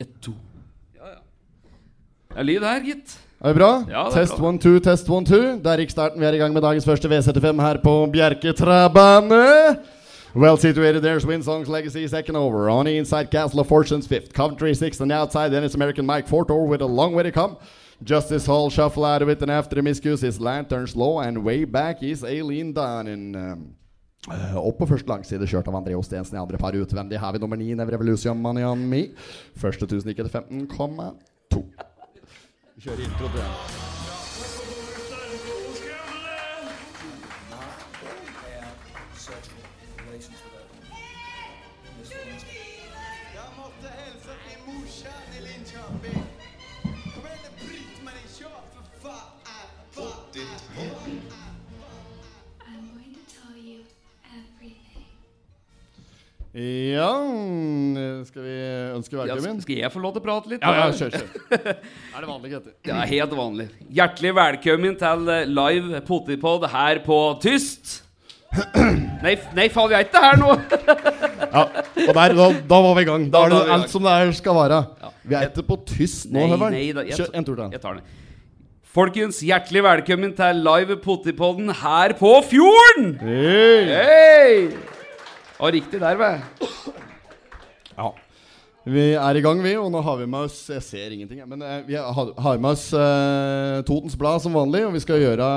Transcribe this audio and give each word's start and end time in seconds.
Et, 0.00 0.08
to. 0.22 0.32
Ja, 0.94 1.08
ja. 1.08 1.20
Det 2.28 2.38
er 2.38 2.42
lyd 2.42 2.60
her, 2.60 2.82
gitt. 2.84 3.14
Er 3.40 3.52
det 3.52 3.56
bra? 3.56 3.70
Ja, 3.88 4.02
det 4.04 4.16
er 4.16 4.20
test 4.20 4.36
bra. 4.36 4.48
one, 4.48 4.58
two, 4.58 4.78
test 4.78 5.08
one, 5.10 5.26
two. 5.26 5.56
Der 5.64 5.70
er 5.70 5.88
starten. 5.88 6.20
Vi 6.20 6.26
er 6.26 6.32
i 6.32 6.38
gang 6.38 6.52
med 6.52 6.62
dagens 6.62 6.84
første 6.84 7.08
V75 7.08 7.60
her 7.62 7.80
på 7.82 8.06
Bjerke 8.12 8.52
træbane. 8.52 9.78
Well 10.36 10.58
situated, 10.58 11.02
there's 11.02 11.24
Winsong's 11.24 11.68
Legacy 11.68 12.06
second 12.06 12.36
over. 12.36 12.68
On 12.68 12.84
the 12.84 12.96
inside, 12.96 13.30
Castle 13.30 13.60
of 13.60 13.66
Fortunes 13.66 14.06
fifth. 14.06 14.32
Coventry 14.34 14.74
sixth. 14.74 15.00
and 15.00 15.10
the 15.10 15.16
outside, 15.16 15.50
then 15.50 15.64
it's 15.64 15.74
American 15.74 16.06
Mike 16.06 16.28
Fortor 16.28 16.68
with 16.68 16.82
a 16.82 16.86
long 16.86 17.14
way 17.14 17.22
to 17.22 17.32
come. 17.32 17.56
Justice 18.04 18.46
Hall 18.46 18.70
shuffle 18.70 19.04
out 19.04 19.22
of 19.22 19.28
it, 19.28 19.42
and 19.42 19.50
after 19.50 19.74
the 19.74 19.80
miscues 19.80 20.22
is 20.22 20.38
Lantern's 20.38 20.94
Law 20.94 21.20
and 21.20 21.44
way 21.44 21.64
back 21.64 22.02
is 22.02 22.22
Aileen 22.22 22.72
Dunn. 22.74 23.08
Um, 23.08 23.34
eh, 23.34 23.54
opp 24.26 24.78
på 24.80 24.88
første 24.90 25.08
langside, 25.08 25.46
kjørt 25.48 25.68
av 25.70 25.78
André 25.78 25.96
Ostensen. 25.98 26.36
I 26.36 26.42
andre 26.42 26.60
par 26.60 26.76
utvendig 26.76 27.20
har 27.22 27.32
vi 27.32 27.42
nummer 27.42 27.56
9, 27.60 27.74
Never 27.78 27.96
Revolution 27.96 28.40
Maniami. 28.42 29.08
Første 29.56 29.88
1000 29.88 30.12
gikk 30.12 30.24
etter 30.26 30.42
15,2. 30.42 31.62
Vi 32.74 32.88
kjører 32.88 33.06
intro 33.06 33.30
til 33.30 33.40
den. 33.40 33.87
Ja 56.58 57.12
Skal 58.26 58.42
vi 58.42 58.54
ønske 58.96 59.14
Ja, 59.14 59.34
velkommen? 59.36 59.60
skal 59.62 59.78
jeg 59.78 59.90
få 59.94 60.00
lov 60.02 60.16
til 60.16 60.22
å 60.22 60.24
prate 60.24 60.50
litt? 60.50 60.64
Ja, 60.64 60.72
ja, 60.74 60.86
kjør, 60.90 61.14
kjør. 61.14 61.68
er 62.16 62.24
det 62.24 62.30
vanlig, 62.30 62.50
Grete? 62.50 62.72
Er 62.90 63.10
helt 63.12 63.36
vanlig. 63.38 63.66
Hjertelig 63.94 64.32
velkommen 64.38 64.96
til 64.98 65.30
eh, 65.34 65.44
live 65.46 66.00
potipod 66.08 66.66
her 66.72 67.02
på 67.06 67.18
Tyst. 67.44 68.00
Nei, 69.22 69.34
nei 69.54 69.68
vi 69.68 69.94
er 69.98 70.06
ikke 70.06 70.24
her 70.24 70.38
nå! 70.40 70.56
Ja, 71.48 71.62
og 71.64 72.10
der, 72.12 72.34
da, 72.36 72.46
da 72.70 72.78
var 72.84 72.96
vi 72.98 73.02
i 73.06 73.08
gang. 73.08 73.22
Da 73.32 73.40
Da 73.40 73.46
er 73.46 73.54
det 73.54 73.76
alt 73.78 73.92
som 73.92 74.04
det 74.04 74.12
er 74.12 74.32
skal 74.36 74.56
være. 74.58 74.82
Ja. 75.00 75.12
Vi 75.30 75.38
er 75.38 75.46
ikke 75.48 75.64
på 75.70 75.78
tyst 75.88 76.26
nå, 76.34 76.44
Høveren. 76.50 76.76
Kjør 77.08 77.32
en 77.32 77.46
tur 77.46 77.54
til. 77.54 77.72
Jeg 77.72 77.84
tar 77.86 78.00
den. 78.00 78.12
Folkens, 78.98 79.40
hjertelig 79.46 79.86
velkommen 79.86 80.34
til 80.36 80.62
live 80.66 80.98
potipodden 81.06 81.72
her 81.80 82.18
på 82.18 82.34
Fjorden! 82.50 83.12
Hey. 83.22 83.90
Hei! 83.94 84.96
Og 85.58 85.72
riktig 85.74 85.98
der, 85.98 86.18
vel. 86.18 86.42
Ja. 87.96 88.12
Vi 88.88 89.06
er 89.18 89.36
i 89.36 89.40
gang, 89.44 89.58
vi, 89.60 89.72
og 89.76 89.90
nå 89.90 90.00
har 90.06 90.20
vi 90.20 90.26
med 90.30 90.46
oss 90.46 90.60
Jeg 90.70 90.84
ser 90.86 91.12
ingenting, 91.12 91.42
men 91.50 91.60
eh, 91.66 91.80
vi 91.84 91.96
har, 91.98 92.30
har 92.40 92.60
med 92.62 92.76
oss 92.76 92.86
eh, 92.96 93.80
Totens 93.88 94.14
Blad 94.16 94.40
som 94.44 94.54
vanlig. 94.54 94.84
Og 94.86 94.94
vi 94.94 95.02
skal 95.02 95.20
gjøre 95.20 95.48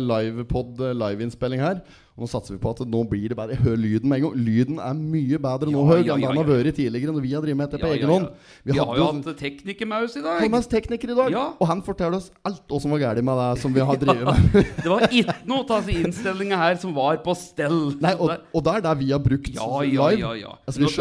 livepod, 0.00 0.80
eh, 0.88 0.96
liveinnspilling 0.96 1.60
her. 1.62 1.82
Nå 2.20 2.26
satser 2.28 2.52
vi 2.52 2.60
på 2.60 2.70
at 2.74 2.82
nå 2.84 3.00
blir 3.08 3.32
det 3.32 3.36
bedre. 3.38 3.56
Hører 3.56 3.78
lyden 3.80 4.10
med 4.10 4.20
en 4.20 4.24
gang. 4.26 4.34
Lyden 4.44 4.80
er 4.84 4.98
mye 5.00 5.38
bedre 5.40 5.72
nå, 5.72 5.84
ja, 6.04 6.16
enn 6.18 6.24
den 6.26 6.40
har 6.42 6.48
vært 6.50 6.76
tidligere 6.76 7.14
når 7.16 7.24
vi 7.24 7.32
har 7.32 7.44
drevet 7.46 7.56
med 7.62 7.70
dette 7.72 7.80
på 7.80 7.92
egen 7.94 8.12
hånd. 8.12 8.26
Vi, 8.68 8.76
har 8.76 8.92
jo 9.00 9.06
hatt 9.08 9.30
tekniker 9.40 9.88
med 9.88 10.04
oss 10.04 10.18
i 10.20 10.24
dag. 10.26 10.36
har 10.42 10.52
med 10.52 10.58
oss 10.60 10.68
tekniker 10.68 11.14
i 11.14 11.16
dag, 11.16 11.30
Ja. 11.32 11.46
og 11.56 11.70
han 11.72 11.80
forteller 11.86 12.18
oss 12.20 12.28
alt 12.44 12.60
hva 12.68 12.80
som 12.84 12.92
var 12.92 13.00
galt 13.06 13.24
med 13.24 13.40
det 13.40 13.48
som 13.62 13.72
vi 13.72 13.80
har 13.80 13.96
drevet 14.04 14.52
med. 14.52 14.68
Det 14.84 14.92
var 14.92 15.06
ikke 15.08 15.36
noe 15.48 15.64
av 15.80 15.88
innstillinga 15.96 16.60
her 16.60 16.76
som 16.82 16.92
var 16.94 17.16
på 17.24 17.34
stell. 17.40 17.80
Nei, 18.04 18.12
og, 18.20 18.36
og 18.52 18.64
det 18.68 18.76
er 18.76 18.86
det 18.90 18.94
vi 19.00 19.10
har 19.14 19.24
brukt 19.24 19.50
Ja, 19.56 19.72
ja, 19.88 20.10
ja. 20.12 20.34
ja. 20.44 20.54
Altså, 20.68 20.84
vi 20.84 20.92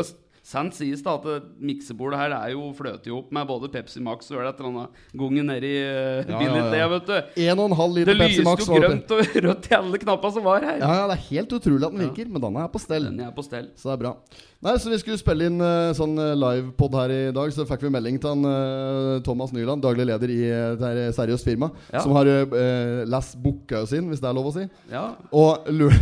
Sant 0.49 0.73
sies 0.73 1.03
det 1.05 1.11
at 1.11 1.43
miksebordet 1.61 2.17
her 2.17 2.33
er 2.33 2.53
jo 2.55 2.71
fløter 2.73 3.11
jo 3.11 3.19
opp 3.19 3.33
med 3.35 3.45
både 3.49 3.69
Pepsi 3.69 4.01
Max 4.01 4.31
og 4.33 4.39
et 4.41 4.47
eller 4.57 4.69
annet 4.71 5.03
gongen 5.21 5.45
nedi 5.51 5.73
uh, 5.77 6.23
Ja, 6.25 6.39
ja, 6.41 6.63
ja. 6.79 6.87
vet 6.95 7.05
du. 7.05 7.43
En 7.45 7.61
og 7.61 7.67
en 7.69 7.75
halv 7.77 7.99
Det 7.99 8.05
liter 8.07 8.21
Pepsi 8.23 8.45
Max. 8.47 8.63
Det 8.63 8.65
lyste 8.65 8.79
jo 8.79 8.87
grønt 8.87 9.13
og 9.13 9.33
rødt 9.45 9.69
i 9.69 9.75
alle 9.77 9.99
knappa 10.01 10.31
som 10.33 10.47
var 10.47 10.65
her. 10.65 10.79
Ja, 10.81 10.91
ja, 11.01 11.03
det 11.11 11.17
er 11.19 11.25
helt 11.27 11.53
utrolig 11.59 11.85
at 11.85 11.93
den 11.93 12.05
virker, 12.07 12.31
men 12.33 12.45
denne 12.47 12.63
er 12.65 12.71
på 12.73 12.81
stell. 12.81 13.05
Den 13.11 13.21
er 13.27 13.35
på 13.35 13.45
stell. 13.45 13.69
Så 13.77 13.91
det 13.91 13.95
er 13.97 14.01
bra. 14.07 14.15
Nei, 14.65 14.73
så 14.81 14.91
Vi 14.91 14.97
skulle 14.99 15.19
spille 15.21 15.51
inn 15.51 15.61
uh, 15.61 15.93
sånn 15.95 16.17
uh, 16.19 16.33
livepod 16.35 16.97
her 16.97 17.13
i 17.13 17.21
dag. 17.35 17.53
Så 17.55 17.67
fikk 17.69 17.85
vi 17.85 17.93
melding 17.93 18.17
til 18.19 18.33
han, 18.33 18.49
uh, 18.49 19.19
Thomas 19.23 19.53
Nyland, 19.55 19.85
daglig 19.85 20.09
leder 20.09 20.33
i 20.33 20.39
uh, 20.49 21.13
seriøst 21.15 21.45
firma, 21.47 21.69
Ja. 21.93 22.01
som 22.03 22.17
har 22.17 22.27
uh, 22.27 23.05
lest 23.07 23.37
boka 23.43 23.85
sin, 23.87 24.09
hvis 24.09 24.19
det 24.23 24.27
er 24.31 24.35
lov 24.35 24.49
å 24.49 24.55
si. 24.57 24.65
Ja. 24.91 25.11
Og 25.29 25.69
lur 25.71 25.93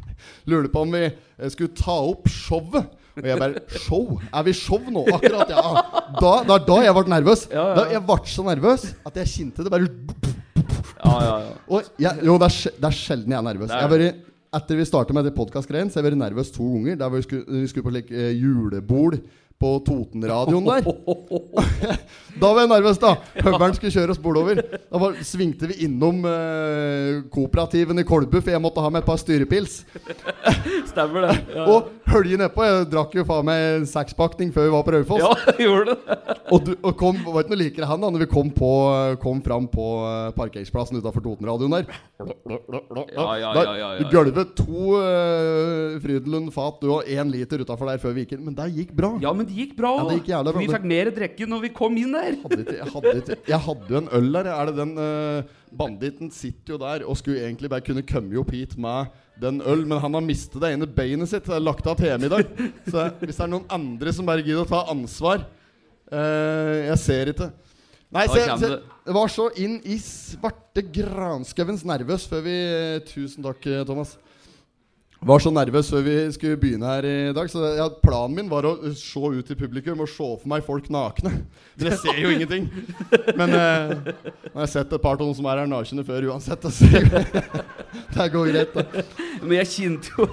lurte 0.50 0.70
på 0.72 0.84
om 0.86 0.94
vi 0.94 1.04
eh, 1.08 1.50
skulle 1.52 1.74
ta 1.76 1.96
opp 2.12 2.30
showet. 2.30 2.86
Og 3.16 3.28
jeg 3.30 3.40
bare 3.40 3.80
Show? 3.80 4.18
Er 4.28 4.44
vi 4.46 4.52
show 4.56 4.80
nå? 4.92 5.06
Akkurat, 5.16 5.52
ja. 5.52 5.64
Da, 6.20 6.32
er 6.44 6.64
da 6.68 6.78
jeg 6.84 6.96
ble 6.98 7.12
nervøs. 7.14 7.46
Ja, 7.50 7.64
ja. 7.70 7.74
Da 7.78 7.86
jeg 7.94 8.02
ble 8.08 8.18
så 8.32 8.44
nervøs 8.46 8.86
at 9.08 9.20
jeg 9.22 9.32
kjente 9.32 9.66
det 9.66 9.72
bare 9.72 9.88
ja, 11.06 11.16
ja, 11.22 11.34
ja. 11.44 11.50
og 11.68 11.90
jeg, 12.02 12.24
Jo, 12.26 12.36
det 12.40 12.48
er, 12.48 12.76
det 12.80 12.88
er 12.88 12.96
sjelden 12.96 13.34
jeg 13.34 13.38
er 13.38 13.46
nervøs. 13.46 13.70
Er 13.70 13.84
Jeg 13.84 13.92
bare, 13.92 14.12
etter 14.58 14.78
vi 14.80 14.86
starta 14.88 15.16
med 15.16 15.28
det 15.28 15.34
podkastgreiene, 15.36 15.92
så 15.92 15.98
har 15.98 16.04
jeg 16.06 16.10
vært 16.10 16.22
nervøs 16.24 16.52
to 16.54 16.66
ganger. 16.74 16.98
Der 17.00 17.12
vi 17.12 17.22
skulle, 17.26 17.60
vi 17.62 17.70
skulle 17.70 17.86
på 17.86 17.94
slik 17.94 18.12
eh, 18.12 18.30
julebord 18.36 19.18
på 19.58 19.70
Totenradioen 19.86 20.66
der. 20.68 20.84
da 22.42 22.50
var 22.52 22.60
jeg 22.62 22.70
nervøs, 22.70 22.98
da. 23.00 23.14
Høveren 23.40 23.76
skulle 23.76 23.92
kjøre 23.94 24.12
oss 24.12 24.20
bordover. 24.20 24.60
Da 24.60 25.00
var, 25.00 25.16
svingte 25.24 25.70
vi 25.70 25.78
innom 25.86 26.20
eh, 26.28 27.22
kooperativen 27.32 28.02
i 28.02 28.04
Kolbu, 28.06 28.36
for 28.42 28.52
jeg 28.52 28.62
måtte 28.62 28.84
ha 28.84 28.90
med 28.92 29.00
et 29.00 29.08
par 29.08 29.20
styrepils. 29.20 29.78
Stemmer 30.92 31.28
det. 31.28 31.38
Ja, 31.56 31.64
Og 31.72 31.88
hølje 32.12 32.40
nedpå. 32.40 32.66
Jeg 32.66 32.88
drakk 32.92 33.16
jo 33.16 33.24
faen 33.28 33.48
meg 33.48 33.64
en 33.78 33.88
sekspakning 33.88 34.52
før 34.52 34.68
vi 34.68 34.74
var 34.76 34.84
på 34.86 34.96
Raufoss. 34.96 35.24
ja 35.24 35.56
gjorde 35.66 35.94
det. 35.94 36.18
Og, 36.52 36.60
du, 36.68 36.74
og 36.76 36.92
kom, 37.00 37.22
var 37.24 37.42
ikke 37.46 37.54
noe 37.54 37.60
likere 37.60 37.88
han 37.88 38.02
da 38.02 38.10
Når 38.12 38.22
vi 38.22 38.28
kom, 38.30 38.50
på, 38.54 38.70
kom 39.22 39.40
fram 39.44 39.66
på 39.72 39.86
eh, 40.06 40.28
parkeringsplassen 40.36 41.00
utafor 41.00 41.24
Totenradioen 41.24 41.78
der. 41.78 41.88
Ja, 43.16 43.30
ja, 43.40 43.50
ja, 43.56 43.72
ja, 43.80 43.88
Du 44.00 44.12
gulvet 44.12 44.52
to 44.58 44.96
uh, 45.00 45.96
Frydenlund 46.02 46.52
fat 46.54 46.78
du 46.82 46.90
og 46.92 47.08
én 47.08 47.32
liter 47.32 47.64
utafor 47.64 47.88
der 47.90 48.00
før 48.02 48.14
vi 48.16 48.26
gikk 48.26 48.36
inn. 48.36 48.44
Men 48.50 48.56
det 48.58 48.68
gikk 48.76 48.92
bra. 48.96 49.14
Ja, 49.24 49.32
men 49.36 49.45
det 49.46 49.56
gikk 49.56 49.74
bra. 49.78 49.92
Ja, 49.98 50.06
det 50.08 50.16
gikk 50.20 50.30
bra. 50.30 50.54
Vi 50.58 50.68
fikk 50.70 50.88
mer 50.92 51.10
drikke 51.14 51.48
når 51.50 51.62
vi 51.66 51.70
kom 51.76 51.96
inn 52.00 52.16
der. 52.16 52.36
Jeg, 52.36 53.60
hadde 53.66 53.92
jo 53.92 54.00
en 54.00 54.10
øl 54.18 54.28
der. 54.34 54.50
Er 54.52 54.70
det 54.70 54.76
den 54.78 54.94
uh, 54.98 55.54
Banditten 55.76 56.32
sitter 56.34 56.76
jo 56.76 56.80
der 56.82 57.04
og 57.06 57.18
skulle 57.20 57.44
egentlig 57.46 57.70
bare 57.72 57.84
kunne 57.86 58.04
komme 58.06 58.38
opp 58.40 58.52
hit 58.54 58.76
med 58.80 59.12
den 59.40 59.60
øl, 59.60 59.84
men 59.84 60.00
han 60.00 60.16
har 60.16 60.24
mistet 60.24 60.58
det 60.62 60.72
ene 60.74 60.88
beinet 60.88 61.30
sitt. 61.30 61.44
Det 61.46 61.56
er 61.58 61.64
lagt 61.64 61.86
av 61.86 61.98
til 61.98 62.10
hjemme 62.10 62.30
i 62.30 62.32
dag. 62.32 62.50
Så 62.88 63.06
hvis 63.20 63.36
det 63.36 63.46
er 63.46 63.52
noen 63.52 63.70
andre 63.78 64.16
som 64.16 64.28
bare 64.28 64.44
gidder 64.44 64.64
å 64.64 64.70
ta 64.70 64.86
ansvar 64.92 65.44
uh, 65.44 66.74
Jeg 66.88 67.00
ser 67.04 67.34
ikke. 67.34 67.50
Nei, 68.16 68.28
se, 68.30 68.44
se, 68.60 68.68
det. 68.70 69.12
var 69.16 69.30
så 69.32 69.48
inn 69.58 69.80
i 69.82 69.96
svarte 70.00 70.84
granskauens 70.94 71.82
nervøs 71.86 72.28
før 72.30 72.44
vi 72.44 72.56
Tusen 73.10 73.44
takk, 73.44 73.66
eh, 73.66 73.82
Thomas. 73.88 74.14
Var 75.26 75.42
så 75.42 75.50
nervøs 75.50 75.88
før 75.90 76.04
vi 76.06 76.12
skulle 76.36 76.58
begynne 76.60 76.86
her 76.86 77.06
i 77.08 77.14
dag. 77.34 77.48
Så 77.50 77.58
ja, 77.74 77.88
planen 78.02 78.36
min 78.36 78.50
var 78.50 78.66
å 78.68 78.76
se 78.94 79.18
ut 79.18 79.48
i 79.50 79.56
publikum 79.58 80.04
og 80.04 80.10
se 80.10 80.26
for 80.38 80.46
meg 80.52 80.62
folk 80.62 80.86
nakne. 80.92 81.32
Jeg 81.82 81.98
ser 81.98 82.20
jo 82.20 82.30
ingenting. 82.30 82.68
Men 83.34 83.54
eh, 83.56 83.90
nå 84.06 84.52
har 84.54 84.68
jeg 84.68 84.72
sett 84.76 84.94
et 84.94 85.02
par 85.02 85.18
av 85.18 85.24
noen 85.24 85.34
som 85.34 85.48
er 85.50 85.64
her 85.64 85.70
nakne 85.70 86.04
før 86.06 86.28
uansett. 86.30 86.68
Altså. 86.70 86.86
det 88.14 88.28
går 88.36 88.52
greit, 88.52 88.76
da. 88.76 89.02
Men 89.42 89.56
jeg 89.58 89.70
kjente 89.72 90.14
jo 90.14 90.28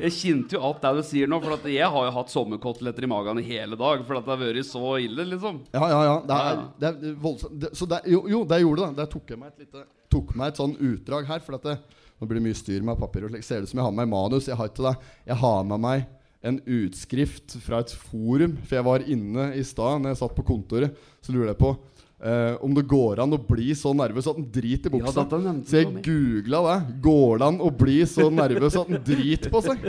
Jeg 0.00 0.12
kjente 0.16 0.56
jo 0.56 0.64
alt 0.66 0.82
det 0.82 0.92
du 0.96 1.04
sier 1.06 1.30
nå. 1.30 1.38
For 1.44 1.60
at 1.60 1.70
jeg 1.70 1.94
har 1.94 2.10
jo 2.10 2.16
hatt 2.18 2.34
sommerkoteletter 2.34 3.06
i 3.06 3.12
magen 3.14 3.38
i 3.38 3.46
hele 3.46 3.78
dag. 3.78 4.02
For 4.08 4.18
at 4.18 4.26
det 4.26 4.34
har 4.34 4.42
vært 4.42 4.70
så 4.72 4.96
ille, 5.06 5.28
liksom. 5.36 5.62
Ja, 5.76 5.86
ja, 5.86 6.02
ja. 6.08 6.18
Det 6.26 6.42
er, 6.50 6.66
det 6.82 6.90
er 6.90 7.16
voldsomt. 7.28 7.56
Det, 7.62 7.72
så 7.78 7.86
det, 7.94 8.02
jo, 8.10 8.24
jo, 8.34 8.42
det 8.42 8.62
gjorde 8.64 8.88
det. 8.90 9.04
Der 9.04 9.14
tok 9.14 9.30
jeg 9.36 9.42
meg 9.44 9.54
et 9.54 9.68
lite 9.68 9.86
Tok 10.10 10.34
meg 10.34 10.50
et 10.50 10.58
sånn 10.58 10.72
utdrag 10.74 11.30
her. 11.30 11.46
For 11.46 11.60
at 11.60 11.70
det, 11.70 11.78
nå 12.20 12.28
blir 12.28 12.36
det 12.40 12.46
mye 12.50 12.58
styr 12.58 12.82
med 12.84 13.00
papir. 13.00 13.24
Og 13.24 13.32
slikt. 13.32 13.48
Ser 13.48 13.64
ut 13.64 13.70
som 13.70 13.80
jeg 13.80 13.86
har 13.86 13.94
med 13.94 14.04
meg 14.04 14.12
manus. 14.12 14.48
Jeg 14.50 14.58
har 14.60 14.68
ikke 14.68 14.84
det. 14.90 14.96
Jeg 15.30 15.40
har 15.40 15.62
med 15.70 15.80
meg 15.80 16.08
en 16.44 16.58
utskrift 16.80 17.56
fra 17.64 17.80
et 17.80 17.94
forum. 17.96 18.58
For 18.66 18.76
jeg 18.78 18.86
var 18.86 19.06
inne 19.08 19.50
i 19.56 19.64
stad 19.66 20.02
Når 20.02 20.12
jeg 20.12 20.20
satt 20.20 20.36
på 20.36 20.46
kontoret. 20.52 21.00
Så 21.24 21.32
lurer 21.32 21.54
jeg 21.54 21.60
på 21.60 21.72
eh, 22.20 22.54
om 22.64 22.76
det 22.76 22.86
går 22.90 23.22
an 23.24 23.36
å 23.36 23.40
bli 23.40 23.72
så 23.78 23.92
nervøs 23.96 24.28
at 24.30 24.40
en 24.40 24.48
driter 24.52 24.92
i 24.92 24.98
buksa. 24.98 25.24
Ja, 25.24 25.54
så 25.64 25.80
jeg 25.80 26.04
googla 26.04 26.62
det. 26.68 26.78
Går 27.08 27.40
det 27.40 27.50
an 27.50 27.60
å 27.64 27.72
bli 27.82 27.98
så 28.08 28.28
nervøs 28.32 28.78
at 28.80 28.92
en 28.92 29.04
driter 29.06 29.52
på 29.52 29.64
seg? 29.64 29.86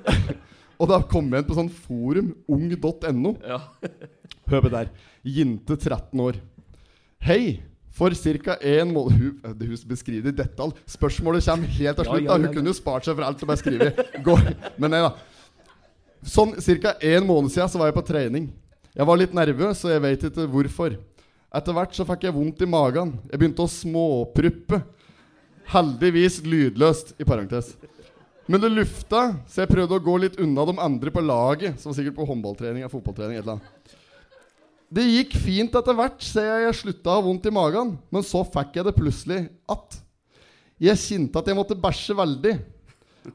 Og 0.80 0.88
da 0.88 1.02
kom 1.04 1.28
jeg 1.28 1.42
inn 1.42 1.48
på 1.48 1.56
sånn 1.58 1.74
forum, 1.84 2.30
ung.no. 2.48 3.34
Ja. 3.44 3.60
Hør 4.48 4.62
på 4.64 4.70
der. 4.72 4.88
Jinte 5.28 5.76
13 5.76 6.22
år. 6.24 6.40
Hei! 7.20 7.60
For 7.90 8.14
ca. 8.14 8.54
en 8.60 8.92
måned 8.94 9.18
Hun, 9.18 9.54
det 9.58 9.66
hun 9.66 9.82
beskriver 9.90 10.30
det 10.30 10.34
i 10.38 10.42
detalj. 10.44 10.76
Spørsmålet 10.86 11.44
kommer 11.44 11.66
helt 11.66 11.96
til 11.98 12.06
slutt. 12.06 12.26
da 12.28 12.38
Hun 12.38 12.54
kunne 12.54 12.70
jo 12.70 12.76
spart 12.78 13.04
seg 13.04 13.16
for 13.18 13.26
alt 13.26 13.42
og 13.42 13.50
bare 13.50 13.60
skrive 13.60 13.90
Men 14.78 14.94
nei 14.94 15.02
da. 15.02 15.12
Sånn 16.22 16.54
ca. 16.54 16.94
én 17.00 17.26
måned 17.26 17.50
siden 17.50 17.68
så 17.72 17.80
var 17.80 17.90
jeg 17.90 17.98
på 17.98 18.06
trening. 18.06 18.50
Jeg 18.94 19.06
var 19.06 19.18
litt 19.18 19.34
nervøs, 19.34 19.84
og 19.86 19.92
jeg 19.92 20.02
vet 20.02 20.24
ikke 20.28 20.46
hvorfor. 20.50 20.96
Etter 21.50 21.74
hvert 21.74 21.94
så 21.96 22.06
fikk 22.06 22.26
jeg 22.26 22.34
vondt 22.34 22.62
i 22.62 22.68
magen. 22.68 23.14
Jeg 23.30 23.40
begynte 23.40 23.64
å 23.64 23.70
småpruppe. 23.70 24.82
Heldigvis 25.70 26.40
lydløst, 26.46 27.14
i 27.18 27.26
parentes. 27.26 27.72
Men 28.50 28.62
det 28.62 28.72
lufta, 28.74 29.36
så 29.46 29.62
jeg 29.62 29.70
prøvde 29.70 29.94
å 29.94 30.02
gå 30.02 30.16
litt 30.18 30.38
unna 30.42 30.64
de 30.66 30.74
andre 30.82 31.12
på 31.14 31.22
laget. 31.22 31.78
Som 31.78 31.92
var 31.92 32.00
sikkert 32.00 32.18
på 32.18 32.26
håndballtrening 32.26 32.82
eller 32.82 32.92
fotballtrening. 32.92 33.38
Et 33.38 33.44
eller 33.44 33.58
annet. 33.58 33.79
Det 34.90 35.04
gikk 35.06 35.36
fint 35.38 35.76
etter 35.78 35.94
hvert, 35.94 36.18
så 36.24 36.42
jeg, 36.42 36.62
jeg 36.64 36.78
slutta 36.80 37.12
å 37.12 37.20
ha 37.20 37.22
vondt 37.22 37.44
i 37.46 37.54
magen. 37.54 37.92
Men 38.10 38.24
så 38.26 38.42
fikk 38.42 38.80
jeg 38.80 38.88
det 38.88 38.96
plutselig 38.96 39.44
att. 39.70 40.00
Jeg 40.82 40.98
kjente 40.98 41.38
at 41.38 41.50
jeg 41.50 41.58
måtte 41.58 41.78
bæsje 41.78 42.16
veldig. 42.18 42.56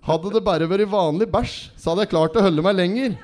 Hadde 0.04 0.34
det 0.34 0.42
bare 0.44 0.68
vært 0.68 0.90
vanlig 0.92 1.30
bæsj, 1.32 1.56
så 1.78 1.92
hadde 1.92 2.04
jeg 2.04 2.12
klart 2.12 2.36
å 2.36 2.44
holde 2.44 2.66
meg 2.66 2.76
lenger. 2.76 3.16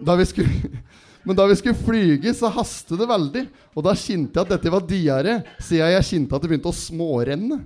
Da 0.00 0.16
skulle, 0.24 0.80
men 1.26 1.36
da 1.36 1.46
vi 1.50 1.58
skulle 1.60 1.76
flyge, 1.76 2.32
så 2.38 2.48
hastet 2.54 3.02
det 3.02 3.10
veldig. 3.10 3.44
Og 3.76 3.84
da 3.84 3.92
kjente 3.98 4.38
jeg 4.38 4.46
at 4.46 4.54
dette 4.54 4.72
var 4.72 4.88
diaré, 4.88 5.36
siden 5.60 5.92
jeg 5.92 6.08
kjente 6.08 6.38
at 6.38 6.44
det 6.44 6.52
begynte 6.54 6.72
å 6.72 6.80
smårenne. 6.80 7.60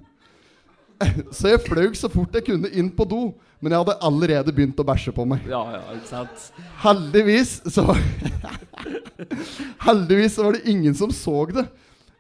Så 1.37 1.51
jeg 1.53 1.61
fløy 1.61 1.91
så 1.93 2.09
fort 2.09 2.33
jeg 2.33 2.47
kunne 2.47 2.71
inn 2.73 2.89
på 2.97 3.05
do, 3.05 3.19
men 3.61 3.73
jeg 3.73 3.81
hadde 3.81 3.97
allerede 4.05 4.53
begynt 4.53 4.81
å 4.83 4.85
bæsje 4.87 5.13
på 5.17 5.25
meg. 5.29 5.47
Ja, 5.49 5.63
ja, 5.79 5.83
ikke 5.97 6.11
sant? 6.11 6.49
Heldigvis 6.83 7.55
så 7.73 7.87
Heldigvis 9.87 10.37
så 10.37 10.45
var 10.45 10.59
det 10.59 10.69
ingen 10.71 10.95
som 10.95 11.13
så 11.15 11.47
det. 11.51 11.65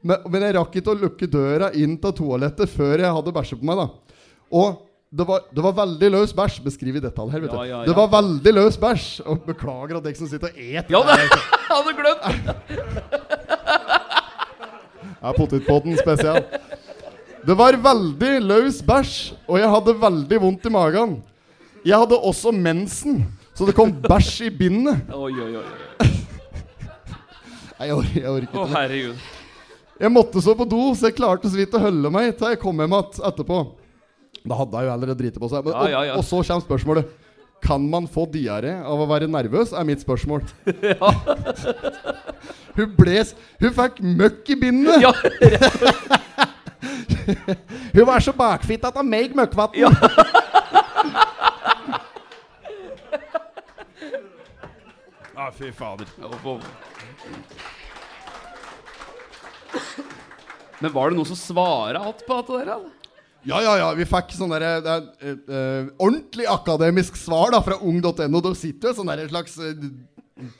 Men, 0.06 0.22
men 0.30 0.46
jeg 0.46 0.56
rakk 0.56 0.76
ikke 0.80 0.94
å 0.94 0.98
lukke 1.00 1.28
døra 1.30 1.70
inn 1.76 1.96
til 2.00 2.14
toalettet 2.20 2.72
før 2.72 3.02
jeg 3.04 3.16
hadde 3.18 3.34
bæsje 3.36 3.58
på 3.60 3.68
meg. 3.68 3.82
da 3.82 3.86
Og 4.54 4.82
det 5.16 5.24
var, 5.28 5.44
det 5.54 5.62
var 5.64 5.74
veldig 5.76 6.10
løs 6.16 6.32
bæsj. 6.36 6.60
Beskriv 6.64 6.98
i 6.98 7.04
detalj 7.04 7.32
her. 7.34 7.44
vet 7.44 7.52
du 7.52 7.56
Ja, 7.56 7.64
ja, 7.64 7.78
ja. 7.80 7.86
Det 7.88 7.96
var 7.96 8.08
veldig 8.16 8.52
løs 8.56 8.78
bæsj. 8.80 9.06
Og 9.26 9.44
beklager 9.46 10.00
at 10.00 10.08
jeg 10.10 10.18
som 10.18 10.30
sitter 10.30 10.50
og 10.50 10.56
et 10.56 10.92
Ja, 10.92 11.02
det 11.06 11.18
hadde 11.72 11.96
glemt! 12.00 12.24
Ja, 15.16 15.32
potetpotten 15.34 15.96
spesial. 15.98 16.42
Det 17.46 17.54
var 17.54 17.76
veldig 17.78 18.30
løs 18.42 18.80
bæsj, 18.82 19.10
og 19.46 19.60
jeg 19.60 19.70
hadde 19.70 19.92
veldig 20.02 20.38
vondt 20.42 20.64
i 20.66 20.70
magen. 20.74 21.12
Jeg 21.86 21.94
hadde 21.94 22.16
også 22.18 22.50
mensen, 22.50 23.20
så 23.54 23.68
det 23.68 23.74
kom 23.76 23.92
bæsj 24.02 24.48
i 24.48 24.50
bindet. 24.50 25.04
Oi, 25.14 25.30
oi, 25.30 25.52
oi. 25.60 25.66
Nei, 27.78 27.86
Jeg, 27.86 27.94
or 27.94 28.08
jeg 28.10 28.26
orker 28.32 28.48
ikke 28.48 28.64
Å, 28.64 28.66
herregud. 28.72 29.28
Jeg 30.00 30.12
måtte 30.12 30.42
så 30.42 30.56
på 30.58 30.66
do, 30.68 30.80
så 30.98 31.06
jeg 31.06 31.14
klarte 31.20 31.52
så 31.52 31.60
vidt 31.60 31.76
å 31.78 31.84
holde 31.84 32.10
meg 32.12 32.32
til 32.34 32.50
jeg 32.50 32.58
kom 32.64 32.82
hjem 32.82 32.96
igjen 32.98 33.22
etterpå. 33.30 33.60
Da 34.46 34.58
hadde 34.58 34.82
jeg 34.82 34.88
jo 34.88 34.94
allerede 34.96 35.18
driti 35.22 35.42
på 35.42 35.52
seg. 35.52 35.62
Men, 35.68 35.78
Ja, 35.78 35.86
ja, 35.92 36.02
ja. 36.10 36.18
Og, 36.18 36.24
og 36.24 36.26
så 36.26 36.42
kommer 36.42 36.66
spørsmålet. 36.66 37.14
Kan 37.62 37.86
man 37.94 38.10
få 38.10 38.26
diaré 38.34 38.74
av 38.82 39.00
å 39.00 39.06
være 39.08 39.30
nervøs, 39.30 39.70
er 39.70 39.86
mitt 39.86 40.02
spørsmål. 40.02 40.42
hun 42.76 42.92
ble 42.98 43.22
Hun 43.62 43.72
fikk 43.78 44.02
møkk 44.02 44.52
i 44.52 44.58
bindet! 44.66 45.06
Ja, 45.06 45.14
Hun 47.94 48.06
var 48.06 48.20
så 48.20 48.32
bakfitt 48.36 48.84
at 48.86 48.96
hun 48.98 49.08
meg 49.10 49.34
møkkvatn. 49.36 49.78
Ja. 49.80 49.90
ah, 55.36 55.50
fy 55.54 55.72
fader. 55.72 56.06
Men 60.78 60.92
var 60.92 61.10
det 61.10 61.16
noen 61.16 61.28
som 61.28 61.36
svara 61.40 61.98
att 62.10 62.26
på 62.26 62.42
det 62.42 62.52
der? 62.52 62.62
eller? 62.76 62.90
Ja, 63.46 63.62
ja, 63.62 63.76
ja. 63.78 63.92
Vi 63.94 64.04
fikk 64.10 64.32
sånn 64.34 64.50
derre 64.50 64.72
uh, 64.82 64.88
er, 64.90 65.04
eh, 65.22 65.36
eh, 65.54 65.84
ordentlig 66.02 66.48
akademisk 66.50 67.14
svar 67.20 67.52
da 67.54 67.60
fra 67.62 67.78
ung.no. 67.78 68.40
Da 68.42 68.52
sitter 68.58 68.90
jo 68.90 68.96
sånn 68.98 69.12
der 69.12 69.28
slags 69.30 69.54
eh, 69.62 69.84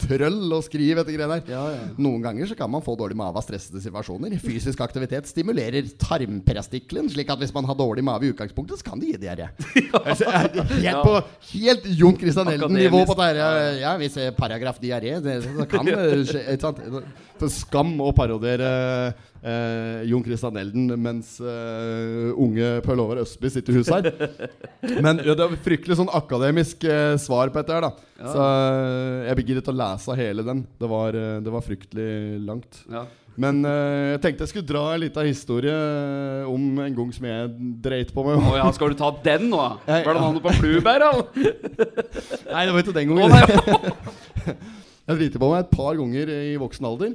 trøll 0.01 0.55
og 0.57 0.63
skrive 0.65 1.03
etter 1.03 1.17
greier 1.19 1.43
der. 1.45 1.81
Noen 2.01 2.23
ganger 2.25 2.49
så 2.49 2.57
kan 2.57 2.71
man 2.73 2.85
få 2.85 2.95
dårlig 2.97 3.19
mave 3.19 3.37
av 3.37 3.45
stressede 3.45 3.83
situasjoner. 3.85 4.33
Fysisk 4.41 4.81
aktivitet 4.81 5.29
stimulerer 5.29 5.91
tarmprestikkelen, 6.01 7.11
slik 7.13 7.29
at 7.33 7.43
hvis 7.43 7.53
man 7.53 7.69
har 7.69 7.77
dårlig 7.77 8.05
mave 8.07 8.25
i 8.25 8.33
utgangspunktet, 8.33 8.81
så 8.81 8.89
kan 8.89 9.03
det 9.03 9.13
gi 9.13 9.21
diaré. 9.27 9.51
Altså, 10.07 10.29
eh, 10.31 10.73
helt 10.81 11.03
på 11.03 11.15
helt 11.51 11.87
Jon 11.99 12.17
Christian 12.21 12.49
Elden-nivå 12.53 13.03
på 13.09 13.17
dette. 13.19 13.47
Ja, 13.83 13.97
hvis 14.01 14.17
paragraf 14.39 14.79
diaré, 14.81 15.17
det, 15.25 15.39
så 15.45 15.67
kan 15.69 15.89
det 15.89 15.99
skje. 16.31 17.05
Skam 17.53 17.97
å 18.01 18.13
parodiere 18.17 18.69
eh, 19.47 20.07
Jon 20.11 20.25
Christian 20.27 20.59
Elden 20.61 20.91
mens 21.01 21.37
eh, 21.41 22.33
unge 22.35 22.71
Per 22.85 22.99
Lovar 22.99 23.23
Østby 23.23 23.51
sitter 23.53 23.75
i 23.75 23.81
huset 23.81 24.09
her. 24.11 24.49
Men 25.05 25.23
ja, 25.23 25.37
det 25.37 25.47
er 25.47 25.61
fryktelig 25.65 25.99
sånn 26.01 26.13
akademisk 26.17 26.87
eh, 26.89 27.15
svar 27.23 27.53
på 27.53 27.63
dette 27.63 27.77
her, 27.77 27.87
da. 27.87 27.93
Så 28.17 28.41
eh, 28.41 29.29
jeg 29.29 29.39
blir 29.39 29.61
ikke 29.61 29.75
å 29.75 29.79
lese 29.83 30.19
hele 30.19 30.47
den. 30.47 30.65
Det 30.81 30.91
var, 30.91 31.21
eh, 31.21 31.39
det 31.45 31.55
var 31.55 31.65
fryktelig 31.65 32.11
langt. 32.47 32.83
Ja. 32.93 33.05
Men 33.37 33.61
eh, 33.69 34.15
jeg 34.15 34.23
tenkte 34.25 34.47
jeg 34.47 34.53
skulle 34.55 34.69
dra 34.71 34.85
en 34.95 35.03
liten 35.03 35.29
historie 35.29 35.77
om 36.49 36.81
en 36.81 36.97
gang 36.97 37.11
som 37.13 37.27
jeg 37.29 37.51
dreit 37.85 38.13
på 38.17 38.25
meg. 38.25 38.41
Å 38.41 38.57
ja, 38.63 38.71
skal 38.73 38.95
du 38.95 38.99
ta 38.99 39.13
den 39.25 39.51
nå? 39.53 39.61
Var 39.87 40.09
det 40.09 40.23
navnet 40.23 40.45
på 40.45 40.55
Flubær. 40.57 41.05
Nei, 42.55 42.65
det 42.65 42.73
var 42.73 42.81
ikke 42.81 42.97
den 42.97 43.13
gangen. 43.13 43.29
Oh, 43.29 44.57
jeg 45.07 45.19
driter 45.21 45.43
på 45.43 45.51
meg 45.53 45.61
et 45.63 45.75
par 45.75 45.99
ganger 45.99 46.33
i 46.33 46.57
voksen 46.59 46.89
alder. 46.89 47.13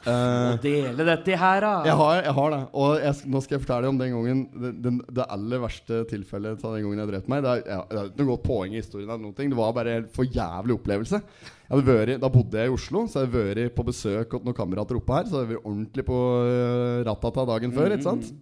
Eh, 0.00 0.54
Dele 0.62 1.04
dette 1.04 1.36
her, 1.36 1.60
da. 1.60 1.72
Jeg 1.84 1.96
har, 1.98 2.20
jeg 2.24 2.34
har 2.38 2.52
det. 2.54 2.60
Og 2.80 2.92
jeg, 3.02 3.30
nå 3.32 3.42
skal 3.44 3.56
jeg 3.56 3.62
fortelle 3.64 3.90
om 3.90 3.98
den 4.00 4.14
gangen 4.14 4.42
det, 4.54 4.72
den, 4.86 5.00
det 5.18 5.26
aller 5.36 5.62
verste 5.64 6.02
tilfellet 6.10 6.64
av 6.64 6.76
den 6.76 6.86
gangen 6.86 7.02
jeg 7.02 7.10
drepte 7.10 7.32
meg. 7.32 7.44
Det 7.44 7.52
er, 7.52 7.62
ja, 7.68 7.80
det 7.90 7.98
er 8.00 8.10
ikke 8.10 8.22
noe 8.22 8.32
godt 8.32 8.46
poeng 8.46 8.74
i 8.76 8.80
historien. 8.80 9.08
eller 9.10 9.24
noen 9.26 9.36
ting 9.36 9.52
Det 9.52 9.60
var 9.60 9.74
bare 9.76 9.96
en 10.00 10.10
for 10.14 10.36
jævlig 10.38 10.78
opplevelse. 10.78 11.22
Vært, 11.70 12.16
da 12.22 12.32
bodde 12.32 12.62
jeg 12.62 12.70
i 12.70 12.74
Oslo, 12.74 13.04
så 13.06 13.22
jeg 13.22 13.30
hadde 13.30 13.46
vært 13.50 13.76
på 13.76 13.86
besøk 13.86 14.36
hos 14.36 14.46
noen 14.46 14.56
kamerater 14.56 14.98
oppe 14.98 15.18
her. 15.18 15.28
Så 15.28 15.36
jeg 15.36 15.44
hadde 15.44 15.54
vært 15.56 15.68
ordentlig 15.72 16.06
på 16.08 16.20
uh, 16.20 17.02
rattata 17.10 17.46
dagen 17.52 17.76
før. 17.76 17.96
Sant? 18.02 18.32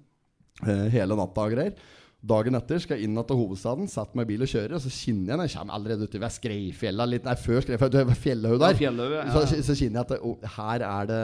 Eh, 0.66 0.86
hele 0.94 1.14
natta 1.18 1.44
og 1.46 1.54
greier. 1.54 1.74
Dagen 2.19 2.59
etter 2.59 2.81
skal 2.82 2.99
jeg 2.99 3.06
inn 3.06 3.19
til 3.29 3.38
hovedstaden, 3.38 3.87
setter 3.87 4.19
meg 4.19 4.25
i 4.26 4.32
bil 4.32 4.41
og 4.43 4.49
kjører. 4.50 4.73
Og 4.75 4.82
så 4.82 4.91
kjenner 4.91 5.31
jeg 5.31 5.38
når 5.38 5.47
jeg 5.47 5.53
kommer 5.55 5.76
allerede 5.76 6.06
uti 6.09 6.19
ved 6.19 6.35
Skreifjella 6.35 7.05
litt 7.06 7.29
Nei, 7.29 7.35
før 7.38 7.61
Skreifjella, 7.62 7.93
du 7.94 8.09
var 8.09 8.19
Fjellhaug 8.19 8.56
der. 8.59 8.81
Ja, 8.82 8.91
ja. 9.15 9.26
Så, 9.37 9.61
så 9.69 9.76
kjenner 9.79 10.00
jeg 10.00 10.09
at 10.09 10.25
oh, 10.26 10.49
her 10.56 10.85
er 10.88 11.11
det 11.12 11.20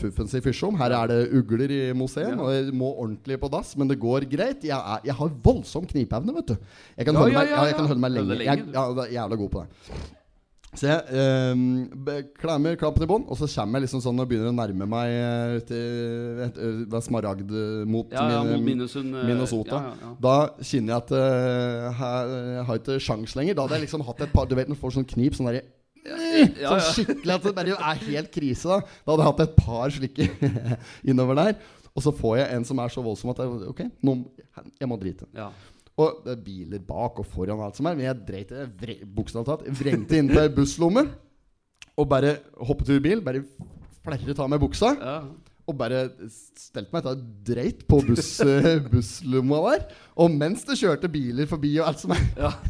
fuffens 0.00 0.34
i 0.34 0.42
fysjom. 0.42 0.80
Her 0.80 0.96
er 0.98 1.12
det 1.12 1.20
ugler 1.38 1.70
i 1.76 1.80
museum. 1.94 2.34
Ja. 2.34 2.40
Og 2.42 2.56
jeg 2.56 2.74
må 2.74 2.90
ordentlig 2.90 3.38
på 3.44 3.52
dass, 3.54 3.76
men 3.78 3.92
det 3.92 4.00
går 4.02 4.26
greit. 4.32 4.66
Jeg, 4.66 4.74
er, 4.74 5.06
jeg 5.06 5.16
har 5.20 5.38
voldsom 5.46 5.86
knipeevne, 5.94 6.34
vet 6.40 6.50
du. 6.50 6.74
Jeg 6.96 7.06
kan, 7.06 7.20
holde, 7.22 7.38
meg, 7.38 7.54
jeg 7.54 7.78
kan 7.78 7.92
holde 7.92 8.02
meg 8.02 8.14
lenge. 8.16 8.40
Jeg, 8.42 8.66
ja, 8.74 8.84
jeg 8.98 9.06
er 9.06 9.14
jævla 9.20 9.40
god 9.44 9.54
på 9.54 9.62
det. 9.62 10.18
Så 10.72 10.86
jeg 10.88 11.52
um, 11.52 12.22
klemmer 12.40 12.78
klappen 12.80 13.04
i 13.04 13.08
bånn, 13.10 13.26
og 13.28 13.36
så 13.36 13.44
kommer 13.52 13.76
jeg 13.76 13.84
liksom 13.84 14.00
sånn 14.06 14.22
og 14.22 14.28
begynner 14.30 14.48
å 14.48 14.56
nærme 14.56 14.86
meg 14.88 15.10
eh, 15.12 15.56
til 15.68 16.38
et, 16.46 16.56
eh, 16.64 16.94
Smaragd 17.04 17.50
eh, 17.52 17.82
mot 17.92 18.08
Ja, 18.14 18.22
ja, 18.32 18.38
min- 18.46 18.54
mot 18.56 18.64
Minnesund, 18.70 19.12
eh, 19.20 19.26
Minnesota. 19.28 19.76
ja, 19.82 19.90
ja, 19.90 20.06
ja. 20.06 20.12
Da 20.24 20.36
kjenner 20.64 20.94
jeg 20.94 21.02
at 21.02 21.12
uh, 21.12 21.90
her, 21.98 22.32
jeg 22.56 22.64
har 22.70 22.80
ikke 22.80 22.96
sjans 23.04 23.36
lenger. 23.36 23.58
Da 23.58 23.66
hadde 23.66 23.76
jeg 23.76 23.84
liksom 23.84 24.06
hatt 24.08 24.24
et 24.24 24.32
par 24.32 24.48
Du 24.48 24.54
vet 24.56 24.70
når 24.72 24.78
du 24.80 24.82
får 24.86 24.96
sånn 24.96 25.08
knip 25.12 25.36
sånn 25.36 25.50
derre 25.50 25.60
Ja, 26.08 26.72
Sånn 26.72 26.80
ja. 26.80 26.88
skikkelig 26.96 27.34
at 27.36 27.44
det 27.50 27.54
bare 27.60 27.76
er 27.92 28.00
helt 28.08 28.32
krise. 28.32 28.64
Da 28.72 28.80
Da 28.80 29.12
hadde 29.12 29.20
jeg 29.22 29.28
hatt 29.28 29.44
et 29.44 29.56
par 29.60 29.92
slike 29.92 30.30
innover 31.12 31.36
der. 31.42 31.60
Og 31.92 32.00
så 32.00 32.14
får 32.16 32.38
jeg 32.40 32.56
en 32.56 32.64
som 32.64 32.80
er 32.80 32.88
så 32.96 33.04
voldsom 33.04 33.30
at 33.34 33.44
jeg, 33.44 33.68
Ok, 33.68 33.84
nå, 34.08 34.16
jeg 34.80 34.88
må 34.88 34.96
drite. 35.04 35.28
Ja. 35.36 35.50
Og 36.00 36.22
det 36.24 36.32
er 36.32 36.44
biler 36.44 36.80
bak 36.86 37.20
og 37.20 37.28
foran 37.28 37.58
og 37.58 37.66
alt 37.68 37.78
som 37.78 37.88
er. 37.90 37.98
Men 37.98 38.08
jeg 38.08 38.24
dreit 38.28 38.52
i 38.52 38.64
det. 38.64 38.96
bokstavelig 39.12 39.50
talt 39.50 39.80
vrengte 39.82 40.18
inn 40.18 40.30
til 40.32 40.50
busslomme. 40.56 41.06
Og 42.00 42.08
bare 42.08 42.38
hoppet 42.56 42.88
ut 42.88 42.96
i 42.96 43.04
bil. 43.04 43.24
Bare 43.24 43.44
flerret 44.02 44.40
av 44.40 44.48
meg 44.50 44.62
buksa. 44.62 44.94
Ja. 44.96 45.18
Og 45.68 45.76
bare 45.78 46.06
stelte 46.58 46.90
meg 46.90 47.04
etter 47.04 47.20
dreit 47.46 47.84
på 47.86 48.00
buss, 48.02 48.32
eh, 48.46 48.80
busslomma 48.82 49.60
der. 49.68 49.86
Og 50.18 50.32
mens 50.34 50.64
det 50.66 50.80
kjørte 50.80 51.12
biler 51.12 51.46
forbi 51.50 51.76
og 51.78 51.92
alt 51.92 52.02
som 52.02 52.16
er. 52.16 52.26
Ja. 52.40 52.56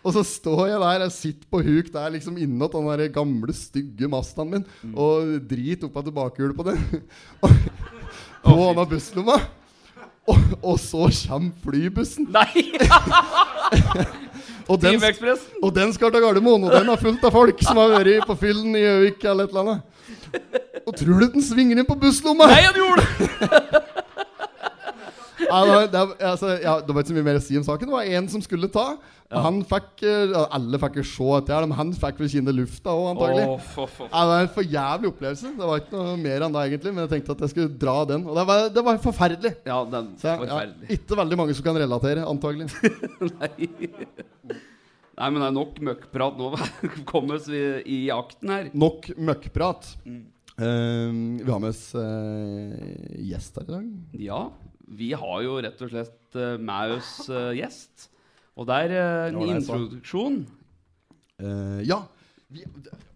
Og 0.00 0.14
så 0.16 0.22
står 0.24 0.62
jeg 0.70 0.80
der 0.80 1.02
og 1.04 1.10
sitter 1.12 1.48
på 1.52 1.58
huk 1.60 1.90
der 1.92 2.12
liksom 2.14 2.38
innåt 2.40 2.72
den 2.72 2.86
der 2.88 3.10
gamle, 3.12 3.52
stygge 3.52 4.08
Mastaen 4.08 4.48
min 4.48 4.62
og 4.96 5.34
driter 5.44 5.90
opp 5.90 5.98
av 6.00 6.06
tilbakehjulet 6.06 6.56
på 6.56 6.64
den. 6.70 7.02
på 8.46 8.54
oh, 8.56 8.80
busslomma. 8.88 9.36
Og, 10.30 10.38
og 10.62 10.78
så 10.78 11.08
kommer 11.26 11.50
flybussen. 11.64 12.28
Nei! 12.30 12.66
Og 14.70 14.78
den, 14.78 15.02
og 15.64 15.72
den 15.74 15.90
skal 15.90 16.12
til 16.14 16.22
Gardermoen, 16.22 16.62
og 16.68 16.70
den 16.70 16.88
er 16.92 16.98
fullt 17.00 17.24
av 17.26 17.32
folk 17.34 17.58
som 17.66 17.80
har 17.80 17.90
vært 17.90 18.22
på 18.28 18.36
fyllen 18.38 18.76
i 18.78 18.84
Gjøvik 18.84 19.24
eller 19.26 19.48
et 19.48 19.50
eller 19.50 19.64
annet. 19.64 20.60
Og 20.86 20.94
tror 20.94 21.24
du 21.24 21.26
den 21.34 21.42
svinger 21.42 21.80
inn 21.80 21.88
på 21.88 21.96
busslomma? 21.98 22.46
Nei, 22.52 22.60
han 22.68 22.78
gjorde 22.78 23.02
det! 23.02 23.80
Ja, 25.50 25.86
det, 25.90 26.02
altså, 26.18 26.52
ja, 26.62 26.74
det 26.80 26.94
var 26.94 27.02
ikke 27.02 27.12
så 27.12 27.16
mye 27.16 27.26
mer 27.26 27.38
å 27.40 27.42
si 27.44 27.58
om 27.58 27.66
saken. 27.66 27.90
Det 27.90 27.96
var 27.96 28.12
en 28.18 28.28
som 28.32 28.44
skulle 28.44 28.70
ta. 28.72 28.86
Ja. 29.30 29.44
Han 29.44 29.60
fikk 29.62 30.02
eh, 30.10 30.32
Alle 30.50 30.78
fikk 30.82 30.96
jo 30.98 31.04
se 31.06 31.26
etter 31.36 31.66
men 31.70 31.76
han 31.78 31.92
fikk 31.94 32.18
vel 32.18 32.30
kjenne 32.32 32.54
lufta 32.54 32.90
òg, 32.90 33.12
antagelig. 33.12 33.44
Oh, 33.46 33.68
for, 33.76 33.92
for, 33.94 34.08
Ja, 34.10 34.24
det 34.24 34.32
var 34.32 34.46
en 34.46 34.50
for 34.56 34.72
jævlig 34.74 35.12
opplevelse. 35.12 35.52
Det 35.60 35.68
var 35.70 35.84
ikke 35.84 36.00
noe 36.00 36.16
mer 36.24 36.46
enn 36.46 36.56
det, 36.56 36.64
egentlig. 36.70 36.94
Men 36.96 37.04
jeg 37.04 37.12
tenkte 37.14 37.36
at 37.36 37.44
jeg 37.46 37.54
skulle 37.54 37.76
dra 37.84 37.96
den. 38.10 38.26
Og 38.26 38.40
det 38.40 38.46
var, 38.50 38.64
det 38.74 38.84
var 38.88 38.98
forferdelig. 39.04 39.54
Ja, 39.70 39.78
den 39.92 40.10
Så 40.18 40.34
forferdelig. 40.40 40.90
ikke 40.98 41.20
veldig 41.22 41.38
mange 41.42 41.54
som 41.58 41.68
kan 41.68 41.78
relatere, 41.84 42.26
antagelig. 42.26 42.66
Nei. 43.36 43.70
Nei, 45.20 45.28
men 45.28 45.42
det 45.42 45.46
er 45.50 45.56
nok 45.60 45.80
møkkprat 45.84 46.38
nå. 46.40 46.50
Kom 47.10 47.30
vi 47.46 47.62
i 47.92 48.02
akten 48.14 48.54
her. 48.54 48.70
Nok 48.72 49.12
møkkprat. 49.20 49.92
Eh, 50.06 51.10
vi 51.38 51.46
har 51.46 51.60
med 51.62 51.70
oss 51.70 51.86
uh, 51.94 52.74
gjest 53.20 53.60
her 53.60 53.68
i 53.68 53.74
dag. 53.76 53.86
Ja, 54.26 54.40
vi 54.90 55.12
har 55.14 55.42
jo 55.46 55.58
rett 55.62 55.82
og 55.86 55.92
slett 55.92 56.38
uh, 56.38 56.56
med 56.58 56.96
oss 56.98 57.12
uh, 57.30 57.50
gjest. 57.56 58.08
Og 58.60 58.66
der 58.68 58.92
eh, 58.92 59.28
en 59.30 59.36
Det 59.36 59.38
var 59.38 59.46
det 59.46 59.54
jeg 59.54 59.62
sa. 59.64 59.76
introduksjon. 59.76 60.40
Eh, 61.40 61.78
ja. 61.88 62.00
Vi, 62.50 62.64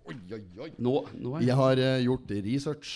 oi, 0.08 0.14
oi, 0.32 0.38
oi. 0.64 0.68
Nå, 0.78 0.94
nå 1.20 1.34
er 1.36 1.44
Jeg 1.44 1.56
har 1.58 1.82
eh, 1.82 2.04
gjort 2.06 2.30
research. 2.46 2.92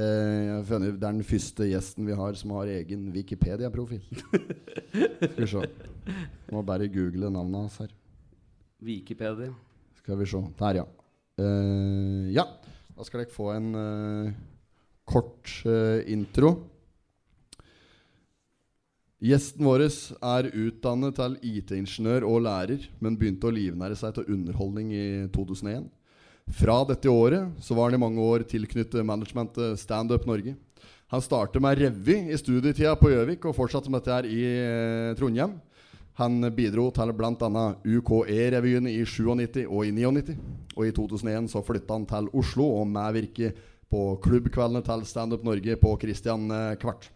Eh, 0.00 0.40
jeg 0.48 0.64
funnet, 0.66 0.96
det 0.96 1.06
er 1.06 1.18
den 1.18 1.26
første 1.28 1.68
gjesten 1.68 2.08
vi 2.08 2.16
har 2.16 2.38
som 2.40 2.56
har 2.56 2.72
egen 2.72 3.10
Wikipedia-profil. 3.14 4.02
Skal 5.20 5.44
vi 5.44 5.50
se. 5.52 5.62
Må 6.50 6.64
bare 6.66 6.88
google 6.90 7.30
navnet 7.30 7.60
hans 7.60 7.78
her. 7.84 7.94
Wikipedia. 8.82 9.52
Skal 10.00 10.18
vi 10.18 10.26
se. 10.32 10.42
Der, 10.58 10.80
ja. 10.80 10.86
Eh, 11.38 12.32
ja. 12.34 12.48
Da 12.96 13.06
skal 13.06 13.22
dere 13.22 13.32
få 13.32 13.52
en 13.54 13.70
eh, 13.78 14.32
kort 15.08 15.52
eh, 15.68 16.02
intro. 16.12 16.56
Gjesten 19.20 19.66
vår 19.68 19.82
er 19.84 20.46
utdannet 20.48 21.18
til 21.18 21.34
IT-ingeniør 21.44 22.24
og 22.24 22.38
lærer, 22.46 22.86
men 23.04 23.18
begynte 23.20 23.50
å 23.50 23.52
livnære 23.52 23.98
seg 24.00 24.14
til 24.16 24.30
underholdning 24.32 24.94
i 24.96 25.08
2001. 25.34 25.90
Fra 26.56 26.78
dette 26.88 27.12
året 27.12 27.60
så 27.60 27.76
var 27.76 27.90
han 27.90 27.98
i 27.98 28.00
mange 28.00 28.24
år 28.24 28.46
tilknyttet 28.48 29.04
managementet 29.04 29.76
Standup 29.82 30.24
Norge. 30.24 30.54
Han 31.12 31.20
startet 31.20 31.60
med 31.60 31.76
revy 31.82 32.16
i 32.32 32.38
studietida 32.40 32.94
på 32.96 33.12
Gjøvik 33.12 33.44
og 33.44 33.58
fortsatte 33.58 33.92
med 33.92 34.00
dette 34.00 34.16
her 34.16 34.30
i 34.30 34.40
eh, 34.56 35.12
Trondheim. 35.20 35.58
Han 36.16 36.40
bidro 36.56 36.88
til 36.96 37.12
bl.a. 37.12 37.66
UKE-revyen 37.84 38.88
i 38.88 38.98
97 39.04 39.66
og 39.66 39.84
i 39.84 39.92
99. 40.00 40.40
Og 40.78 40.88
i 40.88 40.96
2001 40.96 41.52
så 41.52 41.60
flytta 41.66 41.98
han 41.98 42.08
til 42.08 42.32
Oslo 42.40 42.72
og 42.80 42.88
medvirket 42.88 43.60
på 43.90 44.14
klubbkveldene 44.24 44.80
til 44.86 45.04
Standup 45.04 45.44
Norge 45.44 45.76
på 45.76 45.96
Christian 46.00 46.48
eh, 46.48 46.76
Kvart. 46.80 47.12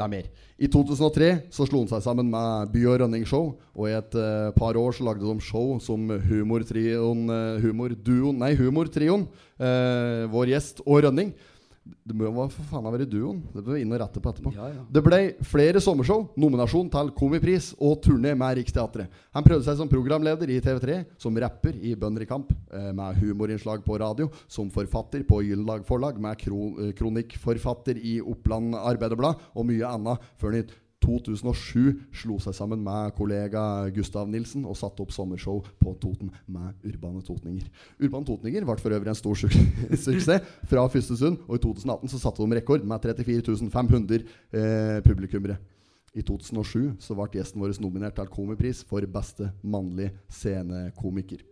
Det 0.00 0.06
er 0.06 0.12
mer. 0.14 0.28
I 0.56 0.68
2003 0.72 1.26
så 1.52 1.66
slo 1.68 1.82
han 1.82 1.90
seg 1.90 2.00
sammen 2.04 2.30
med 2.32 2.70
By 2.72 2.86
og 2.88 3.02
Rønning 3.02 3.26
Show, 3.28 3.50
og 3.76 3.88
i 3.90 3.92
et 3.98 4.14
uh, 4.16 4.48
par 4.56 4.78
år 4.80 4.94
så 4.96 5.04
lagde 5.04 5.28
de 5.28 5.44
show 5.44 5.74
som 5.84 6.08
Humortrioen 6.24 7.28
uh, 7.28 7.60
humor 7.60 7.92
Nei, 8.40 8.54
Humortrioen. 8.56 9.26
uh, 9.60 10.24
vår 10.32 10.54
gjest 10.54 10.80
og 10.86 11.04
Rønning. 11.04 11.34
Det 12.04 12.16
må 12.16 12.46
for 12.50 12.66
faen 12.70 12.86
ha 12.86 12.92
vært 12.94 13.10
duoen. 13.10 13.40
Det 13.54 13.62
bør 13.66 13.78
inn 13.80 13.92
og 13.94 14.00
rette 14.02 14.22
på 14.22 14.32
etterpå. 14.32 14.52
Ja, 14.56 14.68
ja. 14.72 14.82
Det 14.90 15.02
ble 15.04 15.20
flere 15.46 15.82
sommershow, 15.82 16.26
nominasjon 16.40 16.90
til 16.92 17.12
Komipris 17.16 17.70
og 17.78 18.00
turné 18.04 18.34
med 18.38 18.60
Riksteatret. 18.60 19.10
Han 19.36 19.46
prøvde 19.46 19.66
seg 19.68 19.78
som 19.80 19.90
programleder 19.90 20.50
i 20.50 20.60
TV3, 20.64 21.00
som 21.20 21.38
rapper 21.42 21.78
i 21.78 21.94
Bønder 21.98 22.26
i 22.26 22.30
kamp, 22.30 22.52
eh, 22.72 22.90
med 22.96 23.20
humorinnslag 23.22 23.84
på 23.86 23.98
radio, 24.00 24.30
som 24.48 24.70
forfatter 24.70 25.24
på 25.28 25.42
Gyllendag 25.46 25.86
forlag, 25.88 26.20
med 26.20 26.38
kro 26.40 26.92
kronikkforfatter 26.96 27.98
i 27.98 28.20
Oppland 28.20 28.74
Arbeiderblad 28.78 29.50
og 29.54 29.66
mye 29.66 29.88
annet, 29.88 30.30
før 30.40 30.60
i 30.60 30.64
2007 31.00 32.12
slo 32.22 32.36
seg 32.42 32.54
sammen 32.56 32.82
med 32.84 33.14
kollega 33.16 33.62
Gustav 33.94 34.28
Nilsen 34.30 34.66
og 34.68 34.76
satte 34.78 35.02
opp 35.04 35.14
sommershow 35.14 35.62
på 35.80 35.94
Toten 36.02 36.30
med 36.50 36.86
Urbane 36.86 37.22
Totninger. 37.24 37.66
Urbane 38.00 38.28
Totninger 38.28 38.66
ble 38.68 38.76
for 38.80 38.94
øvrig 38.94 39.12
en 39.12 39.18
stor 39.18 39.38
suk 39.40 39.56
suksess 40.04 40.56
fra 40.70 40.86
første 40.92 41.16
stund, 41.16 41.40
og 41.48 41.56
i 41.56 41.64
2018 41.64 42.12
så 42.12 42.22
satte 42.22 42.44
de 42.44 42.60
rekord 42.60 42.84
med 42.84 43.10
34 43.10 43.70
500 43.72 44.24
eh, 44.52 45.00
publikummere. 45.06 45.58
I 46.14 46.24
2007 46.26 46.96
så 46.98 47.14
ble 47.14 47.28
gjesten 47.38 47.62
vår 47.62 47.76
nominert 47.82 48.16
til 48.18 48.30
Komipris 48.32 48.82
for 48.86 49.04
beste 49.06 49.52
mannlige 49.62 50.16
scenekomiker. 50.28 51.44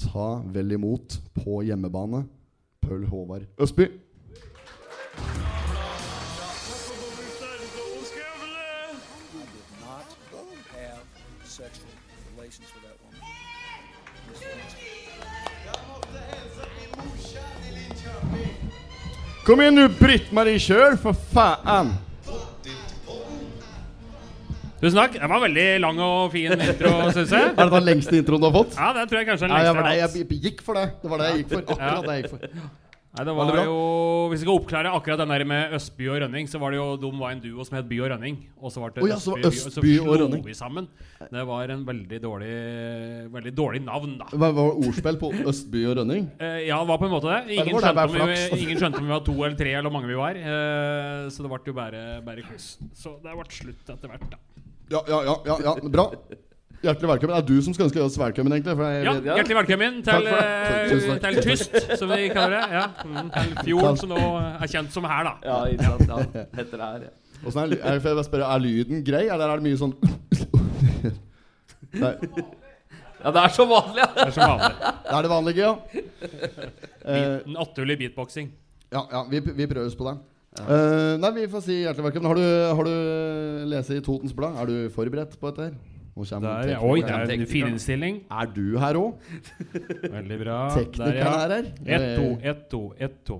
Ta 0.00 0.28
vel 0.52 0.76
imot 0.76 1.18
på 1.36 1.62
hjemmebane 1.68 2.26
Paul 2.84 3.08
Håvard 3.08 3.48
Østby. 3.60 3.88
Kom 19.50 19.58
igjen, 19.58 19.74
nå, 19.74 19.84
Britt-Marie, 19.98 20.60
kjør, 20.62 20.94
for 21.02 21.16
faen! 21.34 21.88
Tusen 24.78 24.94
takk. 24.94 25.16
Det 25.18 25.30
var 25.32 25.40
veldig 25.42 25.64
lang 25.82 25.98
og 26.06 26.28
fin 26.30 26.54
intro, 26.54 26.92
syns 27.16 27.34
jeg. 27.34 27.48
Er 27.58 27.64
det 27.64 27.72
den 27.74 27.88
lengste 27.88 28.14
introen 28.20 28.44
du 28.44 28.46
har 28.46 28.54
fått? 28.54 28.76
Ja, 28.78 28.92
det 28.94 29.08
tror 29.10 29.18
jeg 29.18 29.26
kanskje 29.26 29.48
er 29.48 29.50
den 29.50 29.58
lengste. 29.58 29.82
ja, 29.82 29.88
det, 29.88 29.96
jeg 29.98 30.30
jeg 30.30 30.38
gikk 30.44 30.62
for 30.62 30.78
det. 30.78 30.84
Det 31.02 31.10
var 31.10 31.24
det 31.24 31.32
jeg 31.32 31.40
gikk 31.40 31.50
for. 31.50 31.64
Akkurat 31.74 32.06
det 32.06 32.14
jeg 32.14 32.22
gikk 32.22 32.30
for. 32.36 32.70
Nei, 33.10 33.24
det 33.26 33.32
Var 33.34 33.48
var 33.48 33.56
det 33.58 33.62
jo 33.66 33.78
Hvis 34.30 34.38
vi 34.38 34.44
skal 34.44 34.58
oppklare 34.60 34.90
akkurat 34.94 35.18
den 35.18 35.32
der 35.32 35.42
med 35.50 35.72
Østby 35.74 36.06
og 36.12 36.20
Rønning, 36.22 36.46
så 36.46 36.60
var 36.62 36.70
det 36.70 36.78
jo 36.78 36.84
De 37.02 37.08
var 37.18 37.32
en 37.34 37.40
duo 37.42 37.64
som 37.66 37.74
het 37.74 37.88
By 37.90 37.96
og 38.04 38.10
Rønning. 38.12 38.36
Og 38.62 38.70
så 38.70 38.82
ble 38.84 38.90
det 38.94 39.02
oh, 39.02 39.08
ja, 39.10 39.16
så 39.18 39.34
Østby, 39.34 39.48
By- 39.48 39.64
Østby 39.72 39.94
og 39.98 40.04
slo 40.06 40.18
Rønning. 40.20 40.44
vi 40.46 40.54
sammen. 40.54 40.86
Det 41.18 41.42
var 41.48 41.72
en 41.74 41.82
veldig 41.88 42.20
dårlig 42.22 42.52
Veldig 43.34 43.52
dårlig 43.58 43.80
navn, 43.82 44.12
da. 44.20 44.28
Hva 44.30 44.50
var 44.54 44.78
ordspill 44.78 45.18
på 45.24 45.32
Østby 45.50 45.82
og 45.90 45.98
Rønning? 46.00 46.28
Eh, 46.40 46.60
ja, 46.68 46.78
det 46.78 46.88
var 46.88 47.00
på 47.02 47.08
en 47.08 47.12
måte 47.16 47.28
det. 47.32 47.56
Ingen, 47.56 47.74
var 47.74 47.82
det, 47.82 47.90
skjønte, 47.90 47.96
bare 47.98 48.22
om 48.22 48.30
vi, 48.30 48.60
ingen 48.64 48.78
skjønte 48.80 49.00
om 49.02 49.08
vi 49.08 49.12
var 49.12 49.24
to 49.26 49.34
eller 49.40 49.56
tre, 49.58 49.72
eller 49.74 49.90
hvor 49.90 49.96
mange 49.98 50.08
vi 50.12 50.20
var. 50.20 50.38
Eh, 50.38 51.24
så 51.34 51.42
det 51.44 51.50
ble 51.50 51.60
jo 51.66 51.74
bare, 51.76 52.04
bare 52.24 52.44
kluss. 52.46 52.68
Så 52.96 53.16
det 53.24 53.34
ble 53.34 53.48
slutt 53.58 53.92
etter 53.96 54.12
hvert, 54.14 54.30
da. 54.30 54.40
Ja, 54.94 55.02
ja, 55.10 55.18
ja, 55.26 55.34
ja, 55.50 55.58
ja, 55.66 55.74
bra. 55.98 56.06
Hjertelig 56.80 57.08
velkommen. 57.10 57.34
Det 57.36 57.42
er 57.42 57.48
du 57.50 57.62
som 57.64 57.74
skal 57.76 57.86
ønske 57.88 58.00
oss 58.00 58.14
velkommen, 58.16 58.52
egentlig. 58.56 58.74
For 58.78 58.84
jeg, 58.88 59.04
Ja, 59.04 59.12
Ja. 59.12 59.34
hjertelig 59.36 59.56
velkommen 59.58 60.02
til, 60.02 60.26
eh, 60.26 61.18
takk. 61.20 61.34
til 61.34 61.42
Tyst, 61.42 61.98
som 61.98 62.08
vi 62.08 62.28
kaller 62.28 62.56
det. 62.56 62.70
Ja. 62.72 62.86
Mm, 63.04 63.30
Til 63.30 63.56
fjorden, 63.66 63.96
som 63.98 64.08
nå 64.08 64.16
er 64.62 64.66
kjent 64.66 64.90
som 64.90 65.04
her, 65.04 65.24
da. 65.24 65.34
Ja, 65.44 65.64
ikke 65.66 65.84
sant. 65.84 66.08
Ja, 66.08 66.44
heter 66.56 66.70
det 66.70 66.80
her, 66.80 67.00
ja. 67.02 67.10
Hvordan 67.42 67.72
er, 67.72 68.00
jeg 68.00 68.24
spørre, 68.24 68.54
er 68.54 68.58
lyden 68.60 69.04
grei, 69.04 69.28
eller 69.28 69.48
er 69.50 69.56
det 69.56 69.64
mye 69.64 69.76
sånn 69.76 69.94
Nei, 71.92 72.14
Ja, 73.24 73.30
det 73.30 73.40
er 73.44 73.48
så 73.52 73.66
vanlig, 73.68 73.96
ja. 74.00 74.06
Det 74.16 74.26
er 74.26 74.30
så 74.30 74.48
vanlig. 74.48 74.74
Det 74.80 75.12
er 75.12 75.22
det 75.22 75.30
vanlige, 75.30 75.56
ja. 75.56 75.74
Liten 77.04 77.48
En 77.50 77.56
åttehull 77.56 77.90
i 77.90 77.96
beatboxing. 77.96 78.50
ja, 78.92 79.02
ja 79.12 79.24
vi, 79.28 79.40
vi 79.40 79.66
prøver 79.66 79.86
oss 79.86 79.94
på 79.94 80.08
det. 80.08 80.18
Uh, 80.60 81.16
nei, 81.20 81.30
vi 81.30 81.46
får 81.46 81.62
si 81.62 81.82
hjertelig 81.84 82.04
velkommen. 82.08 82.26
Har 82.26 82.34
du, 82.34 82.74
har 82.74 82.84
du 82.84 83.68
lest 83.68 83.90
i 83.90 84.00
Totens 84.00 84.32
Blad? 84.32 84.56
Er 84.56 84.66
du 84.66 84.88
forberedt 84.90 85.38
på 85.38 85.50
dette 85.52 85.62
her? 85.68 85.99
Der, 86.16 86.82
oi, 86.82 87.00
det 87.00 87.10
er 87.10 87.30
en 87.32 87.46
fininnstilling. 87.46 88.22
Er 88.30 88.50
du 88.54 88.78
her 88.78 88.98
òg? 88.98 89.20
Veldig 90.10 90.38
bra. 90.42 90.58
Teknikeren 90.74 91.38
er 91.38 91.54
her. 91.54 91.70
Ett, 91.86 92.08
to, 92.18 92.26
ett, 92.42 92.66
to, 92.70 92.82
ett, 92.98 93.22
to. 93.26 93.38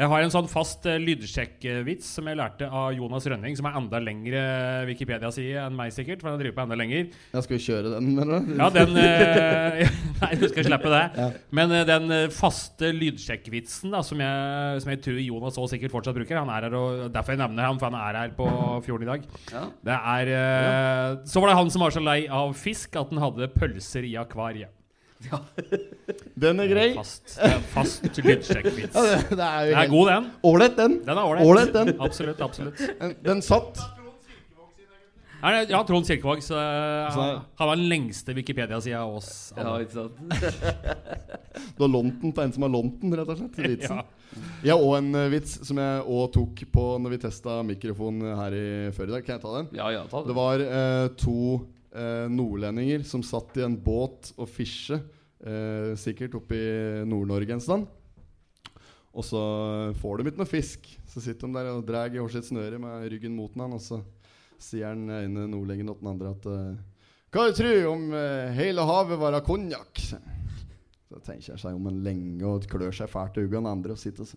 Jeg 0.00 0.08
har 0.08 0.22
en 0.24 0.32
sånn 0.32 0.46
fast 0.48 0.86
uh, 0.88 0.94
lydsjekk-vits 0.96 2.06
som 2.16 2.28
jeg 2.30 2.38
lærte 2.40 2.64
av 2.64 2.94
Jonas 2.96 3.26
Rønning, 3.28 3.52
som 3.58 3.66
er 3.68 3.74
enda 3.76 3.98
lengre 4.00 4.44
Wikipedia-side 4.88 5.60
enn 5.60 5.76
meg, 5.76 5.92
sikkert. 5.92 6.22
For 6.22 6.32
han 6.32 6.40
driver 6.40 6.56
på 6.56 6.64
enda 6.64 6.78
lenger. 6.80 7.10
Ja, 7.34 7.42
skal 7.44 7.58
vi 7.58 7.64
kjøre 7.66 7.92
den, 7.98 8.08
mener 8.16 8.40
du? 8.40 8.54
Ja, 8.56 8.70
den 8.72 8.96
uh, 8.96 9.92
Nei, 10.22 10.30
du 10.40 10.46
skal 10.48 10.66
slippe 10.70 10.94
det. 10.94 11.02
Ja. 11.20 11.28
Men 11.52 11.76
uh, 11.76 11.82
den 11.84 12.16
eh, 12.16 12.32
faste 12.32 12.94
lydsjekkvitsen 12.96 13.92
da, 13.92 14.00
som 14.06 14.24
jeg, 14.24 14.80
som 14.80 14.94
jeg 14.94 15.02
tror 15.04 15.20
Jonas 15.20 15.60
også 15.60 15.74
sikkert 15.74 15.92
fortsatt 15.92 16.16
bruker 16.16 16.40
Han 16.40 16.52
er 16.52 16.68
her 16.70 16.76
og 16.80 17.06
Derfor 17.12 17.36
jeg 17.36 17.42
nevner 17.42 17.68
ham, 17.68 17.80
for 17.80 17.92
han 17.92 18.00
er 18.00 18.20
her 18.22 18.34
på 18.40 18.48
fjorden 18.86 19.04
i 19.04 19.12
dag. 19.12 19.30
Ja. 19.52 19.68
Det 19.84 20.00
er 20.16 20.34
eh, 20.40 21.20
Så 21.28 21.44
var 21.44 21.52
det 21.52 21.60
han 21.60 21.72
som 21.76 21.84
var 21.84 21.96
så 21.96 22.04
lei 22.04 22.20
av 22.24 22.56
fisk 22.56 22.96
at 22.96 23.12
han 23.12 23.20
hadde 23.20 23.52
pølser 23.52 24.08
i 24.08 24.16
akvariet. 24.20 24.72
Den 26.40 26.60
er 26.64 26.68
grei. 26.70 26.88
Fast, 26.96 27.36
det 27.36 27.50
er 27.52 27.64
fast 27.74 28.06
lydsjekkvits. 28.24 28.94
Ja, 28.96 29.02
det, 29.04 29.36
det 29.36 29.46
er 29.46 29.64
jo 29.68 29.72
Den 29.74 29.80
er 29.84 29.90
god, 29.94 30.10
den. 30.10 30.28
Ålreit, 30.50 30.76
den. 30.78 30.94
Den 31.06 31.18
er 31.20 31.40
ålreit. 31.44 31.72
Den. 31.76 31.94
Absolutt. 32.00 32.40
absolutt 32.40 32.78
Den, 33.00 33.16
den 33.26 33.42
satt. 33.44 33.74
Det- 35.40 35.70
Ja, 35.70 35.78
Trond 35.88 36.04
Kirkevåg. 36.04 36.42
Så, 36.44 36.54
eh, 36.54 37.10
Så- 37.14 37.40
han 37.56 37.68
var 37.68 37.76
den 37.76 37.88
lengste 37.88 38.34
Wikipedia-sida 38.36 38.98
av 39.00 39.14
oss. 39.16 39.52
ja, 39.56 39.78
ikke 39.80 39.92
sant. 39.92 40.12
Du 41.76 41.82
har 41.84 41.88
lånt 41.88 42.20
den 42.22 42.32
til 42.32 42.42
en 42.44 42.52
som 42.52 42.62
har 42.62 42.70
lånt 42.72 43.00
den, 43.00 43.14
rett 43.16 43.28
og 43.28 43.38
slett. 43.38 43.56
Vitsen. 43.68 43.96
Ja. 43.96 44.04
Jeg 44.62 44.72
har 44.76 44.82
òg 44.84 44.98
en 44.98 45.14
eh, 45.16 45.28
vits 45.32 45.54
som 45.66 45.76
jeg 45.80 46.02
òg 46.04 46.32
tok 46.32 46.60
på 46.72 46.84
når 47.00 47.10
vi 47.14 47.18
testa 47.24 47.62
mikrofon 47.66 48.20
her 48.36 48.52
i 48.54 48.66
før 48.94 49.08
i 49.08 49.14
dag. 49.16 49.24
Kan 49.26 49.36
jeg 49.38 49.42
ta 49.42 49.54
den? 49.56 49.68
Ja, 49.76 49.88
ja, 49.90 50.04
ta 50.10 50.20
den. 50.20 50.28
det. 50.28 50.36
var 50.36 50.60
eh, 50.60 51.08
to 51.18 51.38
eh, 51.94 52.26
nordlendinger 52.30 53.04
som 53.06 53.24
satt 53.26 53.56
i 53.58 53.64
en 53.66 53.78
båt 53.80 54.32
og 54.36 54.48
fisje, 54.50 55.00
eh, 55.44 55.92
sikkert 56.00 56.36
oppe 56.40 56.58
i 56.58 56.70
Nord-Norge 57.08 57.56
en 57.56 57.64
stand. 57.64 57.88
Og 59.10 59.26
så 59.26 59.40
får 59.98 60.20
de 60.20 60.30
ikke 60.30 60.42
noe 60.42 60.50
fisk. 60.50 60.86
Så 61.10 61.22
sitter 61.22 61.48
de 61.48 61.58
der 61.58 61.72
og 61.72 61.86
drar 61.86 62.12
hvert 62.12 62.34
sitt 62.34 62.46
snøre 62.46 62.78
med 62.78 63.08
ryggen 63.10 63.34
mot 63.34 63.52
den, 63.56 63.74
og 63.74 63.82
så 63.82 63.98
sier 64.60 64.94
den 64.94 65.10
ene 65.10 65.48
nordlendingen 65.50 65.90
til 65.94 66.04
den 66.04 66.12
andre 66.12 66.34
at 66.36 66.46
eh, 66.50 66.78
Hva 67.30 67.48
tror 67.56 67.74
du 67.74 67.88
om 67.90 68.06
eh, 68.16 68.52
hele 68.58 68.84
havet 68.86 69.20
var 69.20 69.40
konjakk? 69.46 70.02
Så 71.10 71.18
tenker 71.26 71.52
jeg 71.54 71.62
seg 71.62 71.74
om 71.74 71.88
en 71.90 72.02
lenge 72.04 72.46
og 72.46 72.68
klør 72.70 72.94
seg 72.94 73.10
fælt 73.10 73.40
i 73.40 73.46
øynene, 73.46 73.72
andre 73.72 73.96
og 73.96 74.02
sitter 74.02 74.26
og 74.26 74.30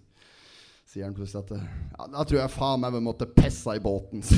sier 0.94 1.08
han 1.08 1.16
plutselig 1.18 1.42
at 1.42 1.52
ja, 1.58 2.06
Da 2.14 2.22
tror 2.22 2.38
jeg 2.38 2.54
faen 2.54 2.82
meg 2.84 2.94
vi 2.94 3.02
måtte 3.02 3.26
pisse 3.34 3.74
i 3.74 3.82
båten. 3.82 4.22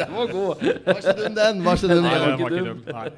Den 0.00 0.10
var 0.16 0.26
god. 0.32 0.64
Var 0.86 0.98
ikke 1.02 1.16
dum, 1.18 1.34
den. 1.36 1.64
Var 1.66 1.76
ikke 1.76 1.92
dum, 1.92 2.04
Nei, 2.06 2.14
den. 2.16 2.24
var 2.40 2.56
ikke 2.56 2.66
dum. 2.70 2.80
Nei. 2.88 3.08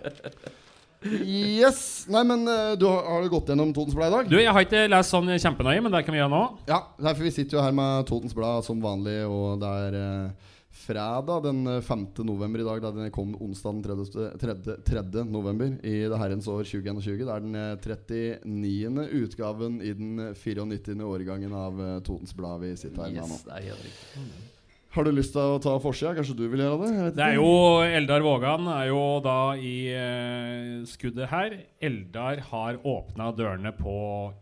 Yes. 1.04 1.81
Nei, 2.09 2.23
men 2.25 2.47
eh, 2.49 2.73
du 2.81 2.87
har, 2.88 3.02
har 3.04 3.23
du 3.23 3.28
gått 3.33 3.50
gjennom 3.52 3.75
Totens 3.76 3.97
Blad 3.97 4.09
i 4.09 4.14
dag? 4.16 4.31
Du, 4.33 4.38
jeg 4.40 4.52
har 4.57 4.64
ikke 4.64 4.87
lest 4.88 5.12
sånn 5.12 5.28
kjempenøye, 5.37 5.83
men 5.85 5.93
det 5.93 6.00
kan 6.07 6.16
vi 6.16 6.21
gjøre 6.23 6.33
nå. 6.33 6.43
Ja, 6.71 6.81
for 7.04 7.23
vi 7.26 7.33
sitter 7.35 7.59
jo 7.59 7.64
her 7.64 7.75
med 7.76 8.09
Totens 8.09 8.35
Blad 8.37 8.64
som 8.66 8.81
vanlig, 8.83 9.19
og 9.28 9.61
det 9.62 9.73
er 9.88 9.99
eh, 10.00 10.53
fredag 10.84 11.42
den 11.46 11.66
eh, 11.66 11.80
5. 11.84 12.06
november 12.28 12.62
i 12.62 12.66
dag. 12.68 12.82
Da 12.84 12.92
den 12.94 13.12
kom 13.14 13.34
onsdag 13.40 13.80
den 13.80 13.84
30. 13.88 14.38
3. 14.40 14.78
3. 14.86 15.24
november 15.26 15.76
i 15.82 15.96
det 16.06 16.20
herrens 16.20 16.48
år 16.48 16.64
2021. 16.68 17.24
Det 17.24 17.34
er 17.34 17.44
den 17.44 17.60
eh, 17.60 17.76
39. 17.82 19.06
utgaven 19.24 19.78
i 19.82 19.94
den 19.96 20.34
94. 20.36 20.98
årgangen 21.04 21.54
av 21.56 21.80
eh, 21.80 22.00
Totens 22.06 22.36
Blad 22.36 22.64
vi 22.64 22.74
sitter 22.80 23.06
her 23.08 23.16
med 23.16 23.32
nå. 23.32 23.62
Yes. 23.64 24.52
Har 24.94 25.02
du 25.02 25.10
lyst 25.10 25.32
til 25.34 25.56
å 25.56 25.58
ta 25.58 25.72
forsida? 25.82 26.12
Kanskje 26.14 26.36
du 26.38 26.44
vil 26.52 26.60
gjøre 26.62 26.86
det? 26.86 27.06
Det 27.16 27.24
er 27.24 27.38
jo 27.40 27.48
Eldar 27.82 28.22
Vågan 28.22 28.68
er 28.70 28.92
jo 28.92 29.00
da 29.24 29.38
i 29.58 29.88
eh, 29.90 30.84
skuddet 30.86 31.32
her. 31.32 31.56
Eldar 31.82 32.44
har 32.52 32.78
åpna 32.78 33.32
dørene 33.34 33.72
på 33.74 33.96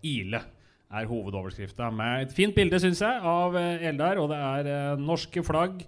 Ile, 0.05 0.43
er 0.93 1.09
hovedoverskrifta. 1.09 1.89
Med 1.97 2.27
et 2.27 2.37
fint 2.37 2.53
bilde, 2.53 2.77
syns 2.85 3.01
jeg, 3.01 3.25
av 3.25 3.57
eh, 3.57 3.87
Eldar. 3.89 4.21
Og 4.21 4.29
det 4.29 4.43
er 4.45 4.69
eh, 4.75 5.01
norske 5.01 5.41
flagg. 5.47 5.81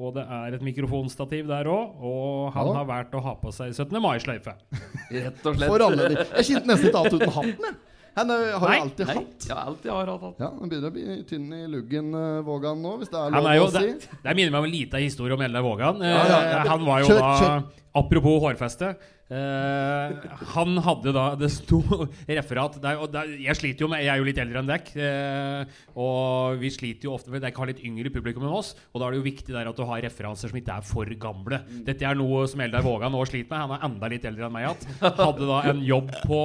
Og 0.00 0.14
det 0.16 0.22
er 0.24 0.54
et 0.56 0.62
mikrofonstativ 0.64 1.46
der 1.50 1.68
òg. 1.68 2.00
Og 2.00 2.52
han 2.54 2.66
Ja. 2.70 2.72
har 2.80 2.86
valgt 2.88 3.12
å 3.18 3.20
ha 3.22 3.34
på 3.36 3.52
seg 3.52 3.74
17. 3.76 4.00
mai-sløyfe. 4.00 4.54
Rett 5.12 5.46
og 5.46 5.56
slett. 5.58 5.68
For 5.68 5.84
alle 5.84 6.08
de. 6.08 6.24
Jeg 6.40 6.46
kjente 6.54 6.70
nesten 6.72 6.88
ikke 6.88 7.02
alt 7.04 7.16
uten 7.18 7.34
hatten, 7.36 7.64
jeg. 7.68 7.78
Han 8.16 8.30
eh, 8.34 8.46
har 8.58 8.68
Nei, 8.72 8.76
jo 8.80 8.82
alltid 8.88 9.06
Nei, 9.06 9.14
hatt. 9.20 9.44
ja, 9.46 9.56
alltid 9.70 9.90
har 9.94 10.08
hatt. 10.10 10.40
Ja, 10.42 10.48
Han 10.58 10.68
begynner 10.72 10.90
å 10.90 10.94
bli 10.96 11.18
tynn 11.30 11.44
i 11.54 11.60
luggen, 11.70 12.08
uh, 12.16 12.40
Vågan 12.42 12.80
nå, 12.82 12.96
hvis 12.98 13.12
det 13.12 13.20
er 13.20 13.30
lov 13.36 13.46
er 13.46 13.54
jo, 13.60 13.66
å 13.68 13.70
si. 13.70 13.82
det, 13.86 14.16
det 14.24 14.34
minner 14.34 14.50
meg 14.56 14.58
om 14.64 14.66
en 14.66 14.72
liten 14.74 15.04
historie 15.04 15.36
om 15.36 15.44
Eldar 15.46 15.62
Vågan. 15.62 16.02
Eh, 16.02 16.10
Ja, 16.10 16.24
ja, 16.26 16.40
ja. 16.50 16.64
Han 16.72 16.82
var 16.88 17.04
jo 17.04 17.06
Kjør, 17.12 17.20
da 17.22 17.30
kjør. 17.38 17.62
Apropos 17.96 18.38
hårfeste. 18.44 18.92
Eh, 19.30 20.14
han 20.56 20.78
hadde 20.82 21.12
da 21.14 21.36
Det 21.38 21.46
sto 21.54 21.78
referat 22.26 22.80
der, 22.82 22.96
er, 22.96 22.98
og 22.98 23.12
det, 23.14 23.20
er- 23.20 23.42
Jeg 23.44 23.54
sliter 23.60 23.84
jo 23.84 23.88
med 23.92 24.02
Jeg 24.02 24.10
er 24.10 24.18
jo 24.18 24.26
litt 24.26 24.40
eldre 24.42 24.58
enn 24.58 24.70
dekk. 24.70 24.90
Eh, 24.98 25.76
og 26.02 26.58
vi 26.58 26.70
sliter 26.74 27.06
jo 27.06 27.14
ofte 27.14 27.30
med 27.30 27.42
Dekk 27.44 27.60
har 27.62 27.70
litt 27.70 27.82
yngre 27.86 28.10
publikum 28.10 28.46
enn 28.46 28.56
oss. 28.58 28.72
Og 28.90 28.98
da 29.00 29.06
er 29.06 29.14
det 29.14 29.20
jo 29.20 29.26
viktig 29.28 29.54
der 29.54 29.70
at 29.70 29.78
du 29.78 29.84
har 29.86 30.02
referanser 30.02 30.50
som 30.50 30.58
ikke 30.58 30.78
er 30.80 30.86
for 30.86 31.14
gamle. 31.22 31.60
Dette 31.86 32.06
er 32.06 32.18
noe 32.18 32.42
som 32.50 32.62
Eldar 32.64 32.82
Vågan 32.86 33.14
nå 33.14 33.22
sliter 33.28 33.50
med. 33.52 33.62
Han 33.66 33.76
er 33.76 33.86
enda 33.90 34.10
litt 34.10 34.26
eldre 34.30 34.48
enn 34.48 34.56
meg 34.56 34.66
igjen. 34.66 34.98
Hadde 35.22 35.50
da 35.52 35.60
en 35.70 35.84
jobb 35.86 36.10
på 36.26 36.40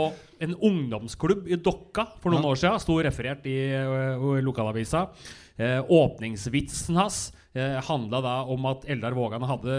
en 0.45 0.53
ungdomsklubb 0.67 1.47
i 1.49 1.57
Dokka 1.61 2.09
for 2.21 2.33
noen 2.33 2.45
år 2.51 2.59
siden. 2.59 2.81
Sto 2.83 2.99
referert 3.05 3.45
i 3.49 3.57
uh, 3.71 4.37
lokalavisa. 4.45 5.07
Eh, 5.55 5.79
åpningsvitsen 5.79 6.97
hans 6.99 7.29
eh, 7.55 7.77
handla 7.87 8.19
da 8.21 8.33
om 8.51 8.65
at 8.69 8.83
Eldar 8.91 9.15
Vågan 9.15 9.43
hadde 9.47 9.75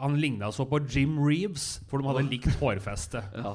Han 0.00 0.16
ligna 0.20 0.50
så 0.54 0.64
på 0.68 0.80
Jim 0.88 1.18
Reeves, 1.22 1.80
for 1.90 2.00
de 2.00 2.08
hadde 2.10 2.26
likt 2.30 2.50
hårfeste. 2.60 3.22
Ja. 3.38 3.54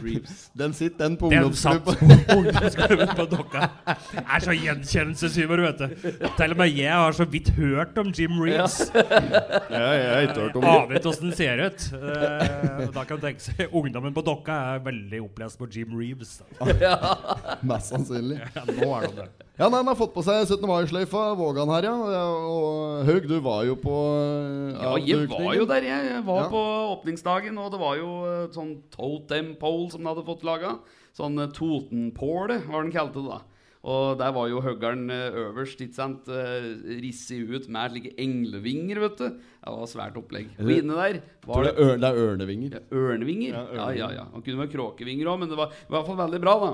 Reeves. 0.00 0.46
Den 0.56 0.72
sitter 0.72 1.02
den 1.08 1.16
på 1.20 1.28
Den 1.28 1.50
satt 1.58 1.82
på 1.84 1.92
ungdomsklubben 2.36 3.10
på 3.18 3.26
Dokka. 3.28 3.66
Det 4.14 4.22
er 4.22 4.44
så 4.44 4.54
gjenkjennelseshumor, 4.56 5.60
vet 5.66 5.82
du. 5.82 6.12
Til 6.38 6.54
og 6.54 6.60
med 6.62 6.70
jeg 6.72 6.92
har 6.94 7.16
så 7.18 7.26
vidt 7.28 7.50
hørt 7.58 7.98
om 8.00 8.12
Jim 8.14 8.38
Reeves. 8.40 8.78
Ja, 8.94 9.82
jeg 9.90 10.06
har 10.14 10.22
ikke 10.28 10.46
hørt 10.46 10.56
om 10.56 10.64
det. 10.64 10.70
Aner 10.76 11.00
ikke 11.00 11.10
åssen 11.10 11.28
den 11.28 11.36
ser 11.36 11.60
ut. 11.66 11.88
Eh, 11.98 12.86
da 12.94 13.04
kan 13.08 13.18
du 13.20 13.26
tenke 13.26 13.44
seg 13.44 13.66
Ungdommen 13.76 14.14
på 14.16 14.24
Dokka 14.24 14.56
er 14.76 14.84
veldig 14.86 15.20
opplest 15.26 15.58
på 15.60 15.68
Jim 15.74 15.92
Reeves. 15.98 16.38
Da. 16.60 16.94
Mest 17.68 17.92
sannsynlig. 17.92 18.38
Ja, 18.54 18.64
nå 18.70 18.88
er 19.00 19.10
de 19.10 19.20
det. 19.24 19.28
Ja, 19.56 19.70
nei, 19.72 19.78
Han 19.80 19.88
har 19.88 19.96
fått 19.98 20.12
på 20.14 20.22
seg 20.24 20.42
17. 20.46 20.64
mai-sløyfa, 20.68 21.26
Vågan 21.38 21.70
her, 21.72 21.86
ja. 21.88 21.94
Ja, 22.12 22.24
Og 22.54 23.05
Haug, 23.06 23.26
du 23.30 23.36
var 23.44 23.64
jo 23.68 23.76
på 23.80 23.94
uh, 23.96 24.76
Ja, 24.76 24.92
jeg 25.00 25.28
var 25.30 25.54
jo 25.56 25.66
der, 25.70 25.86
jeg. 25.86 26.12
Jeg 26.12 26.24
var 26.26 26.42
Ja. 26.44 26.48
på 26.52 26.62
åpningsdagen, 26.96 27.58
og 27.62 27.70
det 27.72 27.80
var 27.80 27.96
jo 28.00 28.10
eh, 28.28 28.46
sånn 28.54 28.76
totem 28.94 29.54
pole 29.60 29.90
som 29.92 30.02
de 30.02 30.10
hadde 30.12 30.26
fått 30.26 30.44
laga. 30.46 30.78
Sånn 31.16 31.38
eh, 31.40 31.52
Totenpåle, 31.56 32.60
var 32.68 32.82
den 32.84 32.92
kalte 32.94 33.22
det 33.22 33.30
da. 33.30 33.42
Og 33.86 34.16
der 34.18 34.32
var 34.34 34.48
jo 34.50 34.58
høggeren 34.64 35.04
eh, 35.14 35.36
øverst, 35.46 35.78
ikke 35.84 35.94
sant, 35.94 36.26
eh, 36.26 36.64
risset 36.98 37.46
ut 37.46 37.68
med 37.70 37.92
slike 37.94 38.14
englevinger, 38.18 38.98
vet 39.04 39.20
du. 39.20 39.28
Det 39.36 39.74
var 39.76 39.86
svært 39.90 40.18
opplegg. 40.18 40.48
Og 40.58 40.72
inne 40.74 40.96
der 40.98 41.20
var 41.46 41.68
det, 41.68 41.76
det 42.02 42.08
er 42.10 42.18
ørnevinger. 42.24 42.74
er 42.80 42.90
ørnevinger. 42.90 42.90
ja, 42.90 43.02
ørnevinger. 43.04 43.54
Ja, 43.54 43.64
Ja, 43.78 43.86
ja, 43.94 44.10
ja. 44.18 44.24
Og 44.34 44.42
kunne 44.42 44.58
være 44.64 44.74
kråkevinger 44.74 45.30
òg, 45.30 45.38
men 45.44 45.52
det 45.54 45.58
var 45.60 45.70
i 45.70 45.90
hvert 45.94 46.06
fall 46.10 46.18
veldig 46.18 46.40
bra, 46.42 46.56
da. 46.66 46.72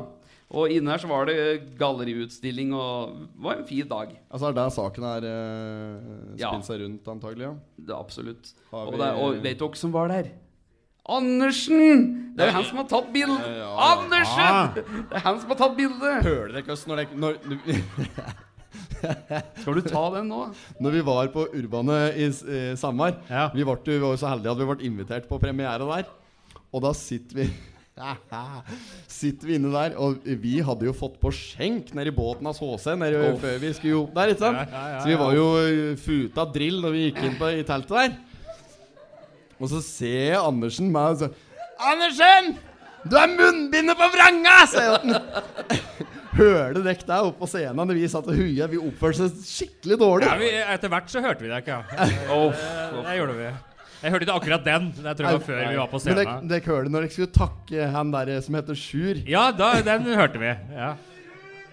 Og 0.52 0.68
inne 0.68 0.90
her 0.92 1.00
så 1.00 1.08
var 1.08 1.24
det 1.30 1.36
galleriutstilling, 1.80 2.74
og 2.76 3.14
det 3.32 3.40
var 3.46 3.54
en 3.56 3.64
fin 3.68 3.88
dag. 3.88 4.10
Altså 4.28 4.44
er 4.50 4.52
det 4.52 4.60
der 4.60 4.68
saken 4.74 5.04
er 5.08 5.22
eh, 5.30 5.94
Ja. 6.42 6.50
seg 6.58 6.64
seg 6.68 6.76
rundt, 6.84 7.08
antagelig? 7.08 7.46
Ja. 7.48 7.54
Det 7.86 7.92
er 7.94 8.00
absolutt. 8.02 8.44
Og, 8.72 8.92
der, 8.98 9.06
er- 9.06 9.16
og 9.22 9.28
vet 9.42 9.58
dere 9.62 9.76
som 9.80 9.92
var 9.96 10.06
der? 10.12 10.26
Andersen! 11.08 11.88
Det 12.36 12.44
er 12.44 12.48
jo 12.52 12.56
han 12.60 12.64
som 12.68 12.78
har 12.78 12.86
tatt 12.92 13.08
bildet! 13.14 13.40
Ja, 13.42 13.46
ja, 13.50 13.56
ja. 13.64 13.70
Andersen! 13.88 14.44
Ah. 14.44 14.68
Det 14.76 14.84
er 15.18 15.24
han 15.24 15.40
som 15.42 15.48
har 15.50 15.58
tatt 15.64 15.74
bildet! 15.80 16.22
Hører 16.28 16.48
dere 16.58 16.72
oss 16.76 16.84
når, 16.86 16.96
dere- 17.02 17.18
når, 17.24 17.32
Skal 19.62 19.74
du 19.80 19.82
ta 19.88 20.02
den 20.14 20.28
nå? 20.30 20.40
når 20.80 20.90
vi 20.94 21.00
var 21.08 21.26
på 21.34 21.42
Urbane 21.58 21.96
i 22.14 22.16
uh, 22.30 22.74
Samar 22.78 23.12
Ja. 23.28 23.48
vi, 23.54 23.64
ble, 23.66 23.76
vi 23.88 23.98
var 24.04 24.14
så 24.20 24.30
heldige 24.30 24.52
at 24.54 24.60
vi 24.62 24.68
ble 24.70 24.86
invitert 24.88 25.26
på 25.28 25.40
premiere 25.42 25.82
der. 25.88 26.04
Og 26.72 26.78
da 26.86 26.92
sitter 26.96 27.34
vi 27.42 27.46
Sitter 29.12 29.46
vi 29.50 29.56
inne 29.58 29.70
der, 29.74 29.94
og 30.00 30.24
vi 30.24 30.54
hadde 30.64 30.86
jo 30.88 30.94
fått 30.96 31.18
på 31.20 31.30
skjenk 31.36 31.90
nede 31.94 32.08
i 32.12 32.16
båten 32.16 32.48
hans 32.48 32.60
HC 32.62 32.94
nede 32.98 33.20
Oh. 33.28 33.36
før 33.42 33.58
vi 33.62 33.72
skulle 33.76 33.98
opp 34.00 34.14
der. 34.16 34.32
ikke 34.32 34.40
sant? 34.46 34.58
Ja, 34.62 34.66
ja, 34.72 34.84
ja, 34.94 35.00
Så 35.04 35.10
vi 35.12 35.18
var 35.20 35.34
jo 35.36 35.46
uh, 35.60 35.96
futa 36.00 36.46
drill 36.54 36.80
når 36.82 36.94
vi 36.96 37.02
gikk 37.10 37.20
inn 37.28 37.36
på, 37.38 37.50
i 37.52 37.64
teltet 37.68 37.92
der. 37.92 38.16
Og 39.62 39.68
så 39.70 39.82
ser 39.84 40.32
jeg 40.32 40.40
Andersen 40.40 40.88
meg 40.94 41.14
og 41.14 41.20
så 41.22 41.28
Andersen! 41.82 42.54
Du 43.02 43.16
er 43.18 43.30
munnbindet 43.34 43.98
på 43.98 44.06
vranga! 44.14 44.56
sier 44.70 44.96
han. 44.96 45.16
Hørte 46.38 46.80
dere 46.86 46.94
der 47.04 47.26
oppe 47.28 47.42
på 47.42 47.48
scenen 47.50 47.76
når 47.90 47.98
vi 47.98 48.08
satt 48.08 48.28
og 48.30 48.38
huia? 48.38 48.68
Vi 48.70 48.78
oppførte 48.80 49.26
oss 49.26 49.42
skikkelig 49.50 49.98
dårlig. 50.00 50.28
Ja, 50.30 50.36
vi, 50.40 50.48
etter 50.76 50.88
hvert 50.94 51.10
så 51.12 51.20
hørte 51.20 51.44
vi 51.44 51.50
deg 51.52 51.66
ikke, 51.66 51.76
ja. 51.92 52.06
Det, 52.08 53.02
det 53.04 53.16
gjorde 53.18 53.36
vi. 53.36 53.50
Jeg 54.02 54.10
hørte 54.10 54.26
ikke 54.26 54.34
akkurat 54.40 54.64
den. 54.66 54.86
Det 54.96 55.12
tror 55.16 55.28
jeg 55.28 55.38
var 55.38 55.44
før 55.46 55.58
vi 55.62 55.78
var 55.78 55.90
på 55.92 55.98
scenen. 56.02 56.16
Men 56.16 56.24
dere, 56.24 56.36
scenen. 56.36 56.48
dere 56.50 56.74
hørte 56.74 56.92
når 56.92 57.04
dere 57.06 57.14
skulle 57.14 57.34
takke 57.36 57.90
han 57.94 58.14
der 58.14 58.32
som 58.42 58.56
heter 58.58 58.78
Sjur. 58.78 59.20
Ja, 59.30 59.44
da, 59.54 59.72
den 59.86 60.08
hørte 60.10 60.42
vi. 60.42 60.54
Ja. 60.74 60.92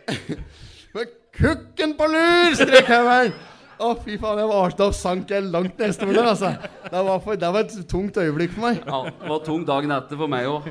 Med 0.95 1.15
kukken 1.37 1.95
på 1.97 2.09
lur! 2.09 2.55
strekker 2.57 2.95
jeg 2.95 3.05
meg 3.05 3.33
Å, 3.79 3.93
fy 4.03 4.17
faen, 4.19 4.39
jeg 4.41 4.49
var 4.49 4.73
da 4.75 4.87
sank 4.91 5.29
jeg 5.31 5.45
langt 5.53 5.77
neste 5.79 6.03
år, 6.03 6.17
altså. 6.33 6.49
Det 6.83 7.03
var, 7.07 7.21
for, 7.23 7.37
det 7.39 7.51
var 7.55 7.63
et 7.63 7.75
tungt 7.87 8.17
øyeblikk 8.19 8.51
for 8.57 8.65
meg. 8.65 8.81
Ja, 8.83 8.97
det 9.21 9.29
var 9.31 9.39
tung 9.45 9.61
dagen 9.69 9.93
etter 9.95 10.19
for 10.19 10.31
meg 10.33 10.49
òg. 10.51 10.67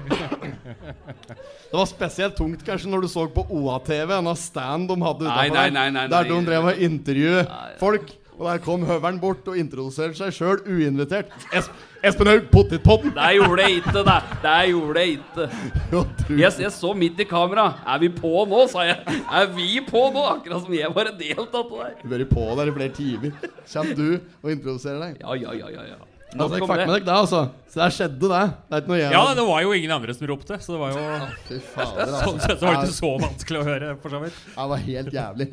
Det 1.25 1.73
var 1.73 1.89
spesielt 1.89 2.37
tungt 2.37 2.67
kanskje 2.67 2.91
når 2.93 3.07
du 3.07 3.09
så 3.09 3.25
på 3.33 3.47
OA-TV, 3.49 4.13
en 4.19 4.29
av 4.29 4.37
stand 4.37 4.91
de 4.93 4.99
hadde 5.01 5.25
utafor, 5.25 5.41
nei, 5.41 5.49
der, 5.57 5.73
nei, 5.79 5.87
nei, 5.97 6.05
der 6.13 6.29
de 6.29 6.41
drev 6.51 6.69
og 6.69 6.83
intervjuet 6.89 7.49
Nei. 7.49 7.71
folk. 7.81 8.13
Og 8.39 8.47
der 8.47 8.61
kom 8.63 8.85
høveren 8.87 9.19
bort 9.19 9.47
og 9.51 9.57
introduserte 9.59 10.15
seg 10.15 10.35
sjøl 10.37 10.61
uinvitert. 10.71 11.33
Es 11.51 11.67
Espen 12.07 12.29
Haug, 12.31 12.45
pottitpodden! 12.53 13.11
Det 13.17 13.31
gjorde 13.35 13.65
jeg 13.65 13.81
ikke, 13.81 14.03
det. 14.07 14.19
Det 14.45 14.59
gjorde 14.71 15.03
jeg 15.03 15.17
ikke. 15.17 15.47
Jeg, 16.39 16.53
jeg 16.63 16.71
så 16.71 16.93
midt 16.95 17.19
i 17.19 17.27
kamera. 17.27 17.65
Er 17.89 17.99
vi 18.05 18.11
på 18.15 18.31
nå, 18.47 18.61
sa 18.71 18.85
jeg. 18.87 19.01
Er 19.41 19.49
vi 19.57 19.81
på 19.89 20.05
nå? 20.15 20.23
Akkurat 20.37 20.63
som 20.63 20.77
jeg 20.77 20.93
var 20.95 21.11
en 21.11 21.19
del 21.19 21.41
av 21.41 21.49
det 21.49 21.65
der. 21.73 21.97
Du 22.05 22.07
har 22.13 22.15
vært 22.15 22.31
på 22.31 22.45
der 22.61 22.71
i 22.71 22.77
flere 22.77 22.95
timer. 23.01 23.51
Kjem 23.73 23.91
du 23.99 24.07
og 24.15 24.53
introduserer 24.53 25.03
deg? 25.09 25.19
Ja, 25.25 25.35
ja, 25.41 25.57
ja, 25.59 25.73
ja, 25.75 25.89
ja. 25.97 26.08
Altså, 26.29 26.59
jeg 26.59 26.63
om 26.63 26.69
fikk 26.69 26.71
med 26.77 26.79
det. 26.79 26.87
dere 26.93 27.05
det, 27.09 27.15
altså. 27.17 27.39
Så 27.73 27.77
der 27.81 27.91
skjedde 27.95 28.29
det. 28.29 28.41
Det 28.69 28.75
er 28.77 28.81
ikke 28.83 28.91
noe 28.93 28.99
jeg 29.01 29.13
ja, 29.15 29.21
det 29.39 29.45
var 29.49 29.59
jo 29.65 29.71
ingen 29.79 29.93
andre 29.95 30.13
som 30.17 30.27
ropte, 30.29 30.55
så 30.61 30.69
det 30.75 30.81
var 30.83 30.91
jo 30.93 31.01
Fy 31.49 31.57
fader, 31.73 32.11
Sånn 32.13 32.19
altså. 32.19 32.33
sett 32.45 32.59
så 32.61 32.65
var 32.69 32.73
det 32.77 32.83
ikke 32.83 32.99
så 32.99 33.11
vanskelig 33.23 33.59
å 33.61 33.65
høre, 33.69 33.89
for 34.03 34.09
så 34.13 34.19
vidt. 34.27 34.37
Det 34.53 34.67
var 34.73 34.81
helt 34.89 35.13
jævlig. 35.17 35.47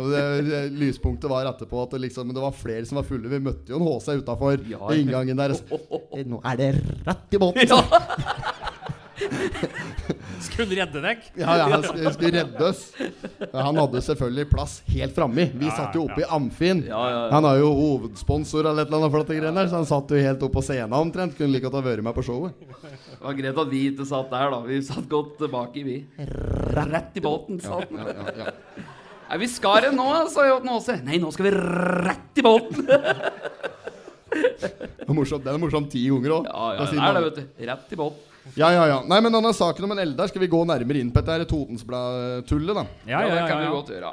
Og 0.00 0.06
det, 0.14 0.22
det, 0.48 0.60
lyspunktet 0.80 1.28
var 1.34 1.50
etterpå 1.52 1.76
at 1.84 1.90
det, 1.96 2.00
liksom, 2.06 2.24
det 2.32 2.44
var 2.46 2.54
flere 2.56 2.84
som 2.88 2.96
var 3.02 3.06
fulle. 3.10 3.26
Vi 3.32 3.40
møtte 3.44 3.68
jo 3.74 3.78
en 3.82 3.88
HC 3.90 4.08
utafor 4.22 4.56
Ja. 4.72 4.80
inngangen 4.96 5.36
der. 5.44 5.50
så, 5.60 5.64
«Eh, 6.16 6.24
Nå 6.28 6.36
er 6.48 6.54
det 6.62 6.70
rett 7.08 7.28
i 7.36 7.38
båten! 7.42 7.68
Ja. 7.68 7.80
Skulle 10.42 10.66
hun 10.68 10.74
redde 10.78 11.00
deg? 11.04 11.20
Ja, 11.38 11.54
ja, 11.60 11.66
han 11.72 11.82
skulle, 11.86 12.10
reddes. 12.10 12.34
redde 12.34 12.66
oss. 12.68 12.82
Han 13.54 13.78
hadde 13.80 14.02
selvfølgelig 14.06 14.46
plass 14.50 14.74
helt 14.92 15.14
framme. 15.16 15.46
Vi 15.54 15.68
Ja, 15.68 15.74
satt 15.76 15.94
jo 15.98 16.04
oppe 16.08 16.20
ja. 16.22 16.26
i 16.26 16.30
Amfin. 16.36 16.82
Ja, 16.88 17.02
ja, 17.10 17.18
ja. 17.24 17.28
Han 17.34 17.46
er 17.48 17.60
jo 17.62 17.70
hovedsponsor 17.78 18.66
eller 18.70 18.82
et 18.84 18.90
eller 18.90 19.00
annet 19.02 19.14
for 19.14 19.22
dette 19.24 19.38
greiene 19.38 19.60
der, 19.62 19.70
så 19.72 19.78
han 19.80 19.88
satt 19.88 20.10
jo 20.14 20.22
helt 20.22 20.42
oppe 20.46 20.58
på 20.58 20.64
scenen 20.66 20.96
omtrent. 20.98 21.36
Kunne 21.38 21.52
like 21.54 21.64
godt 21.68 21.78
ha 21.78 21.84
vært 21.86 22.04
med 22.06 22.16
på 22.16 22.24
showet. 22.26 22.56
Det 22.82 23.20
var 23.22 23.38
greit 23.38 23.60
at 23.64 23.70
vi 23.72 23.82
ikke 23.92 24.08
satt 24.08 24.32
der, 24.34 24.50
da. 24.56 24.62
Vi 24.66 24.80
satt 24.88 25.06
godt 25.12 25.36
tilbake, 25.42 25.84
vi. 25.86 25.98
Rett 26.74 27.20
i 27.20 27.24
båten, 27.24 27.60
sa 27.62 27.78
han. 27.80 28.02
Ja, 28.02 28.16
ja, 28.18 28.36
ja. 28.42 28.56
Nei, 29.32 29.38
vi 29.40 29.46
skar 29.48 29.86
en 29.88 29.94
nå, 29.96 30.08
sa 30.28 30.44
Jåten 30.44 30.68
Aase. 30.74 30.98
Nei, 31.06 31.16
nå 31.22 31.30
skal 31.32 31.46
vi 31.48 31.52
rett 31.56 32.42
i 32.42 32.44
båten. 32.44 32.82
Det 34.32 35.06
er 35.08 35.16
morsomt, 35.16 35.44
den 35.44 35.54
er 35.56 35.60
morsom 35.60 35.86
ti 35.92 36.02
ganger 36.08 36.34
òg. 36.38 36.46
Ja, 36.48 36.66
ja, 36.76 36.84
det 36.88 37.00
er 37.00 37.16
det, 37.16 37.22
vet 37.26 37.38
du. 37.40 37.64
Rett 37.68 37.92
i 37.92 37.98
båten. 38.00 38.28
Ja, 38.58 38.68
ja, 38.74 38.82
ja. 38.90 38.98
Nei, 39.06 39.20
men 39.22 39.32
denne 39.34 39.52
saken 39.54 39.86
om 39.86 39.94
en 39.94 40.02
Eldar 40.02 40.28
skal 40.30 40.42
vi 40.42 40.50
gå 40.50 40.60
nærmere 40.66 41.00
inn 41.00 41.12
på 41.14 41.22
dette 41.22 41.46
Totensblad-tullet, 41.52 42.74
da. 42.74 42.84
Ja, 43.06 43.20
ja, 43.20 43.20
ja, 43.20 43.28
ja. 43.28 43.34
det 43.38 43.44
kan 43.50 43.62
vi 43.62 43.70
godt 43.72 43.92
gjøre. 43.94 44.12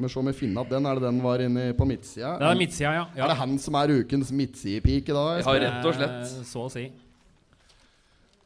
Men 0.00 0.08
se 0.08 0.18
om 0.18 0.28
vi 0.30 0.32
finner 0.32 0.64
at 0.64 0.72
den 0.72 0.88
er 0.88 0.96
det 0.96 1.04
den 1.04 1.20
var 1.22 1.42
inne 1.44 1.66
på 1.76 1.86
midtsida. 1.88 2.32
Det 2.40 2.48
er 2.48 2.58
midtsida, 2.58 2.92
ja. 2.96 3.04
Er 3.20 3.30
det 3.30 3.38
han 3.42 3.54
som 3.60 3.76
er 3.76 3.92
ukens 4.00 4.32
midtsidepike 4.32 5.12
da? 5.14 5.24
Ja, 5.42 5.54
rett 5.66 5.88
og 5.90 5.96
slett. 5.98 6.18
Eh, 6.24 6.44
Så 6.48 6.64
å 6.66 6.70
si. 6.72 6.86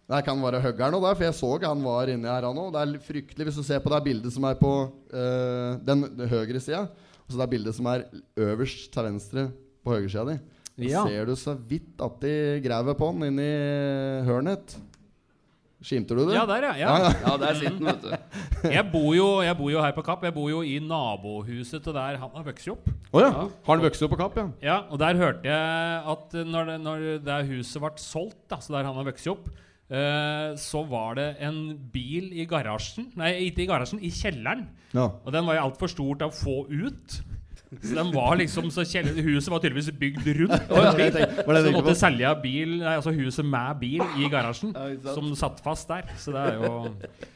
Det 0.05 0.19
kan 0.27 0.41
være 0.43 0.61
huggeren 0.61 0.97
òg, 0.99 1.07
for 1.17 1.25
jeg 1.25 1.37
så 1.39 1.51
han 1.65 1.85
var 1.87 2.11
inni 2.13 2.29
her 2.29 2.45
han 2.45 2.59
òg. 2.61 2.73
Det 2.75 2.83
er 2.83 3.05
fryktelig 3.07 3.47
hvis 3.49 3.61
du 3.61 3.65
ser 3.65 3.81
på 3.81 3.93
det 3.95 4.03
bildet 4.05 4.35
som 4.35 4.45
er 4.45 4.59
på 4.61 4.73
øh, 5.15 5.79
den 5.87 6.05
høyre 6.29 6.61
sida, 6.61 6.83
og 7.25 7.31
så 7.33 7.41
det 7.41 7.51
bildet 7.55 7.79
som 7.79 7.87
er 7.89 8.05
øverst 8.37 8.91
til 8.93 9.07
venstre 9.09 9.47
på 9.85 9.95
høyresida 9.95 10.27
di. 10.29 10.37
Ja. 10.91 11.07
Ser 11.07 11.31
du 11.31 11.37
så 11.39 11.55
vidt 11.57 12.03
at 12.03 12.19
de 12.21 12.35
graver 12.67 12.99
på 12.99 13.09
den 13.15 13.31
inni 13.31 13.49
hørnet? 14.27 14.75
Skimter 15.85 16.17
du 16.17 16.23
det? 16.25 16.37
Ja, 16.37 16.47
der, 16.49 16.65
ja. 16.65 16.75
ja. 16.81 17.11
Ja, 17.21 17.35
der 17.41 17.59
sitter 17.59 17.77
den, 17.77 17.89
vet 17.91 18.05
du. 18.07 18.13
Jeg, 18.77 18.85
bor 18.89 19.11
jo, 19.13 19.27
jeg 19.45 19.57
bor 19.59 19.69
jo 19.69 19.83
her 19.85 19.93
på 19.93 20.05
Kapp. 20.07 20.23
Jeg 20.25 20.33
bor 20.33 20.47
jo 20.49 20.63
i 20.65 20.79
nabohuset 20.81 21.85
til 21.85 21.93
der 21.93 22.17
han 22.23 22.31
har 22.33 22.47
vokst 22.47 22.71
opp. 22.73 22.87
Oh, 23.13 23.21
ja. 23.21 23.29
Ja. 23.29 23.43
Har 23.67 23.77
han 23.77 23.85
vokst 23.85 24.05
opp 24.07 24.15
på 24.15 24.21
Kapp, 24.23 24.39
ja? 24.41 24.47
Ja, 24.65 24.79
og 24.89 25.03
der 25.03 25.21
hørte 25.21 25.45
jeg 25.51 26.15
at 26.15 26.39
når 26.49 26.71
det, 26.71 26.79
når 26.87 27.05
det 27.27 27.37
huset 27.51 27.85
ble 27.85 27.93
solgt, 28.01 28.41
da, 28.49 28.63
så 28.65 28.79
der 28.79 28.89
han 28.89 28.97
har 28.97 29.09
vokst 29.11 29.29
opp, 29.35 29.51
eh, 29.93 30.57
så 30.65 30.83
var 30.89 31.21
det 31.21 31.29
en 31.45 31.61
bil 31.93 32.33
i 32.33 32.49
garasjen 32.49 33.11
Nei, 33.21 33.35
ikke 33.51 33.67
i 33.67 33.69
garasjen, 33.69 34.01
i 34.01 34.13
kjelleren. 34.15 34.65
Ja. 34.97 35.11
Og 35.21 35.31
den 35.37 35.45
var 35.45 35.59
jo 35.59 35.67
altfor 35.69 35.93
stor 35.93 36.17
til 36.17 36.33
å 36.33 36.35
få 36.35 36.57
ut. 36.73 37.21
Så 37.83 37.95
den 37.99 38.13
var 38.15 38.37
liksom 38.41 38.69
så 38.75 38.85
kjell- 38.87 39.11
Huset 39.25 39.51
var 39.53 39.63
tydeligvis 39.65 39.91
bygd 39.99 40.29
rundt. 40.41 40.69
Ja, 40.71 40.85
en 40.91 40.97
bil. 41.01 41.13
Så 41.15 41.63
de 41.65 41.73
måtte 41.75 41.89
på? 41.91 41.97
selge 41.99 42.35
bil, 42.43 42.77
nei, 42.83 42.95
altså 42.99 43.15
huset 43.17 43.49
med 43.49 43.81
bil 43.81 44.05
i 44.21 44.29
garasjen, 44.33 44.75
Ja, 44.77 45.15
som 45.17 45.33
satt 45.39 45.61
fast 45.65 45.89
der. 45.91 46.07
Så 46.21 46.33
det 46.35 46.45
er 46.53 46.63
jo 46.63 46.95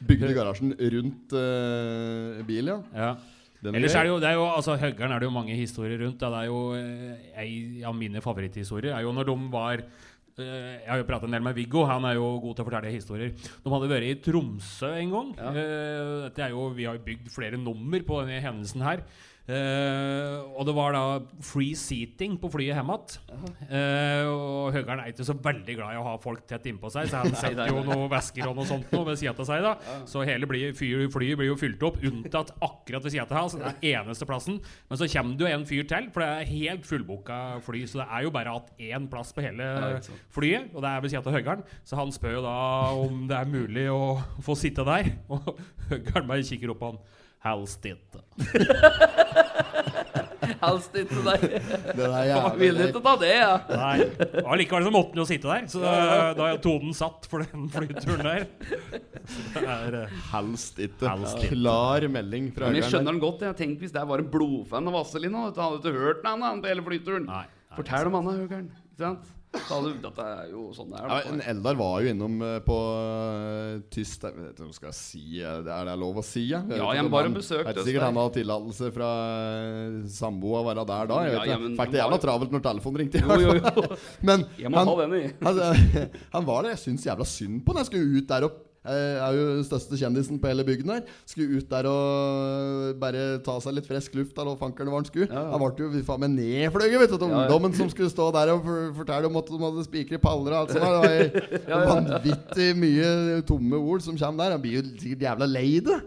Bygde 0.09 0.35
garasjen 0.37 0.74
rundt 0.79 1.35
uh, 1.35 2.44
bil, 2.48 2.72
ja. 2.74 2.79
Ja. 2.94 3.11
Den 3.59 3.74
Ellers 3.74 3.94
er 3.98 4.07
det 4.07 4.12
jo, 4.12 4.18
det 4.22 4.29
er 4.29 4.37
jo 4.38 4.44
altså, 4.46 4.77
Høggern 4.79 5.11
er 5.11 5.18
det 5.18 5.27
jo 5.27 5.35
mange 5.35 5.57
historier 5.59 5.98
rundt. 6.05 6.20
Da. 6.20 6.29
Det 6.31 6.44
er 6.44 6.46
jo 6.46 6.61
En 6.79 7.16
Ei 7.42 7.83
av 7.83 7.96
mine 7.98 8.22
favoritthistorier 8.22 8.94
er 8.94 9.03
jo 9.03 9.11
når 9.16 9.27
de 9.27 9.35
var 9.51 9.81
eh, 9.83 10.77
Jeg 10.85 10.87
har 10.92 11.01
jo 11.01 11.07
pratet 11.09 11.27
en 11.27 11.35
del 11.35 11.42
med 11.42 11.57
Viggo, 11.59 11.83
han 11.88 12.07
er 12.07 12.14
jo 12.20 12.29
god 12.44 12.55
til 12.55 12.62
å 12.62 12.68
fortelle 12.68 12.92
historier. 12.94 13.33
De 13.64 13.72
hadde 13.74 13.90
vært 13.90 14.07
i 14.07 14.14
Tromsø 14.22 14.92
en 15.01 15.11
gang. 15.16 15.33
Ja. 15.40 15.51
Eh, 15.51 16.12
dette 16.29 16.44
er 16.46 16.55
jo, 16.55 16.68
vi 16.77 16.87
har 16.87 16.94
jo 17.01 17.03
bygd 17.09 17.33
flere 17.35 17.59
nummer 17.59 18.07
på 18.07 18.20
denne 18.22 18.38
hendelsen 18.46 18.87
her. 18.87 19.03
Eh, 19.49 20.35
og 20.59 20.67
det 20.69 20.75
var 20.77 20.93
da 20.93 21.03
free 21.41 21.73
seating 21.79 22.35
på 22.41 22.51
flyet 22.53 22.77
hjem 22.77 22.91
igjen. 22.93 23.47
Eh, 23.65 24.27
og 24.29 24.75
Høgern 24.75 25.01
er 25.01 25.13
ikke 25.15 25.25
så 25.25 25.37
veldig 25.41 25.77
glad 25.79 25.95
i 25.95 26.01
å 26.01 26.05
ha 26.05 26.13
folk 26.21 26.43
tett 26.51 26.67
innpå 26.69 26.91
seg, 26.93 27.09
så 27.09 27.23
han 27.23 27.33
setter 27.41 27.71
jo 27.71 27.81
noen 27.87 28.11
vesker 28.13 28.45
og 28.51 28.59
noe 28.59 28.69
sånt 28.69 28.93
noe 28.93 29.07
ved 29.09 29.21
sida 29.21 29.33
av 29.33 29.49
seg. 29.49 29.65
da 29.65 30.03
Så 30.09 30.25
hele 30.29 30.49
blir, 30.51 30.75
flyet 30.77 31.41
blir 31.41 31.49
jo 31.49 31.57
fylt 31.61 31.85
opp, 31.89 31.97
unntatt 32.05 32.53
akkurat 32.61 33.07
ved 33.07 33.15
sida 33.15 33.25
av 33.25 33.37
hans. 33.39 33.57
Er 33.57 34.03
eneste 34.03 34.29
plassen. 34.29 34.61
Men 34.91 35.01
så 35.01 35.09
kommer 35.15 35.39
det 35.39 35.47
jo 35.47 35.53
en 35.57 35.69
fyr 35.71 35.89
til, 35.89 36.11
for 36.13 36.25
det 36.25 36.29
er 36.29 36.53
helt 36.53 36.89
fullboka 36.89 37.39
fly. 37.65 37.87
Så 37.89 38.03
det 38.03 38.09
er 38.09 38.27
jo 38.27 38.35
bare 38.35 38.53
hatt 38.59 38.75
én 38.77 39.09
plass 39.09 39.33
på 39.33 39.45
hele 39.47 39.71
flyet, 40.35 40.75
og 40.75 40.85
det 40.85 40.93
er 40.93 41.05
ved 41.07 41.15
sida 41.15 41.25
av 41.25 41.39
Høgern. 41.39 41.65
Så 41.89 41.97
han 41.97 42.13
spør 42.13 42.37
jo 42.37 42.45
da 42.45 42.59
om 43.01 43.25
det 43.31 43.39
er 43.41 43.49
mulig 43.57 43.89
å 43.95 44.19
få 44.45 44.59
sitte 44.59 44.85
der. 44.89 45.15
Og 45.33 45.55
Høgern 45.89 46.29
bare 46.29 46.45
kikker 46.45 46.75
opp 46.75 46.83
på 46.83 46.93
han. 46.93 47.01
Helst 47.44 47.85
ikke. 47.87 48.22
Helst 50.59 50.96
ikke 50.98 51.22
deg. 51.22 51.44
Det 51.94 52.07
er 52.07 52.24
Jeg 52.27 52.31
jævlig 52.33 52.59
vil 52.64 52.81
ikke 52.88 53.03
ta 53.05 53.12
det, 53.20 53.31
ja. 53.37 53.53
Nei. 53.68 53.98
Og 54.42 54.57
likevel 54.59 54.87
så 54.88 54.92
måtte 54.94 55.12
han 55.14 55.20
jo 55.22 55.27
sitte 55.29 55.51
der, 55.51 55.68
så 55.70 55.83
da, 55.85 55.92
da 56.38 56.48
er 56.51 56.61
tonen 56.64 56.96
satt 56.98 57.29
for 57.31 57.44
den 57.44 57.68
flyturen 57.72 58.24
der. 58.27 58.46
Det 59.55 59.62
er, 59.62 59.98
eh, 60.03 60.18
Helst 60.33 60.83
ikke. 60.83 61.05
Helst 61.07 61.38
ikke. 61.44 61.53
Klar 61.55 62.09
melding 62.11 62.51
fra 62.57 62.72
Men 62.72 62.81
jeg 62.81 62.90
skjønner 62.90 63.14
den 63.14 63.22
godt. 63.22 63.46
Jeg 63.46 63.59
tenker 63.61 63.87
Hvis 63.87 63.94
det 63.94 64.05
var 64.11 64.24
en 64.24 64.31
blodfan 64.35 64.90
av 64.90 64.98
Vazelina, 64.98 65.46
hadde 65.55 65.83
du 65.85 65.90
ikke 65.92 66.07
hørt 66.09 66.24
den 66.27 66.46
han, 66.48 66.62
på 66.64 66.72
hele 66.72 66.87
flyturen. 66.90 67.29
Nei, 67.31 67.44
nei, 67.46 67.77
Fortell 67.79 68.11
om 68.11 68.18
han, 68.18 68.33
Høgern. 68.42 68.70
Ikke 68.90 69.05
sant? 69.05 69.35
Så 69.49 69.79
du, 69.81 69.89
dette 70.03 70.25
er 70.29 70.51
jo 70.53 70.67
sånn 70.77 70.91
det 70.93 70.99
er. 71.01 71.09
Ja, 71.09 71.33
en 71.33 71.41
Eldar 71.55 71.77
var 71.79 72.03
jo 72.05 72.11
innom 72.13 72.35
eh, 72.45 72.59
på 72.67 72.77
uh, 72.77 73.79
tyst 73.93 74.27
Jeg 74.27 74.35
vet 74.37 74.51
ikke 74.53 74.67
om 74.67 74.73
jeg 74.75 74.77
skal 74.77 74.95
si 74.97 75.23
eh, 75.41 75.61
det 75.65 75.73
Er 75.73 75.89
det 75.89 75.95
lov 76.03 76.21
å 76.21 76.25
si? 76.27 76.43
Ja, 76.51 76.61
Jeg 76.67 76.75
vet 76.75 76.83
Ja, 76.83 76.89
jeg 76.99 77.13
bare 77.15 77.33
besøkte 77.33 77.73
vet 77.73 77.81
sikkert 77.87 78.05
han 78.05 78.21
hadde 78.21 78.35
tillatelse 78.37 78.91
fra 78.93 79.11
samboer 80.19 80.61
å 80.61 80.67
være 80.69 80.85
der 80.93 81.11
da. 81.11 81.23
Jeg 81.25 81.35
vet 81.35 81.41
ja, 81.41 81.49
ja, 81.55 81.59
men 81.65 81.79
Fikk 81.81 81.95
det 81.95 82.03
jævla 82.03 82.21
travelt 82.27 82.55
når 82.55 82.65
telefonen 82.69 83.03
ringte. 83.03 83.25
Jo, 83.25 83.39
jo, 83.47 83.57
jo. 83.57 83.99
Men 84.29 84.45
Jeg 84.61 84.73
må 84.73 84.83
han, 84.83 84.93
ha 84.93 84.97
den 85.01 85.17
i. 85.17 85.25
han, 85.47 85.63
han 86.37 86.49
var 86.49 86.67
det. 86.67 86.75
Jeg 86.77 86.83
syns 86.85 87.09
jævla 87.09 87.29
synd 87.29 87.63
på 87.65 87.73
han. 87.73 87.83
Jeg 87.83 87.91
skulle 87.93 88.21
ut 88.21 88.29
der 88.29 88.49
og 88.51 88.65
jeg 88.88 89.20
er 89.29 89.37
jo 89.38 89.46
den 89.59 89.64
største 89.68 89.98
kjendisen 90.01 90.40
på 90.42 90.51
hele 90.51 90.64
bygden 90.66 90.92
her. 90.94 91.03
Skulle 91.29 91.59
ut 91.61 91.68
der 91.70 91.88
og 91.90 92.98
bare 93.03 93.24
ta 93.46 93.59
seg 93.64 93.77
litt 93.79 93.88
frisk 93.88 94.16
luft. 94.18 94.37
Eller 94.38 94.59
fankeren 94.61 94.90
var 94.92 95.03
han 95.03 95.09
skulle. 95.09 95.29
Ja, 95.31 95.44
ja. 95.53 95.61
Ble 95.61 95.87
jo 95.98 96.05
faen 96.09 96.24
meg 96.24 96.35
nedfløyet, 96.37 96.98
vet 97.05 97.14
du. 97.14 97.18
Til 97.18 97.29
Ja, 97.33 97.42
ungdommen 97.44 97.74
som 97.77 97.90
skulle 97.92 98.11
stå 98.12 98.29
der 98.37 98.55
og 98.55 98.68
fortelle 98.98 99.31
om 99.31 99.40
at 99.40 99.51
de 99.53 99.62
hadde 99.64 99.87
spikre 99.88 100.20
paller 100.22 100.55
og 100.55 100.61
alt 100.62 100.77
sånt. 100.77 100.85
Det 101.53 101.72
var 101.72 101.90
vanvittig 101.94 102.70
mye 102.79 103.42
tomme 103.48 103.81
ord 103.81 104.05
som 104.07 104.16
kommer 104.18 104.44
der. 104.46 104.57
Han 104.59 104.62
blir 104.64 104.81
jo 104.81 104.87
sikkert 105.03 105.27
jævla 105.29 105.51
lei 105.51 105.68
det. 105.85 105.98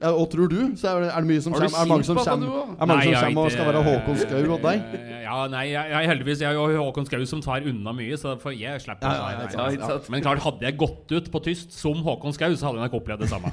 Ja, 0.00 0.10
og 0.16 0.30
tror 0.32 0.48
du? 0.48 0.58
Så 0.80 0.88
er 0.88 1.02
det, 1.04 1.08
er 1.12 1.24
det 1.24 1.28
mye 1.28 1.42
som 1.44 1.52
kommer? 1.52 1.68
Er 1.68 1.84
det 1.84 1.90
mange 1.92 2.06
som 2.08 2.16
kommer, 2.16 2.52
er 2.80 2.88
Nei, 2.88 3.34
og 3.36 3.50
skal 3.52 3.66
være 3.68 3.82
Håkon 3.84 4.20
Skau 4.22 4.54
og 4.56 4.62
deg? 4.64 4.94
Ja, 5.30 5.44
nei, 5.52 5.66
jeg, 5.70 5.90
jeg, 5.92 6.08
heldigvis 6.10 6.40
jeg 6.42 6.48
er 6.48 6.56
jo 6.56 6.80
Håkon 6.80 7.06
Skau 7.06 7.20
som 7.28 7.42
tar 7.44 7.66
unna 7.68 7.92
mye, 7.94 8.16
så 8.18 8.32
for 8.40 8.56
jeg 8.56 8.80
slipper 8.82 9.06
Ja, 9.06 9.28
ja, 9.36 9.44
Ja, 9.52 9.68
ikke 9.76 9.90
sant? 9.92 10.08
Men 10.10 10.24
klart, 10.24 10.40
hadde 10.46 10.66
jeg 10.66 10.78
gått 10.80 11.12
ut 11.12 11.30
på 11.30 11.42
tyst 11.44 11.76
som 11.76 12.00
Håkon 12.06 12.34
Skau, 12.34 12.48
så 12.56 12.70
hadde 12.70 12.80
jeg 12.80 12.88
nok 12.88 12.98
opplevd 13.02 13.26
det 13.26 13.30
samme. 13.30 13.52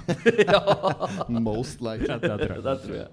Most 1.49 1.83
likely. 1.83 2.07
Det, 2.27 2.31
det 2.31 2.47
tror 2.47 2.55
jeg. 2.55 2.63
Det 2.63 2.77
tror 2.85 2.97
jeg. 2.97 3.07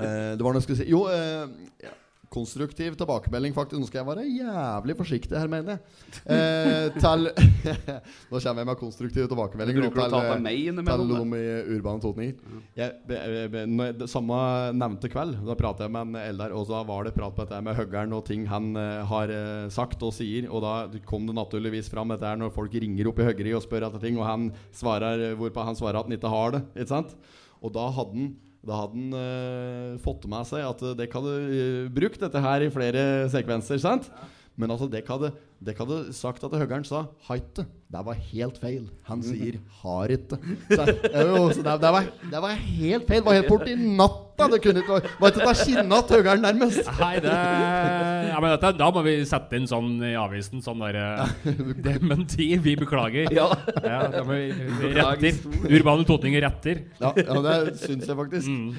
Eh, 0.00 0.32
det 0.34 0.42
var 0.42 0.50
noe 0.50 0.58
jeg 0.58 0.66
skulle 0.66 0.80
si 0.80 0.88
Jo, 0.90 1.04
eh, 1.12 1.44
ja, 1.84 1.92
konstruktiv 2.32 2.96
tilbakemelding, 2.98 3.54
faktisk. 3.56 3.80
Nå 3.80 3.88
skal 3.88 4.02
jeg 4.02 4.08
være 4.08 4.24
jævlig 4.26 4.96
forsiktig 4.98 5.38
her, 5.38 5.50
mener 5.50 5.76
jeg. 5.76 5.82
Eh, 6.36 6.88
til 6.96 7.28
Nå 8.30 8.40
kommer 8.40 8.60
jeg 8.62 8.68
med 8.68 8.78
konstruktiv 8.80 9.26
tilbakemelding. 9.30 9.76
Du 9.78 9.84
Bruker 9.84 10.00
du 10.00 10.04
å 10.06 10.10
ta 10.10 10.20
til, 10.22 10.32
til 10.32 10.44
meg 10.46 10.56
til 10.58 10.70
innimellom? 10.72 11.10
da? 11.10 11.20
noe 11.22 11.40
i 11.40 11.76
Urbane 11.76 12.02
Totninger. 12.02 12.34
Det 14.00 14.08
samme 14.10 14.38
nevnte 14.76 15.10
kveld, 15.12 15.38
da 15.46 15.56
pratet 15.58 15.86
jeg 15.86 15.94
med 15.94 16.10
en 16.10 16.20
Eldar, 16.22 16.54
og 16.56 16.66
da 16.70 16.82
var 16.88 17.06
det 17.06 17.14
prat 17.16 17.36
på 17.36 17.44
dette 17.44 17.60
med 17.66 17.78
Høggern 17.78 18.16
og 18.16 18.24
ting 18.28 18.46
han 18.50 18.72
eh, 18.80 19.04
har 19.10 19.32
eh, 19.32 19.68
sagt 19.72 20.02
og 20.06 20.14
sier. 20.16 20.48
Og 20.50 20.64
da 20.64 20.74
kom 21.08 21.28
det 21.28 21.36
naturligvis 21.38 21.90
fram 21.92 22.14
dette 22.14 22.26
her 22.26 22.40
når 22.40 22.54
folk 22.56 22.74
ringer 22.74 23.12
opp 23.12 23.22
i 23.22 23.28
Høggeri 23.28 23.54
og 23.56 23.64
spør 23.64 23.88
etter 23.88 24.02
ting, 24.02 24.18
og 24.20 24.28
han 24.28 24.50
svarer 24.74 25.28
hvorpå 25.38 25.66
han 25.66 25.78
svarer 25.78 26.00
at 26.00 26.10
han 26.10 26.18
ikke 26.18 26.32
har 26.32 26.56
det. 26.58 26.64
Ikke 26.74 26.92
sant? 26.96 27.16
Og 27.64 27.72
da 27.74 27.86
hadde 27.94 28.18
han 28.18 28.34
da 28.66 28.80
hadde 28.82 28.98
han 28.98 29.14
uh, 29.14 29.98
fått 30.02 30.26
med 30.30 30.48
seg 30.48 30.64
at 30.66 30.82
uh, 30.82 30.94
dere 30.98 31.12
hadde 31.14 31.34
uh, 31.46 31.84
brukt 31.94 32.22
dette 32.22 32.42
her 32.42 32.66
i 32.66 32.72
flere 32.72 33.04
sekvenser. 33.32 33.78
sant? 33.82 34.10
Men 34.56 34.72
altså, 34.72 34.88
dere 34.90 35.06
hadde, 35.06 35.32
dere 35.64 35.80
hadde 35.80 36.12
sagt 36.12 36.44
at 36.44 36.52
Høggern 36.52 36.84
sa 36.84 37.06
'haite'. 37.24 37.64
Det 37.86 38.00
var 38.04 38.16
helt 38.18 38.58
feil. 38.60 38.90
Han 39.08 39.22
sier 39.22 39.56
'har 39.80 40.12
ikke'. 40.12 40.36
Så, 40.68 40.84
jo, 40.84 41.48
så 41.54 41.62
det, 41.64 41.76
det, 41.80 41.92
var, 41.96 42.08
det 42.30 42.42
var 42.42 42.52
helt 42.52 43.06
feil. 43.08 43.22
Det 43.22 43.24
var 43.24 43.36
helt 43.38 43.48
borti 43.48 43.76
natta. 43.78 44.50
Det 44.52 44.60
kunne 44.60 44.82
ikke 44.82 44.98
var 45.16 45.32
ikke 45.32 45.54
til 45.64 45.78
å 45.80 45.96
at 45.96 46.12
Høggern 46.12 46.44
nærmest. 46.44 46.90
Nei, 47.00 47.14
det 47.24 47.32
ja, 47.32 48.40
men 48.42 48.52
dette, 48.52 48.72
Da 48.76 48.90
må 48.92 49.00
vi 49.06 49.14
sette 49.24 49.56
inn 49.56 49.64
sånn 49.70 49.96
i 50.04 50.12
avisen 50.12 50.60
sånn 50.60 50.82
derre 50.84 51.24
Dementi. 51.86 52.50
Vi 52.60 52.76
beklager. 52.76 53.32
Ja. 53.32 53.48
Ja, 53.80 54.02
da 54.12 54.26
må 54.26 54.36
vi, 54.36 54.52
vi 54.52 54.92
retter. 54.98 55.40
Urbane 55.70 56.04
Totninger 56.04 56.44
retter. 56.44 56.84
Ja, 57.00 57.14
ja 57.16 57.40
det 57.48 57.78
syns 57.80 58.04
jeg 58.04 58.18
faktisk. 58.18 58.52
Mm. 58.52 58.76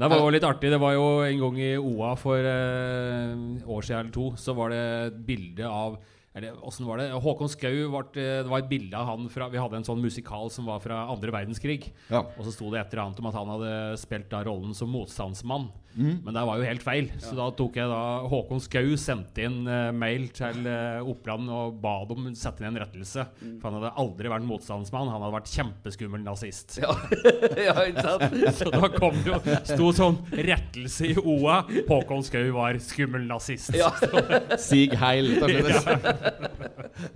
Det 0.00 0.10
var 0.14 0.16
jo 0.16 0.32
litt 0.32 0.48
artig. 0.48 0.72
Det 0.72 0.80
var 0.80 0.96
jo 0.96 1.06
en 1.26 1.44
gang 1.44 1.60
i 1.60 1.72
OA 1.76 2.16
for 2.16 2.40
eh, 2.40 3.36
år 3.68 3.84
siden 3.84 4.06
eller 4.06 4.14
to, 4.14 4.30
så 4.40 4.54
var 4.56 4.72
det 4.72 4.84
et 5.10 5.24
bilde 5.26 5.68
av 5.68 5.98
eller 6.36 6.84
var 6.84 7.00
det? 7.00 7.06
Håkon 7.24 7.48
Skau 7.48 7.86
ble, 7.88 8.02
Det 8.12 8.50
var 8.50 8.60
et 8.60 8.68
bilde 8.68 8.98
av 8.98 9.08
han 9.08 9.28
fra 9.32 9.48
Vi 9.48 9.60
hadde 9.60 9.78
en 9.80 9.86
sånn 9.88 10.02
musikal 10.04 10.50
som 10.52 10.68
var 10.68 10.82
fra 10.84 11.06
andre 11.08 11.32
verdenskrig. 11.32 11.88
Ja. 12.10 12.26
Og 12.36 12.44
så 12.44 12.52
sto 12.52 12.68
det 12.72 12.82
et 12.82 12.92
eller 12.92 13.06
annet 13.06 13.22
om 13.22 13.30
at 13.30 13.38
han 13.38 13.52
hadde 13.54 13.72
spilt 14.02 14.28
da 14.28 14.42
rollen 14.44 14.76
som 14.76 14.92
motstandsmann. 14.92 15.70
Mm. 15.96 16.18
Men 16.24 16.36
det 16.36 16.44
var 16.48 16.60
jo 16.60 16.66
helt 16.68 16.84
feil. 16.84 17.08
Så 17.22 17.32
da 17.38 17.46
tok 17.56 17.78
jeg 17.80 17.88
da 17.90 18.00
Håkon 18.28 18.60
Skau 18.62 18.92
sendte 19.00 19.46
inn 19.46 19.62
uh, 19.68 19.90
mail 19.96 20.28
til 20.36 20.68
uh, 20.68 21.00
Oppland 21.08 21.48
og 21.52 21.78
ba 21.82 21.94
dem 22.10 22.28
sette 22.36 22.62
inn 22.62 22.70
en 22.70 22.80
rettelse. 22.82 23.26
Mm. 23.40 23.56
For 23.62 23.70
han 23.70 23.78
hadde 23.80 23.94
aldri 24.02 24.32
vært 24.32 24.46
motstandsmann. 24.48 25.10
Han 25.12 25.24
hadde 25.24 25.36
vært 25.38 25.52
kjempeskummel 25.54 26.24
nazist. 26.26 26.78
Ja, 26.82 26.92
ja 27.68 27.76
ikke 27.88 28.06
sant? 28.06 28.38
Så 28.60 28.72
da 28.74 28.92
kom 28.92 29.16
det 29.22 29.32
jo 29.32 29.58
sto 29.72 29.90
sånn 29.96 30.20
rettelse 30.36 31.12
i 31.12 31.16
OA. 31.22 31.62
Håkon 31.88 32.24
Skau 32.26 32.44
var 32.56 32.80
skummel 32.84 33.26
nazist. 33.30 33.72
Ja. 33.76 33.92
Sig 34.68 34.92
heil. 35.00 35.36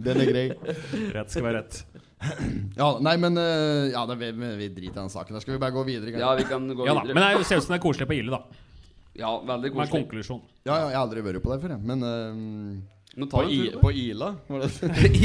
Den 0.01 0.25
er 0.25 0.29
grei. 0.29 0.47
Rett 1.14 1.33
skal 1.33 1.47
være 1.51 1.61
rett. 1.61 1.83
Ja, 2.77 2.99
nei, 3.01 3.16
men 3.21 3.38
eh, 3.40 3.90
Ja, 3.95 4.05
det, 4.09 4.19
vi, 4.21 4.31
vi 4.33 4.69
driter 4.69 4.93
i 4.93 4.97
den 5.03 5.12
saken. 5.12 5.37
Da 5.37 5.40
skal 5.40 5.57
vi 5.57 5.62
bare 5.62 5.75
gå 5.75 5.85
videre. 5.88 6.19
ja, 6.21 6.35
vi 6.37 6.45
kan 6.49 6.69
gå 6.69 6.87
Ja 6.87 6.95
da, 6.95 7.05
Men 7.05 7.14
videre. 7.14 7.38
det 7.38 7.49
ser 7.49 7.62
ut 7.62 7.64
som 7.64 7.75
det 7.75 7.81
er 7.81 7.87
koselig 7.87 8.09
på 8.11 8.19
Ile, 8.19 8.37
da. 8.37 8.66
Ja, 9.21 9.35
veldig 9.45 9.69
Med 9.71 9.77
koselig. 9.77 9.93
konklusjon. 9.99 10.41
Ja, 10.65 10.75
ja, 10.75 10.87
jeg 10.91 10.97
har 10.97 11.05
aldri 11.05 11.23
vært 11.27 11.43
på 11.45 11.53
det 11.53 11.61
før, 11.63 11.75
jeg. 11.77 11.85
Men 11.91 12.03
eh, 12.09 12.41
Nå 13.21 13.27
på, 13.27 13.41
I, 13.51 13.57
på 13.83 13.91
Ila? 13.91 14.29
Var 14.49 14.63
det? 14.63 14.71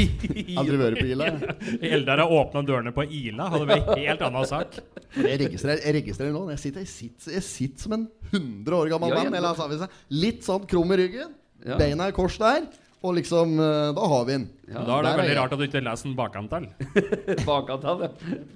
aldri 0.60 0.78
vært 0.80 0.98
på 1.00 1.06
Ila? 1.14 1.28
Eldar 1.94 2.22
har 2.24 2.32
åpna 2.34 2.62
dørene 2.66 2.92
på 2.96 3.04
Ila. 3.06 3.46
Hadde 3.52 3.68
vært 3.70 3.92
en 3.94 4.00
helt 4.02 4.24
annen 4.26 4.48
sak. 4.50 4.78
Jeg 5.16 5.38
registrerer, 5.44 5.80
jeg 5.86 5.94
registrerer 6.00 6.34
nå. 6.34 6.42
Jeg 6.52 6.62
sitter, 6.64 6.82
jeg, 6.84 6.90
sitter, 6.92 7.36
jeg 7.38 7.46
sitter 7.46 7.86
som 7.86 7.94
en 7.96 8.08
100 8.32 8.74
år 8.80 8.90
gammel 8.96 9.14
mann. 9.14 9.30
ja. 9.30 9.38
Eller, 9.38 9.54
altså, 9.54 9.88
litt 10.12 10.42
sånn 10.44 10.66
krum 10.68 10.92
i 10.96 10.98
ryggen. 11.04 11.32
Ja. 11.66 11.78
Beina 11.80 12.10
i 12.10 12.14
kors 12.16 12.36
der. 12.42 12.66
Og 13.06 13.12
liksom 13.20 13.52
eh, 13.62 13.90
Da 13.94 14.06
har 14.10 14.22
vi 14.26 14.34
den. 14.34 14.46
Ja, 14.66 14.82
Da 14.82 14.98
er 14.98 15.04
det 15.06 15.10
veldig 15.20 15.32
er 15.36 15.38
rart 15.38 15.52
at 15.54 15.60
du 15.62 15.64
ikke 15.68 15.82
leser 15.86 16.08
den 16.10 16.16
bakantall. 16.18 16.66
Bakatall, 17.46 18.06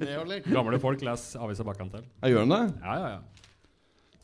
ja. 0.02 0.24
Gamle 0.50 0.80
folk 0.82 1.04
leser 1.06 1.44
avisa 1.44 1.66
bakantall. 1.66 2.02
Jeg 2.24 2.34
Gjør 2.34 2.48
de 2.48 2.56
det? 2.56 2.64
Ja, 2.82 2.96
ja, 2.98 3.12
ja. 3.14 3.20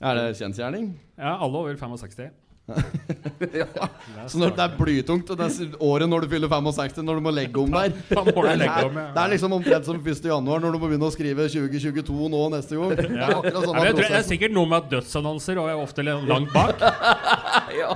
Er 0.04 0.18
det 0.18 0.26
kjensgjerning? 0.36 0.90
Ja, 1.16 1.38
alle 1.40 1.62
over 1.62 1.76
65. 1.80 2.34
Så 4.26 4.40
når 4.40 4.56
det 4.56 4.62
er 4.64 4.72
blytungt, 4.74 5.30
og 5.30 5.38
det 5.38 5.46
er 5.46 5.76
året 5.86 6.10
når 6.10 6.24
du 6.24 6.32
fyller 6.34 6.50
65, 6.50 6.98
når 7.06 7.20
du 7.20 7.24
må 7.28 7.32
legge 7.34 7.62
om 7.62 7.70
der 7.70 7.94
det 8.10 8.66
er, 8.66 8.90
det 8.90 9.22
er 9.22 9.30
liksom 9.32 9.54
omtrent 9.54 9.86
som 9.86 10.00
1. 10.02 10.24
januar 10.32 10.64
når 10.64 10.74
du 10.74 10.80
må 10.82 10.90
begynne 10.90 11.06
å 11.06 11.14
skrive 11.14 11.46
2022 11.46 12.30
nå 12.34 12.42
neste 12.56 12.80
gang. 12.80 12.96
Det 12.98 13.06
er 13.06 13.12
sånn 13.14 13.76
Ja, 13.78 13.84
jeg 13.86 13.98
tror, 13.98 14.08
det 14.10 14.18
er 14.18 14.26
sikkert 14.26 14.56
noe 14.56 14.66
med 14.72 14.82
at 14.82 14.90
dødsannonser 14.96 15.62
og 15.62 15.70
er 15.70 15.84
ofte 15.86 16.06
langt 16.06 16.52
bak. 16.54 16.82
Ja, 17.76 17.92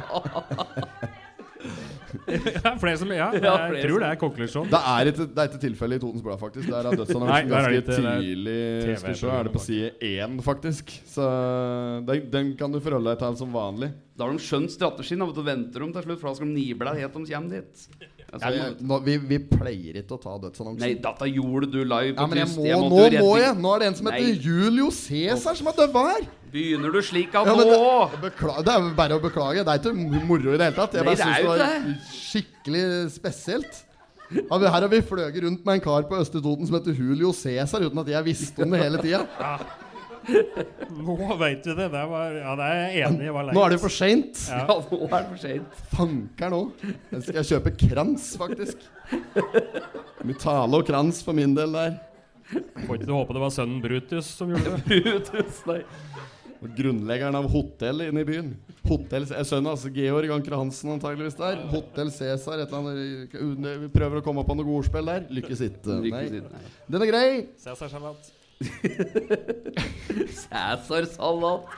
flere 2.80 2.96
som, 2.98 3.10
ja, 3.14 3.28
Ja, 3.34 3.54
jeg 3.70 3.84
tror 3.86 4.02
det 4.02 4.08
er 4.10 4.18
konklusjonen. 4.20 4.70
Det 4.72 4.80
er 4.92 5.10
ikke, 5.12 5.26
det 5.30 5.42
er 5.44 5.48
ikke 5.50 5.60
tilfellet 5.62 6.00
i 6.00 6.02
Totens 6.04 6.24
Blad, 6.24 6.38
faktisk. 6.40 6.68
Der 6.70 6.88
er 6.90 6.96
dødsannonsen 6.98 7.34
er 7.36 7.48
ganske 7.50 7.70
det 7.70 7.82
ikke- 7.82 7.90
det 7.90 7.98
er 7.98 8.20
er 9.38 9.42
det 9.44 9.52
på 9.54 9.62
side 9.64 9.90
én, 10.02 10.38
faktisk. 10.42 10.90
Så 11.06 11.26
den, 12.06 12.30
den 12.30 12.56
kan 12.56 12.72
du 12.72 12.80
forholde 12.80 13.10
deg 13.12 13.18
til 13.22 13.36
som 13.36 13.52
vanlig. 13.52 13.92
Da 14.18 14.26
har 14.26 14.32
de 14.32 14.38
skjønt 14.44 14.70
strategien. 14.74 15.18
Da 15.20 15.42
venter 15.46 15.80
de 15.86 15.92
til 15.92 16.02
slutt, 16.02 16.20
for 16.20 16.28
da 16.28 16.34
skal 16.34 16.46
de 16.50 16.54
nible 16.54 16.84
deg 16.90 17.00
helt 17.04 17.14
de 17.14 17.34
kommer 17.34 17.50
dit. 17.50 17.86
Altså, 18.32 18.50
Jeg, 18.54 18.74
nå, 18.86 18.98
vi, 19.02 19.16
vi 19.26 19.38
pleier 19.42 19.96
ikke 20.02 20.14
å 20.14 20.20
ta 20.22 20.36
dødsannonsen. 20.38 20.78
nei, 20.84 20.94
dette 21.02 21.26
gjorde 21.34 21.66
du 21.72 21.80
live 21.82 22.14
på 22.14 22.20
Ja, 22.20 22.26
men 22.30 22.38
jeg 22.38 22.50
må, 22.54 22.66
Jeg 22.68 22.76
nå 22.78 22.90
må 22.90 23.32
jeg! 23.40 23.56
Nå 23.58 23.72
er 23.74 23.78
det 23.82 23.88
en 23.88 23.94
som 23.98 24.06
heter 24.06 24.28
Nei. 24.28 24.36
Julio 24.44 24.90
Cæsar 24.94 25.56
som 25.58 25.66
har 25.66 25.74
døva 25.80 26.04
her! 26.12 26.28
Begynner 26.50 26.94
du 26.94 27.00
slik 27.04 27.34
av 27.38 27.46
Ja, 27.46 27.54
nå? 27.54 27.66
det, 28.22 28.32
det 28.66 28.72
er 28.74 28.88
bare 28.96 29.18
å 29.18 29.22
beklage. 29.22 29.62
Det 29.66 29.74
er 29.74 29.82
ikke 29.82 30.24
moro 30.26 30.54
i 30.54 30.58
det 30.58 30.70
hele 30.70 30.76
tatt. 30.78 30.96
Jeg 30.98 31.06
bare 31.06 31.14
det 31.14 31.22
syns 31.22 31.38
det 31.38 31.50
var 31.50 31.94
skikkelig 32.10 32.84
spesielt. 33.14 33.84
Ja, 34.30 34.58
her 34.62 34.84
har 34.84 34.90
vi 34.90 35.00
fløyet 35.02 35.38
rundt 35.42 35.64
med 35.66 35.78
en 35.78 35.84
kar 35.84 36.04
på 36.06 36.18
Østre 36.20 36.42
Toten 36.42 36.66
som 36.68 36.76
heter 36.78 36.94
Julio 36.94 37.32
Cæsar, 37.34 37.82
uten 37.82 38.02
at 38.02 38.10
jeg 38.12 38.26
visste 38.28 38.62
om 38.62 38.74
det 38.74 38.82
hele 38.82 39.00
tida. 39.02 39.24
Nå 41.00 41.16
vet 41.40 41.64
du 41.64 41.72
det. 41.74 41.88
Det, 41.90 42.02
var, 42.10 42.34
ja, 42.36 42.52
det 42.58 42.66
er 42.68 42.78
jeg 42.80 43.06
enig 43.08 43.26
i. 43.26 43.32
Nå 43.56 43.64
er 43.64 43.74
det 43.74 43.80
for 43.82 43.94
seint. 43.94 44.42
Ja, 44.50 44.66
nå 44.68 45.00
er 45.08 45.16
det 45.16 45.30
for 45.32 45.40
sent. 45.42 45.80
Fanker 45.94 46.52
nå. 46.52 46.60
Jeg 47.14 47.24
skal 47.26 47.48
kjøpe 47.54 47.72
krans, 47.80 48.28
faktisk. 48.38 48.84
Mye 50.28 50.56
og 50.60 50.86
krans 50.86 51.22
for 51.26 51.36
min 51.36 51.56
del 51.56 51.74
der. 51.74 51.98
Får 52.50 52.98
ikke 52.98 53.06
du 53.06 53.14
håpe 53.14 53.34
det 53.36 53.42
var 53.44 53.52
sønnen 53.54 53.80
Brutus 53.82 54.28
som 54.34 54.50
gjorde 54.52 54.76
det? 54.76 54.82
Brutus, 54.90 55.62
nei. 55.70 55.80
Grunnleggeren 56.60 57.36
av 57.38 57.46
hotell 57.48 58.02
inne 58.04 58.20
i 58.20 58.26
byen. 58.28 58.50
Hotell, 58.84 59.24
Sønnen 59.48 59.70
hans 59.70 59.86
Georg 59.94 60.32
Anker 60.34 60.58
Hansen 60.60 60.92
antageligvis 60.92 61.38
der. 61.38 61.62
Hotell 61.72 62.10
Cæsar, 62.12 62.60
et 62.60 62.68
eller 62.68 62.80
annet 62.80 63.80
Vi 63.86 63.88
prøver 63.94 64.20
å 64.20 64.24
komme 64.24 64.44
på 64.44 64.56
noe 64.58 64.74
ordspill 64.76 65.08
der. 65.08 65.24
Lykkes 65.32 65.62
ikke. 65.70 65.96
Lykke 66.04 66.42
Nei. 66.44 66.64
Den 66.92 67.06
er 67.06 67.10
grei. 67.12 67.28
Cæsarsalat. 67.64 68.28
Cæsarsalat. 70.42 71.70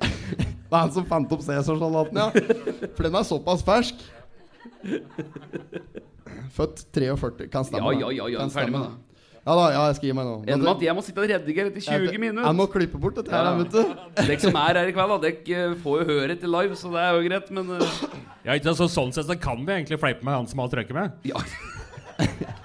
Det 0.00 0.74
er 0.74 0.80
han 0.80 0.94
som 0.94 1.06
fant 1.06 1.30
opp 1.34 1.44
Cæsarsalaten, 1.46 2.18
ja. 2.18 2.88
For 2.96 3.06
den 3.06 3.20
er 3.20 3.26
såpass 3.26 3.62
fersk. 3.66 4.02
Født 6.58 6.84
43. 6.94 7.46
Kan 7.54 7.66
stemme. 7.66 7.94
Ja, 7.94 8.08
ja, 8.08 8.10
ja, 8.18 8.28
ja, 8.34 8.42
Kan 8.42 8.54
ferdig 8.54 8.74
med 8.74 8.88
det. 8.88 9.09
Ja 9.40 9.54
da, 9.56 9.62
ja, 9.72 9.82
jeg 9.88 9.96
skal 9.96 10.08
gi 10.10 10.14
meg 10.18 10.26
nå. 10.28 10.34
Enn 10.52 10.60
med 10.60 10.68
at 10.74 10.82
jeg 10.84 10.94
må 10.98 11.02
sitte 11.04 11.22
og 11.22 11.30
redigere 11.30 11.70
etter 11.72 11.80
20 11.86 12.18
minutter. 12.20 12.44
Jeg 12.44 12.56
må 12.58 12.66
klippe 12.70 12.98
bort 13.00 13.16
dette 13.16 13.32
her, 13.32 13.46
Ja. 13.48 13.54
vet 13.56 13.72
du. 13.72 13.94
Dere 14.20 14.38
som 14.42 14.58
er 14.60 14.80
her 14.82 14.90
i 14.90 14.92
kveld, 14.92 15.14
da, 15.14 15.18
dere 15.24 15.62
eh, 15.70 15.76
får 15.80 16.02
jo 16.02 16.08
høre 16.10 16.34
etter 16.36 16.50
live, 16.52 16.76
så 16.76 16.92
det 16.92 17.00
er 17.06 17.12
jo 17.16 17.22
greit, 17.28 17.50
men 17.56 17.70
uh... 17.72 17.94
Ja, 18.44 18.52
ikke 18.58 18.74
så 18.76 18.86
Sånn 18.92 19.12
sett 19.16 19.26
så 19.30 19.36
kan 19.40 19.64
vi 19.64 19.72
egentlig 19.78 19.98
fleipe 20.02 20.24
med 20.28 20.36
han 20.36 20.46
som 20.50 20.60
har 20.60 20.68
trøkket 20.72 20.96
med. 20.96 21.16
ja. 21.24 21.40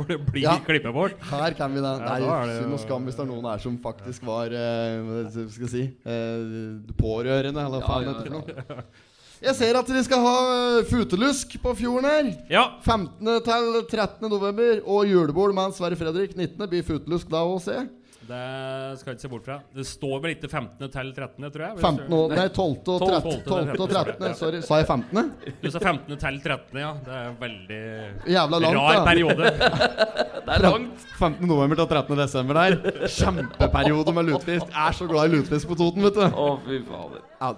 For 0.00 0.06
det 0.08 0.16
blir 0.24 0.42
Ja. 0.46 0.54
klippet 0.64 0.94
bort. 0.94 1.16
Her 1.28 1.52
kan 1.58 1.74
vi 1.74 1.80
det. 1.82 1.90
Ja, 2.00 2.06
Nei, 2.08 2.20
da 2.22 2.36
er 2.40 2.46
det 2.46 2.58
synd 2.62 2.72
og 2.72 2.80
skam 2.80 3.04
hvis 3.04 3.16
det 3.18 3.24
er 3.24 3.28
noen 3.28 3.44
her 3.50 3.58
som 3.60 3.74
faktisk 3.82 4.22
var 4.24 4.46
uh, 4.54 5.02
hva 5.04 5.22
skal 5.34 5.66
jeg 5.66 5.72
si 5.74 5.82
uh, 6.06 6.92
pårørende, 6.96 7.60
eller 7.66 7.82
hva 7.82 7.82
Ja, 7.82 7.88
faen 7.90 8.06
ja, 8.06 8.14
heter 8.14 8.30
det. 8.30 8.84
Jeg 9.40 9.56
ser 9.56 9.76
at 9.78 9.88
dere 9.88 10.02
skal 10.04 10.20
ha 10.20 10.34
eh, 10.52 10.82
futelusk 10.90 11.54
på 11.62 11.72
fjorden 11.78 12.08
her. 12.10 12.26
Ja. 12.52 12.66
15. 12.84 13.24
til 13.46 13.70
13. 13.88 14.28
november. 14.28 14.82
Og 14.84 15.08
julebord 15.08 15.54
med 15.56 15.72
Sverre 15.76 15.96
Fredrik 15.96 16.34
19. 16.36 16.60
Blir 16.68 16.84
futelusk 16.84 17.30
da 17.32 17.40
å 17.48 17.56
se. 17.62 17.78
Det 18.30 18.40
skal 19.00 19.10
jeg 19.10 19.16
ikke 19.16 19.24
se 19.24 19.30
bort 19.32 19.46
fra. 19.48 19.56
Det 19.74 19.84
står 19.88 20.20
vel 20.22 20.34
ikke 20.36 20.50
15. 20.52 20.76
til 20.84 20.90
13., 21.16 21.46
tror 21.54 21.64
jeg. 21.64 21.78
15. 21.80 22.12
og, 22.18 22.34
nei, 22.36 22.44
12. 22.52 22.76
og 22.92 23.06
13. 23.08 23.40
12. 23.48 23.72
og 23.80 23.94
13. 23.96 24.36
Sorry. 24.38 24.60
Sa 24.68 24.78
jeg 24.82 24.86
15.? 24.92 25.32
Du 25.64 25.66
sa 25.72 25.82
15. 25.82 26.04
til 26.12 26.38
13., 26.44 26.78
ja. 26.84 26.92
Det 27.08 27.16
er 27.22 27.34
veldig 27.40 27.80
Jævla 28.36 28.60
langt, 28.66 28.78
rar 28.78 29.00
da. 29.00 29.02
periode. 29.08 29.50
Det 30.50 30.54
er 30.56 30.64
langt. 30.68 31.02
15. 31.16 31.48
november 31.48 31.80
til 31.80 31.90
13. 31.96 32.20
desember 32.20 32.60
der. 32.60 32.78
Kjempeperiode 33.16 34.14
med 34.20 34.30
lutefisk. 34.30 34.68
Jeg 34.68 34.84
er 34.84 35.00
så 35.00 35.08
glad 35.10 35.30
i 35.32 35.38
lutefisk 35.38 35.72
på 35.72 35.80
Toten, 35.80 36.04
vet 36.06 36.20
du. 36.20 36.26
Å, 36.28 36.50
fy 36.68 36.82
fader. 36.86 37.24
Ja, 37.40 37.54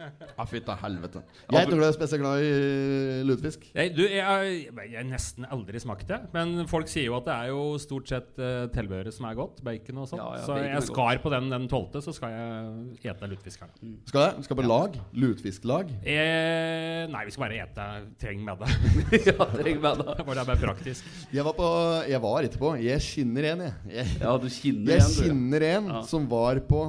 ja 0.00 0.44
fytta 0.48 0.74
helvete. 0.80 1.20
Jeg 1.52 1.68
tror 1.68 1.80
du 1.82 1.86
er 1.86 1.92
spesielt 1.96 2.22
glad 2.22 2.42
i 2.44 2.50
eh, 2.50 3.20
lutefisk. 3.28 3.66
Jeg, 3.76 3.92
du, 3.96 4.02
jeg, 4.08 4.24
har- 4.24 4.86
jeg 4.90 5.04
nesten 5.10 5.46
aldri 5.52 5.80
smakt 5.82 6.08
det. 6.08 6.18
Men 6.34 6.66
folk 6.70 6.88
sier 6.90 7.06
jo 7.10 7.16
at 7.18 7.26
det 7.28 7.34
er 7.36 7.50
jo 7.52 7.62
stort 7.82 8.08
sett 8.10 8.38
uh, 8.40 8.64
tilbehøret 8.72 9.12
som 9.14 9.26
er 9.28 9.36
godt. 9.38 9.60
Bacon 9.66 10.00
og 10.02 10.08
sånn. 10.10 10.22
Ja, 10.22 10.30
ja, 10.38 10.44
så 10.46 10.56
jeg 10.60 10.74
godt. 10.78 10.88
skar 10.90 11.20
på 11.24 11.32
den 11.34 11.50
den 11.52 11.68
12., 11.68 12.00
så 12.06 12.14
skal 12.16 12.32
jeg 12.34 13.10
ete 13.12 13.28
lutefisk 13.30 13.64
her. 13.64 13.70
da. 13.76 13.92
Skal 14.10 14.24
jeg? 14.26 14.44
Skal 14.48 14.60
på 14.60 14.66
lag? 14.66 14.96
Lutefisklag? 15.24 15.92
Eh, 16.04 17.04
nei, 17.12 17.24
vi 17.28 17.34
skal 17.34 17.44
bare 17.46 17.60
ete. 17.66 17.88
treng 18.22 18.44
med 18.46 18.64
det. 18.64 18.70
Ja, 19.30 19.46
treng 19.52 19.80
med. 19.82 20.00
Det 20.06 20.24
var 20.26 20.34
det 20.38 20.42
er 20.42 20.48
bare 20.54 20.60
praktisk. 20.62 21.06
Jeg 21.34 21.44
var, 21.46 21.54
på, 21.58 21.68
jeg 22.08 22.20
var 22.24 22.46
etterpå. 22.48 22.72
Jeg 22.82 23.04
skinner 23.04 23.50
en, 23.52 23.66
jeg. 23.68 23.74
Jeg, 24.00 24.16
Ja, 24.22 24.34
du 24.40 24.48
skinner 24.52 24.94
jeg 24.96 25.04
igjen, 25.04 25.10
du. 25.10 25.22
skinner 25.22 25.66
en 25.74 25.88
Ja. 25.90 26.02
som 26.08 26.26
var 26.30 26.60
på 26.68 26.82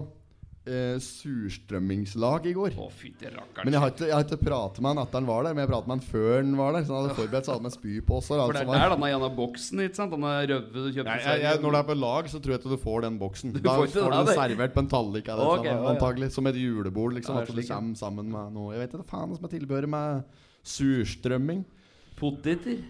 eh, 0.69 0.97
surstrømmingslag 1.01 2.45
i 2.51 2.53
går. 2.55 2.75
Å, 2.77 2.87
fy, 2.93 3.11
det 3.19 3.31
rakker, 3.33 3.65
Men 3.65 3.75
jeg 3.75 3.83
har 3.83 3.93
ikke, 3.93 4.07
jeg 4.09 4.15
har 4.15 4.25
ikke 4.27 4.39
pratet 4.41 4.81
med 4.83 4.93
han 4.93 5.01
etter 5.03 5.19
han 5.21 5.29
var 5.29 5.47
der, 5.47 5.55
men 5.57 5.65
jeg 5.65 5.71
pratet 5.71 5.89
med 5.89 5.97
han 5.97 6.05
før 6.11 6.35
han 6.37 6.53
var 6.59 6.77
der. 6.77 6.85
Så 6.85 6.95
han 6.95 7.01
hadde 7.07 7.17
forberedt 7.17 7.49
seg 7.49 7.65
med 7.65 7.75
spypåser. 7.75 8.43
For 8.43 8.57
det 8.57 8.63
er 8.63 8.69
var. 8.69 8.95
denne 8.95 9.11
ene 9.17 9.31
boksen, 9.39 9.83
ikke 9.87 9.99
sant? 10.01 10.15
Han 10.17 10.29
er 10.29 10.47
røve, 10.53 10.69
du 10.75 10.91
kjøper 10.99 11.27
Jeg, 11.41 11.63
når 11.65 11.75
du 11.77 11.79
er 11.81 11.89
på 11.89 11.97
lag, 11.97 12.31
så 12.31 12.43
tror 12.43 12.55
jeg 12.55 12.63
ikke 12.63 12.73
du 12.75 12.79
får 12.85 13.05
den 13.07 13.19
boksen. 13.21 13.57
Da 13.57 13.75
får 13.79 13.89
ikke 13.89 13.97
får 13.97 14.07
du 14.07 14.17
det, 14.17 14.23
den 14.29 14.41
servert 14.43 14.77
på 14.77 14.85
en 14.85 14.93
tallik 14.95 15.33
av 15.33 15.41
det, 15.41 15.49
Ok, 15.51 15.67
sånn, 15.67 15.91
antagelig. 15.95 16.31
Som 16.37 16.51
et 16.51 16.61
julebord, 16.61 17.17
liksom. 17.17 17.41
At 17.41 17.51
du 17.51 17.61
kommer 17.61 17.99
sammen 17.99 18.31
med 18.31 18.55
noe 18.55 18.73
Jeg 18.75 18.85
vet 18.85 18.95
ikke 18.95 19.09
faen 19.09 19.31
hva 19.31 19.37
som 19.39 19.47
er 19.49 19.55
tilbehøret 19.57 19.91
med 19.91 20.41
surstrømming. 20.61 21.65
Poteter. 22.19 22.81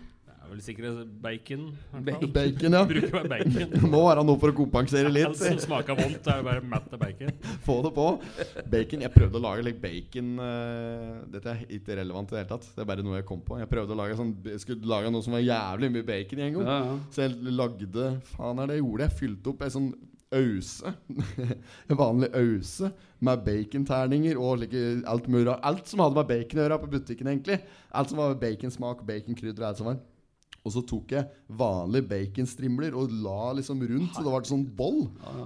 Vel 0.51 0.59
sikkert 0.59 1.11
bacon. 1.23 1.69
Bacon. 2.03 2.31
Bacon, 2.33 2.73
ja. 2.75 2.81
Bruker 2.89 3.11
bare 3.13 3.29
bacon. 3.31 3.69
Det 3.71 3.89
må 3.93 4.01
være 4.03 4.25
noe 4.27 4.39
for 4.41 4.51
å 4.51 4.55
kompensere 4.57 5.07
litt. 5.07 5.29
Alt 5.29 5.39
som 5.39 5.61
smaker 5.63 5.95
vondt, 5.95 6.27
er 6.27 6.41
jo 6.41 6.47
bare 6.49 6.63
mett 6.73 6.89
av 6.91 6.99
bacon. 6.99 7.31
Få 7.67 7.77
det 7.85 7.93
på. 7.95 8.07
Bacon 8.73 9.05
Jeg 9.05 9.13
prøvde 9.15 9.39
å 9.39 9.43
lage 9.45 9.63
litt 9.69 9.79
bacon 9.79 10.33
uh, 10.43 11.21
Dette 11.31 11.53
er 11.53 11.63
ikke 11.77 11.95
relevant 12.01 12.33
i 12.33 12.35
det 12.35 12.41
hele 12.41 12.51
tatt. 12.51 12.67
Det 12.75 12.83
er 12.83 12.91
bare 12.91 13.07
noe 13.07 13.21
jeg 13.21 13.29
kom 13.31 13.39
på. 13.47 13.61
Jeg 13.61 13.71
prøvde 13.71 13.95
å 13.95 14.01
lage 14.01 14.19
sånn 14.19 14.35
Jeg 14.51 14.65
skulle 14.65 14.91
lage 14.91 15.15
noe 15.15 15.23
som 15.23 15.37
var 15.37 15.45
jævlig 15.45 15.93
mye 15.95 16.09
bacon 16.11 16.43
i 16.43 16.47
en 16.49 16.59
gang. 16.59 16.67
Ja, 16.67 16.77
ja. 16.89 16.99
Så 17.15 17.23
jeg 17.29 17.57
lagde 17.61 18.11
Faen 18.33 18.59
er 18.59 18.67
det 18.67 18.81
jeg 18.81 18.83
gjorde? 18.83 19.07
Jeg 19.07 19.19
fylte 19.23 19.53
opp 19.55 19.63
ei 19.63 19.73
sånn 19.79 19.91
ause. 20.35 20.93
en 21.87 21.97
vanlig 22.03 22.31
ause 22.35 22.91
med 23.23 23.43
baconterninger 23.47 24.39
og 24.39 24.65
like, 24.65 24.85
alt 25.07 25.31
mulig. 25.31 25.55
Alt 25.63 25.87
som 25.87 26.03
hadde 26.03 26.19
med 26.19 26.27
bacon 26.27 26.59
å 26.59 26.65
gjøre 26.67 26.83
på 26.83 26.95
butikken, 26.95 27.31
egentlig. 27.31 27.61
Alt 27.95 28.11
som 28.11 28.19
var 28.19 28.39
baconsmak, 28.39 29.03
baconkrydder 29.07 29.63
og 29.63 29.71
alt 29.71 29.81
som 29.81 29.93
var. 29.93 29.99
Og 30.62 30.74
så 30.76 30.84
tok 30.86 31.13
jeg 31.15 31.26
vanlige 31.58 32.06
baconstrimler 32.06 32.93
og 32.93 33.10
la 33.24 33.52
liksom 33.58 33.80
rundt, 33.82 34.13
så 34.13 34.21
det 34.21 34.30
var 34.30 34.43
en 34.43 34.50
sånn 34.52 34.65
boll. 34.78 35.00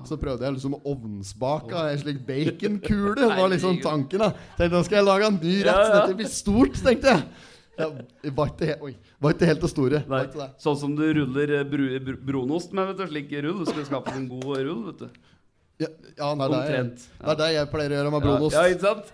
Så 0.08 0.18
prøvde 0.20 0.44
jeg 0.44 0.58
liksom 0.58 0.76
å 0.76 0.82
ovnsbake 0.92 1.84
en 1.94 2.02
slik 2.02 2.20
baconkule. 2.28 3.16
Det 3.22 3.30
var 3.32 3.52
liksom 3.54 3.80
tanken. 3.84 4.26
da 4.26 4.34
Tenkte 4.58 4.74
nå 4.76 4.84
skal 4.88 5.00
jeg 5.00 5.08
lage 5.08 5.30
en 5.32 5.40
ny 5.40 5.54
rett, 5.64 5.84
så 5.86 5.94
dette 6.02 6.18
blir 6.20 6.32
stort, 6.34 6.82
tenkte 6.84 7.14
jeg. 7.14 7.28
Ja, 7.76 7.90
det 8.24 8.32
var 8.36 8.52
ikke 8.54 8.76
oi, 8.88 8.94
var 9.20 9.34
ikke 9.36 9.48
helt 9.50 9.64
det 9.66 9.70
store. 9.72 10.00
Nei, 10.08 10.22
sånn 10.64 10.78
som 10.80 10.94
du 10.96 11.04
ruller 11.18 11.58
eh, 11.58 11.66
bru, 11.68 11.88
br 12.00 12.20
brunost 12.24 12.72
med, 12.76 12.88
vet 12.92 13.02
du. 13.02 13.08
Slik 13.10 13.34
rull. 13.44 13.58
Du 13.64 13.68
skulle 13.68 13.88
skape 13.88 14.14
en 14.16 14.30
god 14.32 14.62
rull, 14.64 14.84
vet 14.92 15.02
du. 15.04 15.34
Ja, 15.76 15.88
ja 16.18 16.28
det, 16.40 16.46
er 16.46 16.52
det, 16.54 16.60
jeg, 16.72 16.86
det 17.20 17.32
er 17.34 17.40
det 17.42 17.48
jeg 17.52 17.68
pleier 17.74 17.92
å 17.92 17.98
gjøre 17.98 18.12
med 18.14 18.22
brunost. 18.24 18.56
Ja, 18.56 18.62
ja, 18.64 18.72
ikke 18.72 18.86
sant? 18.86 19.10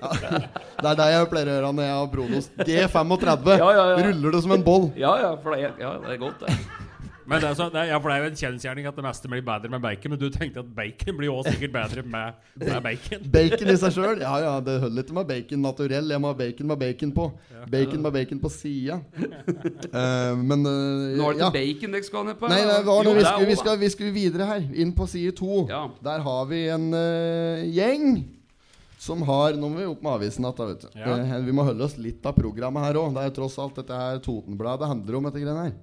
Det 0.81 0.91
er 0.91 0.99
det 0.99 1.07
jeg 1.09 1.29
pleier 1.31 1.49
å 1.49 1.55
gjøre 1.55 1.71
når 1.73 1.87
jeg 1.87 1.95
har 1.97 2.11
brunost. 2.11 2.53
G35. 2.69 3.49
Ja, 3.57 3.69
ja, 3.73 3.85
ja. 3.89 4.03
Ruller 4.05 4.35
det 4.37 4.41
som 4.45 4.53
en 4.53 4.65
boll. 4.67 4.87
Ja, 4.99 5.15
ja, 5.23 5.31
for 5.41 5.57
det 5.57 5.65
er, 5.65 5.73
ja, 5.81 5.95
det 6.03 6.13
er 6.13 6.21
godt, 6.21 6.45
det. 6.45 6.89
Men 7.31 7.39
det 7.39 7.47
er, 7.47 7.55
så, 7.55 7.67
det 7.71 7.79
er, 7.79 7.89
ja, 7.93 7.99
for 8.01 8.11
det 8.11 8.15
er 8.17 8.25
jo 8.25 8.29
en 8.31 8.39
kjensgjerning 8.41 8.87
at 8.89 8.97
det 8.97 9.05
meste 9.05 9.29
blir 9.31 9.43
bedre 9.47 9.71
med 9.71 9.83
bacon. 9.83 10.13
Men 10.13 10.19
du 10.19 10.25
tenkte 10.33 10.63
at 10.65 10.73
bacon 10.75 11.17
blir 11.19 11.31
også 11.31 11.53
sikkert 11.55 11.73
bedre 11.77 12.03
med, 12.03 12.41
med 12.59 12.81
bacon. 12.83 13.23
Bacon 13.35 13.71
i 13.71 13.77
seg 13.79 13.95
sjøl. 13.95 14.23
Ja, 14.23 14.33
ja, 14.43 14.57
det 14.65 14.75
holder 14.83 15.05
ikke 15.05 15.15
med 15.15 15.29
bacon 15.31 15.63
naturell. 15.63 16.11
Jeg 16.11 16.23
må 16.23 16.33
ha 16.33 16.39
bacon 16.41 16.71
med 16.73 16.81
bacon 16.83 17.15
på. 17.15 17.29
Bacon 17.71 18.03
med 18.03 18.17
bacon 18.17 18.43
på 18.43 18.51
sida. 18.51 18.99
uh, 18.99 20.35
men 20.41 20.67
uh, 20.67 21.15
Nå 21.21 21.31
er 21.31 21.39
det 21.39 21.45
ja. 21.45 21.47
ikke 21.47 21.55
bacon 21.55 21.97
dere 21.97 22.09
skal 22.09 22.27
ned 22.27 22.37
på? 22.41 22.51
Nei, 22.51 22.59
nei 22.59 22.75
eller? 22.81 23.07
Jo, 23.07 23.15
vi, 23.15 23.25
skal, 23.25 23.47
vi, 23.47 23.57
skal, 23.63 23.81
vi 23.85 23.93
skal 23.95 24.13
videre 24.19 24.51
her. 24.51 24.67
Inn 24.83 24.91
på 24.97 25.07
side 25.07 25.33
to. 25.39 25.65
Ja. 25.71 25.87
Der 26.03 26.27
har 26.27 26.45
vi 26.51 26.65
en 26.75 26.91
uh, 26.91 27.65
gjeng 27.71 28.21
som 29.01 29.21
har 29.25 29.55
Nå 29.57 29.69
må 29.71 29.79
vi 29.79 29.87
opp 29.89 30.03
med 30.05 30.13
avisen 30.13 30.45
igjen, 30.45 30.57
da, 30.57 30.65
vet 30.69 30.83
du. 30.83 30.89
Ja. 30.99 31.15
Eh, 31.17 31.39
vi 31.47 31.53
må 31.55 31.65
holde 31.65 31.87
oss 31.87 31.95
litt 31.97 32.25
av 32.27 32.35
programmet 32.37 32.85
her 32.85 32.99
òg. 33.01 33.15
Det 33.15 33.23
er 33.25 33.33
tross 33.33 33.57
alt 33.61 33.79
dette 33.79 33.97
her 33.97 34.21
Totenbladet 34.21 34.89
handler 34.91 35.17
om, 35.17 35.25
dette 35.25 35.41
greiene 35.41 35.63
her. 35.65 35.73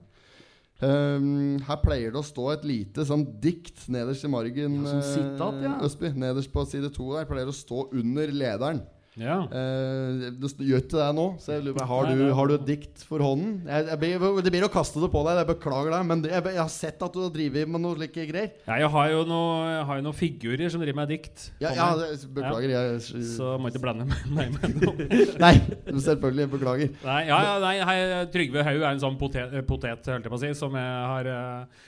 Ehm, 0.79 1.59
her 1.67 1.79
pleier 1.83 2.13
det 2.15 2.21
å 2.21 2.27
stå 2.27 2.53
et 2.53 2.67
lite 2.69 3.03
sånn 3.07 3.25
dikt 3.43 3.89
nederst 3.91 4.27
i 4.29 4.31
margen. 4.31 4.77
Ja, 4.85 4.99
eh, 5.01 5.09
sitat, 5.11 5.59
ja. 5.65 5.73
Østby. 5.83 6.13
Nederst 6.15 6.53
på 6.55 6.63
side 6.71 6.93
to 6.95 7.11
der 7.17 7.27
pleier 7.27 7.51
det 7.51 7.57
å 7.57 7.59
stå 7.59 7.89
under 7.99 8.31
lederen. 8.31 8.85
Ja. 9.19 9.39
Eh, 9.51 10.29
du 10.39 10.47
gjør 10.65 10.83
ikke 10.83 10.97
det 10.99 11.09
nå. 11.19 11.27
Så 11.43 11.55
jeg 11.57 11.65
lurer 11.67 11.79
på, 11.79 11.87
har, 11.91 12.11
du, 12.11 12.23
har 12.39 12.51
du 12.51 12.55
et 12.57 12.67
dikt 12.69 13.05
for 13.09 13.23
hånden? 13.25 13.57
Jeg, 13.67 13.89
jeg, 13.91 14.01
ber- 14.23 14.43
det 14.47 14.53
blir 14.55 14.67
å 14.67 14.71
kaste 14.73 15.03
det 15.03 15.11
på 15.13 15.23
deg, 15.27 15.41
jeg 15.43 15.51
beklager 15.51 15.95
deg, 15.97 16.07
Men 16.09 16.23
det, 16.25 16.33
jeg, 16.37 16.47
jeg 16.55 16.63
har 16.63 16.73
sett 16.73 17.05
at 17.05 17.17
du 17.17 17.23
har 17.25 17.35
drevet 17.35 17.71
med 17.71 17.85
noe 17.85 17.99
slike 17.99 18.29
greier. 18.31 18.55
Ja, 18.69 18.79
jeg 18.85 18.93
har 18.95 19.11
jo 19.15 19.25
noe- 19.29 20.01
noen 20.07 20.17
figurer 20.17 20.71
som 20.73 20.83
driver 20.85 21.01
med 21.03 21.13
dikt. 21.17 21.49
Ja, 21.63 21.75
ja 21.77 21.91
beklager. 22.35 22.71
Ja. 22.73 22.85
Jeg, 22.95 23.27
Så 23.35 23.57
må 23.61 23.73
ikke 23.73 23.83
blande 23.85 24.09
meg 24.09 24.55
med 24.55 24.81
noe. 24.83 25.11
Nei, 25.45 25.55
selvfølgelig. 25.91 26.49
Beklager. 26.55 26.95
Nei, 27.05 27.21
ja, 27.29 27.39
ja, 27.45 27.59
nei 27.63 28.25
Trygve 28.33 28.65
Haug 28.67 28.81
er 28.83 28.91
en 28.95 29.03
sånn 29.03 29.19
potet, 29.21 29.53
potet 29.69 30.07
holdt 30.09 30.27
jeg 30.27 30.33
på 30.33 30.39
å 30.39 30.43
si, 30.43 30.53
som 30.57 30.75
jeg 30.79 31.07
har 31.13 31.29
uh, 31.29 31.87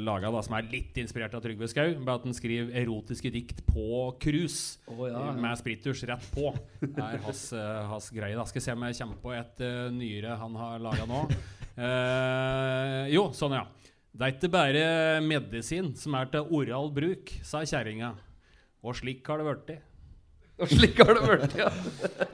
laga, 0.00 0.30
som 0.46 0.54
er 0.54 0.68
litt 0.70 0.98
inspirert 1.02 1.34
av 1.34 1.42
Trygve 1.44 1.66
Skau. 1.70 1.96
Bare 2.04 2.20
at 2.20 2.26
han 2.28 2.36
skriver 2.36 2.70
erotiske 2.82 3.32
dikt 3.34 3.64
på 3.66 4.12
cruise 4.22 4.78
Oh, 4.90 5.04
ja, 5.08 5.30
med 5.34 5.58
sprittusj 5.58 6.04
rett 6.10 6.26
på. 6.34 6.52
Det 6.80 7.02
er 7.02 7.18
hans, 7.24 7.42
uh, 7.56 7.82
hans 7.90 8.10
greie. 8.14 8.38
Da 8.38 8.46
skal 8.46 8.64
se 8.64 8.76
om 8.76 8.86
jeg 8.86 8.98
kommer 9.00 9.20
på 9.24 9.34
et 9.34 9.62
uh, 9.66 9.90
nyere 9.94 10.38
han 10.40 10.58
har 10.60 10.82
laga 10.82 11.08
nå. 11.10 11.24
Jo, 13.10 13.30
sånn, 13.32 13.54
ja. 13.56 13.64
Det 14.10 14.26
er 14.26 14.34
ikke 14.34 14.50
bare 14.52 14.82
medisin 15.24 15.94
som 15.96 16.16
er 16.18 16.28
til 16.32 16.50
oral 16.52 16.90
bruk, 16.92 17.30
sa 17.46 17.62
kjerringa. 17.64 18.10
Og 18.84 18.96
slik 18.98 19.26
har 19.28 19.40
det 19.40 19.46
blitt. 19.46 19.89
Og 20.60 20.68
slik 20.68 20.98
har 21.00 21.14
det 21.16 21.22
vært, 21.24 21.54
ja. 21.56 21.68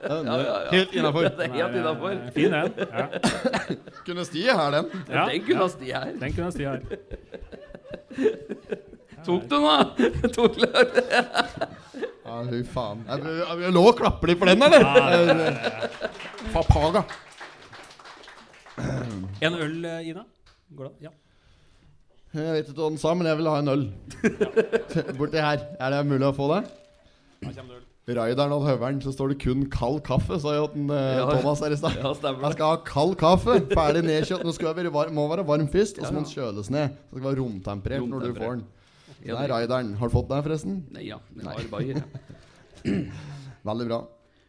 ja, 0.02 0.16
ja, 0.26 0.36
ja. 0.42 0.70
Helt 0.72 0.94
innafor. 0.98 1.28
Helt 1.38 1.76
innafor. 1.78 2.16
Fin 2.34 2.56
en. 2.58 2.72
Ja. 2.82 3.06
Kunne 4.06 4.24
stie 4.26 4.56
her, 4.58 4.70
den. 4.74 4.90
Ja, 5.10 5.26
Den 5.30 5.44
kunne 5.46 5.68
sti 5.70 5.92
her. 5.94 6.10
den 6.20 6.34
kunne 6.34 6.50
sti 6.54 6.64
her. 6.66 6.80
Tok 9.26 9.46
du 9.46 9.54
den, 9.54 9.64
da? 9.66 10.30
Tok 10.34 10.58
litt. 10.62 10.98
Ja, 12.26 12.40
fy 12.50 12.60
faen. 12.70 13.04
Jeg, 13.06 13.70
lå 13.74 13.82
og 13.90 13.96
klapper 13.98 14.30
litt 14.32 14.40
for 14.42 14.50
den, 14.50 14.62
eller? 14.66 14.82
Papaga. 16.54 17.04
En 19.46 19.54
øl, 19.54 19.78
eh, 19.86 20.10
Ina? 20.10 20.26
Går 20.76 20.90
det? 20.90 21.06
Ja. 21.06 21.12
Jeg 22.36 22.52
vet 22.58 22.66
ikke 22.68 22.80
hva 22.82 22.90
den 22.90 22.98
sa, 23.00 23.14
men 23.16 23.30
jeg 23.30 23.38
vil 23.38 23.48
ha 23.48 23.58
en 23.62 23.70
øl. 23.72 23.84
Borti 25.16 25.40
her. 25.40 25.62
Er 25.80 25.94
det 25.94 26.02
mulig 26.10 26.26
å 26.28 26.34
få 26.36 26.50
det? 26.52 26.62
Da 27.40 27.52
kommer 27.54 27.70
det 27.70 27.78
øl. 27.80 27.85
Raideren 28.06 28.52
og 28.54 28.62
høveren, 28.62 29.00
så 29.02 29.10
står 29.10 29.32
det 29.32 29.40
kun 29.42 29.64
kald 29.66 29.96
kaffe, 30.06 30.36
sa 30.38 30.52
jo 30.54 30.68
den, 30.70 30.88
eh, 30.94 31.16
Ja. 31.18 31.24
Thomas 31.26 31.58
her 31.60 31.72
i 31.74 31.76
stad. 31.76 31.96
Ja, 31.98 32.12
Jeg 32.14 32.52
skal 32.52 32.66
ha 32.66 32.76
kald 32.86 33.16
kaffe, 33.18 33.60
ferdig 33.74 34.04
nedkjølt. 34.06 34.44
Nå 34.46 34.54
skal 34.54 34.74
jeg 34.76 34.92
varm, 34.92 35.12
må 35.12 35.26
være 35.28 35.44
varm 35.44 35.66
først, 35.66 35.98
og 35.98 36.06
så 36.06 36.12
må 36.12 36.22
den 36.22 36.30
kjøles 36.30 36.70
ned. 36.70 36.88
Så 37.10 37.16
det 37.16 37.22
skal 37.22 37.34
være 37.34 37.42
romtemperert 37.42 38.08
når 38.08 38.20
du 38.20 38.34
får 38.34 38.50
den. 38.52 38.64
Det 39.24 39.34
er 39.34 39.48
Raideren. 39.50 39.94
Har 39.96 40.08
du 40.08 40.12
fått 40.14 40.28
den, 40.28 40.42
forresten? 40.42 40.84
Nei, 40.92 41.08
ja. 41.08 41.18
Jeg 41.34 41.44
har 41.46 41.70
bare. 41.70 42.04
Veldig 43.66 43.88
bra. 43.88 44.04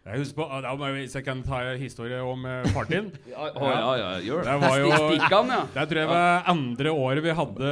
Jeg 0.07 0.21
husker 0.21 0.37
på, 0.39 0.45
da 0.63 0.69
må 0.79 0.87
jeg, 0.87 1.01
Hvis 1.03 1.15
jeg 1.17 1.23
kan 1.25 1.39
ta 1.43 1.57
en 1.67 1.79
historie 1.81 2.15
om 2.23 2.45
uh, 2.47 2.63
far 2.71 2.85
din 2.87 3.09
Ja, 3.33 3.49
å, 3.51 3.65
ja, 3.67 3.89
ja, 3.99 4.11
gjør 4.23 4.39
det. 4.45 4.47
Det 4.47 4.53
var 4.63 4.75
jo- 4.79 4.91
Stikkan, 5.11 5.47
ja. 5.51 5.57
Det 5.73 5.83
tror 5.91 5.99
jeg 6.01 6.07
var 6.11 6.47
andre 6.53 6.89
året 6.95 7.21
vi 7.25 7.33
hadde 7.41 7.71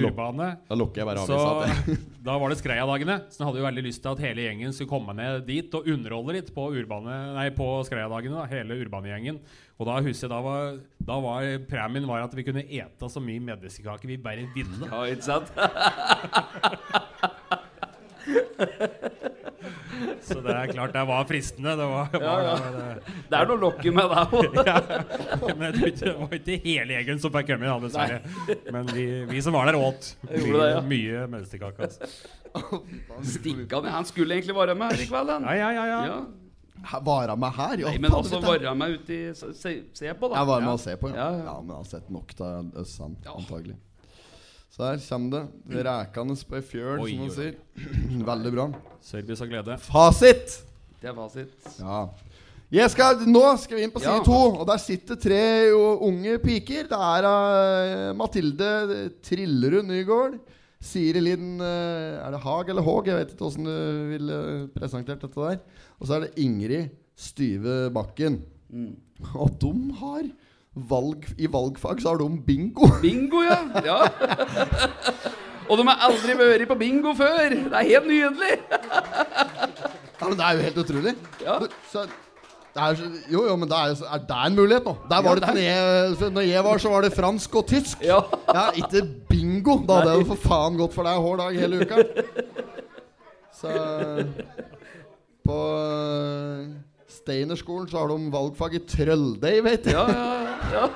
Urbane. 0.00 0.46
Da 0.70 0.74
lukker 0.80 0.98
jeg 1.02 1.08
bare 1.10 1.24
Så 1.28 1.36
avisa. 1.36 1.96
da 2.28 2.32
var 2.40 2.48
det 2.52 2.58
Skreiadagene. 2.62 3.16
Så 3.28 3.36
jeg 3.42 3.46
hadde 3.50 3.60
jo 3.60 3.66
veldig 3.68 3.84
lyst 3.88 4.00
til 4.04 4.12
at 4.14 4.22
hele 4.24 4.40
gjengen 4.48 4.72
skulle 4.76 4.92
komme 4.94 5.12
ned 5.18 5.32
dit 5.48 5.68
og 5.76 5.82
underholde 5.92 6.32
litt 6.38 6.50
på, 6.56 6.62
urbane, 6.80 7.16
nei, 7.36 7.48
på 7.56 7.66
Skreiadagene. 7.88 8.36
da, 8.40 8.44
Hele 8.50 8.72
Urbane-gjengen. 8.84 9.36
Og 9.78 9.84
da 9.86 9.94
husker 10.02 10.24
jeg 10.26 10.32
da 10.32 10.40
var, 10.42 10.60
da 11.12 11.16
var 11.22 11.40
premien 11.70 12.08
var 12.08 12.24
at 12.26 12.32
vi 12.34 12.42
kunne 12.48 12.64
ete 12.64 13.06
så 13.12 13.20
mye 13.22 13.38
medisterkake 13.52 14.08
vi 14.10 14.16
bare 14.18 14.48
ville. 14.56 14.84
Ja, 14.88 14.98
ikke 15.06 15.26
sant? 15.28 15.48
Så 20.28 20.40
det 20.44 20.54
er 20.54 20.72
klart 20.72 20.92
det 20.94 21.02
var 21.08 21.24
fristende. 21.28 21.74
Det 21.80 21.86
var, 21.90 22.08
ja, 22.12 22.34
Ja, 22.44 22.54
det, 22.74 23.14
Det 23.30 23.38
er 23.40 23.46
noe 23.50 23.60
lokket 23.62 23.94
med 23.96 24.10
deg 24.12 24.34
òg. 24.38 24.58
Men 25.58 25.76
tror 25.78 25.88
ikke, 25.92 26.04
det 26.04 26.14
var 26.20 26.34
ikke 26.38 26.58
hele 26.64 26.96
gjengen 26.98 27.22
som 27.22 27.34
fikk 27.34 27.52
komme 27.54 27.70
dessverre. 27.86 28.18
Men 28.74 28.90
vi, 28.94 29.06
vi 29.30 29.42
som 29.44 29.56
var 29.56 29.70
der, 29.70 29.78
åt 29.80 30.12
mye, 30.28 30.52
det, 30.58 30.68
ja. 30.74 30.82
mye 30.92 31.26
medisterkake. 31.36 31.88
Altså. 31.88 32.82
Stikkan, 33.22 33.84
ja. 33.88 33.90
Han 33.98 34.04
skulle 34.08 34.34
egentlig 34.38 34.56
være 34.56 34.74
med 34.78 34.92
her 34.94 35.02
i 35.04 35.08
kveld, 35.10 35.32
han. 35.36 35.48
Ja, 35.48 35.56
ja, 35.56 35.70
ja, 35.76 35.86
ja. 35.92 36.04
Ja. 36.12 36.20
Her- 36.92 37.02
Var 37.04 37.32
med 37.36 37.52
her? 37.56 37.76
Ja, 37.82 37.90
Nei, 37.90 37.98
men 37.98 38.12
også 38.14 38.36
altså 38.38 38.52
vet 38.52 38.62
jeg. 38.62 38.68
være 38.68 38.78
med 38.78 38.98
ute 39.00 39.14
i 39.16 39.34
Se, 39.34 39.48
se, 39.58 39.72
se 39.98 40.12
på, 40.14 40.28
da. 40.30 40.38
Jeg 40.38 40.46
var 40.52 40.60
med 40.62 40.68
Ja. 40.68 40.72
og 40.76 40.80
se 40.80 40.96
på, 40.96 41.08
ja. 41.10 41.16
Ja, 41.16 41.30
Ja, 41.38 41.44
ja. 41.48 41.60
men 41.60 41.72
jeg 41.74 41.76
har 41.82 41.88
sett 41.90 42.10
nok 42.14 42.34
av 42.40 42.68
Øssan, 42.84 43.16
Ja. 43.24 43.34
antagelig. 43.34 43.76
Så 44.78 44.86
her 44.86 45.00
kommer 45.08 45.32
det. 45.34 45.80
Rekende 45.88 46.34
på 46.46 46.54
ei 46.54 46.62
fjøl, 46.62 47.00
Oi, 47.02 47.10
som 47.10 47.22
man 47.24 47.32
sier. 47.34 47.54
Veldig 48.30 48.50
bra. 48.54 48.66
Service 49.02 49.42
og 49.42 49.50
glede. 49.50 49.74
Fasit! 49.82 50.52
Det 51.00 51.08
er 51.10 51.16
fasit. 51.16 51.66
Ja. 51.80 52.04
Jeg 52.70 52.92
skal, 52.92 53.24
nå 53.26 53.42
skal 53.58 53.78
vi 53.78 53.82
inn 53.88 53.90
på 53.94 54.02
side 54.04 54.12
Ja. 54.20 54.22
to, 54.22 54.38
og 54.60 54.64
der 54.68 54.78
sitter 54.78 55.18
tre 55.18 55.40
unge 55.74 56.36
piker. 56.38 56.86
Det 56.86 57.00
er 57.08 57.26
uh, 57.26 58.14
Mathilde 58.14 58.70
Trillerud 59.26 59.88
Nygård. 59.88 60.38
Siri 60.78 61.24
Linn 61.24 61.56
uh, 61.58 62.22
Er 62.22 62.30
det 62.30 62.42
Hag 62.44 62.68
eller 62.70 62.86
Håg? 62.86 63.08
Jeg 63.10 63.18
vet 63.18 63.32
ikke 63.34 63.48
åssen 63.48 63.66
du 63.66 63.74
ville 64.12 64.36
presentert 64.76 65.24
dette 65.26 65.34
der. 65.42 65.58
Og 65.98 66.06
så 66.06 66.20
er 66.20 66.28
det 66.28 66.44
Ingrid 66.44 66.92
Styve 67.18 67.88
Bakken. 67.90 68.44
Mm. 68.70 68.92
Og 69.34 69.50
de 69.58 69.74
har 70.04 70.28
valg, 70.90 71.26
I 71.38 71.48
valgfag 71.52 72.00
så 72.02 72.12
har 72.14 72.20
de 72.22 72.28
bingo. 72.46 72.88
Bingo, 73.04 73.42
ja. 73.46 73.58
ja. 73.84 73.98
Og 75.68 75.76
de 75.78 75.84
har 75.88 76.06
aldri 76.08 76.36
vært 76.38 76.68
på 76.70 76.76
bingo 76.80 77.12
før. 77.18 77.52
Det 77.52 77.74
er 77.76 77.90
helt 77.90 78.08
nydelig. 78.08 78.54
Ja, 80.18 80.24
men 80.28 80.38
Det 80.38 80.46
er 80.46 80.56
jo 80.56 80.64
helt 80.68 80.80
utrolig. 80.84 81.14
Ja. 81.44 81.58
Du, 81.60 81.66
Så, 81.92 82.06
det 82.74 82.84
er, 82.84 83.02
jo, 83.32 83.42
jo, 83.48 83.56
men 83.58 83.68
det 83.68 83.76
er, 83.76 84.00
er 84.06 84.22
det 84.28 84.38
en 84.46 84.56
mulighet 84.56 84.84
nå? 84.86 84.94
Der 85.10 85.22
var 85.24 85.40
Ja, 85.40 85.52
det 85.52 85.64
jeg, 85.64 86.30
når 86.32 86.46
jeg 86.46 86.64
var, 86.64 86.78
så 86.78 86.88
var 86.92 87.00
det 87.04 87.12
fransk 87.16 87.54
og 87.60 87.66
tysk. 87.66 88.02
Ja. 88.04 88.20
Ja, 88.54 88.68
ikke 88.76 89.02
bingo. 89.28 89.78
Da 89.88 90.00
hadde 90.00 90.12
jeg 90.14 90.22
jo 90.22 90.28
for 90.32 90.42
faen 90.48 90.78
gått 90.78 90.94
for 90.94 91.08
deg 91.08 91.20
hver 91.24 91.40
dag 91.42 91.58
hele 91.58 91.82
uka. 91.82 91.96
Så 93.58 93.72
På 95.48 95.58
Steinerskolen 97.28 97.88
så 97.90 98.00
har 98.00 98.12
de 98.12 98.32
valgfag 98.32 98.78
i 98.78 98.84
trølldeig, 98.88 99.58
vet 99.66 99.88
du. 99.90 99.92
Ja, 99.92 100.08
ja, 100.08 100.28
ja. 100.72 100.86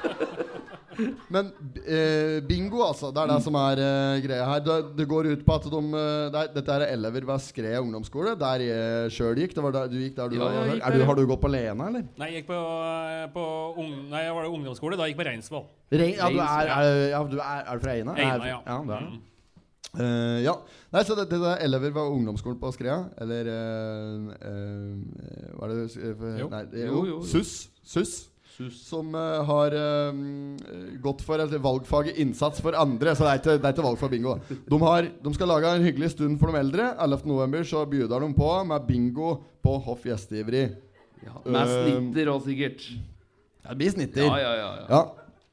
Men 1.33 1.49
eh, 1.81 2.39
bingo, 2.45 2.83
altså. 2.85 3.11
Det 3.15 3.23
er 3.23 3.31
det 3.31 3.39
som 3.45 3.57
er 3.57 3.81
eh, 3.81 4.19
greia 4.25 4.45
her. 4.49 4.61
Det, 4.65 4.77
det 4.99 5.07
går 5.09 5.31
ut 5.33 5.45
på 5.47 5.57
at 5.57 5.69
de 5.73 5.81
eh, 5.81 6.27
det 6.35 6.43
er, 6.43 6.51
Dette 6.57 6.77
er 6.77 6.85
elever 6.93 7.27
ved 7.29 7.45
Skred 7.47 7.79
ungdomsskole, 7.81 8.35
der 8.39 8.65
jeg 8.67 9.15
sjøl 9.17 9.41
gikk. 9.41 9.57
Det 9.57 9.65
var 9.65 9.77
der 9.79 9.91
du 9.93 9.97
gikk 10.03 10.17
der 10.19 10.33
du 10.33 10.37
Ja, 10.37 10.45
var 10.45 10.59
er 10.61 10.75
gikk 10.77 11.01
du. 11.01 11.07
Har 11.09 11.19
du 11.19 11.25
gått 11.33 11.43
på 11.43 11.53
Lena, 11.53 11.89
eller? 11.89 12.07
Nei, 12.21 12.31
jeg 12.31 12.43
gikk 12.43 12.53
på, 12.53 12.61
på 13.37 13.49
ung, 13.81 13.93
Nei, 14.13 14.25
jeg 14.27 14.37
var 14.37 14.47
det 14.47 14.55
ungdomsskole. 14.59 15.01
Da 15.01 15.09
jeg 15.09 15.15
gikk 15.17 15.23
på 15.23 15.29
Reinsvoll. 15.31 15.67
Rein, 15.93 16.15
ja, 16.17 16.31
du 16.33 16.41
er, 16.45 16.73
er, 16.77 17.03
ja, 17.15 17.27
du 17.29 17.37
er, 17.41 17.67
er 17.67 17.81
du 17.81 17.87
fra 17.89 17.97
Eina? 17.97 18.17
Eina, 18.17 18.49
ja. 18.53 18.63
ja, 18.69 18.81
det 18.89 18.99
er. 19.01 19.11
Mm. 19.13 19.29
Uh, 19.93 20.39
ja. 20.41 20.57
Nei, 20.93 21.05
så 21.09 21.15
det, 21.17 21.25
det 21.31 21.39
er 21.41 21.63
elever 21.65 21.95
var 21.95 22.11
ungdomsskolen 22.13 22.59
på 22.61 22.69
Skrea, 22.75 22.99
eller 23.23 23.49
uh, 23.49 24.27
uh, 24.29 25.55
Hva 25.57 25.71
er 25.71 25.73
det 25.73 25.87
uh, 25.97 26.27
Jo. 26.43 26.51
Nei, 26.53 26.67
det 26.69 26.83
er 26.85 26.91
Jo, 26.91 27.07
jo. 27.09 27.23
SUS. 27.25 27.55
SUS. 27.89 28.13
Som 28.77 29.15
uh, 29.17 29.41
har 29.49 29.73
um, 30.13 30.59
gått 31.03 31.23
for 31.25 31.41
et 31.41 31.55
valgfaget 31.65 32.19
innsats 32.21 32.61
for 32.63 32.77
andre. 32.77 33.15
Så 33.17 33.25
det 33.25 33.31
er 33.31 33.41
ikke, 33.41 33.55
det 33.57 33.71
er 33.71 33.75
ikke 33.75 33.87
valg 33.87 33.99
for 34.03 34.13
bingo. 34.13 34.35
De, 34.53 34.81
har, 34.85 35.09
de 35.25 35.33
skal 35.35 35.51
lage 35.51 35.71
en 35.79 35.87
hyggelig 35.89 36.13
stund 36.13 36.37
for 36.43 36.53
de 36.53 36.61
eldre. 36.61 36.91
11.11. 37.01 37.65
så 37.73 37.87
byr 37.89 38.13
de 38.13 38.29
på 38.37 38.51
med 38.69 38.87
bingo 38.87 39.33
på 39.65 39.79
Hoff 39.89 40.05
Gjestgiveri. 40.07 40.67
ja. 41.25 41.41
Med 41.47 41.63
uh, 41.65 41.75
snitter 41.89 42.35
òg, 42.35 42.45
sikkert. 42.45 42.85
Ja, 43.63 43.73
Det 43.73 43.81
blir 43.81 43.97
snitter. 43.97 44.29
Ja, 44.29 44.39
ja, 44.45 44.55
ja. 44.61 44.71
ja. 44.77 44.87
Ja, 44.93 45.03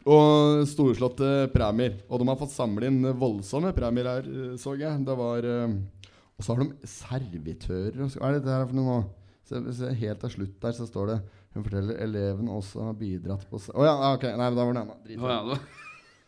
og 0.07 0.63
storslåtte 0.69 1.49
premier. 1.53 1.97
Og 2.07 2.21
de 2.21 2.27
har 2.29 2.39
fått 2.39 2.53
samle 2.53 2.87
inn 2.87 3.01
voldsomme 3.19 3.73
premier 3.75 4.07
her, 4.07 4.23
eh, 4.29 4.53
så 4.59 4.75
jeg. 4.79 5.03
Det 5.05 5.15
var 5.19 5.43
eh, 5.43 5.73
Og 6.39 6.45
så 6.45 6.53
har 6.55 6.63
de 6.63 6.87
servitører 6.87 7.99
og 8.05 8.13
Hva 8.15 8.29
er 8.29 8.37
dette 8.39 8.53
her 8.53 8.65
for 8.69 8.75
noe 8.77 8.87
nå? 8.87 8.99
Se, 9.49 9.59
se, 9.73 9.89
helt 9.97 10.19
til 10.21 10.29
slutt 10.35 10.57
der 10.61 10.73
så 10.77 10.85
står 10.85 11.05
det 11.09 11.17
Hun 11.55 11.63
forteller 11.65 11.95
eleven 12.05 12.51
også 12.53 12.83
har 12.85 12.93
bidratt 12.99 13.47
på 13.49 13.57
Å 13.57 13.73
oh, 13.73 13.85
ja, 13.87 13.95
ok. 14.13 14.25
Nei, 14.37 14.49
da 14.53 14.63
var 14.63 14.73
det 14.77 14.83
ennå. 14.85 14.95
Drit 15.03 15.17
i 15.17 15.19
ja, 15.19 15.41
da- 15.49 15.63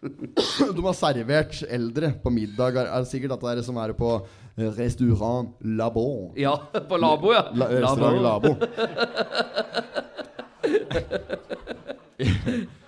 De 0.75 0.81
har 0.81 0.95
servert 0.97 1.59
eldre 1.69 2.07
på 2.23 2.29
middag. 2.33 2.73
Er 2.81 2.87
er 2.89 3.03
det 3.03 3.11
sikkert 3.11 3.35
at 3.37 3.43
det 3.45 3.51
er 3.53 3.65
som 3.67 3.77
er 3.77 3.93
på 3.93 4.09
eh, 4.57 4.71
restaurant 4.79 5.53
Labo. 5.61 6.33
ja, 6.35 6.55
på 6.89 6.97
Labo, 6.97 7.31
ja. 7.35 7.43
La, 7.53 7.69
restaurant 7.69 8.21
Labo. 8.25 8.51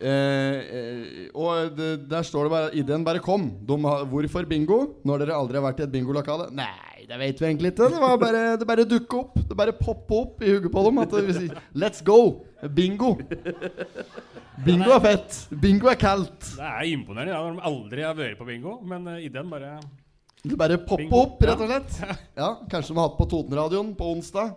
Eh, 0.00 0.60
eh, 0.78 1.24
og 1.36 1.74
det, 1.76 1.90
der 2.08 2.24
står 2.24 2.46
det 2.46 2.52
bare 2.54 2.68
Ideen 2.80 3.02
bare 3.04 3.20
kom. 3.20 3.50
De 3.68 3.76
hvorfor 4.08 4.46
bingo? 4.48 4.78
Når 5.04 5.24
dere 5.24 5.36
aldri 5.36 5.60
har 5.60 5.66
vært 5.66 5.82
i 5.82 5.84
et 5.84 5.92
bingolokale? 5.92 6.48
Nei, 6.56 7.04
det 7.08 7.18
vet 7.20 7.42
vi 7.42 7.48
egentlig 7.50 7.74
ikke. 7.74 7.90
Det, 7.92 8.00
var 8.00 8.16
bare, 8.20 8.44
det 8.56 8.68
bare 8.68 8.86
dukket 8.88 9.18
opp. 9.18 9.40
Det 9.50 9.58
bare 9.58 9.76
poppa 9.76 10.22
opp 10.22 10.44
i 10.44 10.54
hodet 10.54 10.72
på 10.72 10.84
dem. 10.86 11.02
At 11.04 11.16
det, 11.18 11.36
si, 11.36 11.50
Let's 11.76 12.04
go! 12.06 12.20
Bingo! 12.76 13.16
Bingo 14.64 14.92
er 14.92 15.04
fett. 15.04 15.36
Bingo 15.60 15.88
er 15.92 16.00
kaldt. 16.00 16.48
Det 16.56 16.64
er 16.64 16.88
imponerende. 16.94 17.36
Ja, 17.36 17.44
når 17.44 17.60
de 17.60 17.68
aldri 17.70 18.04
har 18.04 18.16
vært 18.16 18.40
på 18.40 18.48
bingo, 18.48 18.78
men 18.84 19.06
uh, 19.08 19.20
ideen 19.20 19.52
bare 19.52 19.78
Det 20.44 20.56
bare 20.60 20.80
popper 20.80 21.16
opp, 21.16 21.44
rett 21.44 21.62
og 21.64 21.70
slett. 21.70 22.18
Ja, 22.40 22.54
Kanskje 22.72 22.92
de 22.92 22.98
har 23.00 23.08
hatt 23.08 23.20
på 23.20 23.28
Totenradioen 23.30 23.94
på 23.96 24.10
onsdag. 24.16 24.56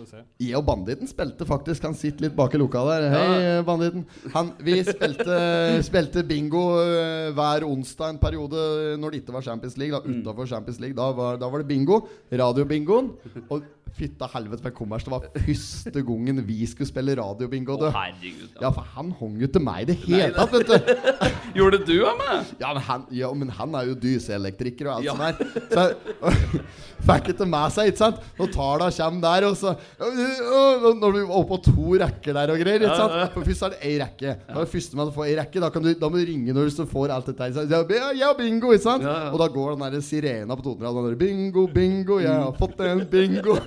Vi 0.00 0.08
se. 0.10 0.22
Jeg 0.42 0.58
og 0.58 0.64
banditten 0.68 1.08
spilte 1.10 1.46
faktisk 1.48 1.86
Han 1.88 1.96
sitter 1.98 2.26
litt 2.26 2.36
bak 2.36 2.54
i 2.54 2.60
lukka 2.60 2.82
der. 2.88 3.06
Hei, 3.14 3.36
banditten. 3.66 4.06
Han, 4.34 4.52
vi 4.64 4.78
spilte, 4.86 5.38
spilte 5.88 6.24
bingo 6.28 6.64
eh, 6.82 7.30
hver 7.36 7.66
onsdag 7.68 8.14
en 8.14 8.20
periode 8.22 8.96
når 9.00 9.14
det 9.14 9.22
ikke 9.22 9.36
var 9.36 9.46
Champions 9.46 9.78
League. 9.80 9.94
Da, 9.94 10.02
Utenfor 10.04 10.50
Champions 10.50 10.80
League 10.82 10.98
Da 10.98 11.10
var, 11.16 11.38
da 11.40 11.50
var 11.50 11.62
det 11.62 11.70
bingo. 11.70 12.02
Radiobingoen. 12.32 13.12
Og 13.48 13.64
fytta 13.94 14.26
helvete 14.32 14.62
for 14.64 14.74
kommers. 14.74 15.04
Det 15.06 15.12
var 15.12 15.26
første 15.46 16.02
gangen 16.06 16.40
vi 16.48 16.66
skulle 16.66 16.88
spille 16.88 17.14
radiobingo. 17.18 17.76
Oh, 17.78 17.92
herregud. 17.94 18.56
Ja, 18.60 18.70
for 18.74 18.86
han 18.96 19.12
hang 19.20 19.36
jo 19.42 19.46
til 19.54 19.62
meg 19.62 19.84
i 19.84 19.88
det 19.92 19.98
hele 20.06 20.32
tatt, 20.34 20.54
vet 20.54 20.72
du. 20.72 21.12
Gjorde 21.58 21.78
du 21.86 21.94
av 22.08 22.16
meg? 22.18 22.54
Ja, 22.62 22.72
men 22.74 22.82
han, 22.88 23.04
ja, 23.14 23.30
men 23.38 23.52
han 23.54 23.76
er 23.78 23.90
jo 23.92 23.94
dyseelektriker 24.02 24.88
og 24.90 24.96
alt 24.96 25.04
Ja. 25.06 25.14
sånt 25.14 25.70
der. 25.70 25.94
Så 26.24 26.42
fikk 27.06 27.30
ikke 27.34 27.46
med 27.46 27.74
seg, 27.76 27.92
ikke 27.92 28.00
sant. 28.02 28.18
Når 28.40 28.50
tala 28.54 28.88
kommer 28.96 29.22
der, 29.28 29.46
og 29.50 29.56
så 29.60 29.74
Når 30.00 31.14
du 31.14 31.20
er 31.20 31.30
oppe 31.36 31.50
på 31.54 31.60
to 31.68 31.94
rekker 32.02 32.34
der 32.34 32.52
og 32.54 32.60
greier, 32.64 32.82
ikke 32.88 32.98
sant. 32.98 33.16
For 33.36 33.46
først 33.46 33.66
er 33.68 33.74
det 33.76 33.80
ei 33.86 33.94
rekke. 34.02 34.34
Da 34.48 34.56
er 34.58 34.64
det 34.64 34.72
første 34.74 34.98
med 34.98 35.12
å 35.12 35.14
få 35.14 35.26
ei 35.28 35.36
rekke, 35.38 35.62
da, 35.62 35.70
kan 35.74 35.84
du, 35.84 35.92
da 36.00 36.10
må 36.10 36.18
du 36.22 36.26
ringe 36.32 36.54
når 36.56 36.72
du 36.74 36.84
får 36.90 37.14
alt 37.14 37.30
dette 37.30 37.50
her. 37.50 38.14
Ja, 38.18 38.32
bingo, 38.38 38.72
ikke 38.74 38.86
sant. 38.88 39.06
Og 39.06 39.38
da 39.42 39.48
går 39.54 39.76
den 39.76 39.86
der 39.94 40.04
sirena 40.04 40.58
på 40.58 40.64
Totenrad. 40.66 40.98
Der 41.12 41.18
bingo, 41.20 41.66
bingo, 41.70 42.18
jeg 42.24 42.32
har 42.34 42.54
fått 42.58 42.80
en 42.88 43.04
bingo. 43.10 43.58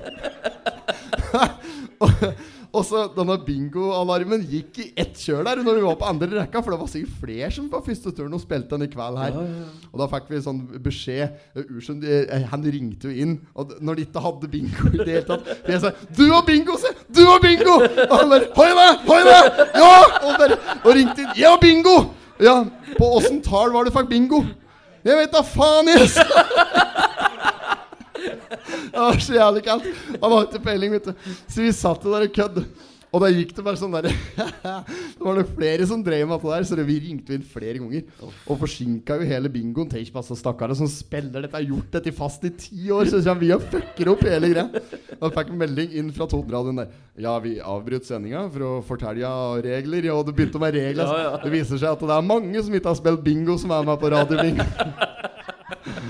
Og, 2.03 2.11
og 2.77 2.83
så 2.85 3.03
denne 3.15 3.37
bingoalarmen 3.45 4.43
gikk 4.49 4.79
i 4.83 4.87
ett 4.99 5.17
kjør 5.21 5.45
der 5.47 5.61
når 5.65 5.79
vi 5.79 5.85
var 5.85 5.97
på 5.99 6.09
andre 6.09 6.29
rekka, 6.41 6.61
for 6.61 6.73
det 6.73 6.79
var 6.81 6.91
sikkert 6.91 7.21
flere 7.23 7.49
som 7.55 7.69
på 7.71 7.81
første 7.85 8.13
turen 8.15 8.35
og 8.37 8.43
spilte 8.43 8.75
den 8.75 8.87
i 8.87 8.91
kveld 8.91 9.19
her. 9.21 9.39
Og 9.91 10.01
da 10.01 10.09
fikk 10.11 10.29
vi 10.33 10.41
sånn 10.43 10.61
beskjed 10.83 11.25
eh, 11.27 11.63
Ursen, 11.65 12.03
eh, 12.03 12.45
Han 12.51 12.65
ringte 12.67 13.09
jo 13.09 13.25
inn, 13.25 13.37
og 13.57 13.77
når 13.81 13.97
de 13.97 14.07
ikke 14.07 14.25
hadde 14.27 14.51
bingo 14.51 14.91
i 14.91 14.99
det 14.99 15.09
hele 15.09 15.25
tatt 15.27 15.71
Jeg 15.71 15.81
sa 15.83 15.93
'Du 16.11 16.27
har 16.33 16.45
bingo, 16.45 16.77
se! 16.77 16.93
Du 17.09 17.23
har 17.25 17.41
bingo!' 17.43 17.79
Og 17.81 18.15
han 18.19 18.29
bare 18.29 18.51
'Hoi 18.53 18.69
da! 18.77 18.87
Hoi 19.07 19.21
da! 19.25 19.39
Ja!' 19.75 20.05
Og, 20.27 20.31
bare, 20.39 20.61
og 20.83 20.91
ringte 20.93 21.25
inn 21.25 21.33
'Jeg 21.35 21.49
har 21.49 21.59
bingo!' 21.61 22.13
Ja, 22.39 22.63
på 22.97 23.05
åssen 23.17 23.41
tall 23.41 23.71
var 23.73 23.83
det 23.83 23.93
du 23.93 23.97
fikk 23.97 24.09
bingo? 24.11 24.43
Jeg 25.07 25.17
vet 25.17 25.33
da 25.33 25.41
faen, 25.41 25.87
jeg! 25.89 26.09
Det 28.27 28.99
var 28.99 29.23
så 29.23 29.37
jævlig 29.37 29.63
kaldt. 29.65 29.89
Han 30.21 30.31
har 30.35 30.45
ikke 30.47 30.63
peiling, 30.67 30.93
vet 30.97 31.09
du. 31.09 31.33
Så 31.47 31.63
vi 31.63 31.73
satt 31.75 32.05
jo 32.05 32.13
der 32.13 32.27
og 32.27 32.37
kødde. 32.37 32.67
Og 33.07 33.23
da 33.23 33.29
gikk 33.31 33.53
det 33.55 33.63
bare 33.63 33.79
sånn 33.79 33.93
der 33.95 34.09
Det 35.17 35.23
var 35.23 35.37
nok 35.37 35.51
flere 35.55 35.85
som 35.87 36.01
drev 36.03 36.27
med 36.27 36.35
dette 36.35 36.51
der, 36.51 36.65
så 36.67 36.77
det, 36.77 36.85
vi 36.89 36.97
ringte 37.05 37.37
inn 37.37 37.45
flere 37.47 37.79
ganger. 37.79 38.03
Og 38.45 38.59
forsinka 38.59 39.15
jo 39.21 39.27
hele 39.29 39.51
bingoen. 39.51 39.87
Tenk 39.91 40.11
på 40.11 40.21
altså 40.21 40.35
stakkare 40.37 40.75
som 40.77 40.89
spiller 40.91 41.45
dette, 41.45 41.55
har 41.55 41.65
gjort 41.65 41.95
dette 41.95 42.13
fast 42.15 42.43
i 42.47 42.51
ti 42.59 42.91
år, 42.93 43.07
så 43.09 43.21
kommer 43.23 43.45
vi 43.45 43.53
og 43.55 43.63
fucker 43.71 44.11
opp 44.11 44.25
hele 44.27 44.51
greia. 44.51 44.83
Da 45.17 45.31
fikk 45.33 45.53
en 45.53 45.61
melding 45.63 45.95
inn 46.01 46.11
fra 46.15 46.27
Totenradioen 46.29 46.83
der. 46.83 46.91
Ja, 47.23 47.37
vi 47.41 47.55
avbrøt 47.63 48.05
sendinga 48.07 48.43
for 48.53 48.67
å 48.67 48.73
fortelle 48.85 49.31
regler. 49.65 50.11
Ja, 50.11 50.19
og 50.19 50.27
det 50.27 50.35
begynte 50.37 50.61
med 50.61 50.75
regler. 50.77 51.07
Ja, 51.07 51.23
ja. 51.29 51.33
Det 51.41 51.53
viser 51.55 51.79
seg 51.79 51.95
at 51.95 52.03
det 52.03 52.19
er 52.19 52.29
mange 52.35 52.61
som 52.61 52.75
ikke 52.75 52.91
har 52.91 52.99
spilt 52.99 53.23
bingo, 53.25 53.57
som 53.61 53.73
er 53.73 53.87
med 53.87 54.03
på 54.03 54.13
radiobingo. 54.13 54.67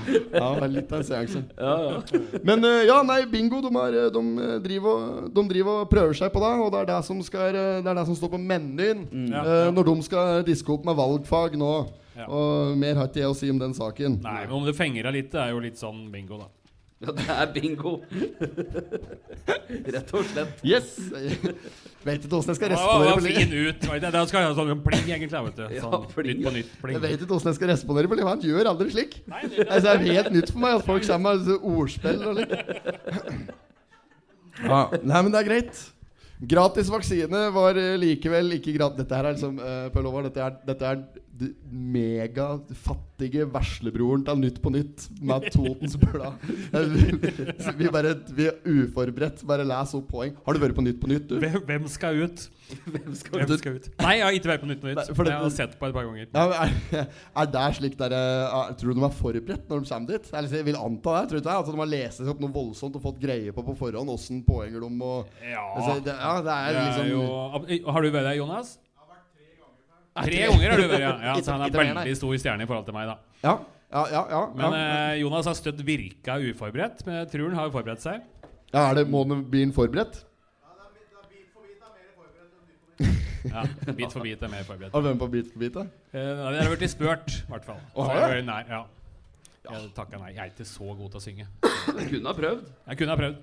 Ja, 0.06 0.48
det 0.54 0.64
er 0.66 0.72
litt 0.72 0.92
av 0.92 1.00
en 1.00 1.06
seanse. 1.08 1.42
Ja, 1.58 1.74
ja. 1.84 2.20
Men 2.46 2.64
eh, 2.64 2.86
ja, 2.88 2.98
nei, 3.06 3.20
bingo 3.30 3.60
de, 3.64 3.72
er, 3.82 3.96
eh, 4.04 4.10
de, 4.14 4.24
eh, 4.44 4.58
driver, 4.64 4.98
og- 4.98 5.30
de 5.34 5.46
driver 5.52 5.82
og 5.84 5.90
prøver 5.92 6.18
seg 6.18 6.32
på 6.34 6.42
det. 6.44 6.52
Og 6.64 6.72
det 6.74 6.82
er 6.82 6.90
det 6.92 6.98
som, 7.06 7.22
skal, 7.22 7.58
det 7.58 7.86
er 7.92 8.00
det 8.00 8.06
som 8.10 8.18
står 8.18 8.34
på 8.34 8.42
menyen 8.42 9.06
mm. 9.10 9.30
uh, 9.34 9.70
når 9.74 9.90
de 9.90 9.96
skal 10.06 10.44
diske 10.46 10.72
opp 10.74 10.86
med 10.88 10.98
valgfag 10.98 11.58
nå. 11.60 11.72
Ja. 12.18 12.26
Og 12.26 12.76
mer 12.78 12.98
har 12.98 13.10
ikke 13.10 13.22
jeg 13.22 13.30
å 13.30 13.36
si 13.38 13.50
om 13.52 13.60
den 13.60 13.74
saken. 13.76 14.18
Nei, 14.24 14.40
men 14.44 14.56
om 14.58 14.66
du 14.66 14.74
fenger 14.74 15.06
deg 15.06 15.20
litt, 15.20 15.32
det 15.34 15.42
er 15.42 15.52
jo 15.54 15.62
litt 15.62 15.78
sånn 15.78 16.08
bingo, 16.10 16.40
da. 16.42 16.48
Ja 16.98 17.12
det 17.14 17.24
er 17.30 17.50
bingo. 17.54 17.92
Rett 19.94 20.12
og 20.18 20.24
slett. 20.26 20.62
Yes! 20.66 20.96
Vet 22.02 22.24
ikke 22.24 22.38
åssen 22.38 22.50
jeg 22.54 22.58
skal 22.58 22.72
respondere 22.72 23.12
på 23.18 23.24
livet. 23.26 23.38
fin 23.38 23.52
ut. 23.68 23.86
Da 24.14 24.22
skal 24.26 24.42
jeg 24.42 24.48
ha 24.48 24.56
sånn 24.56 24.82
pling, 24.82 25.04
egentlig. 25.06 25.42
Vet 25.48 25.60
du. 25.60 25.64
Ja, 25.76 25.84
Sånn, 25.84 26.08
pling. 26.14 26.40
nytt 26.40 26.48
på 26.48 26.54
nytt. 26.56 26.72
Pling. 26.82 26.98
Jeg 26.98 27.04
vet 27.04 27.22
ikke 27.26 27.36
åssen 27.38 27.52
jeg 27.52 27.58
skal 27.60 27.70
respondere 27.72 28.10
på 28.10 28.18
livet. 28.18 28.32
Han 28.32 28.42
gjør 28.48 28.70
aldri 28.72 28.88
slik. 28.96 29.20
Nei, 29.30 29.44
det, 29.46 29.68
Altså, 29.68 29.84
det 29.84 29.94
er 29.94 30.18
helt 30.18 30.32
nytt 30.38 30.52
for 30.54 30.64
meg 30.64 30.80
at 30.80 30.88
folk 30.88 31.06
kommer 31.06 31.38
med 31.38 31.70
ordspill 31.76 32.26
og 32.26 32.40
litt. 32.40 32.58
Ja, 34.58 34.82
nei, 34.98 35.22
men 35.22 35.30
det 35.30 35.38
er 35.38 35.48
greit. 35.52 35.84
Gratis 36.50 36.90
vaksine 36.90 37.44
var 37.54 37.78
eh, 37.78 37.96
likevel 37.98 38.58
ikke 38.58 38.74
gratis. 38.76 39.00
Dette 39.02 39.16
her 39.18 39.26
er 39.26 39.34
liksom 39.34 39.58
uh, 39.58 40.22
dette 40.26 40.42
er, 40.44 40.58
dette 40.66 40.86
er 40.86 41.00
megafattige 41.70 43.46
veslebroren 43.52 44.24
til 44.26 44.40
Nytt 44.42 44.60
på 44.64 44.72
Nytt 44.74 45.06
med 45.24 45.46
Totens 45.54 45.96
Blad. 46.00 46.38
Vi, 47.78 47.88
bare, 47.94 48.14
vi 48.34 48.46
er 48.50 48.58
uforberedt. 48.68 49.42
Bare 49.48 49.66
les 49.66 49.94
opp 49.98 50.08
poeng. 50.12 50.36
Har 50.46 50.56
du 50.56 50.62
vært 50.62 50.76
på 50.76 50.84
Nytt 50.86 51.00
på 51.02 51.10
Nytt, 51.10 51.28
du? 51.30 51.38
hvem, 51.68 51.86
skal 51.90 52.22
ut? 52.24 52.46
Hvem 52.84 53.14
skal 53.16 53.40
Hvem 53.42 53.52
skal 53.60 53.76
ut? 53.78 53.86
Nei, 54.02 54.14
jeg 54.18 54.26
har 54.26 54.38
ikke 54.38 54.50
vært 54.52 54.64
på 54.64 54.70
Nytt 54.70 54.82
på 54.82 54.90
Nytt. 54.90 54.98
Nei, 55.00 55.06
det- 55.08 55.32
jeg 55.32 55.42
har 55.44 55.54
sett 55.58 55.76
på 55.80 55.88
et 55.88 55.94
par 55.96 56.08
ganger. 56.08 56.26
Ja, 56.34 56.46
men 56.48 56.56
er, 57.02 57.06
er 57.42 57.52
det 57.54 57.66
slik 57.78 57.96
der, 58.00 58.16
er, 58.18 58.74
Tror 58.80 58.92
du 58.92 59.00
de 59.00 59.06
er 59.08 59.14
forberedt 59.20 59.70
når 59.70 59.84
de 59.84 59.92
kommer 59.92 60.12
dit? 60.14 60.32
Jeg 60.58 60.64
vil 60.68 60.76
anta 60.80 61.16
det. 61.20 61.24
Tror 61.32 61.42
ikke? 61.42 61.58
At 61.62 61.70
de 61.72 61.78
har 61.82 61.92
lest 61.94 62.20
opp 62.34 62.42
noe 62.44 62.54
voldsomt 62.54 62.98
og 62.98 63.04
fått 63.08 63.22
greie 63.22 63.54
på 63.54 63.64
på 63.68 63.76
forhånd 63.78 64.08
åssen 64.12 64.42
poenger 64.46 64.80
de 64.84 64.88
må 64.94 65.12
Ja, 65.44 65.64
altså, 65.76 65.98
det, 66.04 66.14
ja, 66.16 66.34
det 66.44 66.54
er 66.54 66.68
det 66.72 66.82
er 66.82 66.86
liksom 66.88 67.08
jo 67.12 67.22
Har 67.92 68.02
du 68.04 68.10
vært 68.14 68.28
der, 68.30 68.36
Jonas? 68.38 68.76
Tre 70.26 70.44
ganger 70.44 70.72
har 70.72 70.80
du 70.80 70.86
vært, 70.90 71.02
ja. 71.04 71.12
ja 71.28 71.34
så 71.44 71.56
han 71.56 71.66
er 71.66 71.74
veldig 71.78 72.14
stor 72.18 72.38
stjerne 72.42 72.66
i 72.66 72.70
forhold 72.70 72.88
til 72.88 72.96
meg, 72.96 73.10
da. 73.10 73.18
Ja, 73.44 73.54
ja, 73.88 74.02
ja. 74.12 74.22
ja, 74.34 74.40
Men 74.58 74.76
ja. 74.76 74.80
eh, 75.12 75.20
Jonas 75.22 75.48
har 75.48 75.56
støtt 75.58 75.80
virka 75.86 76.38
uforberedt, 76.42 77.04
men 77.06 77.22
jeg 77.22 77.30
tror 77.34 77.52
han 77.52 77.60
har 77.62 77.70
jo 77.70 77.76
forberedt 77.78 78.04
seg. 78.04 78.26
ja 78.74 78.82
er 78.88 79.00
det, 79.00 79.06
Må 79.08 79.24
den 79.28 79.46
bli 79.48 79.64
forberedt? 79.74 80.24
Ja, 83.48 83.62
Bit 83.94 84.12
for 84.12 84.20
bit 84.26 84.42
er 84.42 84.50
mer 84.50 84.64
forberedt. 84.66 84.92
Har 84.92 85.02
hvem 85.06 85.18
på 85.20 85.28
Bit 85.32 85.52
for 85.52 85.62
bit? 85.62 85.76
da? 85.76 85.86
Eh, 86.12 86.46
det 86.52 86.62
har 86.66 86.72
blitt 86.74 86.90
spurt, 86.90 87.30
i 87.38 87.52
hvert 87.52 87.64
fall. 87.64 87.78
Oh, 87.94 88.10
det? 88.10 88.42
jeg 88.42 88.66
ja. 88.68 88.82
Jeg 89.68 89.90
takka 89.96 90.18
nei. 90.20 90.32
Jeg 90.32 90.42
er 90.42 90.52
ikke 90.52 90.66
så 90.68 90.94
god 90.96 91.12
til 91.12 91.20
å 91.20 91.22
synge. 91.22 91.46
Jeg 91.98 92.10
kunne 92.10 92.30
ha 92.30 92.34
prøvd. 92.36 92.68
Jeg 92.88 93.00
kunne 93.00 93.14
ha 93.14 93.20
prøvd. 93.20 93.40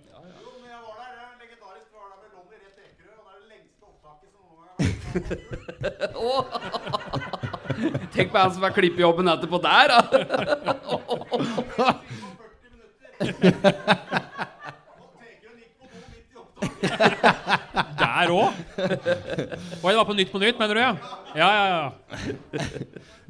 Tenk 8.15 8.31
på 8.31 8.37
han 8.37 8.53
som 8.55 8.63
er 8.67 8.75
klippejobben 8.75 9.27
etterpå 9.31 9.57
der, 9.63 9.87
da. 9.91 9.99
Der 17.99 18.31
òg! 18.31 18.51
Oi, 19.83 19.91
det 19.91 19.97
var 19.97 20.07
på 20.07 20.15
Nytt 20.15 20.31
på 20.31 20.39
Nytt, 20.41 20.59
mener 20.59 20.75
du? 20.77 20.81
Ja, 20.81 20.95
ja, 21.35 21.49
ja. 21.55 21.67
ja. 21.75 21.89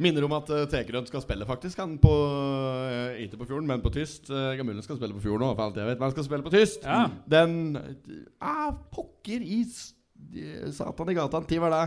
Minner 0.02 0.26
om 0.28 0.36
at 0.38 0.50
uh, 0.52 0.66
Tekerød 0.70 1.08
skal 1.10 1.24
spille, 1.24 1.46
faktisk. 1.48 1.80
Han 1.82 1.98
på, 2.02 2.12
uh, 2.12 3.16
ikke 3.22 3.40
på 3.42 3.48
Fjorden, 3.50 3.68
men 3.70 3.82
på 3.82 3.90
Tyst. 3.96 4.30
Uh, 4.30 4.82
skal 4.84 5.00
spille 5.00 5.16
på 5.16 5.24
Fjorden 5.24 5.48
òg, 5.48 5.56
for 5.56 5.66
alt 5.70 5.80
jeg 5.80 5.88
vet. 5.88 6.00
Men 6.00 6.10
han 6.10 6.16
skal 6.16 6.28
spille 6.28 6.46
på 6.46 6.54
Tyst. 6.54 6.84
Ja. 6.84 7.06
Den 7.32 7.78
ah, 8.42 8.74
Pokker 8.94 9.42
i 9.42 9.64
i 10.36 10.72
Satan 10.76 11.12
i 11.12 11.18
gata. 11.18 11.42
Når 11.44 11.62
var 11.66 11.76
det? 11.76 11.86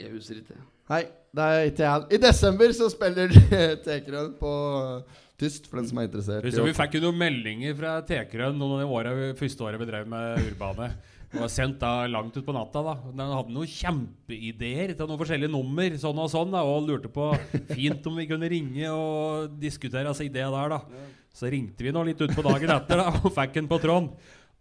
Jeg 0.00 0.12
husker 0.14 0.40
ikke. 0.40 0.60
Nei, 0.90 1.02
det 1.34 1.44
er 1.44 1.68
ikke 1.70 1.84
jeg. 1.84 2.06
I 2.16 2.20
desember 2.22 2.72
så 2.76 2.88
spiller 2.92 3.32
Tekrøn 3.86 4.34
på 4.40 4.52
uh, 4.52 5.22
Tyst, 5.40 5.66
for 5.66 5.80
den 5.80 5.88
som 5.88 5.98
er 5.98 6.06
interessert. 6.08 6.46
Husker, 6.46 6.66
vi 6.68 6.76
fikk 6.76 6.98
jo 6.98 7.06
noen 7.08 7.18
meldinger 7.18 7.74
fra 7.78 7.96
Tekrøn 8.06 8.54
noen 8.60 8.76
av 8.76 8.84
de 8.84 8.92
årene, 9.00 9.32
første 9.38 9.66
året 9.66 9.82
vi 9.82 9.88
drev 9.88 10.06
med 10.10 10.44
Urbane. 10.52 10.92
Det 11.34 11.42
var 11.42 11.50
sendt 11.50 11.80
da 11.82 12.04
langt 12.06 12.36
ut 12.36 12.46
på 12.46 12.54
natta. 12.54 12.82
da 12.86 12.94
Den 13.10 13.32
hadde 13.34 13.54
noen 13.56 13.70
kjempeideer 13.70 14.92
til 14.94 15.08
noen 15.10 15.18
forskjellige 15.18 15.50
nummer. 15.50 15.96
Sånn 15.98 16.20
Og 16.22 16.30
sånn 16.30 16.54
da 16.54 16.62
Og 16.62 16.86
lurte 16.86 17.10
på 17.10 17.32
fint 17.72 18.06
om 18.06 18.20
vi 18.20 18.28
kunne 18.30 18.50
ringe 18.52 18.92
og 18.94 19.56
diskutere 19.58 20.06
altså 20.12 20.28
ideer 20.28 20.54
der. 20.54 20.76
da 20.76 21.08
Så 21.34 21.50
ringte 21.50 21.82
vi 21.82 21.90
nå 21.90 22.04
litt 22.06 22.22
utpå 22.22 22.44
dagen 22.46 22.70
etter 22.76 23.02
da 23.02 23.08
og 23.18 23.34
fikk 23.34 23.58
en 23.58 23.70
på 23.72 23.80
tråden. 23.82 24.12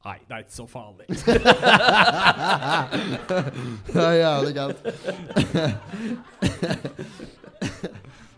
Nei, 0.03 0.17
det 0.27 0.35
er 0.35 0.41
ikke 0.43 0.51
så 0.57 0.65
farlig. 0.67 1.05
Det 3.93 4.01
er 4.03 4.13
jævlig 4.19 4.53
galt. 4.57 4.77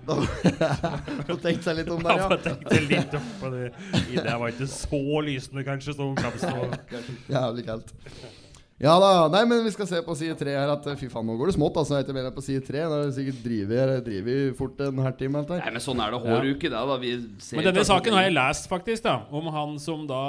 Få 0.05 1.37
tenkt 1.41 1.65
seg 1.65 1.79
litt 1.79 1.89
om 1.89 2.03
der, 2.05 2.19
Jeg 2.19 2.21
ja. 2.21 2.37
tenkte 2.45 2.81
litt 2.85 3.15
om, 3.17 3.25
på 3.41 3.49
det. 3.55 3.63
Ideer 4.13 4.37
var 4.41 4.53
ikke 4.53 4.67
så 4.69 5.01
lysende, 5.25 5.63
kanskje, 5.65 5.95
som 5.97 6.13
framstår. 6.21 6.75
Jævlig 7.33 7.65
kaldt. 7.71 7.95
Ja 8.83 8.97
da. 8.99 9.09
Nei, 9.31 9.45
men 9.47 9.61
vi 9.63 9.71
skal 9.71 9.87
se 9.87 10.01
på 10.03 10.13
side 10.19 10.35
tre 10.35 10.51
her 10.51 10.67
at 10.73 10.87
fy 10.99 11.07
faen, 11.07 11.23
nå 11.29 11.37
går 11.39 11.47
det 11.47 11.55
smått. 11.55 11.77
Altså, 11.79 12.01
jeg 12.01 12.09
er 12.11 12.17
mer 12.17 12.27
på 12.35 12.43
side 12.43 12.63
tre. 12.67 12.81
Da 12.83 12.97
har 12.97 13.05
vi 13.07 13.13
sikkert 13.15 13.45
driver, 14.03 14.51
fort 14.59 14.81
en 14.83 14.99
halvtime. 14.99 15.39
alt 15.39 15.53
der. 15.53 15.61
Nei, 15.63 15.71
men 15.77 15.83
sånn 15.85 16.01
er 16.03 16.11
det 16.11 16.19
hver 16.25 16.47
uke, 16.51 16.71
da. 16.73 16.81
da. 16.89 16.97
Vi 16.99 17.13
ser 17.39 17.61
Men 17.61 17.69
denne 17.69 17.85
saken 17.87 18.17
har 18.17 18.27
jeg 18.27 18.35
lest, 18.35 18.67
faktisk. 18.71 19.05
da 19.07 19.15
Om 19.31 19.47
han 19.55 19.79
som 19.79 20.03
da 20.09 20.19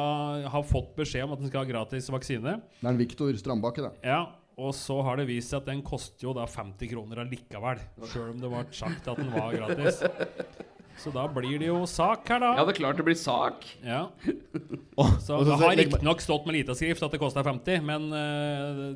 har 0.47 0.66
fått 0.66 0.94
beskjed 1.01 1.26
om 1.26 1.34
at 1.34 1.42
han 1.42 1.51
skal 1.51 1.64
ha 1.64 1.70
gratis 1.72 2.07
vaksine. 2.14 2.55
Det 2.78 2.86
er 2.86 2.92
en 2.92 3.03
Viktor 3.03 3.34
Strandbakke, 3.42 3.82
da. 3.88 3.90
Ja, 4.07 4.22
Og 4.62 4.70
så 4.78 5.03
har 5.05 5.18
det 5.18 5.26
vist 5.28 5.51
seg 5.51 5.64
at 5.64 5.66
den 5.72 5.82
koster 5.84 6.30
jo 6.30 6.32
da 6.38 6.47
50 6.47 6.88
kroner 6.94 7.24
allikevel. 7.26 7.82
Sjøl 8.12 8.30
om 8.30 8.38
det 8.40 8.49
ble 8.55 8.62
sagt 8.72 9.11
at 9.11 9.18
den 9.18 9.34
var 9.34 9.59
gratis. 9.59 10.01
Så 10.97 11.12
da 11.12 11.26
blir 11.28 11.59
det 11.61 11.68
jo 11.68 11.82
sak 11.90 12.28
her, 12.32 12.40
da. 12.42 12.55
Ja, 12.57 12.64
det 12.64 12.76
er 12.76 12.80
klart 12.80 13.01
det 13.01 13.07
blir 13.07 13.18
sak. 13.20 13.66
Ja. 13.84 14.07
Så 15.26 15.42
Det 15.44 15.59
har 15.61 15.76
riktignok 15.76 16.22
stått 16.24 16.47
med 16.49 16.57
lita 16.59 16.76
skrift 16.76 17.05
at 17.05 17.12
det 17.12 17.20
kosta 17.20 17.44
50, 17.44 17.82
men 17.84 18.09
uh, 18.14 18.94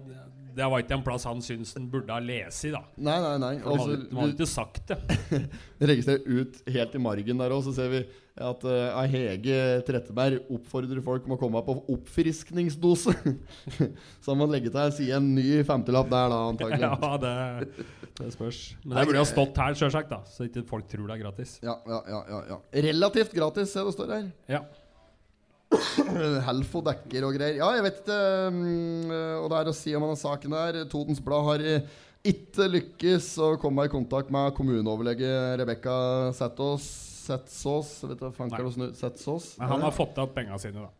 det 0.57 0.69
var 0.73 0.83
ikke 0.83 0.97
en 0.99 1.05
plass 1.07 1.27
han 1.29 1.43
syns 1.45 1.75
den 1.77 1.91
burde 1.93 2.13
ha 2.15 2.23
lest 2.25 2.67
i, 2.67 2.73
da. 2.75 2.83
Nei, 2.97 3.19
nei, 3.23 3.37
nei. 3.43 3.53
For 3.63 3.71
Og 3.71 3.77
de 3.77 3.83
så 3.83 3.91
hadde, 3.91 4.09
de 4.09 4.21
hadde 4.21 4.37
ikke 4.37 4.51
sagt 4.51 4.91
det. 4.91 5.43
Registrer 5.93 6.27
ut 6.27 6.61
helt 6.75 6.97
i 6.97 7.03
margen 7.05 7.45
der 7.45 7.55
òg, 7.55 7.63
så 7.69 7.77
ser 7.77 7.93
vi 7.93 8.03
at 8.45 8.65
uh, 8.67 8.99
Hege 9.13 9.61
Tretteberg 9.87 10.51
oppfordrer 10.53 11.01
folk 11.05 11.29
om 11.29 11.37
å 11.37 11.39
komme 11.41 11.63
på 11.67 11.77
oppfriskningsdose. 11.95 13.15
så 14.23 14.33
han 14.33 14.41
må 14.41 14.49
legge 14.51 14.73
til 14.75 14.95
si 14.97 15.09
en 15.15 15.31
ny 15.37 15.61
femtilapp 15.67 16.11
der, 16.13 16.35
da, 16.35 16.43
antagelig. 16.51 16.91
Ja, 17.01 17.15
det, 17.21 17.87
det 18.19 18.33
spørs. 18.35 18.61
Men 18.85 18.99
det 18.99 19.07
burde 19.11 19.23
jo 19.23 19.31
stått 19.31 19.63
her, 19.63 19.79
sjølsagt, 19.79 20.15
så 20.33 20.49
ikke 20.49 20.67
folk 20.69 20.89
tror 20.91 21.09
det 21.09 21.19
er 21.19 21.25
gratis. 21.25 21.57
Ja, 21.65 21.79
ja, 21.89 22.03
ja, 22.11 22.45
ja. 22.55 22.61
Relativt 22.91 23.35
gratis, 23.37 23.73
ser 23.75 23.89
det 23.89 23.97
står 23.97 24.15
her. 24.17 24.31
Ja. 24.51 24.65
Helfo 26.49 26.83
dekker 26.87 27.27
og 27.29 27.37
greier. 27.39 27.61
Ja, 27.61 27.71
jeg 27.77 27.85
vet 27.87 28.01
ikke 28.03 28.21
mm, 28.55 29.11
Og 29.45 29.51
det 29.53 29.59
er 29.61 29.71
å 29.71 29.75
si 29.77 29.95
om 29.95 30.07
denne 30.07 30.19
saken 30.19 30.57
der. 30.57 30.81
Totens 30.91 31.23
Blad 31.23 31.47
har 31.47 31.63
eh, 31.63 32.01
ikke 32.27 32.67
lykkes 32.69 33.31
å 33.41 33.55
komme 33.61 33.87
i 33.87 33.93
kontakt 33.93 34.33
med 34.35 34.53
kommuneoverlege 34.59 35.31
Rebekka 35.63 35.95
Setås. 36.37 37.10
Setsås 37.27 37.93
Vet 38.09 38.19
du 38.21 38.25
hva 38.29 38.33
faen 38.37 38.51
Nei. 38.53 38.63
hva 38.63 38.73
det 38.77 38.89
er 38.91 38.97
Setsås? 39.05 39.53
Men 39.61 39.77
han 39.77 39.85
har 39.89 39.95
fått 39.97 40.17
igjen 40.19 40.35
penga 40.41 40.59
sine, 40.63 40.87
da. 40.87 40.91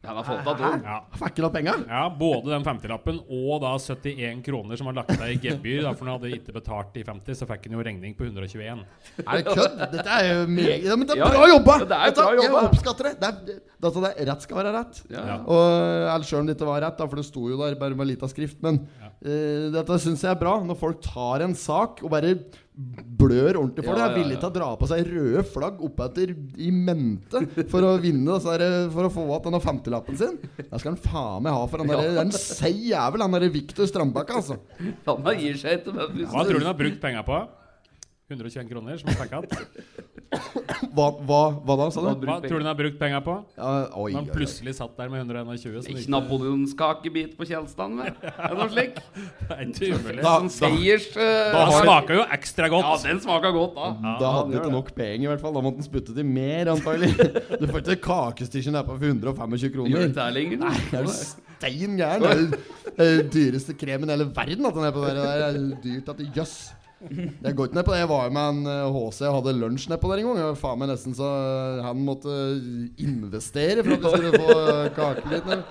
Han 0.00 0.16
har 0.16 0.24
fått 0.24 0.46
av. 0.48 0.60
Ja. 0.80 0.94
Fikk 1.12 1.34
ikke 1.34 1.42
noe 1.44 1.52
penger? 1.52 1.80
ja, 1.84 1.98
Både 2.16 2.48
den 2.54 2.62
50-lappen 2.64 3.18
og 3.36 3.58
da 3.60 3.74
71 3.76 4.38
kroner 4.46 4.78
som 4.80 4.88
var 4.88 4.94
lagt 4.96 5.10
deg 5.20 5.34
i 5.34 5.50
gebyr. 5.50 5.82
da, 5.84 5.90
For 5.92 6.08
han 6.08 6.14
hadde 6.16 6.30
ikke 6.38 6.54
betalt 6.56 6.96
i 6.96 7.02
50, 7.04 7.36
så 7.36 7.48
fikk 7.50 7.66
han 7.68 7.76
jo 7.76 7.84
regning 7.84 8.14
på 8.16 8.24
121. 8.24 8.80
Er 9.26 9.42
det 9.42 9.44
kødd? 9.58 9.76
Dette 9.92 10.14
er 10.14 10.24
jo 10.30 10.46
meget 10.56 10.86
ja, 10.88 10.96
Men 10.96 11.04
det 11.10 11.18
er 11.18 11.20
Ja, 11.20 11.28
bra 11.34 11.50
jobba! 11.52 11.74
det 11.84 11.98
er 11.98 12.14
bra 12.16 12.30
jobba. 12.38 12.62
Jeg 12.62 12.70
oppskatter 12.70 13.10
det. 13.10 13.12
Det 13.20 13.28
er, 13.28 13.36
det, 13.50 13.58
altså, 13.90 14.00
det 14.06 14.12
er, 14.14 14.30
rett 14.32 14.46
skal 14.48 14.60
være 14.62 14.72
rett. 14.78 15.02
Ja. 15.12 15.36
Og 15.44 15.60
Eller 16.14 16.28
sjøl 16.30 16.40
om 16.40 16.48
det 16.48 16.56
ikke 16.56 16.70
var 16.72 16.80
rett, 16.86 16.96
da, 17.02 17.10
for 17.12 17.20
det 17.20 17.26
sto 17.28 17.44
jo 17.52 17.60
der 17.60 17.76
bare 17.84 18.00
med 18.00 18.08
lita 18.14 18.32
skrift. 18.32 18.62
Men 18.64 18.80
Ja. 19.04 19.12
eh, 19.20 19.68
dette 19.76 20.00
syns 20.00 20.24
jeg 20.24 20.32
er 20.32 20.40
bra. 20.40 20.56
Når 20.64 20.80
folk 20.80 21.04
tar 21.04 21.44
en 21.44 21.52
sak 21.54 22.00
og 22.00 22.08
bare 22.16 22.38
blør 23.20 23.58
ordentlig 23.60 23.84
for 23.84 23.92
Ja, 23.98 24.06
det. 24.06 24.10
Er 24.10 24.16
villig 24.22 24.36
ja. 24.36 24.40
til 24.40 24.48
å 24.48 24.54
dra 24.54 24.68
på 24.80 24.88
seg 24.90 25.10
røde 25.10 25.42
flagg 25.52 25.82
oppetter 25.84 26.32
i 26.32 26.70
mente 26.72 27.42
for 27.70 27.84
å 27.84 27.92
vinne 28.00 28.38
For 28.94 29.08
å 29.08 29.12
få 29.12 29.26
igjen 29.28 29.46
denne 29.48 29.60
femtilappen 29.64 30.18
sin. 30.20 30.38
Det 30.56 30.80
skal 30.80 30.94
han 30.94 31.00
faen 31.04 31.44
meg 31.44 31.56
ha 31.56 31.66
for 31.68 31.82
han 31.82 31.92
der, 31.92 32.02
det 32.06 32.16
er 32.16 32.24
en 32.24 32.34
seig 32.36 32.80
jævel, 32.90 33.24
han 33.26 33.36
derre 33.36 33.52
Viktor 33.52 33.88
Strandbakke, 33.90 34.40
altså. 34.40 34.56
Han 35.06 35.32
gir 35.40 35.60
seg 35.60 35.82
ikke. 35.82 35.96
Hva 36.24 36.44
tror 36.46 36.56
du 36.56 36.62
han 36.62 36.70
har 36.72 36.78
brukt 36.80 37.00
penga 37.02 37.24
på? 37.26 37.40
121 38.30 38.68
kroner 38.70 39.00
som 39.00 39.10
han 39.10 39.18
fikk 39.18 39.32
igjen. 39.34 40.39
Hva, 40.80 41.06
hva, 41.28 41.40
hva 41.66 41.74
da, 41.76 41.86
sa 41.92 42.00
du? 42.00 42.24
Hva 42.26 42.36
tror 42.40 42.54
du 42.56 42.64
han 42.64 42.68
har 42.70 42.76
brukt 42.78 42.98
penga 43.00 43.18
på? 43.24 43.34
Ja, 43.58 43.70
oi, 44.00 44.12
han 44.14 44.24
oi, 44.24 44.30
oi. 44.30 44.34
plutselig 44.34 44.74
satt 44.78 44.94
der 44.96 45.10
med 45.12 45.20
121. 45.26 45.82
som 45.84 45.90
Ikke 45.92 46.00
ikke- 46.04 46.12
napoleonskakebit 46.14 47.34
på 47.36 47.46
Kjelstad, 47.50 47.96
vel? 47.98 48.14
Er 48.40 48.54
det 48.54 48.58
noe 48.60 48.68
slik? 48.72 48.94
Det 48.96 49.56
er 49.56 49.62
ikke 49.66 49.90
umulig. 49.98 50.22
Da- 50.24 50.34
Sånn 50.40 50.50
seiers... 50.54 51.08
eh, 51.16 51.74
smaker 51.82 52.18
jo 52.20 52.24
ekstra 52.38 52.70
godt. 52.72 52.88
Ja, 52.88 52.96
den 53.10 53.20
smaka 53.24 53.52
godt, 53.54 53.74
da. 53.76 53.90
Da 54.22 54.32
hadde 54.38 54.54
han 54.54 54.56
ikke 54.62 54.72
nok 54.76 54.90
penger, 54.96 55.26
i 55.26 55.30
hvert 55.34 55.44
fall. 55.44 55.54
Da 55.58 55.64
måtte 55.68 55.82
han 55.82 55.88
spytte 55.90 56.16
til 56.16 56.24
mer, 56.26 56.72
antagelig. 56.74 57.12
Du 57.60 57.66
får 57.68 57.82
ikke 57.84 58.00
kakestykken 58.08 58.78
der 58.78 58.86
på 58.88 58.96
125 58.96 59.74
kroner. 59.76 60.08
lenger. 60.32 60.58
Nei, 60.64 60.74
er 60.96 61.04
du 61.04 61.12
stein 61.12 61.96
gæren? 62.00 62.24
Det 62.24 63.06
er 63.06 63.10
jo 63.10 63.22
den 63.22 63.30
dyreste 63.34 63.74
kremen 63.76 64.08
i 64.08 64.14
hele 64.16 64.28
verden. 64.34 64.66
At 64.66 64.74
den 64.78 64.84
er 64.88 64.94
på 64.96 65.04
der. 65.04 65.20
Det 65.20 65.48
er 65.48 65.58
dyrt 65.84 66.08
at 66.14 66.20
det 66.22 66.28
jøss. 66.36 66.54
Jeg 67.00 67.54
går 67.56 67.64
ikke 67.70 67.76
ned 67.78 67.84
på 67.86 67.92
det. 67.94 67.98
Jeg 68.02 68.08
var 68.10 68.32
med 68.34 68.48
en 68.50 68.66
eh, 68.68 68.92
HC 68.92 69.20
og 69.28 69.36
hadde 69.38 69.54
lunsj 69.56 69.86
ned 69.88 70.00
på 70.02 70.10
der 70.10 70.20
en 70.20 70.26
gang. 70.28 70.40
Jeg 70.42 70.48
var 70.50 70.58
faen 70.60 70.80
meg 70.82 70.90
nesten 70.92 71.14
så 71.16 71.28
eh, 71.32 71.80
han 71.86 72.02
måtte 72.04 72.34
investere 73.00 73.84
for 73.86 73.92
at 73.96 74.02
vi 74.04 74.10
skulle 74.12 74.40
få 74.42 74.48
eh, 74.74 74.90
kakebiten. 74.98 75.64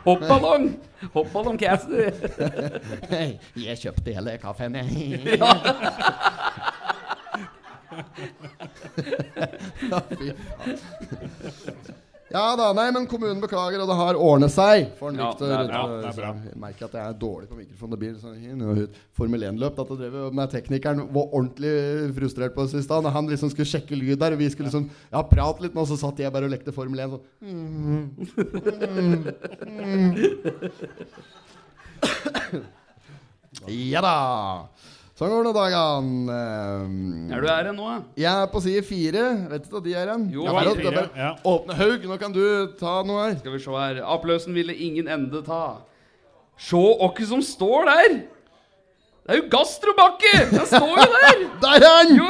Hoppballong! 0.00 0.66
Hoppballong 1.14 1.58
Cassidy. 1.60 2.08
Jeg 3.62 3.78
kjøpte 3.84 4.16
hele 4.16 4.36
kaffen, 4.42 4.74
jeg. 4.80 4.86
Ja, 9.90 10.00
fy 10.10 10.32
faen. 10.34 12.06
Ja 12.30 12.54
da, 12.54 12.68
nei, 12.76 12.84
men 12.94 13.06
kommunen 13.10 13.40
beklager, 13.42 13.80
og 13.82 13.88
det 13.90 13.96
har 13.98 14.14
ordnet 14.14 14.52
seg. 14.54 14.84
For 15.00 15.10
en 15.10 15.18
Ja, 15.18 15.30
Victor. 15.32 15.48
det 15.50 15.56
er 15.56 15.72
ja, 15.74 15.80
det 15.90 16.06
er 16.12 16.14
bra. 16.20 16.28
Jeg 16.46 16.58
merker 16.62 16.84
at 16.86 16.92
jeg 16.94 17.02
er 17.10 17.16
dårlig 17.18 17.48
på 17.50 17.56
mikrofon. 17.58 17.90
Det 17.90 17.98
blir 17.98 18.12
sånn. 18.22 18.36
Formel 19.18 19.42
1-løp. 19.48 19.74
Dette 19.80 19.96
drev 19.98 20.14
med 20.38 20.52
teknikeren 20.54 21.02
var 21.10 21.26
ordentlig 21.34 21.74
frustrert 22.14 22.54
på 22.54 22.62
oss 22.68 22.74
i 22.78 22.82
stad. 22.86 23.02
Han 23.10 23.26
liksom 23.32 23.50
skulle 23.50 23.66
sjekke 23.66 23.98
lyd 23.98 24.18
der, 24.22 24.32
og 24.36 24.38
vi 24.44 24.50
skulle 24.54 24.70
liksom 24.70 24.86
Ja, 25.10 25.24
prate 25.26 25.62
litt 25.66 25.74
nå, 25.74 25.82
så 25.90 25.98
satt 25.98 26.22
jeg 26.22 26.30
bare 26.32 26.46
og 26.46 26.54
lekte 26.54 26.70
Formel 26.76 27.02
1 27.02 27.10
sånn. 27.18 27.24
Ja 33.66 34.00
da. 34.04 34.68
Sånn 35.20 35.28
går 35.28 35.50
det 35.50 35.52
dagene. 35.52 36.36
Um, 36.80 37.32
Er 37.36 37.42
du 37.44 37.48
her 37.50 37.66
nå, 37.76 37.88
jeg 38.16 38.24
er 38.30 38.46
på 38.48 38.62
side 38.64 38.80
fire. 38.88 39.24
Vet 39.50 39.66
ikke 39.66 39.74
hva 39.76 39.82
de 39.84 39.92
er 40.00 40.08
hen. 40.14 40.22
Jo, 40.32 40.46
Ja, 40.46 40.54
fire, 40.62 40.70
er 40.80 40.94
bare- 40.96 41.10
ja. 41.20 41.34
Åpne 41.44 41.74
Haug, 41.76 42.06
nå 42.08 42.16
kan 42.18 42.32
du 42.32 42.72
ta 42.80 43.02
noe 43.04 43.26
her. 43.28 43.36
Skal 43.38 43.52
vi 43.52 43.58
se 43.60 43.70
her. 43.70 44.00
Applausen 44.00 44.54
ville 44.56 44.72
ingen 44.72 45.08
ende 45.12 45.42
ta. 45.44 45.82
Se 46.56 46.76
åkke 46.76 47.26
som 47.28 47.42
står 47.44 47.84
der! 47.84 48.22
Det 49.20 49.34
er 49.34 49.38
jo 49.38 49.44
Gastrobakke! 49.52 50.30
Den 50.50 50.64
står 50.66 50.86
jo 50.90 51.08
der! 51.12 51.42
Der 51.64 51.74
er 51.76 51.96
han! 51.96 52.12
Jo, 52.16 52.28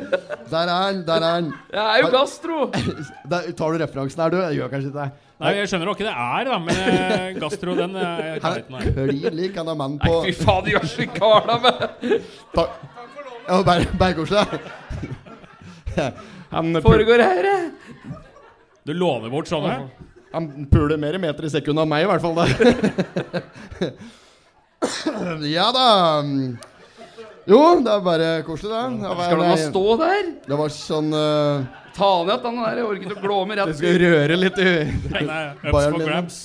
Der 0.52 0.58
er 0.64 0.72
han! 0.74 0.98
Der 1.06 1.14
er 1.22 1.28
han. 1.36 1.46
det 1.70 1.82
er 1.84 2.00
jo 2.02 2.08
Gastro! 2.12 2.56
Der, 3.32 3.46
tar 3.56 3.72
du 3.76 3.78
referansen 3.84 4.20
her, 4.24 4.34
du? 4.34 4.40
Jeg 4.42 4.58
gjør 4.58 4.72
kanskje 4.74 4.90
ikke 4.90 4.98
det. 5.04 5.10
Nei, 5.44 5.52
Jeg 5.58 5.68
skjønner 5.70 5.88
hva 5.90 5.94
det 5.98 6.10
er, 6.10 6.44
da, 6.50 6.58
men 6.62 6.76
eh, 6.78 7.24
gastro, 7.42 7.72
den 7.78 7.96
eh, 7.98 8.02
jeg 8.04 8.38
er 8.38 8.60
ikke 8.62 8.92
klin 8.94 9.34
lik 9.38 9.56
han 9.58 9.70
er 9.72 9.78
mann 9.80 9.96
Nei, 9.98 10.12
fy 10.28 10.34
faen, 10.44 10.68
gjør 10.70 10.86
seg 10.92 11.10
kala 11.16 11.56
med! 11.64 11.82
Ta- 12.54 12.68
Ja, 13.44 13.58
bare, 13.66 13.84
bare 14.00 14.14
kos 14.16 14.30
deg. 14.32 14.54
Han, 16.54 16.70
pu- 16.78 16.84
Foregår 16.86 17.20
her, 17.20 17.48
eh? 17.50 18.14
Du 18.88 18.94
låner 18.96 19.28
bort 19.32 19.50
sånne? 19.50 19.74
han 20.34 20.48
puler 20.70 20.96
mer 20.98 21.18
meter 21.22 21.46
i 21.46 21.50
sekundet 21.52 21.84
enn 21.84 21.90
meg, 21.92 22.06
i 22.06 22.08
hvert 22.10 22.24
fall. 22.24 22.38
Ja 25.56 25.68
da. 25.74 25.88
Jo, 27.44 27.60
det 27.84 27.92
er 27.92 28.04
bare 28.04 28.28
koselig, 28.46 28.72
det. 28.72 29.00
det 29.02 29.08
var, 29.10 29.24
Skal 29.24 29.40
du 29.40 29.44
da 29.44 29.56
stå 29.60 29.96
der? 30.00 30.28
Det 30.46 30.58
var 30.60 30.72
sånn 30.72 31.10
uh, 31.12 31.80
Ta 31.94 32.10
ned 32.24 32.34
at 32.34 32.46
den 32.46 32.60
der. 32.62 32.78
Jeg 32.80 32.86
orker 32.88 33.14
å 33.14 33.22
glåme 33.22 33.56
Jeg 33.56 33.60
rett 33.60 33.80
skal 33.80 33.98
røre 34.02 34.38
litt 34.38 34.60
i 34.62 34.68
Nei, 35.12 35.24
ups 35.52 35.66
Bayern 35.68 35.96
for 35.98 36.06
grabs. 36.08 36.38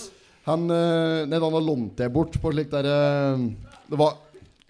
Han 0.50 0.66
uh, 0.68 1.28
Nei, 1.30 1.40
han 1.46 1.60
lånte 1.70 2.06
jeg 2.06 2.16
bort 2.16 2.36
på 2.42 2.52
slik 2.54 2.72
derre 2.74 2.98
Det 3.90 4.00
var 4.00 4.18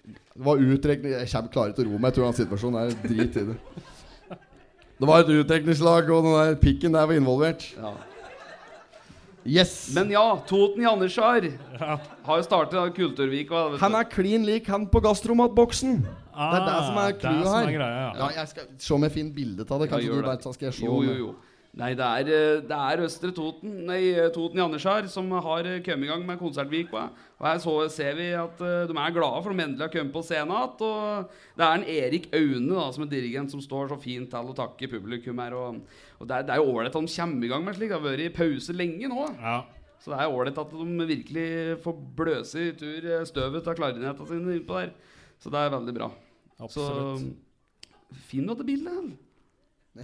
Det 0.06 0.44
var 0.46 0.62
utrekning 0.62 1.16
Jeg 1.16 1.32
kommer 1.32 1.54
klare 1.56 1.74
til 1.74 1.88
å 1.88 1.90
roe 1.90 1.98
meg. 1.98 2.12
Jeg 2.12 2.18
tror 2.20 2.30
hans 2.30 2.42
situasjonen 2.44 2.82
er 2.84 2.94
drit 3.02 3.40
i 3.40 3.48
det. 3.50 3.58
Det 5.00 5.08
var 5.08 5.22
et 5.22 5.30
utrekningslag, 5.32 6.10
og 6.12 6.26
den 6.26 6.34
der 6.36 6.56
pikken 6.60 6.92
der 6.92 7.06
var 7.08 7.16
involvert. 7.16 7.62
Ja. 7.72 7.94
Yes! 9.44 9.90
Men 9.94 10.10
ja, 10.12 10.36
Toten 10.46 10.82
Jannesjar 10.84 11.46
har 11.78 12.36
jo 12.36 12.42
startet 12.44 12.74
av 12.76 12.90
og- 13.50 13.78
han 13.80 13.94
er 13.94 14.04
klin 14.04 14.44
lik 14.44 14.66
han 14.68 14.86
på 14.86 15.00
gastromatboksen. 15.00 16.06
Ah, 16.34 16.52
det 16.52 16.60
er 16.60 16.66
det 16.66 16.86
som 16.86 16.98
er 16.98 17.12
clouet 17.20 17.46
er 17.46 17.64
her. 17.66 17.72
greia, 17.78 18.00
ja. 18.00 18.12
Ja, 18.18 18.28
jeg 18.40 18.48
skal 18.48 18.64
se 18.78 18.94
om 18.94 19.02
jeg 19.02 19.12
finner 19.12 19.34
bilde 19.34 19.64
av 19.70 19.80
det. 19.80 19.88
Kanskje 19.90 20.06
du 20.12 20.16
det. 20.20 20.24
bare 20.24 20.38
så 20.44 20.52
skal 20.54 20.66
jeg 20.70 20.74
se 20.74 20.84
Jo, 20.84 21.02
jo, 21.02 21.14
jo. 21.14 21.34
Nei, 21.78 21.92
det 21.94 22.02
er, 22.02 22.28
eh, 22.34 22.60
det 22.66 22.74
er 22.74 23.00
Østre 23.04 23.30
Toten 23.30 23.84
Nei, 23.86 24.00
Toten 24.34 24.58
i 24.58 24.62
Jannesjar 24.62 25.06
som 25.06 25.28
har 25.30 25.68
eh, 25.70 25.78
kommet 25.86 26.08
i 26.08 26.10
gang 26.10 26.24
med 26.26 26.40
Konsertvika. 26.40 27.04
Og 27.38 27.44
her 27.46 27.60
så 27.62 27.74
ser 27.94 28.16
vi 28.18 28.26
at 28.34 28.58
eh, 28.66 28.88
de 28.90 28.96
er 28.98 29.14
glade 29.14 29.42
for 29.44 29.54
de 29.54 29.62
endelig 29.62 29.86
har 29.86 29.92
kommet 29.92 30.14
på 30.16 30.22
scenen 30.26 30.50
igjen. 30.50 30.82
Og 30.82 31.60
det 31.60 31.66
er 31.66 31.76
en 31.76 31.86
Erik 31.94 32.26
Aune 32.34 32.74
da, 32.74 32.88
som 32.96 33.06
er 33.06 33.12
dirigent 33.12 33.54
som 33.54 33.62
står 33.62 33.92
så 33.92 34.00
fint 34.02 34.32
til 34.32 34.50
å 34.50 34.56
takke 34.58 34.90
publikum 34.90 35.38
her. 35.44 35.54
Og, 35.54 35.78
og 36.18 36.26
det, 36.26 36.40
er, 36.40 36.48
det 36.48 36.56
er 36.56 36.64
jo 36.64 36.72
ålreit 36.72 36.90
at 36.90 37.06
de 37.06 37.14
kommer 37.20 37.46
i 37.46 37.52
gang 37.54 37.68
med 37.68 37.78
slik. 37.78 37.92
Det 37.94 38.00
har 38.00 38.08
vært 38.08 38.24
i 38.26 38.34
pause 38.40 38.74
lenge 38.74 39.12
nå. 39.14 39.28
Ja. 39.38 39.60
Så 40.00 40.10
det 40.10 40.18
er 40.18 40.34
ålreit 40.34 40.58
at 40.64 40.74
de 40.74 41.06
virkelig 41.12 41.48
får 41.84 42.02
bløse 42.18 42.66
i 42.66 42.74
tur 42.82 43.06
eh, 43.14 43.24
støvet 43.30 43.70
av 43.70 43.78
klarinettene 43.78 44.32
sine 44.32 44.58
innpå 44.58 44.80
der. 44.80 44.92
Så 45.38 45.54
det 45.54 45.62
er 45.62 45.72
veldig 45.78 45.96
bra. 45.96 46.10
Absolutt. 46.58 47.22
Så 47.22 48.18
Finn 48.26 48.42
noe 48.48 48.58
til 48.58 48.66
bildet. 48.66 49.10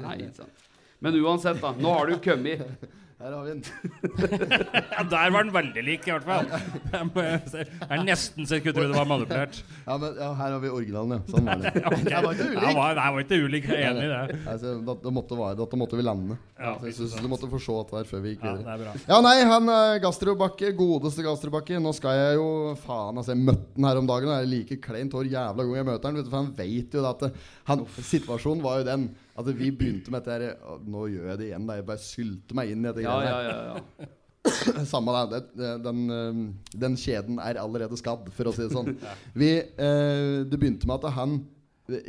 Nei, 0.00 0.16
ikke 0.16 0.40
sant. 0.40 0.69
Men 1.00 1.20
uansett, 1.24 1.60
da. 1.62 1.74
Nå 1.80 1.92
har 1.96 2.10
du 2.10 2.18
kommet. 2.24 2.66
Her 3.20 3.34
har 3.36 3.42
vi 3.44 3.50
den. 3.50 3.64
Ja, 4.96 5.02
der 5.04 5.32
var 5.34 5.44
den 5.44 5.50
veldig 5.52 5.82
lik, 5.84 6.06
i 6.08 6.12
hvert 6.14 6.24
fall. 6.24 6.46
Jeg 7.20 7.66
er 7.92 8.04
nesten 8.06 8.46
så 8.48 8.56
jeg 8.56 8.62
skulle 8.62 8.72
tro 8.78 8.84
det 8.88 8.96
var 8.96 9.08
manipulert. 9.10 9.58
Ja, 9.84 9.96
men 10.00 10.14
ja, 10.16 10.30
her 10.38 10.54
har 10.54 10.62
vi 10.62 10.70
originalen, 10.72 11.18
ja. 11.18 11.20
Sånn 11.28 11.50
var 11.50 11.60
det. 11.60 11.72
okay. 11.84 12.06
Jeg 12.14 12.24
var 12.24 12.32
ikke 12.32 12.46
ulik. 12.48 12.62
ulik. 12.62 12.78
var, 12.78 13.00
jeg 13.02 13.14
var 13.16 13.24
ikke 13.26 13.38
ulik, 13.44 13.68
jeg 13.68 13.76
er 13.76 13.90
enig 13.90 14.06
i 14.06 14.10
det. 14.14 14.38
Altså, 14.54 14.72
da, 14.88 14.94
da, 15.04 15.12
måtte 15.18 15.36
være, 15.36 15.58
da 15.60 15.80
måtte 15.82 16.00
vi 16.00 16.06
lande. 16.06 16.38
Ja, 16.56 16.72
Så 16.80 16.88
jeg 16.88 16.96
synes 16.96 17.20
du 17.20 17.28
måtte 17.34 17.50
få 17.52 17.60
se 17.60 17.76
dette 17.82 18.00
her 18.00 18.08
før 18.14 18.24
vi 18.24 18.32
gikk 18.34 18.46
Ja, 18.48 18.54
videre. 18.56 18.64
det 18.64 18.72
er 18.72 18.84
bra. 18.86 19.06
Ja, 19.12 19.20
nei, 19.28 19.36
han 19.52 19.72
eh, 19.76 20.00
Gastrobakke, 20.06 20.72
godeste 20.80 21.26
Gastrobakke. 21.28 21.80
Nå 21.84 21.92
skal 22.00 22.16
jeg 22.22 22.38
jo 22.40 22.48
Faen, 22.86 23.20
altså, 23.20 23.34
jeg 23.36 23.44
møtte 23.50 23.76
han 23.76 23.90
her 23.90 24.00
om 24.00 24.08
dagen, 24.14 24.30
og 24.32 24.36
det 24.38 24.46
er 24.48 24.52
like 24.56 24.80
kleint 24.88 25.16
hver 25.16 25.28
jævla 25.28 25.66
gang 25.68 25.80
jeg 25.82 25.90
møter 25.92 26.08
han. 26.08 26.20
Vet 26.22 26.30
du, 26.30 26.32
for 26.32 26.40
han 26.40 26.54
vet 26.56 26.96
jo 26.96 27.04
det 27.04 27.12
at 27.12 27.42
han, 27.68 27.84
Situasjonen 28.00 28.64
var 28.64 28.80
jo 28.80 28.88
den 28.94 29.10
at 29.38 29.50
vi 29.56 29.70
begynte 29.70 30.12
med 30.12 30.24
dette 30.24 30.36
her 30.36 30.80
Nå 30.86 31.04
gjør 31.12 31.28
jeg 31.30 31.40
det 31.40 31.46
igjen, 31.50 31.68
da. 31.68 31.76
Jeg 31.78 31.86
bare 31.90 32.02
sylter 32.02 32.58
meg 32.58 32.72
inn 32.72 32.82
i 32.82 32.88
dette 32.88 33.04
Ja, 33.04 33.20
ja, 33.24 33.38
ja, 33.46 33.60
ja. 33.70 34.10
Samme 34.88 35.14
det. 35.30 35.42
Den, 35.54 35.82
den, 35.84 36.02
eh, 36.16 36.76
den 36.82 36.98
kjeden 36.98 37.40
er 37.42 37.60
allerede 37.60 37.98
skadd, 38.00 38.30
for 38.34 38.48
å 38.48 38.54
si 38.56 38.64
det 38.64 38.72
sånn. 38.72 38.94
Vi, 39.40 39.50
eh, 39.60 40.36
det 40.48 40.56
begynte 40.56 40.88
med 40.88 41.04
at 41.04 41.18
han 41.18 41.40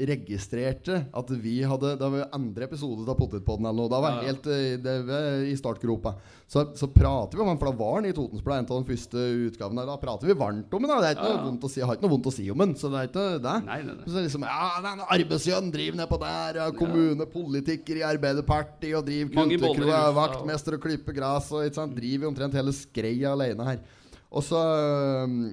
registrerte 0.09 0.97
at 1.11 1.31
vi 1.41 1.61
hadde 1.67 1.95
Det 1.99 2.09
var 2.13 2.29
andre 2.35 2.67
episode 2.67 3.05
av 3.09 3.17
Potetpodden 3.19 3.65
eller 3.67 3.83
noe. 3.83 3.91
Da 3.91 3.99
var 4.03 4.21
helt 4.25 4.47
eh, 4.51 4.77
det 4.81 4.95
var 5.07 5.45
i 5.47 5.55
startgropa. 5.59 6.15
Så, 6.51 6.65
så 6.75 6.89
prater 6.91 7.37
vi 7.37 7.43
om 7.45 7.51
han, 7.51 7.59
for 7.61 7.71
da 7.71 7.79
var 7.79 7.93
han 7.99 8.09
i 8.09 8.13
Totensblad, 8.15 8.61
en 8.61 8.67
av 8.67 8.81
de 8.81 8.91
første 8.91 9.25
utgavene. 9.47 9.85
Da 9.87 9.95
prater 10.01 10.27
vi 10.27 10.35
varmt 10.39 10.73
om 10.75 10.87
han. 10.87 10.97
Det 10.99 11.11
er 11.11 11.15
ikke 11.15 11.29
noe 11.29 11.45
vondt 11.45 11.67
å 11.67 11.71
si, 11.71 11.79
jeg 11.79 11.87
har 11.87 11.97
ikke 11.97 12.07
noe 12.07 12.15
vondt 12.15 12.29
å 12.31 12.35
si 12.35 12.47
om 12.51 12.65
han, 12.65 12.75
så 12.79 12.91
det 12.91 12.99
er 12.99 13.09
ikke 13.11 13.27
det. 13.45 13.55
Nei, 13.69 13.79
nei, 13.87 13.95
nei. 13.95 14.09
Så 14.11 14.25
liksom, 14.25 14.47
ja, 14.49 14.67
den 14.87 15.05
arbeidsjøen 15.17 15.71
driver 15.75 16.01
nedpå 16.01 16.19
der, 16.25 16.59
ja, 16.61 16.67
kommunepolitiker 16.81 18.01
i 18.01 18.05
Arbeiderpartiet 18.11 18.99
og 18.99 19.07
driver 19.07 19.49
lufta, 19.55 20.03
vaktmester 20.17 20.77
og 20.77 20.85
klipper 20.85 21.15
gress 21.17 21.49
og 21.55 21.65
ikke 21.67 21.79
sant, 21.79 21.95
driver 21.97 22.31
omtrent 22.31 22.59
hele 22.59 22.75
skreia 22.75 23.31
alene 23.35 23.67
her. 23.71 23.81
Og 24.31 24.43
så, 24.47 24.59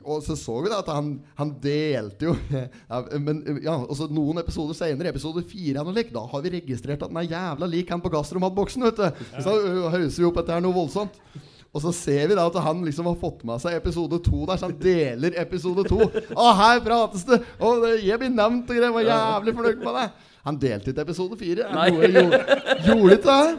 og 0.06 0.20
så 0.22 0.36
så 0.38 0.54
vi 0.62 0.70
da 0.70 0.78
at 0.78 0.90
han, 0.94 1.16
han 1.34 1.50
delte 1.62 2.28
jo 2.28 2.34
ja, 2.92 3.00
Men 3.18 3.40
ja, 3.64 3.74
og 3.74 3.96
så 3.98 4.06
noen 4.06 4.38
episoder 4.38 4.76
senere, 4.78 5.10
episode 5.10 5.42
fire, 5.50 5.82
lik, 5.96 6.12
da 6.14 6.22
har 6.30 6.44
vi 6.44 6.54
registrert 6.60 7.02
at 7.02 7.10
han 7.10 7.18
er 7.24 7.32
jævla 7.32 7.68
lik 7.72 7.90
han 7.90 8.04
på 8.04 8.12
gastromatboksen. 8.14 8.86
vet 8.86 9.00
du 9.02 9.42
Så 9.42 9.56
hauser 9.90 10.22
vi 10.22 10.28
opp 10.30 10.38
at 10.44 10.50
det 10.50 10.58
er 10.58 10.66
noe 10.66 10.76
voldsomt. 10.76 11.18
Og 11.74 11.82
så 11.84 11.92
ser 11.92 12.30
vi 12.30 12.36
da 12.38 12.46
at 12.48 12.56
han 12.64 12.80
liksom 12.86 13.10
har 13.10 13.18
fått 13.20 13.42
med 13.46 13.60
seg 13.60 13.76
episode 13.76 14.22
to 14.24 14.46
der, 14.48 14.56
så 14.56 14.70
han 14.70 14.78
deler 14.80 15.36
episode 15.42 15.84
to. 15.90 15.98
Å, 16.32 16.46
her 16.62 16.80
prates 16.86 17.26
det! 17.28 17.42
Det, 17.60 17.92
jeg 18.06 18.22
blir 18.22 18.32
nevnt 18.32 18.70
og 18.70 18.78
greier. 18.78 18.94
Var 18.94 19.10
jævlig 19.10 19.56
fornøyd 19.58 19.84
med 19.84 19.98
det. 19.98 20.06
Han 20.48 20.60
delte 20.62 20.94
ikke 20.94 21.04
episode 21.04 21.36
fire. 21.40 21.68
Gjorde, 21.92 22.40
gjorde 22.86 23.18
ikke 23.18 23.34
det? 23.34 23.58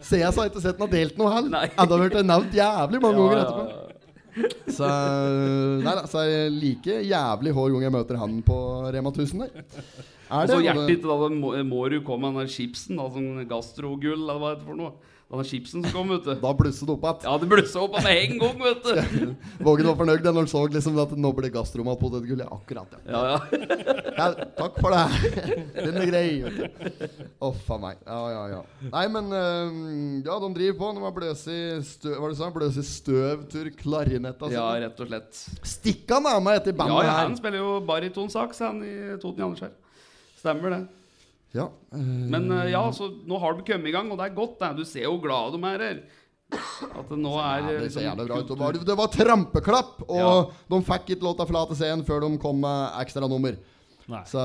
CS 0.00 0.38
har 0.38 0.48
ikke 0.48 0.62
sett 0.62 0.78
han 0.78 0.86
har 0.86 0.92
delt 0.94 1.18
noe 1.20 1.32
heller. 1.34 1.72
Enda 1.74 2.02
det 2.06 2.26
nevnt 2.28 2.56
jævlig 2.56 3.02
mange 3.02 3.18
ganger 3.18 3.40
Ja, 3.40 3.46
etterpå. 3.46 3.79
Så, 4.70 4.88
nei, 5.82 5.94
da, 5.96 6.04
så 6.10 6.22
er 6.22 6.30
jeg 6.30 6.54
like 6.54 6.96
jævlig 7.08 7.54
hver 7.56 7.74
gang 7.74 7.86
jeg 7.86 7.94
møter 7.96 8.20
han 8.20 8.40
på 8.46 8.56
Rema 8.94 9.12
1000 9.12 9.44
der. 9.44 9.62
Er 10.30 10.44
Og 10.44 10.52
så 10.52 10.60
hjertelig 10.62 11.00
til 11.02 11.10
da 11.10 11.30
må, 11.34 11.52
må 11.66 11.80
du 11.90 11.98
komme 12.06 12.30
med 12.30 12.42
den 12.42 12.46
der 12.46 12.52
chipsen, 12.54 13.00
da, 13.00 13.08
sånn 13.10 13.46
gastrogull, 13.50 14.20
eller 14.20 14.38
hva 14.38 14.52
det 14.54 14.60
er 14.60 14.68
for 14.68 14.78
noe. 14.78 14.92
Den 15.30 15.46
chipsen 15.46 15.84
som 15.84 15.92
kom, 15.94 16.08
vet 16.10 16.24
du. 16.26 16.32
Da 16.42 16.50
blusset 16.58 16.88
det 16.88 16.94
opp 16.96 17.04
igjen. 17.06 17.26
Ja, 17.28 17.34
det 17.38 17.48
blussa 17.52 17.82
opp 17.84 17.92
med 18.02 18.08
en 18.10 18.40
gang, 18.40 18.56
vet 18.64 18.82
du. 18.82 19.28
Vågen 19.66 19.86
var 19.86 19.98
fornøyd 20.00 20.26
når 20.26 20.38
han 20.40 20.50
så 20.50 20.62
liksom 20.74 20.98
at 20.98 21.12
nå 21.14 21.30
ble 21.36 21.50
gastromat 21.54 22.00
på 22.00 22.10
det 22.16 22.22
gullet. 22.26 22.50
Akkurat, 22.50 22.96
ja. 23.06 23.12
Ja, 23.14 23.20
ja. 23.28 23.60
ja. 24.16 24.26
Takk 24.58 24.80
for 24.82 24.96
det. 24.96 25.30
Den 25.86 26.00
er 26.02 26.10
grei. 26.10 26.24
du. 26.42 26.58
Faen 27.68 27.84
meg. 27.84 28.02
Ja, 28.02 28.18
ja, 28.34 28.42
ja. 28.56 28.60
Nei, 28.90 29.06
men 29.14 29.30
øhm, 29.30 29.80
Ja, 30.26 30.42
de 30.42 30.52
driver 30.58 30.78
på. 30.82 30.92
De 30.98 31.06
har 31.06 31.14
bløsi 31.20 31.58
støv 31.86 32.18
Hva 32.18 32.34
det 32.34 32.40
sa? 32.42 32.52
Bløse 32.58 32.82
i 32.82 32.90
støvtur, 32.90 33.74
klarinett 33.78 34.34
altså. 34.42 34.56
ja, 34.58 34.68
rett 34.82 34.98
og 35.06 35.12
slett. 35.12 35.44
Stikker 35.78 36.18
han 36.18 36.32
av 36.34 36.42
meg 36.42 36.58
etter 36.64 36.74
bandet 36.74 37.04
ja, 37.06 37.18
her? 37.20 37.28
han 37.28 37.38
spiller 37.38 37.62
jo 37.62 37.76
baritonsaks, 37.86 38.66
han 38.66 38.82
i 38.82 38.96
Toten 39.22 39.46
Janeskjær. 39.46 39.76
Stemmer 40.42 40.74
det. 40.74 40.86
Ja. 41.54 41.66
øh, 41.94 42.30
Men 42.30 42.50
eh, 42.52 42.70
ja, 42.70 42.84
så 42.94 43.08
nå 43.26 43.38
har 43.42 43.54
du 43.58 43.62
kommet 43.66 43.88
i 43.88 43.94
gang, 43.96 44.10
og 44.12 44.18
det 44.18 44.30
er 44.30 44.34
godt. 44.36 44.58
Det. 44.60 44.76
Du 44.76 44.84
ser 44.84 45.02
jo 45.08 45.16
hvor 45.16 45.24
glade 45.26 45.56
de 45.58 45.64
er 45.74 45.86
her. 45.88 46.00
At 46.50 47.08
det 47.10 47.18
nå 47.18 47.32
er 47.38 47.58
Ja, 47.62 47.74
eh, 47.74 47.80
det 47.84 47.92
ser 47.94 48.06
jævlig 48.08 48.26
bra 48.28 48.38
ut. 48.42 48.48
Det 48.48 48.58
var, 48.58 48.72
det 48.72 48.96
var 48.98 49.06
trampeklapp, 49.14 50.00
og 50.08 50.16
Ja. 50.18 50.30
de 50.76 50.82
fikk 50.82 51.10
ikke 51.16 51.22
låta 51.26 51.46
forlate 51.46 51.74
scenen 51.78 52.04
før 52.06 52.20
de 52.28 52.38
kom 52.38 52.60
med 52.60 52.90
ekstranummer. 53.02 53.58
Nei. 54.10 54.24
Så 54.26 54.40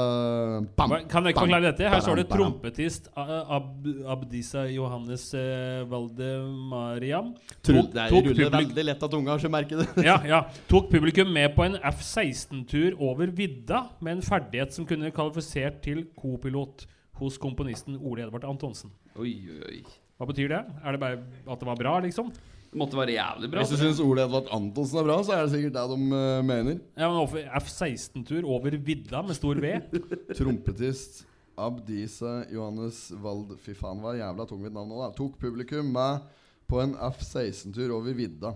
bam, 0.78 0.92
Kan 1.10 1.24
jeg 1.26 1.34
ikke 1.34 1.40
bam, 1.40 1.48
forklare 1.50 1.62
dette? 1.72 1.90
Her 1.90 2.00
står 2.04 2.16
det 2.20 2.26
trompetist 2.30 3.08
Ab 3.18 3.88
Abdisa 4.14 4.68
Johannes 4.70 5.24
eh, 5.34 5.82
Valdemariam. 5.90 7.32
Tok- 7.66 7.92
Det 7.94 8.12
ruller 8.12 8.52
veldig 8.54 8.86
lett 8.86 9.02
av 9.04 9.10
tunga, 9.10 9.38
så 9.40 9.50
merker 9.50 9.82
det. 9.82 10.06
ja, 10.06 10.20
ja. 10.28 10.44
Tok 10.70 10.90
publikum 10.92 11.32
med 11.34 11.56
på 11.56 11.66
en 11.66 11.78
F-16-tur 11.82 12.94
over 13.02 13.28
vidda 13.28 13.88
med 14.02 14.18
en 14.18 14.22
ferdighet 14.22 14.74
som 14.76 14.86
kunne 14.86 15.10
kvalifisert 15.12 15.82
til 15.82 16.06
kopilot 16.20 16.86
hos 17.20 17.38
komponisten 17.42 18.00
Ole 18.02 18.26
Edvard 18.26 18.48
Antonsen. 18.50 18.92
Oi, 19.20 19.38
oi. 19.68 19.80
Hva 20.16 20.28
betyr 20.30 20.52
det? 20.52 20.62
Er 20.84 20.96
det 20.96 21.02
bare 21.02 21.22
at 21.22 21.62
det 21.62 21.68
var 21.68 21.80
bra, 21.80 21.98
liksom? 22.04 22.32
Det 22.72 22.80
måtte 22.80 22.98
være 23.00 23.16
jævlig 23.16 23.50
bra. 23.52 23.64
Hvis 23.64 23.72
du 23.72 23.80
syns 23.80 24.02
Ole 24.04 24.26
Edvard 24.26 24.50
Antonsen 24.56 25.00
er 25.00 25.08
bra, 25.08 25.16
så 25.24 25.36
er 25.36 25.46
det 25.46 25.54
sikkert 25.54 25.78
det 25.78 25.86
de 25.92 26.20
øh, 26.20 26.42
mener. 26.48 26.82
Ja, 27.00 27.08
men 27.08 27.48
F-16-tur 27.62 28.48
over 28.52 28.76
vidda 28.76 29.22
med 29.24 29.38
stor 29.38 29.60
V? 29.64 29.74
Trompetist 30.40 31.24
Abdisa 31.56 32.42
Johannes 32.52 33.14
Wald 33.24 33.56
Fy 33.64 33.76
faen, 33.80 34.02
hva 34.04 34.16
jævla 34.18 34.48
tungvint 34.50 34.76
navn 34.76 34.92
nå, 34.92 35.00
da. 35.06 35.12
Tok 35.16 35.38
publikum 35.40 35.88
med 35.96 36.26
på 36.68 36.82
en 36.84 36.96
F-16-tur 37.14 37.94
over 37.96 38.16
vidda. 38.18 38.52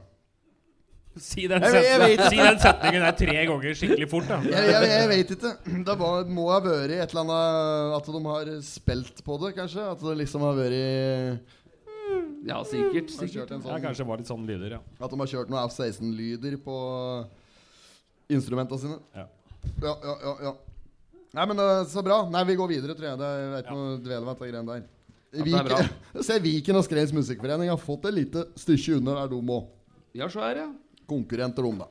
Si 1.20 1.46
den, 1.52 1.64
Jeg 1.64 1.84
jeg 1.86 2.00
vet 2.02 2.22
si 2.32 2.40
den 2.40 2.60
setningen 2.62 3.04
der 3.06 3.16
tre 3.20 3.36
ganger 3.50 3.76
skikkelig 3.78 4.08
fort, 4.12 4.28
da. 4.30 4.38
Jeg, 4.46 4.70
jeg, 4.72 4.90
jeg 4.94 5.10
vet 5.12 5.34
ikke. 5.36 5.52
Det 5.88 5.96
må 6.00 6.10
må 6.40 6.46
ha 6.54 6.60
vært 6.64 6.94
et 6.96 7.14
eller 7.14 7.24
annet 7.26 7.96
At 8.00 8.10
de 8.14 8.22
har 8.26 8.52
spilt 8.66 9.24
på 9.26 9.38
det, 9.44 9.54
kanskje? 9.58 9.86
At 9.94 10.04
det 10.06 10.16
liksom 10.24 10.46
har 10.48 10.56
vært 10.60 11.56
Ja, 12.48 12.62
sikkert. 12.64 13.12
sikkert. 13.14 13.52
Sånn, 13.52 13.66
Ja, 13.68 13.82
kanskje 13.84 14.04
det 14.04 14.10
var 14.12 14.22
litt 14.22 14.32
sånne 14.32 14.48
lyder, 14.50 14.78
ja. 14.78 14.82
At 15.00 15.12
de 15.12 15.20
har 15.20 15.32
kjørt 15.34 15.52
noen 15.52 15.68
F-16-lyder 15.68 16.56
på 16.64 16.78
instrumentene 18.30 18.80
sine. 18.80 19.00
Ja. 19.16 19.26
ja, 19.84 19.94
ja, 19.94 20.16
ja, 20.24 20.36
ja. 20.50 20.54
Nei, 21.36 21.46
men 21.52 21.60
uh, 21.62 21.84
så 21.90 22.02
bra. 22.06 22.24
Nei, 22.32 22.42
vi 22.50 22.56
går 22.58 22.72
videre, 22.72 22.96
tror 22.98 23.12
jeg. 23.12 23.20
Det 23.22 23.28
er 23.30 23.60
ikke 23.62 23.76
noe 23.78 23.98
dvele 24.02 24.26
ved 24.26 24.40
de 24.40 24.50
greiene 24.50 24.72
der. 24.72 24.86
er. 24.86 24.96
Viken, 25.46 25.90
se, 26.26 26.40
Viken 26.42 26.80
og 26.80 26.86
Skreis 26.88 27.12
Musikkforening 27.14 27.70
har 27.70 27.78
fått 27.82 28.08
et 28.10 28.16
lite 28.16 28.48
stykke 28.58 28.98
under 28.98 29.20
der, 29.20 29.34
de 29.36 29.58
òg. 29.60 29.68
Ja, 30.18 30.30
så 30.32 30.42
er 30.48 30.56
det. 30.58 30.68
Ja. 31.10 31.16
Konkurrenter, 31.16 31.66
om, 31.66 31.82
da. 31.82 31.90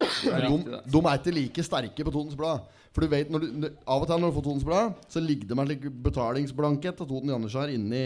De, 0.00 0.80
de 0.88 1.00
er 1.00 1.18
ikke 1.18 1.32
like 1.36 1.62
sterke 1.64 2.04
på 2.06 2.12
Totens 2.12 2.36
Blad. 2.38 2.64
For 2.90 3.04
du 3.04 3.10
vet, 3.12 3.28
når 3.30 3.44
du, 3.44 3.66
Av 3.86 4.02
og 4.02 4.08
til 4.08 4.18
når 4.18 4.32
du 4.32 4.36
får 4.38 4.44
Totens 4.48 4.64
Blad, 4.66 4.96
så 5.12 5.20
ligger 5.22 5.46
det 5.50 5.56
med 5.58 5.62
en 5.62 5.68
slik 5.70 5.84
betalingsblankett 6.06 6.96
til 6.98 7.06
Toten 7.06 7.30
Jannesjær 7.30 7.70
inni 7.70 8.00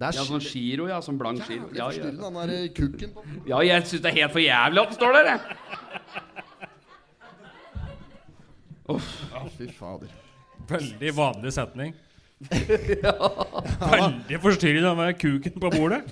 Der 0.00 0.16
Ja, 0.16 0.24
sånn 0.24 0.40
giro, 0.46 0.86
ja. 0.88 1.02
Sånn 1.04 1.18
blank 1.20 1.44
giro. 1.44 1.68
Ja, 1.76 1.90
ja. 1.92 2.08
den 2.08 2.38
der 2.40 2.54
kukken 2.76 3.12
på. 3.12 3.26
ja, 3.50 3.60
jeg 3.66 3.84
syns 3.90 4.02
det 4.06 4.12
er 4.14 4.18
helt 4.22 4.32
for 4.32 4.44
jævlig 4.44 4.80
at 4.80 4.88
den 4.94 4.98
står 5.00 5.10
der, 5.18 5.24
jeg. 5.34 5.40
Fy 9.58 9.66
fader. 9.74 10.10
Veldig 10.70 11.16
vanlig 11.16 11.52
setning. 11.52 11.94
Veldig 13.96 14.40
forstyrrende 14.42 14.92
med 14.96 15.16
kuken 15.20 15.60
på 15.60 15.70
bordet. 15.76 16.02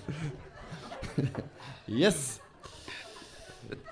Yes. 1.88 2.40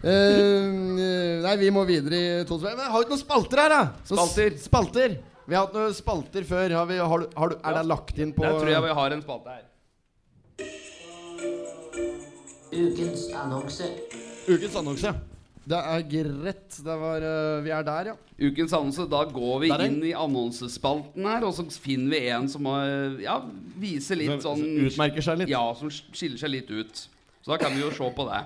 Eh, 0.03 1.43
nei, 1.45 1.57
vi 1.61 1.71
må 1.75 1.85
videre 1.89 2.19
i 2.19 2.47
to. 2.49 2.59
Men 2.63 2.79
jeg 2.79 2.93
har 2.95 3.05
ikke 3.05 3.15
noen 3.15 3.23
spalter 3.23 3.63
her, 3.65 3.75
da! 3.75 3.83
Så 4.09 4.17
Spalter. 4.19 4.57
spalter. 4.63 5.19
Vi 5.47 5.57
har 5.57 5.67
hatt 5.67 5.75
noen 5.77 5.97
spalter 5.97 6.47
før. 6.47 6.77
Har 6.79 6.87
vi, 6.89 7.01
har 7.03 7.25
du, 7.25 7.27
har 7.37 7.53
du, 7.53 7.59
er 7.59 7.79
det 7.79 7.85
lagt 7.91 8.23
inn 8.23 8.33
på 8.37 8.47
Jeg 8.47 8.61
tror 8.61 8.73
jeg 8.73 8.87
vi 8.87 8.97
har 9.01 9.17
en 9.17 9.25
spalte 9.27 9.59
her. 9.59 9.69
Ukens 12.73 13.27
annonse. 13.37 13.91
Ukens 14.49 14.79
annonse. 14.81 15.13
Det 15.63 15.79
er 15.79 16.01
greit. 16.11 16.79
Det 16.83 16.95
var, 16.99 17.23
uh, 17.23 17.61
vi 17.63 17.71
er 17.71 17.85
der, 17.87 18.13
ja. 18.13 18.17
Ukens 18.43 18.73
annonse. 18.75 19.07
Da 19.11 19.23
går 19.31 19.61
vi 19.63 19.71
inn 19.87 20.01
i 20.09 20.15
annonsespalten 20.17 21.29
her, 21.29 21.45
og 21.47 21.55
så 21.59 21.67
finner 21.75 22.17
vi 22.17 22.23
en 22.35 22.49
som 22.51 22.67
har, 22.71 23.19
ja, 23.23 23.37
viser 23.79 24.19
litt 24.19 24.43
sånn 24.43 24.65
Utmerker 24.89 25.23
seg 25.23 25.43
litt. 25.43 25.53
Ja, 25.53 25.63
som 25.79 25.93
skiller 25.93 26.41
seg 26.41 26.55
litt 26.57 26.73
ut. 26.73 27.05
Så 27.43 27.55
da 27.55 27.61
kan 27.61 27.75
vi 27.75 27.83
jo 27.83 27.93
se 27.95 28.11
på 28.15 28.27
det. 28.31 28.43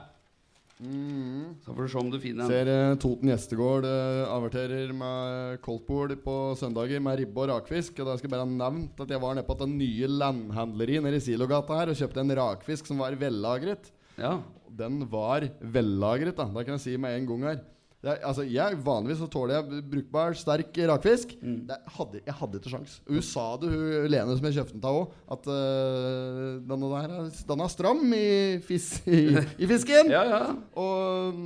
Så 0.76 1.72
får 1.72 1.86
du 1.86 1.88
se 1.88 2.00
om 2.02 2.10
du 2.12 2.18
finner 2.20 2.44
en. 2.44 2.50
Ser 2.52 2.68
eh, 2.68 2.96
Toten 3.00 3.30
gjestegård 3.30 3.86
uh, 3.88 4.26
averterer 4.28 4.90
med 4.92 5.62
koldtbord 5.64 6.12
på 6.20 6.34
søndager 6.60 7.00
med 7.00 7.22
ribbe 7.22 7.46
og 7.46 7.48
rakfisk. 7.54 7.96
Og 8.02 8.10
da 8.10 8.16
skal 8.18 8.28
jeg 8.28 8.34
bare 8.34 8.44
ha 8.44 8.50
nevnt 8.50 9.00
at 9.00 9.14
jeg 9.14 9.22
var 9.22 9.38
nede 9.38 9.48
på 9.48 9.56
det 9.62 9.70
nye 9.72 10.10
landhandleri 10.12 10.98
nede 11.00 11.16
i 11.16 11.24
Silogata 11.24 11.78
her 11.80 11.92
og 11.92 11.96
kjøpte 11.96 12.20
en 12.20 12.34
rakfisk 12.40 12.90
som 12.90 13.00
var 13.00 13.16
vellagret. 13.16 13.88
Ja. 14.20 14.36
Den 14.76 15.00
var 15.08 15.48
vellagret, 15.60 16.36
da. 16.36 16.50
Det 16.52 16.66
kan 16.68 16.76
jeg 16.76 16.84
si 16.84 17.00
med 17.00 17.16
en 17.16 17.30
gang 17.30 17.48
her. 17.54 17.64
Det 18.04 18.12
er, 18.12 18.18
altså, 18.28 18.44
jeg, 18.44 18.76
vanligvis 18.84 19.18
så 19.22 19.26
tåler 19.32 19.56
jeg 19.56 19.84
brukbar, 19.90 20.36
sterk 20.38 20.76
rakfisk. 20.90 21.32
Mm. 21.40 21.62
Det 21.70 21.78
hadde, 21.96 22.20
jeg 22.26 22.34
hadde 22.40 22.60
ikke 22.60 22.72
sjans 22.74 22.98
Hun 23.08 23.22
sa 23.24 23.46
det, 23.62 23.70
hun 23.72 24.10
Lene 24.12 24.36
som 24.36 24.46
jeg 24.46 24.58
kjøpte 24.58 24.76
den 24.76 24.90
av 24.90 24.98
òg, 25.00 25.14
at 25.36 25.48
uh, 25.48 26.50
denne 26.68 26.90
der 26.92 27.14
er, 27.16 27.30
den 27.48 27.64
er 27.64 27.72
stram 27.72 28.04
i, 28.14 28.26
fis, 28.66 28.90
i, 29.08 29.22
i 29.62 29.70
fisken. 29.70 30.12
Ja, 30.12 30.26
ja. 30.28 30.42
Og 30.78 31.40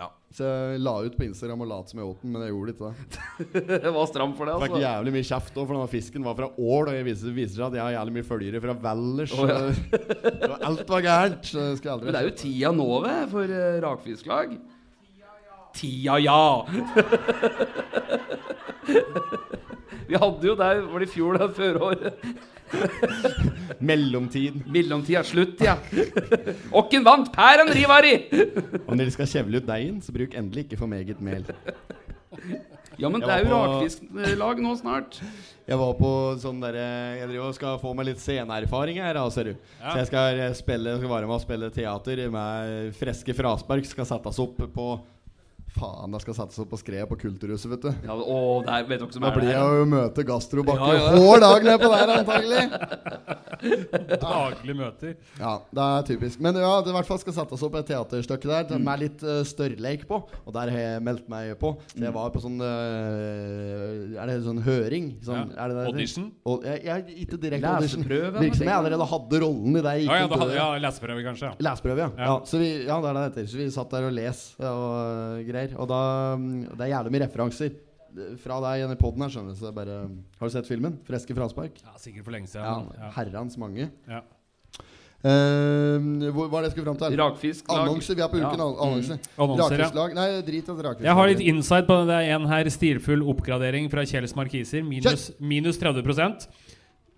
ja, 0.00 0.08
Så 0.34 0.46
jeg 0.48 0.80
la 0.82 0.94
ut 1.06 1.16
på 1.18 1.24
Instagram 1.26 1.62
og 1.64 1.70
lot 1.70 1.92
som 1.92 2.02
jeg 2.02 2.10
åt 2.10 2.24
den, 2.24 2.34
men 2.34 2.44
jeg 2.44 2.52
gjorde 2.54 2.74
ikke 2.74 2.90
det. 2.90 3.78
Det 3.86 3.92
var 3.94 4.10
stram 4.10 4.34
for 4.36 4.48
det, 4.48 4.56
altså. 4.56 4.66
fikk 4.66 4.84
jævlig 4.84 5.14
mye 5.16 5.28
kjeft 5.30 5.54
òg, 5.54 5.62
for 5.62 5.76
denne 5.76 5.92
fisken 5.94 6.26
var 6.26 6.36
fra 6.42 6.50
Ål. 6.50 6.90
Og 6.90 6.98
jeg 6.98 7.06
viser, 7.08 7.34
viser 7.36 7.56
seg 7.56 7.66
at 7.70 7.78
jeg 7.78 7.86
har 7.86 7.96
jævlig 7.98 8.18
mye 8.18 8.28
følgere 8.28 8.64
fra 8.66 8.76
Valdres. 8.84 9.32
Oh, 9.38 9.48
ja. 9.48 10.60
alt 10.68 10.84
var 10.92 11.06
gærent. 11.08 11.54
Men 11.54 12.10
det 12.10 12.20
er 12.20 12.28
jo 12.28 12.36
tida 12.42 12.74
nå, 12.74 12.90
ved, 13.06 13.24
for 13.32 13.56
uh, 13.56 13.80
rakfisklag. 13.86 14.54
Tida, 15.74 16.18
ja! 16.18 16.66
Vi 20.10 20.18
hadde 20.18 20.48
jo 20.48 20.56
der 20.58 20.80
Var 20.90 21.02
det 21.04 21.08
i 21.08 21.12
fjor, 21.12 21.38
da? 21.38 21.46
Føråret? 21.54 22.24
Mellomtid. 23.82 24.60
Mellomtida 24.70 25.22
slutt, 25.26 25.60
ja. 25.64 25.76
Åkken 26.76 27.06
vant! 27.06 27.30
Per 27.34 27.40
Pæren 27.40 27.72
Rivari! 27.74 28.12
Om 28.86 28.98
dere 28.98 29.10
skal 29.14 29.26
kjevle 29.30 29.58
ut 29.62 29.66
deigen, 29.70 29.98
så 30.04 30.14
bruk 30.14 30.36
endelig 30.38 30.68
ikke 30.68 30.78
for 30.82 30.90
meget 30.90 31.18
mel. 31.24 31.46
Ja, 33.00 33.08
men 33.08 33.22
det 33.22 33.30
er 33.32 33.42
jo 33.42 33.48
på- 33.50 33.58
rakfisklag 33.58 34.60
nå 34.62 34.74
snart. 34.78 35.18
Jeg 35.66 35.78
var 35.80 35.94
på 35.98 36.10
sånn 36.42 36.58
derre 36.62 36.84
Jeg 37.18 37.28
driver 37.30 37.46
og 37.48 37.54
skal 37.56 37.78
få 37.80 37.94
meg 37.96 38.06
litt 38.10 38.20
sceneerfaring 38.22 38.98
her, 39.00 39.14
da, 39.18 39.24
ser 39.32 39.50
du. 39.50 39.54
Så 39.80 39.96
jeg 40.02 40.08
skal 40.10 40.40
eh, 40.42 40.52
spille 40.58 40.96
Skal 40.98 41.10
være 41.14 41.26
med 41.30 41.36
og 41.38 41.42
spille 41.44 41.70
teater 41.74 42.22
med 42.34 42.92
freske 42.98 43.34
fraspark. 43.38 43.86
Skal 43.88 44.08
settes 44.10 44.38
opp 44.42 44.60
på 44.74 44.88
Faen, 45.70 46.10
det 46.12 46.20
skal 46.24 46.34
settes 46.34 46.58
opp 46.58 46.70
på 46.72 46.78
Skred 46.80 47.06
på 47.08 47.16
Kulturhuset, 47.20 47.70
vet 47.70 47.84
du. 47.86 47.90
Ja, 48.08 48.14
å, 48.18 48.38
der 48.66 48.84
vet 48.88 49.00
dere 49.04 49.12
som 49.14 49.22
Da 49.22 49.28
er 49.30 49.36
blir 49.38 49.50
jeg 49.52 49.76
jo 49.80 49.84
møte 49.88 50.24
Gastro 50.26 50.64
Bakke 50.66 50.88
Ja, 50.90 50.96
ja. 50.98 51.20
hver 51.20 51.40
dag 51.44 51.66
nedpå 51.68 51.90
der, 51.94 52.12
antagelig. 52.18 52.64
Daglige 54.20 54.74
møter. 54.76 55.14
Ja, 55.38 55.52
det 55.76 55.84
er 55.84 56.06
typisk. 56.08 56.40
Men 56.42 56.56
ja, 56.58 56.70
det 56.84 56.90
i 56.92 56.96
hvert 56.96 57.08
fall 57.08 57.20
skal 57.22 57.36
settes 57.36 57.62
opp 57.66 57.76
et 57.80 57.88
teaterstykke 57.90 58.48
der 58.50 58.78
Mm. 58.80 58.88
er 58.88 59.00
litt 59.02 59.22
uh, 59.26 59.40
størrleik 59.44 60.06
på. 60.08 60.20
Og 60.46 60.52
der 60.54 60.70
har 60.72 60.78
jeg 60.80 61.02
meldt 61.06 61.28
meg 61.28 61.52
på. 61.60 61.74
Så 61.92 61.98
Mm. 62.00 62.04
jeg 62.06 62.14
var 62.14 62.30
på 62.30 62.40
sånn 62.40 62.60
uh, 62.60 64.20
Er 64.20 64.26
det 64.30 64.38
sånn 64.44 64.62
høring? 64.64 65.10
Sånn, 65.22 65.50
Ja. 65.54 65.64
er 65.64 65.68
det? 65.74 65.86
Audition? 65.92 66.30
Og, 66.46 66.64
jeg, 66.64 66.84
jeg, 66.84 67.04
ikke 67.26 67.40
direkte 67.40 67.68
audition. 67.76 68.02
Virker 68.04 68.56
som 68.56 68.66
jeg 68.66 68.76
allerede 68.76 69.06
hadde 69.06 69.40
rollen 69.44 69.76
i 69.76 69.80
det. 69.82 69.94
jeg 70.00 70.04
Ja, 70.06 70.14
ja, 70.24 70.28
hadde, 70.28 70.54
ja 70.54 70.68
leseprøve, 70.78 71.22
kanskje. 71.24 71.46
Ja. 71.50 71.54
Leseprøve, 71.70 71.98
ja. 71.98 72.10
Ja. 72.16 72.24
ja. 72.24 72.40
så 72.44 72.58
vi, 72.58 72.70
ja, 72.86 73.00
det 73.00 73.08
er 73.10 73.14
det 73.14 73.20
det 73.20 73.28
heter. 73.30 73.50
Så 73.50 73.56
vi 73.60 73.70
satt 73.70 73.90
der 73.90 74.04
og 74.08 74.12
les 74.12 74.40
og 74.60 74.66
øh, 74.66 75.44
greier. 75.60 75.76
Og 75.78 75.88
da 75.90 76.00
mm, 76.40 76.58
Det 76.72 76.84
er 76.86 76.92
jævlig 76.96 77.14
mye 77.14 77.24
referanser 77.26 77.78
fra 78.42 78.58
deg 78.64 78.90
i 78.90 78.98
poden 78.98 79.22
her, 79.22 79.30
skjønner 79.30 79.54
du. 79.54 79.60
Så 79.60 79.68
det 79.68 79.70
er 79.70 79.78
bare 79.78 80.02
Har 80.40 80.50
du 80.50 80.52
sett 80.56 80.68
filmen? 80.68 80.98
'Freske 81.06 81.36
fraspark'? 81.36 81.80
Ja, 81.84 81.96
sikkert 81.98 82.26
for 82.26 82.34
lenge 82.34 82.50
siden. 82.50 82.90
Ja. 82.98 83.10
Herrens 83.16 83.58
mange. 83.60 83.90
Ja. 84.08 84.22
Uh, 85.20 86.30
hvor 86.32 86.48
var 86.48 86.62
det 86.62 86.70
jeg 86.70 86.72
skulle 86.72 86.86
fram 86.88 86.96
til? 86.96 87.20
Rakfisklag. 87.20 87.82
Annonser. 87.82 88.14
Vi 88.16 88.22
er 88.24 88.28
på 88.32 88.38
uken. 88.40 88.56
Ja. 88.56 88.68
Annonser. 88.86 89.18
Annonser. 89.36 89.76
Rakfisklag. 89.76 90.14
Nei, 90.16 90.28
drit 90.46 90.64
i 90.64 90.72
rakfisklag. 90.72 91.04
Jeg 91.04 91.14
har 91.18 91.28
litt 91.28 91.44
insight 91.44 91.86
på 91.86 91.98
det. 92.00 92.06
Det 92.08 92.16
er 92.24 92.38
en 92.38 92.48
her 92.48 92.70
stilfull 92.72 93.22
oppgradering 93.28 93.90
fra 93.92 94.06
Kjells 94.08 94.32
Markiser. 94.38 94.82
Minus, 94.82 95.30
minus 95.38 95.78
30 95.78 96.02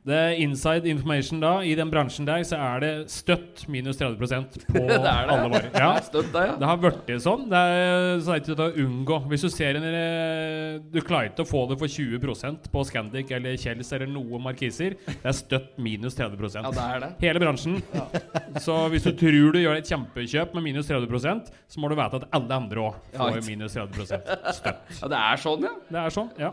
det 0.03 0.17
er 0.19 0.33
inside 0.43 0.89
information 0.91 1.39
da 1.39 1.53
I 1.63 1.77
den 1.79 1.91
bransjen 1.93 2.27
der 2.27 2.43
så 2.43 2.57
er 2.59 2.81
det 2.83 2.91
støtt 3.13 3.61
minus 3.71 4.01
30% 4.01 4.57
på 4.73 4.81
Det 4.83 4.97
det. 4.99 5.13
alle 5.13 5.37
varer. 5.53 5.69
Ja. 5.79 5.93
Støtt 6.03 6.33
der, 6.35 6.49
ja. 6.51 6.57
Det 6.59 6.67
har 6.67 6.81
blitt 6.83 7.13
sånn. 7.23 7.45
Det 7.53 7.61
er, 7.61 8.19
så 8.25 8.33
er 8.35 8.41
det 8.41 8.43
ikke 8.43 8.57
til 8.59 8.65
å 8.65 8.87
unngå. 8.87 9.19
Hvis 9.31 9.45
du 9.47 9.51
ser 9.55 9.79
en 9.79 9.87
eh, 9.87 10.81
Du 10.91 10.99
klarer 11.07 11.31
ikke 11.31 11.45
å 11.47 11.51
få 11.53 11.63
det 11.71 11.79
for 11.79 11.87
20% 11.93 12.67
på 12.73 12.83
Scandic 12.89 13.31
eller 13.37 13.55
Kjells 13.63 13.93
eller 13.95 14.11
noe 14.11 14.41
markiser. 14.43 14.97
Det 15.07 15.21
er 15.31 15.37
støtt 15.39 15.79
minus 15.79 16.19
30% 16.19 16.67
Ja, 16.67 16.75
det 16.75 16.89
er 16.97 17.05
det. 17.07 17.13
Hele 17.23 17.45
bransjen. 17.45 17.79
Så 18.67 18.75
hvis 18.93 19.07
du 19.07 19.13
tror 19.23 19.55
du 19.55 19.61
gjør 19.63 19.79
et 19.79 19.89
kjempekjøp 19.89 20.59
med 20.59 20.67
minus 20.67 20.91
30% 20.91 21.53
så 21.73 21.81
må 21.81 21.89
du 21.89 21.95
vite 21.97 22.19
at 22.19 22.27
alle 22.37 22.57
andre 22.59 22.83
òg 22.91 22.99
får 23.15 23.39
minus 23.47 23.79
30 23.79 24.03
støtt. 24.11 24.83
Ja, 24.99 25.09
det 25.09 25.21
er 25.23 25.39
sånn, 25.41 25.63
ja. 25.65 25.71
Det 25.95 26.03
er 26.03 26.13
sånn, 26.13 26.29
ja. 26.43 26.51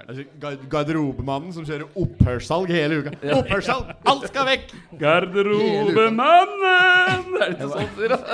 Altså, 0.00 0.24
gar- 0.42 0.58
Garderobemannen 0.72 1.52
som 1.54 1.66
kjører 1.68 1.86
opphørssalg 1.94 2.72
hele 2.74 2.84
uka. 2.92 3.10
Oppførsel! 3.38 3.80
Alt 4.12 4.24
skal 4.30 4.44
vekk! 4.50 4.66
Garderobemannen! 5.00 7.32
Er 7.40 7.48
det 7.48 7.48
ikke 7.56 7.68
sånn, 7.72 7.90
sier 7.96 8.12
han. 8.16 8.24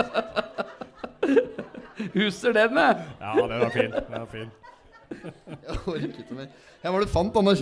Husker 2.13 2.53
den, 2.57 2.77
jeg. 2.81 2.97
Ja, 3.21 3.33
den 3.39 3.61
var 3.63 3.71
fin. 3.75 3.91
Den 3.95 4.13
var 4.19 4.27
fin. 4.33 4.51
Jeg 5.13 5.77
orker 5.87 6.09
ikke 6.09 6.35
mer. 6.39 6.47
Jeg 6.83 6.91
var 6.91 6.99
det 7.05 7.11
fant 7.13 7.37
Anna. 7.39 7.53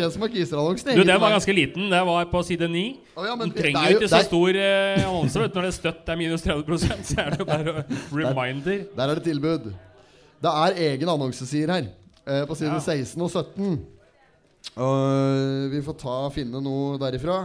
Du, 0.97 1.03
den 1.05 1.19
var 1.21 1.31
ganske 1.35 1.53
liten. 1.53 1.91
Det 1.93 2.01
var 2.09 2.25
på 2.31 2.41
side 2.47 2.69
9. 2.73 2.85
Oh, 3.19 3.25
ja, 3.27 3.35
men 3.37 3.51
Du 3.51 3.55
trenger 3.59 3.81
er 3.83 3.91
jo 3.93 3.99
ikke 3.99 4.09
så 4.09 4.17
er- 4.23 4.29
stor 4.31 4.49
eh, 4.57 5.03
annonse 5.05 5.37
når 5.43 5.49
det 5.67 5.69
er 5.69 5.75
støtt 5.77 6.09
er 6.09 6.17
minus 6.17 6.43
30 6.47 6.79
så 6.81 6.89
er 7.21 7.29
det 7.35 7.41
jo 7.43 7.47
bare 7.51 7.85
reminder. 8.17 8.79
Der 8.97 9.05
er 9.11 9.15
det 9.21 9.25
tilbud. 9.27 9.65
Det 10.41 10.53
er 10.65 10.73
egen 10.87 11.09
annonsesider 11.13 11.73
her. 11.75 11.85
eh, 12.27 12.47
på 12.49 12.55
side 12.57 12.73
Ja. 12.73 12.79
16 12.81 13.21
og 13.23 13.31
17. 13.31 13.85
Og 14.81 15.71
vi 15.73 15.81
får 15.85 15.97
ta 16.01 16.17
finne 16.35 16.61
noe 16.63 16.99
derifra. 17.01 17.43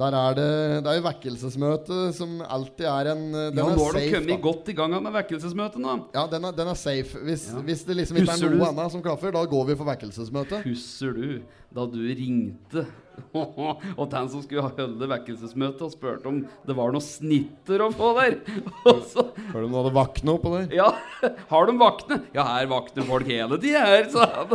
Der 0.00 0.14
er 0.16 0.36
det 0.38 0.48
Det 0.84 0.88
er 0.90 0.96
jo 0.96 1.04
vekkelsesmøte 1.04 1.96
som 2.16 2.38
alltid 2.46 2.86
er 2.88 3.10
en 3.12 3.24
eh, 3.34 3.50
Den 3.52 3.58
Ja, 3.60 3.66
er 3.68 3.76
nå 3.76 3.84
har 3.84 3.92
du 3.92 3.98
safe. 3.98 4.12
kommet 4.14 4.42
godt 4.46 4.70
i 4.72 4.76
gang 4.78 4.94
med 4.96 5.12
vekkelsesmøtet 5.18 5.82
nå. 5.84 5.96
Ja, 6.16 6.22
den 6.30 6.46
er, 6.48 6.54
den 6.56 6.70
er 6.72 6.78
safe. 6.78 7.20
Hvis, 7.26 7.50
Ja. 7.52 7.60
hvis 7.66 7.84
det 7.84 7.96
liksom 7.98 8.16
ikke 8.16 8.32
Husker 8.32 8.48
er 8.48 8.56
noe 8.56 8.70
annet 8.72 8.94
som 8.94 9.02
klaffer, 9.04 9.34
da 9.36 9.44
går 9.44 9.66
vi 9.68 9.76
for 9.76 9.84
vekkelsesmøte. 9.90 10.62
Husker 10.64 11.12
du 11.18 11.28
da 11.70 11.84
du 11.86 12.00
ringte 12.02 12.86
og 13.36 14.06
den 14.10 14.28
som 14.32 14.40
skulle 14.42 14.62
holde 14.64 15.08
vekkelsesmøte 15.10 15.84
og 15.84 15.92
spurte 15.92 16.24
om 16.30 16.38
det 16.66 16.74
var 16.78 16.94
noen 16.94 17.04
snitter 17.04 17.82
å 17.84 17.90
få 17.92 18.14
der? 18.16 18.38
Og 18.88 19.02
du 19.52 19.66
om 19.66 19.74
du 19.74 19.76
hadde 19.82 19.92
vakne 19.98 20.32
oppå 20.38 20.54
der? 20.56 20.72
Ja, 20.80 20.88
har 21.52 21.68
de 21.68 21.76
vakne? 21.76 22.22
Ja, 22.32 22.46
her 22.56 22.70
vakner 22.72 23.04
folk 23.04 23.28
hele 23.28 23.58
tida 23.60 23.84
her, 23.84 24.08
sa 24.08 24.24
han. 24.38 24.48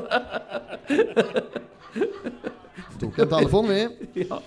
Tok 2.99 3.19
en 3.21 3.29
telefon, 3.37 3.69
vi. 3.69 3.81
Ja. 4.25 4.39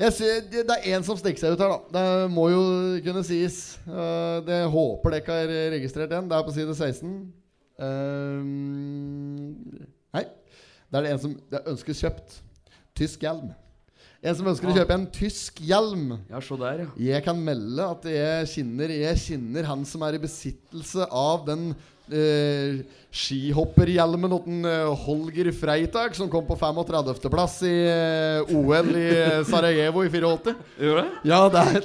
Jeg 0.00 0.14
ser, 0.16 0.38
det 0.48 0.64
er 0.64 0.86
én 0.94 1.02
som 1.04 1.18
stikker 1.18 1.42
seg 1.42 1.52
ut 1.52 1.60
her, 1.60 1.74
da. 1.74 1.80
Det 1.92 2.28
må 2.32 2.46
jo 2.48 2.60
kunne 3.04 3.20
sies. 3.26 3.76
Eh, 3.84 4.38
det 4.46 4.62
håper 4.72 5.12
dere 5.18 5.34
har 5.42 5.50
registrert 5.74 6.14
igjen. 6.14 6.28
Det 6.30 6.38
er 6.38 6.46
på 6.46 6.54
side 6.56 6.72
16. 6.72 7.10
Eh, 7.84 8.46
nei. 10.16 10.22
Det 10.88 10.98
er 10.98 11.04
det 11.04 11.10
en 11.12 11.20
som 11.26 11.34
det 11.52 11.60
ønskes 11.74 12.00
kjøpt. 12.00 12.38
Tysk 12.96 13.26
hjelm. 13.28 13.52
En 14.20 14.36
som 14.36 14.48
ønsker 14.48 14.72
å 14.72 14.78
kjøpe 14.78 14.96
en 14.96 15.06
tysk 15.12 15.60
hjelm. 15.64 16.16
ja, 16.32 16.40
så 16.44 16.56
der, 16.60 16.86
ja. 16.86 16.88
Jeg 17.10 17.24
kan 17.24 17.38
melde 17.40 17.84
at 17.84 18.08
jeg 18.08 18.50
kjenner, 18.54 18.92
jeg 19.04 19.20
kjenner 19.20 19.68
han 19.68 19.84
som 19.88 20.04
er 20.04 20.16
i 20.16 20.24
besittelse 20.24 21.06
av 21.08 21.44
den 21.48 21.70
eh, 22.12 22.80
skihopperhjelmen 23.10 24.34
til 24.44 24.66
eh, 24.70 25.04
Holger 25.04 25.50
Freitag, 25.56 26.14
som 26.14 26.30
kom 26.30 26.46
på 26.46 26.56
35.-plass 26.58 27.56
i 27.66 27.74
eh, 27.90 28.52
OL 28.54 28.92
i 28.94 29.06
eh, 29.16 29.38
Sarajevo 29.48 30.04
i 30.06 30.10
84. 30.12 30.54
Gjorde 30.78 31.02
det? 31.02 31.30
Ja, 31.30 31.40
det 31.50 31.64
er, 31.64 31.80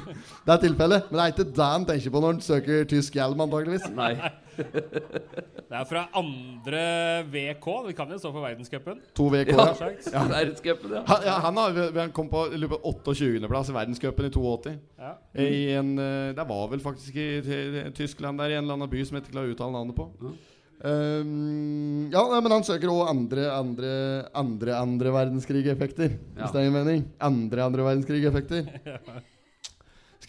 det 0.46 0.54
er 0.54 0.62
tilfellet. 0.64 1.10
Men 1.10 1.18
det 1.18 1.26
er 1.26 1.34
ikke 1.34 1.48
det 1.58 1.72
han 1.74 1.88
tenker 1.88 2.14
på 2.14 2.22
når 2.24 2.36
han 2.36 2.44
søker 2.44 2.88
tysk 2.90 3.18
hjelm, 3.20 3.44
antageligvis. 3.44 3.90
Nei. 3.96 4.14
Det 4.60 5.78
er 5.78 5.86
fra 5.86 6.04
andre 6.18 6.82
VK. 7.30 7.66
Det 7.86 7.96
kan 7.98 8.10
jo 8.10 8.18
stå 8.20 8.32
for 8.34 8.44
verdenscupen. 8.44 9.00
To 9.16 9.28
VK, 9.32 9.52
Ja. 9.54 9.66
ja. 10.12 10.24
Verdenscupen, 10.30 10.94
ja. 10.98 11.02
Han, 11.06 11.26
ja, 11.26 11.38
han, 11.46 11.60
har, 11.62 11.80
han 11.98 12.14
kom 12.16 12.30
på, 12.32 12.46
jeg 12.52 12.62
lurer 12.62 12.76
på 12.76 12.94
28.-plass 12.94 13.70
i 13.70 13.76
verdenscupen 13.76 14.28
i 14.28 14.32
82. 14.34 14.76
Ja. 15.00 15.12
I 15.46 15.50
en, 15.78 15.92
eh, 15.98 16.30
det 16.36 16.46
var 16.48 16.70
vel 16.72 16.82
faktisk 16.84 17.16
i, 17.16 17.28
i, 17.40 17.84
Tyskland, 17.96 18.42
der 18.42 18.54
i 18.54 18.58
en 18.58 18.64
eller 18.64 18.80
annen 18.80 18.92
by 18.92 19.04
som 19.06 19.18
jeg 19.18 19.26
ikke 19.26 19.36
klarer 19.36 19.52
å 19.52 19.56
uttale 19.56 19.78
navnet 19.78 19.98
på. 19.98 20.08
Ja. 20.24 20.34
Um, 20.80 22.08
ja, 22.08 22.22
men 22.40 22.54
han 22.54 22.64
søker 22.64 22.88
òg 22.88 23.10
andre, 23.10 23.50
andre, 23.52 23.90
andre 24.32 24.78
andre 24.78 25.12
verdenskrig-effekter. 25.12 26.16
Ja. 26.16 26.46
Hvis 26.46 26.54
det 26.56 26.64
gir 26.64 26.72
mening. 26.72 27.04
Andre 27.20 27.66
andre 27.68 27.84
verdenskrig-effekter. 27.90 28.70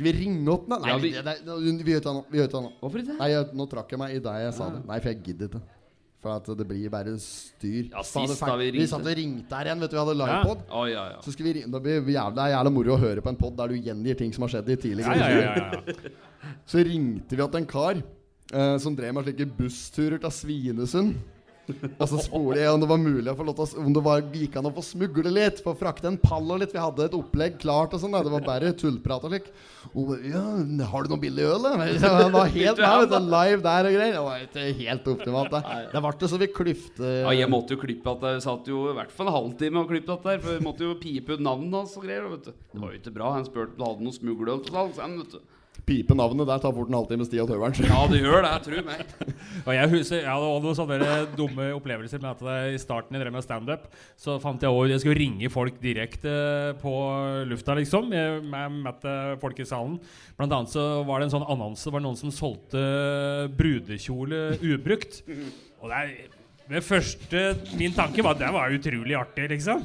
Skal 0.02 0.08
vi 0.10 0.14
ringe 0.18 0.50
opp 0.50 0.64
da? 0.72 0.80
Nei, 0.82 0.90
Ja, 0.90 0.96
vi, 0.98 1.12
det, 1.14 1.36
det, 1.46 1.58
vi 1.86 1.94
gjør 1.94 2.02
det 2.08 2.14
nå. 2.18 2.24
Vi 2.32 2.40
gjør 2.42 2.50
det 2.56 2.62
nå. 2.66 2.72
Hvorfor 2.82 3.04
ikke? 3.04 3.18
Nei, 3.20 3.30
jeg, 3.36 3.52
nå 3.54 3.68
trakk 3.70 3.94
jeg 3.94 4.00
meg 4.02 4.16
i 4.18 4.24
det 4.26 4.34
jeg 4.48 4.54
sa 4.58 4.66
Ja. 4.66 4.74
det. 4.74 4.82
Nei, 4.90 4.98
for 5.04 5.12
jeg 5.14 5.22
gidder 5.28 5.52
ikke. 5.52 5.62
For 6.22 6.30
at 6.38 6.50
det 6.58 6.66
blir 6.70 6.90
bare 6.94 7.14
styr. 7.18 7.88
Ja, 7.90 8.02
sist 8.06 8.42
da 8.46 8.56
vi 8.58 8.68
ringte. 8.70 8.82
Vi 8.82 8.88
satt 8.92 9.06
og 9.10 9.16
ringte 9.18 9.58
her 9.58 9.70
igjen, 9.70 9.80
vet 9.82 9.90
du. 9.90 9.96
Vi 9.98 10.02
hadde 10.04 10.18
livepod. 10.20 10.60
Å, 10.70 10.82
ja, 10.90 11.06
ja. 11.16 11.20
Så 11.26 11.34
skal 11.34 11.48
vi 11.48 11.54
ringe, 11.58 11.70
det 11.74 11.82
blir 11.86 12.12
jævla, 12.14 12.46
er 12.46 12.54
jævla 12.56 12.74
moro 12.74 12.94
å 12.94 13.00
høre 13.02 13.24
på 13.26 13.30
en 13.34 13.40
pod 13.40 13.56
der 13.58 13.74
du 13.74 13.78
gjengir 13.90 14.18
ting 14.20 14.34
som 14.34 14.46
har 14.46 14.54
skjedd 14.54 14.70
i 14.70 14.78
tidligere 14.84 15.18
ja, 15.18 15.30
ja, 15.30 15.40
ja, 15.42 15.82
ja. 15.82 16.52
Så 16.70 16.82
ringte 16.86 17.38
vi 17.38 17.42
til 17.54 17.60
en 17.62 17.70
kar 17.70 18.02
eh, 18.02 18.76
som 18.82 18.96
drev 18.98 19.14
med 19.18 19.26
slike 19.30 19.48
bussturer 19.58 20.22
til 20.22 20.34
Svinesund. 20.38 21.16
Og 21.98 22.08
så 22.10 22.22
spoler 22.26 22.62
jeg 22.64 22.74
om 22.74 22.82
det 22.84 22.90
var 22.92 23.00
mulig 23.02 23.32
å 23.32 23.36
få 23.38 23.46
lov 23.48 23.58
til 23.58 23.66
å, 23.66 23.84
Om 23.86 23.96
det 23.96 24.04
var, 24.06 24.24
gikk 24.36 24.58
an 24.60 24.70
å 24.70 24.74
få 24.76 24.84
smugle 24.86 25.34
litt. 25.34 25.62
Få 25.66 25.74
frakte 25.78 26.10
en 26.10 26.20
pall 26.22 26.50
og 26.54 26.62
litt. 26.62 26.74
Vi 26.76 26.82
hadde 26.82 27.08
et 27.08 27.18
opplegg 27.18 27.60
klart 27.62 27.96
og 27.96 28.02
sånn. 28.04 28.18
Det 28.18 28.34
var 28.34 28.46
bare 28.46 28.74
tullprat 28.78 29.28
og 29.28 29.36
lik. 29.36 29.52
Og 29.98 30.14
ja, 30.28 30.44
har 30.92 31.06
du 31.06 31.14
noe 31.14 31.22
billig 31.22 31.46
øl, 31.48 31.66
da? 31.66 31.74
Han 32.22 32.34
var 32.36 32.52
helt 32.54 32.82
med, 32.82 33.06
vet 33.06 33.14
du, 33.14 33.30
live 33.34 33.62
der 33.66 33.90
og 33.90 33.96
greier. 33.98 34.18
Det 34.18 34.26
var 34.28 34.44
ikke 34.46 34.68
helt 34.82 35.10
optimalt. 35.16 35.56
Det, 35.56 35.80
det 35.94 36.04
ble 36.06 36.14
det 36.22 36.32
så 36.32 36.42
vi 36.42 36.52
klyfte 36.56 37.14
Ja, 37.14 37.32
jeg 37.36 37.52
måtte 37.52 37.78
jo 37.78 37.82
klippe 37.82 38.16
at 38.16 38.28
jeg 38.30 38.44
satt 38.46 38.70
jo 38.72 38.84
i 38.92 38.98
hvert 38.98 39.16
fall 39.16 39.32
en 39.32 39.38
halvtime 39.40 39.82
og 39.82 39.90
klippet 39.92 40.14
dette 40.14 40.36
der. 40.36 40.44
For 40.44 40.58
jeg 40.58 40.66
måtte 40.68 40.88
jo 40.88 41.00
pipe 41.02 41.38
ut 41.38 41.46
navnet 41.48 41.80
hans 41.82 41.98
og 41.98 42.06
greier. 42.06 42.30
Vet 42.36 42.52
du. 42.52 42.54
Det 42.76 42.84
var 42.84 42.94
jo 42.94 43.02
ikke 43.02 43.16
bra. 43.18 43.34
Han 43.38 43.48
spurte 43.48 43.74
om 43.74 43.82
du 43.82 43.88
hadde 43.88 44.08
noe 44.08 44.20
smugleøl 44.20 44.64
til 44.66 44.78
salgs. 44.78 45.02
vet 45.02 45.36
du. 45.40 45.42
Pipe 45.86 46.16
navnet. 46.16 46.48
Der 46.48 46.62
tar 46.62 46.74
fort 46.76 46.90
en 46.92 46.98
halvtime 46.98 47.26
sti 47.28 47.40
av 47.42 47.50
tøveren. 47.50 47.76
Ja, 47.88 48.02
det 48.10 48.22
gjør 48.22 48.46
det. 48.46 48.52
Tro 48.66 48.84
meg. 48.88 49.14
Og 49.68 49.72
jeg 49.76 49.92
husker, 49.94 50.22
jeg 50.22 50.30
hadde 50.30 50.50
også 50.50 50.66
noen 50.66 50.80
sånne 50.80 51.12
dumme 51.38 51.70
opplevelser 51.78 52.22
med 52.24 52.32
at 52.32 52.74
i 52.76 52.82
starten 52.82 53.18
jeg 53.18 53.24
drev 53.24 53.36
med 53.36 53.46
standup, 53.46 53.88
så 54.20 54.38
fant 54.44 54.64
jeg 54.64 54.72
også 54.72 54.92
Jeg 54.94 55.04
skulle 55.04 55.20
ringe 55.20 55.52
folk 55.54 55.80
direkte 55.84 56.36
på 56.82 56.94
lufta, 57.50 57.78
liksom. 57.80 58.12
Jeg, 58.16 58.44
jeg 58.44 58.76
møtte 58.78 59.16
folk 59.42 59.62
i 59.62 59.68
salen. 59.68 59.98
Blant 60.40 60.58
annet 60.58 60.76
så 60.76 60.86
var 61.08 61.22
det 61.22 61.30
en 61.30 61.36
sånn 61.38 61.50
annonse. 61.50 61.88
Det 61.88 61.96
var 61.96 62.06
noen 62.06 62.20
som 62.20 62.36
solgte 62.36 62.86
brudekjole 63.58 64.44
ubrukt. 64.62 65.24
Og 65.82 65.90
det 65.90 65.98
er 65.98 66.41
det 66.70 66.82
første 66.86 67.40
Min 67.80 67.92
tanke 67.96 68.24
var 68.24 68.36
at 68.36 68.40
det 68.44 68.52
var 68.54 68.72
utrolig 68.76 69.16
artig, 69.18 69.48
liksom. 69.52 69.82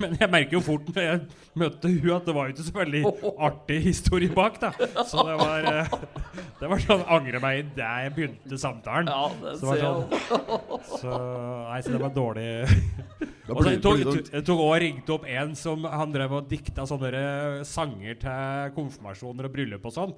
Men 0.00 0.16
jeg 0.20 0.30
merker 0.30 0.58
jo 0.58 0.60
fort 0.62 0.86
når 0.94 1.02
jeg 1.08 1.20
møtte 1.58 1.90
hun 1.90 2.10
at 2.16 2.26
det 2.28 2.34
var 2.36 2.48
jo 2.50 2.54
ikke 2.54 2.66
så 2.68 2.74
veldig 2.76 3.02
artig 3.48 3.78
historie 3.84 4.30
bak. 4.34 4.60
da 4.62 4.70
Så 5.06 5.24
det 5.26 5.36
var 5.40 5.68
eh, 5.72 5.96
Det 6.60 6.70
var 6.70 6.84
sånn 6.84 7.04
angre 7.18 7.40
meg 7.42 7.72
der 7.76 8.04
jeg 8.06 8.14
begynte 8.16 8.58
samtalen. 8.60 9.10
Ja, 9.10 9.28
det 9.42 9.56
Så 9.58 9.66
det 9.66 9.68
var 9.70 9.82
sånn, 9.84 10.88
så, 11.00 11.18
nei, 11.70 11.80
så 11.82 11.94
det 11.96 12.02
var 12.04 12.14
dårlig. 12.14 12.48
Og 13.44 13.58
så 13.60 13.74
jeg 13.74 13.82
tok, 13.84 13.98
tok- 14.06 14.30
jeg 14.32 14.44
tok 14.48 14.60
også 14.64 14.78
ringte 14.80 15.12
opp 15.18 15.26
en 15.28 15.50
som 15.58 15.82
Han 15.84 16.12
drev 16.14 16.32
og 16.38 16.46
dikta 16.48 16.86
sånne 16.88 17.60
sanger 17.68 18.16
til 18.22 18.72
konfirmasjoner 18.78 19.50
og 19.50 19.52
bryllup 19.52 19.84
og 19.90 19.92
sånn. 19.98 20.14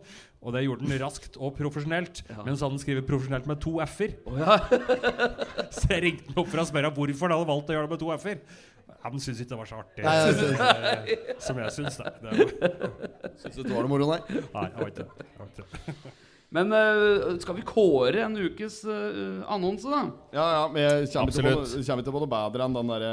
Og 0.47 0.55
det 0.55 0.62
gjorde 0.62 0.87
han 0.87 1.01
raskt 1.03 1.34
og 1.43 1.57
profesjonelt. 1.59 2.20
Mens 2.47 2.62
han 2.62 2.76
skriver 2.78 3.03
profesjonelt 3.09 3.49
med 3.51 3.59
to 3.64 3.80
f-er. 3.82 4.14
Så 5.80 5.90
jeg 5.92 6.02
ringte 6.06 6.30
han 6.32 6.40
opp 6.42 6.50
for 6.52 6.62
å 6.62 6.66
spørre 6.68 6.90
hvorfor 6.96 7.28
han 7.28 7.36
hadde 7.36 7.50
valgt 7.52 7.70
å 7.70 7.76
gjøre 7.76 7.88
det 7.88 7.94
med 7.94 8.02
to 8.02 8.12
f-er. 8.16 8.40
Han 9.06 9.20
syntes 9.22 9.42
ikke 9.42 9.52
det 9.52 9.58
var 9.60 9.68
så 9.70 9.80
artig 9.82 10.04
Nei, 10.06 10.14
jeg 10.18 11.16
eh, 11.26 11.34
som 11.42 11.58
jeg 11.62 11.74
syns. 11.74 11.98
da. 12.00 12.12
Syns 13.42 13.58
du 13.58 13.62
det 13.62 13.74
var 13.74 13.86
noe 13.86 13.90
moro, 13.92 14.08
nei? 14.10 14.20
nei, 14.54 14.68
jeg 14.70 14.88
vet 14.88 15.02
ikke 15.02 15.26
Jeg 15.26 15.42
vet 15.42 15.60
ikke 15.60 15.92
det. 15.92 16.14
Men 16.57 16.72
uh, 16.72 17.34
skal 17.42 17.59
vi 17.59 17.64
kåre 17.68 18.22
en 18.24 18.36
ukes 18.40 18.78
uh, 18.88 19.44
annonse, 19.52 19.90
da? 19.92 20.02
Ja, 20.32 20.46
ja, 20.54 20.62
men 20.72 20.82
jeg 20.86 21.11
kommer 21.12 21.32
Absolutt. 21.34 21.74
noe- 21.74 21.84
kommer 21.84 22.04
ikke 22.04 22.14
på 22.14 22.22
noe 22.22 22.32
bedre 22.32 22.64
enn 22.66 22.76
den 22.78 22.92
derre 22.94 23.11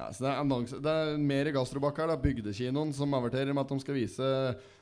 ja, 0.00 0.08
det, 0.16 0.32
er 0.32 0.80
det 0.86 0.94
er 0.96 1.22
mer 1.30 1.50
gastrobakk 1.58 2.00
her. 2.00 2.12
da 2.14 2.18
Bygdekinoen 2.20 2.94
som 2.96 3.12
averterer 3.18 3.52
med 3.52 3.66
at 3.66 3.74
de 3.74 3.80
skal 3.84 3.98
vise 3.98 4.30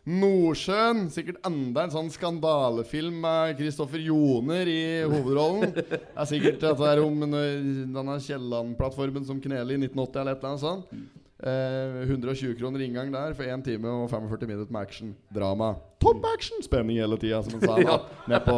Nordsjøen. 0.09 1.09
Sikkert 1.13 1.43
enda 1.49 1.85
en 1.85 1.93
sånn 1.93 2.11
skandalefilm 2.15 3.19
med 3.25 3.59
Kristoffer 3.59 4.01
Joner 4.07 4.71
i 4.71 4.81
hovedrollen. 5.03 5.75
Det 5.75 5.99
er 5.99 6.31
sikkert 6.31 6.65
at 6.71 6.81
det 6.81 6.93
er 6.95 7.03
om 7.05 7.19
denne 7.27 8.19
Kielland-plattformen 8.25 9.27
som 9.29 9.43
kneler 9.43 9.75
i 9.75 9.81
1980 9.83 10.23
eller 10.23 10.37
et 10.37 10.39
eller 10.39 10.55
annet 10.55 10.65
sånt. 10.65 11.18
Eh, 11.39 12.03
120 12.11 12.57
kroner 12.59 12.83
inngang 12.83 13.13
der 13.15 13.35
for 13.39 13.47
1 13.47 13.63
time 13.63 13.87
og 13.89 14.09
45 14.11 14.49
minutter 14.49 14.73
med 14.75 14.81
action. 14.81 15.13
Drama. 15.35 15.75
Top 16.03 16.25
action! 16.35 16.59
Spenning 16.63 16.99
hele 16.99 17.19
tida, 17.19 17.43
som 17.43 17.55
han 17.55 17.63
sa. 17.63 17.77
da. 17.91 17.99
Ned 18.27 18.41
på 18.43 18.57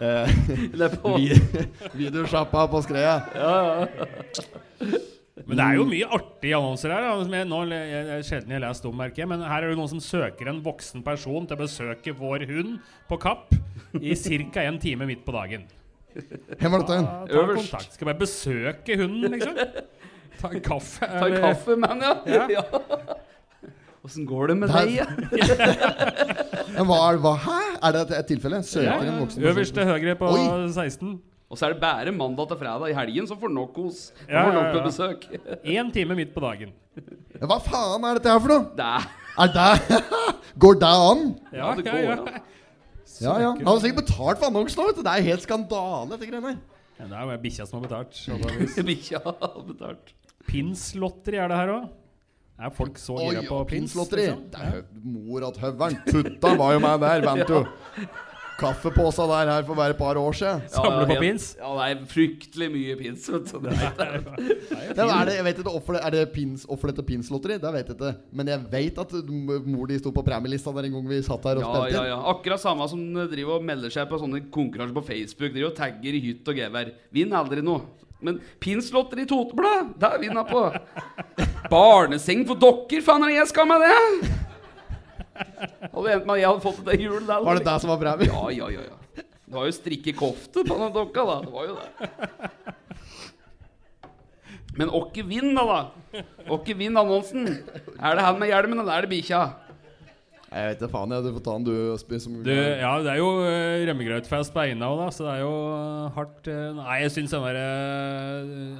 eh, 0.00 1.90
videosjappa 2.00 2.66
på 2.72 2.80
Skreia. 2.86 3.18
Men 5.44 5.58
det 5.60 5.66
er 5.66 5.76
jo 5.76 5.84
mye 5.90 6.08
artige 6.08 6.56
annonser 6.56 6.94
her. 6.96 7.10
Som 7.20 7.36
jeg, 7.36 7.48
nå, 7.52 7.60
jeg, 7.68 7.92
jeg, 7.92 8.26
sjelden 8.30 8.56
jeg 8.56 8.64
lest 8.64 8.88
om, 8.88 8.96
merker 8.96 9.26
jeg. 9.26 9.30
Men 9.34 9.44
her 9.44 9.66
er 9.66 9.74
det 9.74 9.76
noen 9.76 9.92
som 9.92 10.00
søker 10.00 10.48
en 10.48 10.64
voksen 10.64 11.04
person 11.04 11.44
til 11.44 11.58
å 11.58 11.64
besøke 11.66 12.16
vår 12.16 12.46
hund 12.48 12.78
på 13.10 13.20
Kapp 13.26 13.52
i 14.00 14.16
ca. 14.16 14.64
en 14.64 14.80
time 14.80 15.12
midt 15.12 15.26
på 15.26 15.36
dagen. 15.36 15.68
Hvem 16.16 16.72
var 16.72 16.80
dette? 16.80 16.98
Øverst. 17.28 17.60
kontakt. 17.60 17.92
Skal 17.92 18.08
bare 18.08 18.22
besøke 18.24 18.96
hunden, 19.04 19.36
liksom. 19.36 19.60
Ta 20.40 20.50
en 20.52 20.60
kaffe. 20.64 21.06
Ta 21.06 21.26
en 21.28 21.38
kaffe, 21.42 21.76
mann, 21.80 22.02
ja. 22.04 22.14
Ja. 22.26 22.46
ja. 22.56 22.62
Åssen 24.06 24.26
går 24.28 24.52
det 24.52 24.56
med 24.60 24.70
deg? 24.70 25.00
Men 26.76 26.84
hva, 26.86 26.98
er- 27.10 27.18
hva, 27.22 27.32
hæ? 27.42 27.56
Er 27.88 27.96
det 27.96 28.02
et, 28.20 28.28
tilfelle? 28.28 28.60
Søker 28.62 28.86
Ja, 28.86 28.98
en 29.02 29.18
voksen? 29.24 29.42
Øverst 29.50 29.74
til 29.74 29.88
høyre 29.88 30.14
på 30.20 30.28
Oi. 30.30 30.44
16. 30.74 31.16
Og 31.50 31.58
så 31.58 31.66
er 31.68 31.74
det 31.74 31.80
bare 31.82 32.12
mandag 32.14 32.48
til 32.50 32.58
fredag. 32.60 32.90
I 32.90 32.94
helgen 32.96 33.26
så 33.30 33.36
får 33.38 33.50
nok 33.54 33.76
hos. 33.78 34.00
Ja, 34.28 34.44
får 34.46 34.54
nok 34.54 34.66
ja, 34.66 34.76
ja. 34.76 34.84
besøk. 34.86 35.26
Én 35.78 35.90
time 35.94 36.16
midt 36.18 36.32
på 36.34 36.42
dagen. 36.42 36.72
Hva 37.42 37.58
faen 37.62 38.06
er 38.08 38.18
dette 38.18 38.30
her 38.32 38.40
for 38.42 38.54
noe? 38.54 38.70
Det 38.78 38.86
er 39.36 39.52
det 39.56 39.98
Går 40.64 40.78
det 40.80 40.88
an? 41.10 41.24
Ja, 41.52 41.72
det 41.76 41.84
går 41.86 41.98
ja. 42.02 42.14
an. 42.16 42.38
Ja, 43.20 43.34
ja. 43.40 43.50
Han 43.58 43.68
har 43.68 43.82
sikkert 43.82 44.04
betalt 44.06 44.40
for 44.40 44.48
annonsen 44.48 44.80
òg, 44.82 44.88
vet 44.92 44.98
du. 45.00 45.04
Det 45.06 45.12
er 45.12 45.26
helt 45.30 45.44
skandale, 45.44 46.08
dette 46.14 46.28
greiene 46.30 46.50
her. 46.54 46.58
Ja, 46.96 47.08
det 47.10 47.18
er 47.20 47.30
jo 47.34 47.36
bikkja 47.42 47.66
som 47.68 47.78
har 47.82 47.88
betalt. 47.90 48.86
Bikkja 48.88 49.20
har 49.26 49.58
betalt. 49.68 50.14
Pinslotteri 50.48 51.40
er 51.42 51.52
det 51.52 51.60
her 51.62 51.74
òg. 51.76 51.88
Er 52.56 52.70
folk 52.72 52.96
så 52.96 53.18
gira 53.20 53.42
på 53.44 53.58
pins? 53.68 53.92
pinslotteri. 53.92 54.30
liksom? 54.30 54.46
Det 54.52 54.62
er 54.64 54.84
mor 55.04 55.44
at 55.50 55.58
høveren. 55.60 55.98
Tutta 56.08 56.54
var 56.56 56.72
jo 56.72 56.80
meg 56.86 57.02
der, 57.02 57.26
vent 57.26 57.52
jo. 57.52 57.66
Kaffepåsa 58.56 59.26
der 59.28 59.50
her 59.52 59.64
for 59.68 59.76
bare 59.76 59.92
et 59.92 59.98
par 59.98 60.16
år 60.16 60.32
siden. 60.32 60.62
Samle 60.72 61.04
på 61.10 61.18
pins? 61.20 61.50
Ja, 61.60 61.74
det 61.76 61.88
er 61.90 62.06
fryktelig 62.08 62.68
mye 62.72 62.94
pins. 62.96 63.26
Vet 63.28 63.50
du. 63.52 63.66
Det 63.66 63.74
er, 63.76 64.94
det 64.96 65.04
er 65.04 65.28
det, 65.28 65.34
jeg 65.36 65.44
vet 65.44 65.60
ikke, 65.60 65.74
hvorfor 65.74 65.98
Er 66.00 66.14
det 66.14 66.22
pins, 66.32 66.64
offerlette 66.64 67.04
pinslotteri? 67.04 67.58
Det 67.60 67.74
vet 67.74 67.92
jeg 67.92 67.98
ikke. 67.98 68.14
Men 68.32 68.48
jeg 68.54 68.64
vet 68.72 69.02
at 69.04 69.12
mor 69.68 69.92
di 69.92 70.00
sto 70.00 70.14
på 70.16 70.24
premielista 70.24 70.72
der 70.72 70.88
en 70.88 70.96
gang 70.96 71.12
vi 71.12 71.20
satt 71.26 71.44
her 71.50 71.60
og 71.60 71.66
ja, 71.66 71.74
spilte 71.74 71.98
ja, 71.98 72.06
inn. 72.06 72.14
ja. 72.14 72.18
Akkurat 72.32 72.64
samme 72.64 72.88
som 72.88 73.04
driver 73.34 73.60
og 73.60 73.68
melder 73.68 73.92
seg 73.92 74.08
på 74.08 74.22
sånne 74.24 74.46
konkurranser 74.48 74.96
på 74.96 75.04
Facebook. 75.12 75.52
Driver 75.52 75.74
og 75.74 75.76
tagger 75.76 76.16
i 76.16 76.24
hytt 76.30 76.48
og 76.48 76.64
gevær. 76.64 76.94
Vinn 77.12 77.36
aldri 77.36 77.60
noe. 77.66 77.84
Men 78.20 78.40
pinslotter 78.60 79.20
i 79.20 79.26
Toteblad, 79.28 79.92
der 80.00 80.18
vinner 80.18 80.44
vinna 80.44 80.44
på. 80.44 80.62
Barneseng 81.70 82.46
for 82.48 82.58
dokker, 82.58 83.02
faen 83.04 83.26
er 83.26 83.34
det 83.34 83.40
jeg 83.42 83.50
skal 83.52 83.68
med 83.68 83.84
det? 83.84 83.96
Hadde 85.36 86.12
endt 86.14 86.24
med 86.24 86.34
at 86.36 86.40
jeg 86.40 86.48
hadde 86.48 86.64
fått 86.64 86.80
det 86.86 86.96
til 86.96 87.04
jul. 87.10 87.26
der. 87.26 87.44
Var 87.44 87.58
det 87.58 87.66
det 87.66 87.76
som 87.82 87.92
var 87.92 88.00
premien? 88.00 88.32
Ja, 88.32 88.44
ja, 88.56 88.70
ja, 88.72 88.86
ja. 88.88 88.96
Det 89.46 89.54
var 89.54 89.68
jo 89.68 89.74
strikkekofte 89.76 90.64
på 90.66 90.78
den 90.80 90.94
dokka, 90.94 91.26
da. 91.28 91.36
Det 91.44 91.52
var 91.52 91.68
jo 91.68 91.76
det. 91.76 91.86
Men 94.76 94.90
åkke 94.92 95.22
vinn, 95.24 95.54
da, 95.56 95.64
da? 95.64 96.22
Åkke 96.52 96.74
vinn 96.76 96.96
annonsen? 96.98 97.46
Er 97.96 98.18
det 98.18 98.24
han 98.26 98.40
med 98.40 98.50
hjelmen, 98.50 98.80
eller 98.82 98.96
er 98.96 99.06
det 99.06 99.12
bikkja? 99.12 99.44
Jeg 100.56 100.70
vet 100.70 100.78
ikke 100.80 100.92
faen. 100.94 101.12
jeg 101.12 101.24
Du 101.26 101.30
får 101.36 101.42
ta 101.44 101.52
den, 101.58 101.66
du. 101.66 101.74
Spi, 102.00 102.16
som, 102.22 102.32
Du, 102.46 102.52
ja, 102.52 102.92
det 103.04 103.10
er 103.12 103.18
jo 103.20 103.28
uh, 103.42 103.84
rømmegrøtfest 103.90 104.50
på 104.54 104.60
Eina 104.64 104.88
òg, 104.88 104.96
da, 105.02 105.08
så 105.12 105.20
det 105.26 105.32
er 105.34 105.42
jo 105.44 105.52
uh, 105.52 106.06
hardt 106.16 106.48
uh, 106.48 106.70
Nei, 106.78 106.96
jeg 107.04 107.10
syns 107.18 107.32
den 107.36 107.44
derre 107.44 107.66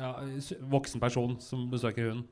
ja, 0.00 0.10
voksen 0.72 0.98
person 1.02 1.36
som 1.44 1.58
besøker 1.72 2.02
hunden 2.08 2.24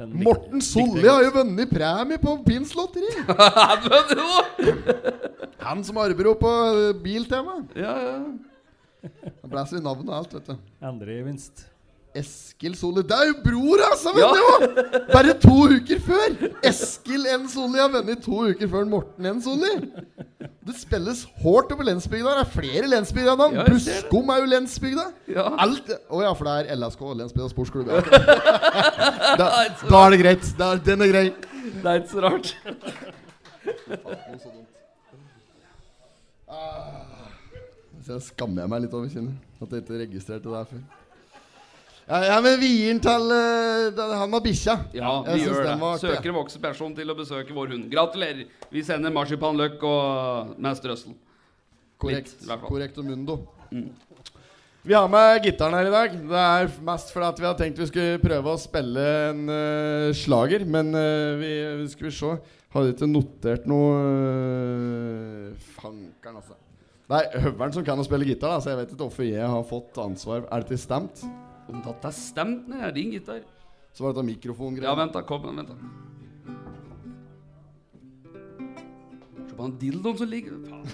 den 0.00 0.14
Morten 0.24 0.62
Solli 0.64 1.04
har 1.04 1.20
jo 1.26 1.32
vunnet 1.34 1.68
premie 1.70 2.18
på 2.20 2.36
pinslotteri! 2.46 3.10
Han 5.62 5.84
som 5.84 5.96
arbeider 6.00 6.34
på 6.40 6.50
eh, 6.50 6.94
Biltema. 7.02 7.52
Ja, 7.78 7.92
ja. 8.00 8.18
Han 9.42 9.50
blæser 9.52 9.76
i 9.78 9.82
navnet 9.84 10.08
og 10.08 10.16
alt, 10.16 10.34
vet 10.34 10.46
du. 10.48 10.56
Andre 10.82 11.12
gevinst. 11.20 11.71
Eskil 12.14 12.74
Solli. 12.76 13.02
Det 13.08 13.16
er 13.16 13.30
jo 13.30 13.36
bror, 13.44 13.80
altså! 13.88 14.12
Ja. 14.20 14.28
Bare 15.12 15.32
to 15.40 15.54
uker 15.72 16.00
før! 16.04 16.34
Eskil 16.68 17.24
N. 17.32 17.46
Solli 17.48 17.80
har 17.80 17.88
vunnet 17.94 18.20
to 18.24 18.42
uker 18.52 18.68
før 18.68 18.84
Morten 18.90 19.28
N. 19.30 19.40
Solli. 19.44 19.70
Det 20.62 20.76
spilles 20.78 21.24
hardt 21.42 21.72
over 21.74 21.88
lensbygda. 21.88 22.36
Det 22.36 22.44
er 22.44 22.50
flere 22.52 22.90
lensbygder 22.92 23.32
enn. 23.46 23.56
Ja. 23.58 23.64
Buskom 23.66 24.30
er 24.34 24.42
jo 24.44 24.50
lensbygda. 24.52 25.06
Ja. 25.32 25.46
Alt 25.64 25.88
Å 25.90 26.22
ja, 26.22 26.34
for 26.38 26.46
det 26.50 26.54
er 26.60 26.76
LSK, 26.78 27.02
Lensbygda 27.22 27.48
sportsklubb. 27.54 27.90
Ja. 27.90 28.02
Da, 29.40 29.46
da 29.88 29.98
er 30.04 30.12
det 30.12 30.18
greit. 30.20 30.48
Da, 30.58 30.74
den 30.76 31.02
er 31.06 31.08
grei. 31.08 31.24
Det 31.80 31.88
er 31.88 32.02
ikke 32.02 32.12
så 32.12 32.20
rart. 32.20 32.52
Så 38.06 38.18
skammer 38.28 38.64
jeg 38.64 38.72
meg 38.72 38.84
litt 38.84 38.96
over 38.98 39.08
kinnet. 39.08 39.38
At 39.62 39.72
jeg 39.72 39.84
ikke 39.86 40.02
registrerte 40.02 40.50
det 40.50 40.58
her 40.58 40.68
før. 40.74 41.01
Ja, 42.08 42.20
ja 42.26 42.38
men 42.42 42.56
vi 42.60 42.70
gir 42.70 42.92
den 42.92 43.02
til 43.02 43.34
uh, 43.34 44.14
han 44.18 44.30
med 44.30 44.42
bikkja. 44.44 44.78
Ja, 44.96 45.12
vi 45.26 45.42
gjør 45.44 45.60
det. 45.66 45.74
var 45.80 46.00
Søker 46.02 46.32
en 46.32 46.38
voksen 46.40 46.62
person 46.62 46.94
til 46.96 47.12
å 47.12 47.18
besøke 47.18 47.54
vår 47.56 47.74
hund. 47.76 47.90
Gratulerer. 47.92 48.46
Vi 48.72 48.84
sender 48.86 49.14
marsipanløk 49.14 49.82
og 49.86 50.56
med 50.58 50.78
strøssel. 50.80 51.14
Korrekt. 52.02 52.34
Korrekt 52.66 52.98
og 52.98 53.06
mundo. 53.06 53.38
Vi 54.82 54.94
har 54.98 55.06
med 55.06 55.44
gitaren 55.44 55.76
her 55.78 55.86
i 55.86 55.94
dag. 55.94 56.16
Det 56.32 56.40
er 56.42 56.72
mest 56.82 57.12
fordi 57.14 57.28
at 57.28 57.38
vi 57.38 57.46
har 57.46 57.54
tenkt 57.60 57.78
vi 57.78 57.86
skulle 57.86 58.18
prøve 58.22 58.50
å 58.50 58.58
spille 58.58 59.04
en 59.28 59.44
uh, 59.46 60.08
slager. 60.16 60.66
Men 60.66 60.90
uh, 60.96 61.38
vi, 61.38 61.52
skal 61.92 62.10
vi 62.10 62.16
se 62.18 62.34
Hadde 62.72 62.94
ikke 62.94 63.06
notert 63.06 63.66
noe 63.68 63.96
uh, 64.00 65.70
Fankeren, 65.76 66.40
altså. 66.40 66.56
Det 67.12 67.18
er 67.20 67.42
høveren 67.44 67.74
som 67.76 67.84
kan 67.84 68.00
å 68.00 68.06
spille 68.06 68.24
gitar, 68.24 68.54
da, 68.54 68.62
så 68.64 68.72
jeg 68.72 68.78
vet 68.80 68.94
ikke 68.94 69.04
hvorfor 69.04 69.26
jeg 69.28 69.54
har 69.54 69.64
fått 69.68 69.98
ansvar. 70.00 70.46
Er 70.48 70.64
det 70.64 70.72
til 70.72 70.80
stemt? 70.80 71.20
Om 71.68 71.82
det 71.84 71.94
er 72.02 72.14
stemt 72.16 72.68
ned, 72.70 72.84
ring 72.96 73.12
gitar. 73.14 73.42
Så 73.92 74.06
var 74.06 74.16
det 74.16 74.24
mikrofongreier. 74.24 74.88
Ja, 74.88 74.94
vent 74.98 75.14
da, 75.14 75.22
kom, 75.26 75.42
vent 75.44 75.68
da. 75.68 75.76
Se 79.46 79.54
på 79.56 79.62
den 79.66 79.78
dildoen 79.80 80.18
som 80.18 80.28
ligger 80.30 80.52
Faen. 80.66 80.86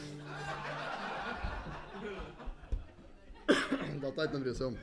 Dette 3.98 4.20
er 4.22 4.24
ikke 4.28 4.34
noe 4.34 4.40
å 4.40 4.44
bry 4.44 4.54
seg 4.54 4.66
om. 4.68 4.76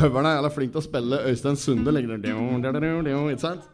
Høveren 0.00 0.26
er 0.26 0.36
jævla 0.38 0.50
flink 0.54 0.70
til 0.72 0.80
å 0.80 0.84
spille 0.86 1.16
Øystein 1.28 1.58
Sunde. 1.60 1.92
Der, 1.92 2.00
ikke 3.34 3.42
sant? 3.42 3.64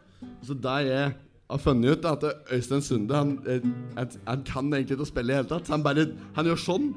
Så 0.43 0.53
det 0.57 0.77
jeg 0.89 1.13
har 1.49 1.57
funnet 1.63 1.97
ut, 1.97 2.05
at 2.05 2.23
Øystein 2.51 2.81
Sunde 2.81 3.15
han, 3.15 3.39
eh, 3.47 3.63
han, 3.97 4.09
han 4.27 4.43
kan 4.43 4.73
egentlig 4.73 4.97
ikke 4.97 5.05
spille 5.05 5.31
i 5.31 5.35
det 5.35 5.41
hele 5.41 5.51
tatt. 5.53 5.67
Så 5.67 5.77
han 5.77 5.83
bare 5.83 6.07
Han 6.35 6.45
gjør 6.45 6.63
sånn, 6.63 6.89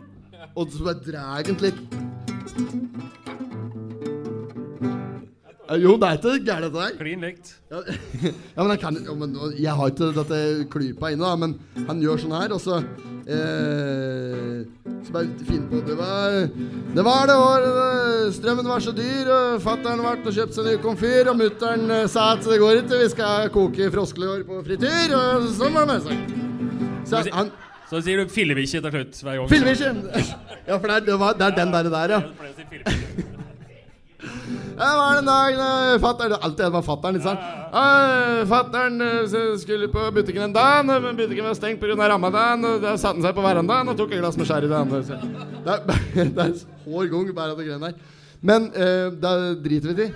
og 0.54 0.72
så 0.72 0.84
bare 0.84 1.04
drar 1.06 1.44
han 1.46 1.62
litt. 1.62 3.29
Eh, 5.70 5.78
Jo, 5.78 5.94
det 6.00 6.08
er 6.08 6.18
ikke 6.18 6.44
gærent, 6.44 6.66
dette 6.66 6.82
her. 6.82 6.96
Klin 6.98 7.22
likt. 7.24 7.52
Ja, 7.70 7.80
ja, 8.56 8.64
men 8.64 8.78
kan 8.82 8.96
ja, 9.06 9.14
men, 9.14 9.36
Jeg 9.58 9.74
har 9.78 9.92
ikke 9.92 10.10
dette 10.16 10.40
klypa 10.72 11.12
inne, 11.14 11.22
da, 11.22 11.36
men 11.38 11.54
han 11.86 12.02
gjør 12.02 12.18
sånn 12.24 12.34
her, 12.34 12.54
og 12.56 12.62
så 12.62 12.80
eh, 13.30 14.64
Så 15.06 15.14
bare 15.14 15.30
finne 15.46 15.68
på 15.70 15.82
Det 15.86 15.96
var 15.98 16.40
det 16.96 17.04
var 17.06 17.30
det 17.30 17.36
året 17.38 18.34
strømmen 18.34 18.66
var 18.66 18.82
så 18.82 18.92
dyr, 18.96 19.30
og 19.30 19.62
fatter'n 19.62 20.02
ble 20.02 20.16
og 20.18 20.34
kjøpte 20.34 20.58
seg 20.58 20.66
ny 20.66 20.76
komfyr, 20.82 21.30
og 21.30 21.38
mutter'n 21.38 21.86
eh, 22.00 22.06
sa 22.10 22.32
at 22.34 22.42
det 22.50 22.58
går 22.62 22.82
ikke, 22.82 23.02
vi 23.04 23.10
skal 23.14 23.50
koke 23.54 23.90
froskelår 23.94 24.42
på 24.48 24.62
frityr, 24.66 25.14
og 25.14 25.50
sånn 25.54 25.78
var 25.78 25.86
det 25.86 25.94
med 25.94 26.08
seg. 26.08 26.38
Så 27.06 27.24
han 27.30 27.54
Så 27.90 28.02
sier 28.06 28.20
du 28.22 28.30
fillebikkje 28.30 28.82
til 28.82 28.92
slutt 28.94 29.22
hver 29.22 29.38
gang. 29.38 29.50
Fillebikkje! 29.50 29.94
Ja, 30.70 30.76
for 30.76 30.86
det 30.86 30.96
er, 31.00 31.04
det 31.06 31.14
var, 31.18 31.32
det 31.34 31.46
er 31.48 31.54
den 31.56 31.72
der, 31.72 31.88
der 31.90 32.12
ja. 32.14 33.38
Det 34.20 34.88
var 35.00 35.16
den 35.16 35.28
dagen 35.28 35.60
uh, 35.60 36.00
fatter'n 36.00 36.34
Alltid 36.36 36.64
det 36.64 36.72
var 36.74 36.84
fatter'n, 36.84 37.16
ikke 37.16 37.28
sant? 37.28 37.40
Fatter'n 38.50 39.00
eh, 39.04 39.56
skulle 39.60 39.88
på 39.92 40.06
butikken 40.14 40.42
en 40.48 40.54
dag, 40.54 40.84
men 40.86 41.16
butikken 41.16 41.44
var 41.44 41.54
stengt 41.54 41.80
pga. 41.80 42.08
ramadan. 42.08 42.64
Og 42.64 42.82
Da 42.82 42.96
satte 42.96 43.16
han 43.20 43.26
seg 43.28 43.36
på 43.36 43.44
verandaen 43.44 43.88
og 43.88 43.96
tok 43.96 44.12
et 44.12 44.20
glass 44.22 44.36
med 44.36 44.46
sherry. 44.48 44.68
Det, 44.68 44.76
er, 44.76 45.80
det 46.36 46.46
er 46.46 46.52
hår 46.86 47.12
gang 47.12 47.34
bare 47.36 47.56
det 47.56 47.68
greiene 47.68 47.86
der. 47.86 47.94
Men 48.40 48.70
uh, 48.74 49.12
da 49.20 49.36
driter 49.54 49.94
vi 49.94 50.08
i. 50.08 50.12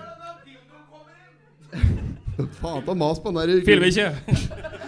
Faen 2.60 2.82
ta 2.84 2.94
mas 2.94 3.20
på 3.22 3.30
den 3.30 3.40
der 3.40 3.64
Fillebikkje. 3.66 4.10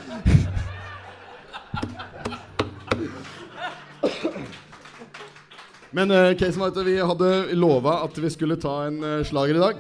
Men 5.97 6.13
uh, 6.13 6.29
at 6.29 6.79
vi 6.85 6.97
hadde 7.01 7.29
lova 7.57 8.03
at 8.05 8.19
vi 8.21 8.29
skulle 8.33 8.59
ta 8.61 8.83
en 8.85 8.99
uh, 9.01 9.23
slager 9.25 9.57
i 9.57 9.63
dag. 9.63 9.79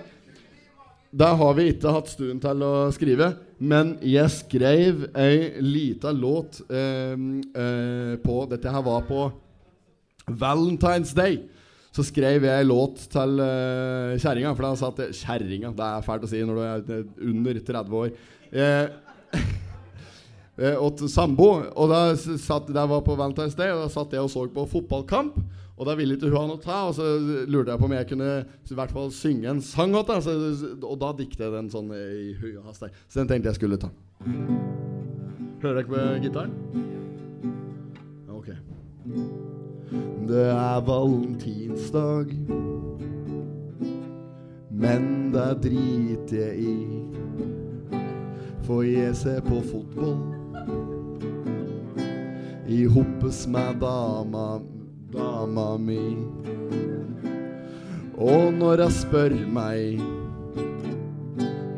Der 1.17 1.35
har 1.37 1.57
vi 1.57 1.67
ikke 1.71 1.93
hatt 1.93 2.09
stund 2.09 2.41
til 2.43 2.63
å 2.65 2.71
skrive, 2.93 3.29
men 3.61 3.95
jeg 4.05 4.33
skrev 4.33 5.05
ei 5.17 5.61
lita 5.61 6.13
låt 6.17 6.63
uh, 6.71 7.13
uh, 7.17 8.15
på 8.23 8.37
Dette 8.49 8.73
her 8.73 8.85
var 8.87 9.05
på 9.09 9.27
Valentine's 10.27 11.13
Day. 11.17 11.43
Så 11.93 12.05
skrev 12.09 12.45
jeg 12.49 12.63
ei 12.65 12.69
låt 12.69 13.07
til 13.13 13.37
uh, 13.41 14.17
kjerringa, 14.17 14.55
for 14.57 14.67
da 14.67 14.73
sa 14.77 14.91
jeg 14.97 15.17
Kjerringa, 15.21 15.75
det 15.77 15.91
er 15.91 16.09
fælt 16.09 16.25
å 16.25 16.33
si 16.33 16.41
når 16.45 16.57
du 16.57 16.65
er 16.65 17.29
under 17.29 17.63
30 17.69 18.01
år. 18.01 18.17
Uh, 20.57 20.87
til 20.97 21.11
sambo. 21.13 21.51
Og 21.77 21.91
da 21.91 21.99
satt, 22.17 22.71
det 22.73 22.85
var 22.89 23.03
på 23.05 23.13
Valentine's 23.13 23.53
Day, 23.59 23.75
og 23.75 23.83
da 23.83 23.91
satt 23.93 24.15
jeg 24.17 24.25
og 24.25 24.31
så 24.33 24.47
på 24.49 24.63
fotballkamp. 24.71 25.37
Og 25.77 25.85
da 25.85 25.95
ville 25.99 26.17
ikke 26.17 26.31
hun 26.31 26.39
ha 26.39 26.47
noe 26.49 26.61
ta, 26.63 26.79
og 26.89 26.95
så 26.97 27.05
lurte 27.53 27.75
jeg 27.75 27.81
på 27.81 27.89
om 27.89 27.95
jeg 27.99 28.09
kunne 28.09 28.31
i 28.49 28.77
hvert 28.79 28.93
fall 28.97 29.11
synge 29.13 29.51
en 29.51 29.61
sang. 29.61 29.93
åt 29.97 30.09
henne, 30.09 30.37
og 30.81 30.97
da 31.03 31.13
diktet 31.19 31.45
jeg 31.45 31.53
den 31.53 31.69
sånn 31.73 31.91
i 31.93 32.33
hui 32.41 32.55
og 32.57 32.71
hast. 32.71 32.87
Så 33.09 33.21
den 33.21 33.29
tenkte 33.29 33.53
jeg 33.53 33.59
skulle 33.61 33.81
ta. 33.81 33.91
Hører 35.61 35.83
dere 35.83 35.91
på 35.91 36.01
gitaren? 36.25 36.55
Ok. 38.33 38.49
Det 40.27 40.47
er 40.49 40.81
valentinsdag, 40.87 42.33
men 44.71 45.11
det 45.37 45.51
driter 45.67 46.41
jeg 46.41 46.57
i. 46.65 46.77
For 48.67 48.83
jeg 48.83 49.13
ser 49.15 49.45
på 49.47 49.61
fotball 49.69 50.17
i 52.67 52.81
hoppes 52.91 53.45
med 53.47 53.79
dama, 53.81 54.59
dama 55.13 55.77
mi. 55.79 56.17
Og 58.17 58.53
når 58.57 58.81
jeg 58.81 58.93
spør 58.97 59.35
meg 59.53 60.01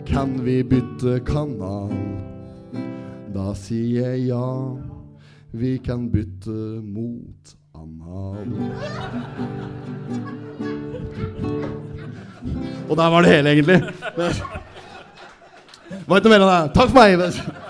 Kan 0.06 0.38
vi 0.46 0.62
bytte 0.64 1.18
kanal? 1.26 1.92
Da 3.34 3.52
sier 3.58 4.14
jeg 4.14 4.28
ja. 4.30 4.46
Vi 5.52 5.76
kan 5.84 6.08
bytte 6.12 6.80
mot 6.84 7.54
anal. 7.76 8.48
Og 12.88 12.96
der 12.96 13.10
var 13.12 13.22
det 13.22 13.30
hele, 13.30 13.50
egentlig. 13.50 13.82
Det 15.88 16.04
var 16.08 16.16
ikke 16.20 16.32
mer 16.32 16.42
enn 16.44 16.52
det. 16.52 16.74
Takk 16.76 16.88
for 16.92 16.98
meg. 16.98 17.67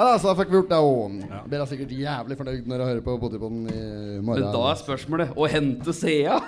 Ja, 0.00 0.06
da, 0.06 0.12
så 0.16 0.30
da 0.30 0.32
fikk 0.38 0.48
vi 0.48 0.56
gjort 0.56 0.70
det 0.70 0.76
òg. 0.80 1.16
Blir 1.44 1.60
da 1.60 1.64
sikkert 1.68 1.90
jævlig 1.92 2.36
fornøyd 2.38 2.68
når 2.70 2.80
jeg 2.80 2.88
hører 2.88 3.02
på 3.04 3.16
Potipodden 3.20 3.66
i 3.68 3.80
morgen. 4.24 4.46
Men 4.46 4.54
da 4.54 4.62
er 4.70 4.78
spørsmålet 4.80 5.34
å 5.36 5.48
hente 5.52 5.92
Sea. 5.92 6.38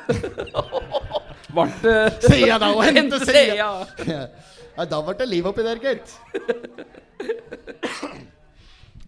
Ble 1.52 1.66
det 1.82 1.96
Sea 2.24 2.56
da, 2.62 2.70
å 2.72 2.80
hente 2.86 3.18
Sea. 3.28 3.66
Nei, 4.08 4.86
da 4.94 5.02
ble 5.04 5.14
det 5.20 5.26
liv 5.28 5.44
oppi 5.50 5.66
der, 5.66 5.82
gitt. 5.84 6.14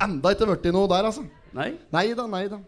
Enda 0.04 0.34
ikke 0.36 0.50
blitt 0.50 0.68
noe 0.76 0.90
der, 0.92 1.08
altså. 1.08 1.24
Nei? 1.56 1.70
Nei 1.96 2.04
da, 2.18 2.26
nei 2.28 2.44
da. 2.52 2.60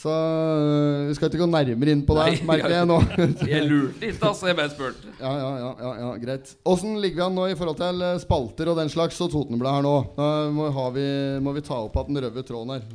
Så 0.00 0.08
øh, 0.08 1.08
vi 1.10 1.14
skal 1.16 1.28
ikke 1.28 1.42
gå 1.42 1.46
nærmere 1.50 1.92
inn 1.92 2.02
på 2.08 2.14
det, 2.16 2.22
Nei, 2.24 2.44
merker 2.48 2.72
jeg 2.72 2.88
nå. 2.88 2.96
Jeg 3.44 3.66
lurte 3.68 4.06
ikke, 4.08 4.30
altså. 4.30 4.48
Jeg 4.48 4.56
bare 4.56 4.72
spurte. 4.72 5.12
ja, 5.26 5.32
ja, 5.36 5.50
ja, 5.60 5.70
ja, 5.76 5.90
ja, 5.98 6.12
greit. 6.22 6.52
Åssen 6.72 6.96
ligger 7.02 7.20
vi 7.20 7.24
an 7.26 7.36
nå 7.36 7.48
i 7.50 7.56
forhold 7.58 7.76
til 7.82 8.04
eh, 8.06 8.16
spalter 8.22 8.70
og 8.72 8.80
den 8.80 8.92
slags 8.92 9.20
og 9.20 9.28
Totenbladet 9.34 9.76
her 9.76 9.84
nå? 9.84 9.94
Da 10.16 10.28
må, 10.56 10.70
har 10.72 10.94
vi, 10.94 11.06
må 11.44 11.52
vi 11.56 11.64
ta 11.66 11.82
opp 11.82 11.98
igjen 12.00 12.16
den 12.16 12.24
røde 12.24 12.44
tråden 12.48 12.72
her. 12.78 12.86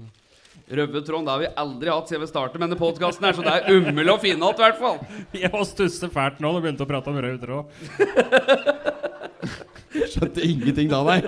Røde 0.80 1.04
tråden 1.06 1.28
det 1.28 1.36
har 1.36 1.44
vi 1.44 1.52
aldri 1.62 1.94
hatt 1.94 2.10
siden 2.10 2.24
vi 2.24 2.32
startet 2.32 2.58
med 2.58 2.72
denne 2.72 2.80
podkasten, 2.80 3.30
så 3.38 3.46
det 3.46 3.54
er 3.54 3.70
umulig 3.70 4.16
å 4.16 4.18
finne 4.24 4.50
igjen, 4.50 4.58
i 4.58 4.66
hvert 4.66 4.82
fall. 4.82 4.98
Jeg 5.44 5.54
var 5.54 5.68
stusse 5.70 6.10
fælt 6.16 6.42
nå 6.42 6.56
da 6.56 6.58
du 6.58 6.66
begynte 6.66 6.88
å 6.88 6.90
prate 6.90 7.14
om 7.14 7.22
rød 7.22 7.38
tråd. 7.46 7.64
Skjønte 10.16 10.42
ingenting 10.42 10.90
da, 10.90 11.06
nei. 11.06 11.22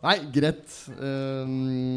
Nei, 0.00 0.16
greit. 0.32 0.64
Um, 0.96 1.50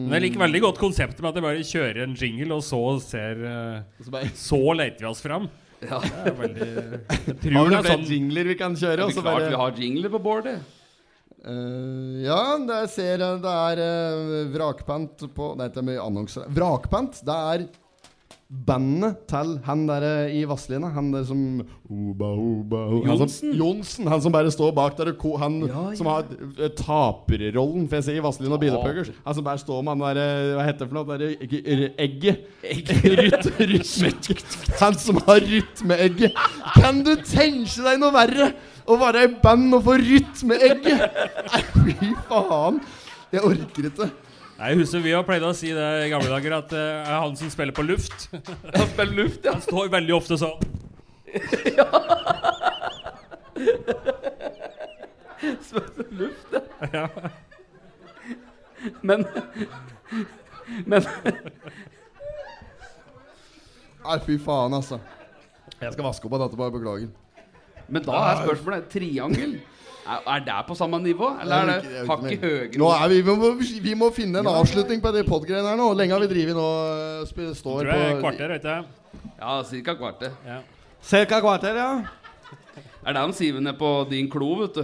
Men 0.10 0.18
jeg 0.18 0.26
liker 0.26 0.42
veldig 0.44 0.62
godt 0.66 0.80
konseptet 0.82 1.22
med 1.24 1.30
at 1.32 1.38
jeg 1.40 1.46
bare 1.46 1.68
kjører 1.70 2.02
en 2.04 2.16
jingle, 2.20 2.58
og 2.58 2.64
så 2.68 2.80
ser 3.04 3.40
uh, 3.48 4.04
så 4.04 4.12
bare, 4.12 4.32
Så 4.36 4.60
leter 4.76 5.06
vi 5.06 5.12
oss 5.14 5.24
fram. 5.24 5.50
Ja. 5.84 5.98
Det 6.00 6.30
er 6.32 6.36
veldig 6.38 6.66
Jeg 6.72 7.24
Har 7.28 7.38
tror 7.42 7.54
noen 7.58 7.74
er 7.76 7.82
flere 7.84 7.98
sånn 7.98 8.06
jingler 8.08 8.48
vi 8.48 8.54
kan 8.56 8.76
kjøre? 8.80 9.04
Er 9.04 9.10
det 9.12 9.16
klart 9.18 9.26
bare- 9.28 9.50
vi 9.52 9.58
har 9.60 9.80
jingler 9.84 10.14
på 10.14 10.22
bordet. 10.24 10.54
Uh, 11.44 12.22
ja, 12.24 12.38
det 12.70 12.78
ser 12.94 13.20
jeg 13.20 13.42
det 13.44 13.56
er 13.68 13.82
uh, 13.84 14.36
vrakpant 14.54 15.26
på 15.36 15.50
Nei, 15.60 15.68
det 15.76 15.82
er 15.82 15.88
mye 15.90 16.06
annonser. 16.06 16.46
Vrakpant, 16.56 17.20
det 17.28 17.36
er 17.56 17.66
bandet 18.54 19.24
til 19.32 19.56
han 19.66 19.88
der 19.90 20.04
eh, 20.06 20.34
i 20.38 20.44
Vazelina. 20.48 20.92
Han 20.94 21.08
der 21.14 21.24
som 21.26 21.40
oba, 21.90 22.28
oba, 22.38 22.82
o- 22.94 23.00
han 23.06 23.18
som- 23.18 23.24
Johnsen? 23.26 23.54
Johnsen. 23.58 24.08
Han 24.12 24.22
som 24.22 24.32
bare 24.36 24.52
står 24.54 24.72
bak 24.78 24.98
der 24.98 25.12
Han 25.42 25.60
Ja, 25.68 25.96
som 25.98 26.06
har 26.06 26.24
uh, 26.30 26.68
taperrollen, 26.78 27.88
får 27.90 27.96
jeg 27.98 28.04
si, 28.04 28.16
i 28.18 28.24
Vazelina 28.24 28.58
Bilepuggers. 28.62 29.10
Han 29.26 29.36
som 29.36 29.44
bare 29.44 29.58
står 29.58 29.82
med 29.84 29.92
han 29.96 30.16
der 30.16 30.22
eh, 30.22 30.54
Hva 30.58 30.66
heter 30.68 30.86
det 30.86 30.90
for 30.90 30.98
noe? 31.00 31.18
Der, 31.18 31.36
egget. 31.98 32.38
Rytt, 33.24 33.48
rytme. 33.60 34.38
Han 34.80 34.94
som 35.02 35.18
har 35.28 35.42
rytmeegget. 35.42 36.38
Kan 36.78 37.04
du 37.04 37.16
tenke 37.26 37.82
deg 37.84 38.00
noe 38.02 38.14
verre? 38.16 38.52
Å 38.84 38.98
være 39.00 39.24
i 39.30 39.34
band 39.42 39.74
og 39.78 39.86
få 39.86 39.98
rytmeegget? 39.98 41.04
Nei, 41.54 41.64
fy 41.72 42.14
faen. 42.30 42.82
Jeg 43.34 43.42
orker 43.50 43.88
ikke. 43.90 44.10
Nei, 44.58 44.70
jeg 44.70 44.78
husker 44.84 45.02
Vi 45.04 45.14
har 45.16 45.24
pleid 45.28 45.44
å 45.44 45.54
si 45.58 45.72
det 45.76 45.88
i 46.06 46.12
gamle 46.12 46.30
dager 46.32 46.52
at 46.60 46.70
det 46.72 46.84
er 46.84 47.16
han 47.18 47.36
som 47.40 47.50
spiller 47.52 47.76
på 47.76 47.86
luft. 47.86 48.30
Han 48.78 48.88
spiller 48.94 49.16
luft, 49.24 49.42
ja. 49.46 49.52
Han 49.56 49.64
står 49.66 49.90
veldig 49.94 50.16
ofte 50.16 50.38
sånn. 50.40 50.60
Spiller 55.68 56.08
luft, 56.20 56.48
ja. 56.54 56.62
Ja. 56.94 57.08
Men 59.02 59.26
Men 60.86 61.06
Nei, 64.04 64.18
fy 64.26 64.36
faen, 64.44 64.74
altså. 64.76 65.00
Jeg 65.80 65.94
skal 65.96 66.06
vaske 66.06 66.28
opp 66.28 66.34
av 66.36 66.42
dette, 66.46 66.58
bare 66.60 66.74
beklager. 66.74 67.12
Men 67.88 68.04
da 68.04 68.18
er 68.30 68.42
spørsmålet 68.44 68.90
triangel. 68.92 69.54
Er, 70.04 70.20
er 70.28 70.40
det 70.44 70.56
på 70.68 70.76
samme 70.76 70.98
nivå, 71.00 71.30
eller 71.42 71.70
er 71.70 71.82
det 71.86 72.02
hakket 72.10 72.42
høyere? 72.44 72.72
Nå 72.82 72.90
er 72.92 73.06
vi, 73.14 73.20
vi, 73.24 73.36
må, 73.40 73.52
vi 73.86 73.94
må 73.96 74.10
finne 74.12 74.42
en 74.44 74.50
avslutning 74.52 75.00
på 75.04 75.12
de 75.16 75.22
podgreiene 75.28 75.70
her 75.72 75.78
nå. 75.80 75.86
Hvor 75.92 76.00
lenge 76.00 76.12
har 76.18 76.24
vi 76.26 76.28
drevet 76.34 76.58
nå? 76.58 76.66
Spil, 77.30 77.52
sp- 77.54 77.62
Står 77.62 77.86
Tror 77.88 77.94
jeg 78.02 78.18
på 78.18 78.24
kvarter, 78.26 78.52
vet 78.58 78.68
jeg. 78.68 78.84
Ja, 79.40 79.54
cirka 79.70 79.96
kvarter. 80.02 80.34
Ja. 80.48 80.58
Cirka 81.04 81.40
kvarter, 81.46 81.80
ja. 81.80 81.88
Er 83.04 83.16
det 83.16 83.24
han 83.24 83.34
siver 83.36 83.64
ned 83.64 83.78
på 83.80 83.94
din 84.12 84.28
klo, 84.32 84.52
vet 84.66 84.82
du? 84.82 84.84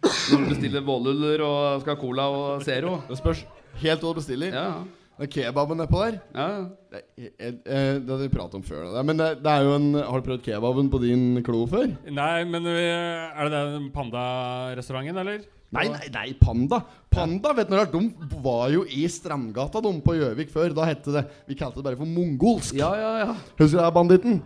Når 0.00 0.40
du 0.40 0.48
bestiller 0.54 0.80
våluller 0.88 1.42
og 1.44 1.82
skal 1.84 1.94
ha 1.96 2.00
cola 2.00 2.24
og 2.32 2.62
Zero. 2.64 2.94
Det 3.10 3.18
spørs 3.20 3.44
helt 3.82 4.00
hva 4.00 4.14
du 4.14 4.20
bestiller. 4.22 4.56
Ja, 4.56 4.70
Det 4.80 4.99
er 5.26 5.30
kebaben 5.34 5.76
nedpå 5.80 5.98
der. 6.04 6.20
ja. 6.34 6.46
Det, 6.90 7.00
er- 7.18 7.32
eh, 7.38 7.46
eh, 7.70 7.98
det 8.02 8.08
hadde 8.10 8.24
vi 8.26 8.32
pratet 8.34 8.54
om 8.58 8.62
før. 8.66 8.88
Da. 8.94 9.02
Men 9.06 9.16
det, 9.20 9.26
det 9.44 9.50
er 9.52 9.62
jo 9.62 9.74
en 9.76 9.92
Har 9.94 10.20
du 10.20 10.26
prøvd 10.26 10.42
kebaben 10.42 10.88
på 10.90 10.98
din 11.02 11.42
klo 11.46 11.60
før? 11.70 11.86
Nei, 12.10 12.44
men 12.50 12.66
øh, 12.66 13.30
er 13.30 13.44
det 13.48 13.60
den 13.76 13.90
Panda-restauranten, 13.94 15.20
eller? 15.22 15.44
Nei, 15.70 15.84
nei, 15.86 16.08
nei, 16.10 16.32
Panda. 16.40 16.80
Panda, 17.14 17.52
vet 17.54 17.70
er 17.70 17.84
De 17.92 18.00
var 18.42 18.70
jo 18.74 18.82
i 18.90 19.04
Strandgata 19.06 19.78
de 19.84 19.92
på 20.02 20.16
Gjøvik 20.18 20.50
før. 20.50 20.74
Da 20.74 20.88
hette 20.88 21.12
det 21.14 21.22
Vi 21.46 21.54
kalte 21.54 21.78
det 21.78 21.84
bare 21.86 22.00
for 22.00 22.10
mongolsk. 22.10 22.74
Ja, 22.74 22.90
ja, 22.98 23.12
ja. 23.22 23.36
Husker 23.60 23.78
du 23.78 23.84
det, 23.84 23.92
banditten? 23.94 24.40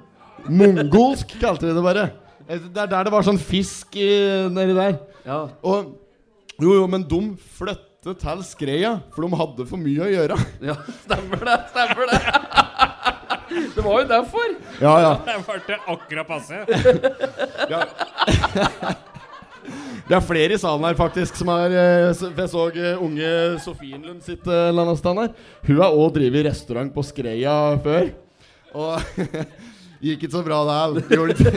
Mongolsk 0.50 1.32
kalte 1.40 1.64
vi 1.70 1.72
det 1.78 1.82
bare. 1.86 2.10
Eh, 2.48 2.58
Det 2.60 2.76
er 2.82 2.90
der 2.92 3.04
det 3.08 3.12
var 3.14 3.24
sånn 3.24 3.40
fisk 3.40 3.96
nedi 3.96 4.74
der. 4.76 4.98
ja. 5.24 5.46
Og 5.64 5.94
Jo, 6.60 6.70
jo, 6.76 6.86
men 6.86 7.02
de 7.02 7.18
flyttet 8.04 8.20
til 8.20 8.42
Skreia, 8.44 8.98
for 9.14 9.24
de 9.24 9.38
hadde 9.38 9.64
for 9.68 9.80
mye 9.80 10.02
å 10.04 10.10
gjøre. 10.12 10.36
Ja, 10.64 10.74
stemmer 11.04 11.40
det. 11.48 11.56
Stemmer 11.72 12.04
det. 12.10 12.18
Det 13.74 13.84
var 13.84 14.02
jo 14.02 14.08
derfor. 14.10 14.48
Ja, 14.82 14.94
ja. 15.00 15.12
Det 15.24 15.36
ble 15.64 15.78
akkurat 15.94 16.26
passe. 16.28 16.58
Det 20.04 20.12
er 20.12 20.20
flere 20.20 20.52
i 20.52 20.60
salen 20.60 20.84
her 20.84 20.96
faktisk 20.98 21.38
som 21.40 21.48
er 21.48 21.72
eh, 21.72 22.10
Jeg 22.12 22.48
så 22.52 22.66
eh, 22.76 22.98
unge 23.00 23.28
Sofienlund 23.64 24.20
sitt 24.20 24.44
eller 24.44 24.82
annet 24.82 25.00
sted 25.00 25.16
her. 25.16 25.30
Hun 25.64 25.80
har 25.80 25.96
òg 25.96 26.12
drevet 26.18 26.44
restaurant 26.44 26.92
på 26.92 27.00
Skreia 27.08 27.54
før. 27.80 28.10
Og 28.76 29.00
gikk 30.04 30.26
ikke 30.26 30.34
så 30.34 30.44
bra 30.44 30.60
der. 30.68 31.08
Gjorde 31.08 31.32
ikke 31.38 31.52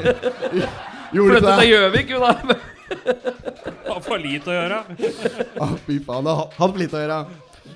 Flyttet 1.12 1.52
til. 1.52 1.68
Gjøvik, 1.74 2.16
jo 2.16 2.24
da. 2.24 2.32
Har 3.98 4.06
for 4.06 4.22
lite 4.22 4.54
å 4.54 4.56
gjøre. 4.56 4.80
Ah, 5.62 5.76
fy 5.88 6.00
faen, 6.06 6.24
det 6.30 6.36
har- 6.40 6.50
for 6.58 6.78
lite 6.80 6.98
å 6.98 7.04
gjøre. 7.04 7.20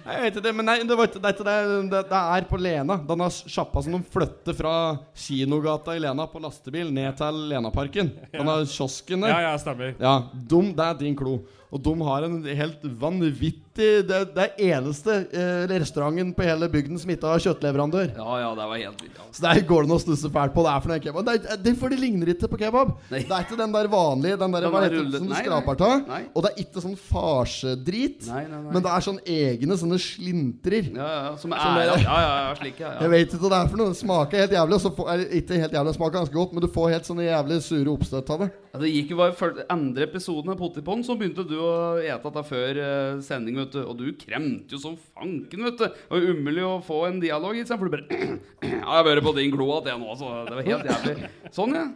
Nei, 0.01 0.13
Jeg 0.15 0.22
vet 0.24 0.36
ikke 0.38 0.43
det, 0.45 0.51
men 0.55 0.65
nei, 0.65 0.76
det, 0.88 0.95
var 0.97 1.07
ikke, 1.09 1.19
det, 1.22 1.30
er 1.30 1.43
det, 1.45 1.89
det, 1.91 1.99
det 2.09 2.19
er 2.36 2.45
på 2.49 2.57
Lena. 2.61 2.95
Denne 3.05 3.28
sjappa 3.30 3.84
som 3.84 3.93
de 3.97 3.99
flytter 4.13 4.55
fra 4.57 4.74
Kinogata 5.13 5.93
i 5.97 5.99
Lena 6.01 6.26
på 6.32 6.39
lastebil 6.41 6.89
ned 6.95 7.17
til 7.19 7.41
Lenaparken. 7.51 8.09
har 8.34 8.63
kiosken 8.65 9.22
der. 9.26 9.34
Ja, 9.36 9.41
ja, 9.51 9.57
stemmer. 9.61 9.93
Ja, 9.99 10.13
dum, 10.34 10.72
det 10.78 10.86
er 10.88 10.97
din 11.03 11.15
klo. 11.19 11.41
Og 11.72 11.80
de 11.80 11.91
har 12.03 12.26
en 12.28 12.34
helt 12.43 12.82
vanvittig 12.99 13.61
Det, 13.72 14.17
det 14.36 14.43
er 14.43 14.57
eneste 14.76 15.13
eh, 15.32 15.61
restauranten 15.72 16.34
på 16.36 16.43
hele 16.43 16.67
bygden 16.67 16.99
som 16.99 17.09
ikke 17.13 17.30
har 17.32 17.39
kjøttleverandør. 17.39 18.09
Ja, 18.17 18.34
ja, 18.41 18.49
det 18.57 18.65
var 18.67 18.82
helt. 18.82 19.03
Altså. 19.07 19.28
Så 19.38 19.43
der 19.45 19.61
går 19.69 19.86
det 19.86 19.88
an 19.88 19.95
å 19.95 19.99
stusse 20.03 20.32
fælt 20.34 20.51
på. 20.51 20.65
Det 20.65 20.74
er 20.74 20.82
for 20.84 20.91
noe 20.91 20.99
kebab. 21.05 21.24
Det, 21.30 21.36
er, 21.39 21.61
det, 21.63 21.74
for 21.80 21.93
det 21.93 21.99
ligner 22.01 22.34
ikke 22.34 22.49
på 22.51 22.59
kebab. 22.59 22.91
Nei. 23.13 23.22
Det 23.24 23.32
er 23.38 23.45
ikke 23.45 23.59
den 23.61 23.72
der 23.78 23.88
vanlige 23.93 24.39
Den 24.41 24.57
der, 24.57 24.65
Den 24.67 24.76
der 24.76 24.95
rullet- 24.97 25.22
som 25.22 25.30
du 25.32 25.36
skraper 25.39 25.86
av. 25.88 26.11
Og 26.36 26.43
det 26.43 26.51
er 26.51 26.59
ikke 26.65 26.84
sånn 26.84 26.97
farsedrit. 26.99 28.28
Nei, 28.28 28.43
nei, 28.49 28.59
nei. 28.59 28.74
Men 28.76 28.84
det 28.84 28.91
er 28.91 29.05
sånn 29.07 29.22
egne 29.38 29.78
sånne 29.80 30.01
slintrer. 30.03 30.91
Ja, 30.91 31.07
ja, 31.07 31.32
som 31.38 31.55
Som 31.55 31.80
er 31.80 31.93
Ja, 31.93 31.95
ja, 32.03 32.19
ja, 32.49 32.51
slik, 32.59 32.84
ja. 32.84 32.91
Jeg 33.05 33.13
vet 33.15 33.32
ikke 33.38 33.45
hva 33.45 33.53
det 33.55 33.61
er 33.61 33.72
for 33.72 33.82
noe. 33.82 33.95
Det 33.95 34.01
smaker 34.01 34.43
helt 34.43 34.57
jævlig. 34.59 34.76
Og 34.82 34.84
så 34.84 34.91
får, 34.99 35.24
ikke 35.39 35.61
helt 35.63 35.80
jævlig, 35.80 35.93
det 35.93 35.97
smaker 36.01 36.17
ganske 36.19 36.36
godt, 36.36 36.53
men 36.57 36.67
du 36.67 36.69
får 36.76 36.91
helt 36.97 37.07
sånne 37.07 37.30
jævlig 37.30 37.61
sure 37.63 37.95
oppstøt 37.95 38.36
av 38.36 38.43
det. 38.45 38.51
Ja, 38.72 38.80
det 38.84 38.91
gikk 38.91 39.15
jo 39.15 39.19
bare 39.24 39.65
andre 39.72 40.05
episoden 40.07 40.51
av 40.53 40.59
Pottipon, 40.59 41.01
så 41.03 41.15
begynte 41.19 41.47
du 41.47 41.61
å 41.62 41.72
ete 42.01 42.20
dette 42.28 42.43
før 42.49 42.82
eh, 42.84 43.22
sending, 43.26 43.57
vet 43.62 43.76
du. 43.78 43.82
Og 43.86 43.97
du 43.99 44.05
kremte 44.20 44.76
jo 44.76 44.82
som 44.82 44.99
fanken, 45.16 45.66
vet 45.70 45.82
du. 45.82 46.03
Var 46.12 46.30
umulig 46.34 46.68
å 46.68 46.78
få 46.86 47.05
en 47.09 47.22
dialog, 47.24 47.57
ikke 47.57 47.72
sant? 47.72 47.82
For 47.82 47.89
du 47.89 47.97
bare 47.97 48.22
Ja, 48.82 49.01
jeg 49.01 49.09
hører 49.12 49.26
på 49.26 49.36
din 49.39 49.53
glo 49.53 49.72
at 49.80 49.91
jeg 49.91 50.01
nå, 50.01 50.16
så 50.20 50.41
det 50.49 50.57
var 50.59 50.72
helt 50.74 50.89
jævlig. 50.91 51.36
Sånn, 51.55 51.78
ja. 51.78 51.89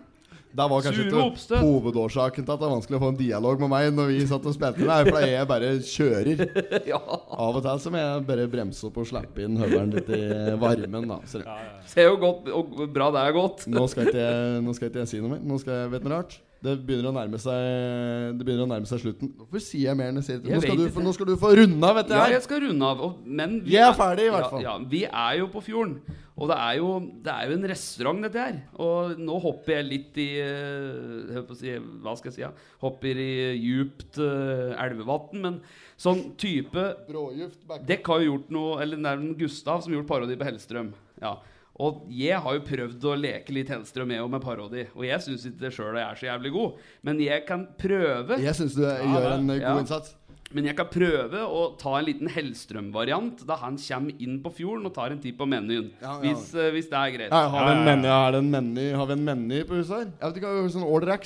Det 0.55 0.66
var 0.72 0.84
kanskje 0.86 1.03
ikke 1.09 1.57
hovedårsaken 1.59 2.45
til 2.47 2.53
at 2.53 2.61
det 2.61 2.68
er 2.68 2.72
vanskelig 2.72 2.95
å 2.95 3.01
få 3.01 3.09
en 3.11 3.18
dialog 3.20 3.59
med 3.66 3.72
meg 3.74 3.89
når 3.91 4.11
vi 4.13 4.22
satt 4.30 4.45
og 4.47 4.53
spilte. 4.55 4.86
Det 4.88 4.93
er 4.93 5.09
fordi 5.09 5.32
jeg 5.34 5.49
bare 5.49 5.72
kjører. 5.89 6.43
ja. 6.93 6.99
Av 7.01 7.57
og 7.59 7.66
til 7.66 7.82
så 7.84 7.91
må 7.91 7.99
jeg 7.99 8.24
bare 8.30 8.45
bremse 8.53 8.88
opp 8.88 9.01
og 9.03 9.09
slippe 9.09 9.43
inn 9.43 9.59
høvelen 9.59 9.91
litt 9.97 10.13
i 10.16 10.22
varmen. 10.61 11.09
da 11.11 11.20
så, 11.28 11.43
Ser 11.91 12.07
jo 12.07 12.16
godt 12.24 12.47
og 12.55 12.86
bra 12.95 13.09
det 13.11 13.26
er 13.26 13.36
gått. 13.36 13.68
nå, 13.68 13.84
skal 13.91 14.07
ikke 14.07 14.24
jeg, 14.24 14.63
nå 14.63 14.78
skal 14.78 14.91
ikke 14.93 15.03
jeg 15.03 15.11
si 15.11 15.20
noe 15.26 15.36
mer. 15.36 15.43
Nå 15.43 15.59
skal 15.59 15.82
jeg, 15.82 15.91
vet 15.97 16.05
du 16.05 16.11
noe 16.11 16.22
rart? 16.22 16.39
Det 16.64 16.76
begynner 16.88 17.12
å 17.12 17.16
nærme 17.16 17.39
seg 17.41 18.36
Det 18.39 18.45
begynner 18.45 18.66
å 18.66 18.70
nærme 18.72 18.89
seg 18.89 19.01
slutten. 19.03 19.32
Hvorfor 19.38 19.64
sier 19.64 19.89
jeg 19.91 19.99
mer 19.99 20.12
enn 20.12 20.22
jeg 20.22 20.28
sier? 20.30 20.43
Nå 20.43 20.62
skal, 20.64 20.78
du, 20.80 20.86
få- 20.93 21.03
nå 21.06 21.16
skal 21.16 21.30
du 21.30 21.36
få 21.41 21.51
runde 21.60 21.89
av, 21.89 21.97
vet 21.99 22.12
du. 22.12 22.16
Ja, 22.18 22.28
jeg 22.34 22.45
skal 22.45 22.64
runde 22.66 22.91
av. 22.91 23.01
Og, 23.06 23.26
men 23.26 23.58
Vi 23.66 23.76
er 23.82 23.95
ferdig, 23.97 24.30
i 24.30 24.34
hvert 24.34 24.53
fall. 24.53 24.64
Ja, 24.64 24.76
ja, 24.78 24.91
vi 24.95 25.03
er 25.10 25.41
jo 25.41 25.49
på 25.53 25.64
fjorden. 25.66 25.99
Og 26.36 26.49
det 26.51 26.56
er 26.60 26.78
jo, 26.82 26.88
det 27.24 27.32
er 27.32 27.47
jo 27.47 27.56
en 27.56 27.68
restaurant, 27.72 28.24
dette 28.26 28.41
her. 28.43 28.58
Og 28.84 29.20
nå 29.24 29.38
hopper 29.43 29.78
jeg 29.78 29.88
litt 29.88 30.18
i 30.20 30.30
eh, 30.43 31.43
jeg 31.64 31.80
Hva 32.03 32.16
skal 32.20 32.32
jeg 32.32 32.36
si? 32.36 32.43
Ja? 32.43 32.49
Hopper 32.84 33.22
i 33.24 33.32
djupt 33.56 34.20
uh, 34.20 34.76
elvevann. 34.84 35.39
Men 35.45 35.62
sånn 35.95 36.34
type 36.39 36.89
Brådjupt. 37.08 37.62
Dekk 37.88 38.12
har 38.12 38.24
jo 38.24 38.34
gjort 38.34 38.49
noe 38.51 38.82
Eller 38.84 38.99
er 39.14 39.24
Gustav 39.39 39.86
som 39.86 39.93
gjorde 39.93 40.03
gjort 40.06 40.12
parodi 40.12 40.36
på 40.39 40.47
Hellstrøm. 40.47 40.91
Ja. 41.24 41.38
Og 41.84 42.05
jeg 42.15 42.38
har 42.39 42.55
jo 42.55 42.61
prøvd 42.63 43.03
å 43.09 43.13
leke 43.19 43.51
litt 43.55 43.67
Hellstrøm 43.73 44.07
med, 44.07 44.21
og 44.23 44.30
med 44.32 44.39
parodi. 44.43 44.86
Og 44.95 45.03
jeg 45.03 45.19
syns 45.26 45.43
ikke 45.49 45.71
sjøl 45.76 45.97
jeg 45.99 46.05
er 46.07 46.19
så 46.21 46.28
jævlig 46.30 46.51
god. 46.55 46.78
Men 47.03 47.19
jeg 47.19 47.43
kan 47.49 47.65
prøve. 47.80 48.38
Jeg 48.39 48.55
syns 48.55 48.78
du 48.78 48.84
gjør 48.86 49.34
en 49.34 49.47
god 49.49 49.59
Ja. 49.59 49.73
innsats. 49.82 50.13
Men 50.55 50.63
jeg 50.69 50.76
kan 50.78 50.88
prøve 50.88 51.39
å 51.41 51.76
ta 51.78 51.97
en 51.97 52.05
liten 52.05 52.30
Hellstrøm-variant 52.32 53.41
da 53.49 53.55
han 53.59 53.76
kommer 53.82 54.13
inn 54.23 54.38
på 54.43 54.49
fjorden 54.55 54.86
og 54.88 54.93
tar 54.93 55.11
en 55.11 55.19
titt 55.19 55.38
på 55.38 55.45
menyen. 55.49 55.89
Ja, 55.99 56.13
ja. 56.13 56.19
Hvis, 56.21 56.53
uh, 56.55 56.71
hvis 56.71 56.88
det 56.88 56.95
er 56.95 57.09
greit. 57.17 57.32
Ja, 57.34 57.49
har, 57.49 57.65
vi 57.65 57.71
en 57.73 57.86
menu 57.89 58.07
har, 58.07 58.32
det 58.32 58.39
en 58.39 58.51
meny, 58.53 58.91
har 58.95 59.05
vi 59.09 59.13
en 59.17 59.26
meny 59.26 59.63
på 59.67 59.76
huset 59.82 59.95
her? 59.97 60.05
Jeg 60.13 60.30
vet 60.30 60.38
ikke, 60.39 60.47
har 60.47 60.53
vi 60.63 60.69
sånn 60.78 61.09
X. 61.19 61.23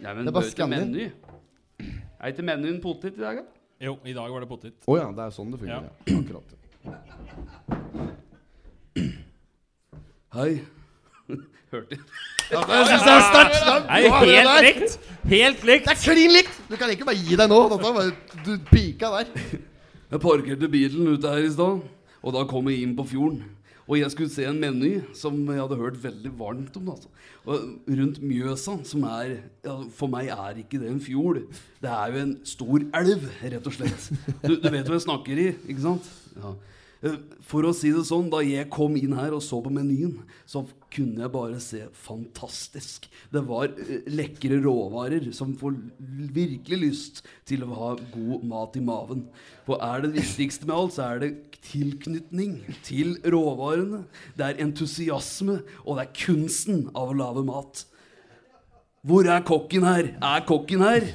Ja, 0.00 0.14
men 0.14 0.24
det 0.24 0.30
er 0.32 0.36
bare 0.38 0.50
skanner. 0.54 1.12
Er 2.16 2.26
ikke 2.32 2.46
menyen 2.46 2.80
potet 2.80 3.18
i 3.18 3.20
dag, 3.20 3.36
da? 3.42 3.46
Jo, 3.90 3.98
i 4.08 4.12
dag 4.16 4.28
var 4.32 4.40
det 4.40 4.48
potet. 4.48 4.72
Å 4.88 4.96
ja, 4.96 5.12
det 5.12 5.22
er 5.26 5.30
sånn 5.36 5.52
det 5.52 5.60
fungerer. 5.60 5.92
Ja. 6.06 6.16
Akkurat. 6.16 6.48
Hei. 10.36 10.58
Hørte 11.72 11.96
Ja, 12.50 12.60
det 12.68 12.80
syns 12.90 13.06
jeg 13.06 13.12
er 13.14 13.22
sterkt! 13.24 13.54
Er 13.88 14.02
det 14.04 14.10
helt 14.20 14.66
likt! 14.66 14.96
Helt 15.30 15.62
likt! 15.64 15.86
Det 15.88 15.94
er 15.94 16.02
klin 16.02 16.34
likt! 16.34 16.58
Du 16.68 16.74
kan 16.76 16.92
ikke 16.92 17.06
bare 17.08 17.16
gi 17.16 17.38
deg 17.40 17.48
nå. 17.48 17.60
Dette 17.72 18.42
du 18.44 18.50
pika 18.68 19.14
der. 19.14 19.30
Jeg 20.12 20.20
parkerte 20.22 20.68
bilen 20.70 21.08
ute 21.14 21.32
her 21.32 21.46
i 21.46 21.48
stad, 21.50 21.80
og 22.20 22.36
da 22.36 22.44
kom 22.46 22.68
jeg 22.70 22.84
inn 22.84 22.92
på 22.94 23.08
fjorden. 23.08 23.40
Og 23.88 23.96
jeg 23.98 24.12
skulle 24.12 24.30
se 24.30 24.44
en 24.46 24.60
meny 24.60 24.92
som 25.18 25.34
jeg 25.40 25.58
hadde 25.58 25.80
hørt 25.80 25.98
veldig 26.04 26.30
varmt 26.38 26.76
om. 26.78 26.92
Altså. 26.92 27.10
Og 27.42 27.64
rundt 27.88 28.20
Mjøsa, 28.22 28.76
som 28.86 29.02
er 29.08 29.32
ja, 29.66 29.74
For 29.96 30.10
meg 30.12 30.30
er 30.30 30.60
ikke 30.62 30.78
det 30.82 30.92
en 30.92 31.02
fjord. 31.02 31.40
Det 31.82 31.90
er 31.90 32.14
jo 32.14 32.22
en 32.22 32.32
stor 32.46 32.86
elv, 33.00 33.26
rett 33.42 33.66
og 33.66 33.74
slett. 33.74 34.08
Du, 34.44 34.54
du 34.54 34.68
vet 34.68 34.86
hva 34.86 34.98
jeg 34.98 35.06
snakker 35.08 35.42
i, 35.42 35.48
ikke 35.66 35.86
sant? 35.88 36.10
Ja. 36.38 36.54
Eh, 37.04 37.16
For 37.44 37.66
å 37.68 37.72
si 37.76 37.90
det 37.92 38.04
sånn, 38.08 38.30
da 38.32 38.40
jeg 38.44 38.70
kom 38.72 38.96
inn 38.98 39.14
her 39.16 39.34
og 39.36 39.42
så 39.44 39.58
på 39.62 39.72
menyen, 39.72 40.14
så 40.48 40.64
kunne 40.92 41.22
jeg 41.22 41.32
bare 41.34 41.58
se 41.60 41.82
fantastisk. 42.06 43.08
Det 43.32 43.42
var 43.46 43.68
eh, 43.68 44.06
lekre 44.08 44.58
råvarer 44.64 45.28
som 45.36 45.52
får 45.58 45.76
virkelig 46.34 46.78
lyst 46.80 47.20
til 47.48 47.66
å 47.66 47.72
ha 47.76 47.90
god 48.14 48.46
mat 48.48 48.78
i 48.80 48.84
maven. 48.84 49.26
For 49.68 49.82
er 49.84 50.06
det 50.06 50.14
viktigste 50.16 50.68
med 50.68 50.76
alt, 50.78 50.96
så 50.96 51.10
er 51.10 51.22
det 51.22 51.60
tilknytning 51.66 52.62
til 52.86 53.16
råvarene. 53.26 54.04
Det 54.38 54.48
er 54.48 54.64
entusiasme, 54.64 55.60
og 55.84 55.98
det 55.98 56.06
er 56.06 56.16
kunsten 56.24 56.86
av 56.94 57.12
å 57.12 57.20
lage 57.20 57.44
mat. 57.46 57.84
Hvor 59.06 59.28
er 59.30 59.44
kokken 59.46 59.84
her? 59.86 60.14
Er 60.18 60.46
kokken 60.48 60.82
her? 60.82 61.12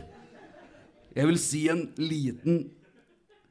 Jeg 1.12 1.28
vil 1.28 1.40
si 1.44 1.66
en 1.68 1.90
liten 2.00 2.68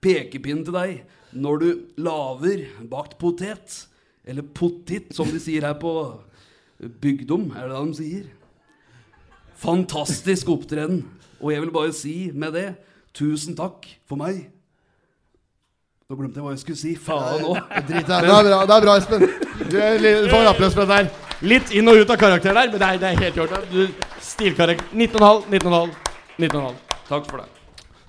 pekepinn 0.00 0.62
til 0.64 0.72
deg 0.78 1.18
når 1.32 1.62
du 1.62 1.68
laver 2.00 2.66
bakt 2.90 3.18
potet. 3.20 3.86
Eller 4.26 4.42
potet, 4.42 5.14
som 5.16 5.28
de 5.30 5.40
sier 5.42 5.64
her 5.66 5.78
på 5.80 5.92
bygdom. 7.00 7.50
Er 7.56 7.68
det 7.68 7.76
det 7.76 7.82
de 7.86 7.98
sier? 7.98 8.28
Fantastisk 9.60 10.48
opptreden. 10.52 11.02
Og 11.40 11.52
jeg 11.52 11.64
vil 11.64 11.74
bare 11.74 11.92
si 11.96 12.14
med 12.34 12.56
det 12.56 12.68
tusen 13.16 13.56
takk 13.58 13.88
for 14.08 14.20
meg. 14.20 14.44
Nå 16.10 16.18
glemte 16.18 16.40
jeg 16.40 16.44
hva 16.44 16.52
jeg 16.54 16.62
skulle 16.64 16.80
si. 16.80 16.94
Faen 16.98 17.44
òg. 17.46 17.58
Det. 17.88 18.04
Det 18.06 18.14
er 18.16 18.26
bra, 18.26 18.40
det 18.66 18.76
er 18.76 18.86
bra 18.86 18.96
Espen. 18.98 19.26
Du 19.70 19.76
får 19.76 20.40
en 20.40 20.50
applaus 20.50 20.74
for 20.74 20.82
det 20.88 20.96
der 20.96 21.28
Litt 21.40 21.70
inn 21.72 21.88
og 21.88 21.96
ut 21.96 22.10
av 22.12 22.18
karakter 22.20 22.52
der, 22.52 22.68
men 22.68 22.80
det 22.82 22.86
er, 22.86 22.98
det 23.00 23.06
er 23.08 23.20
helt 23.22 23.38
i 23.38 23.40
orden. 23.40 23.92
Stilkarakter 24.20 24.90
19,5, 24.92 25.46
19,5, 25.48 25.94
19,5. 26.36 26.74
Takk 27.08 27.30
for 27.30 27.40
det. 27.40 27.46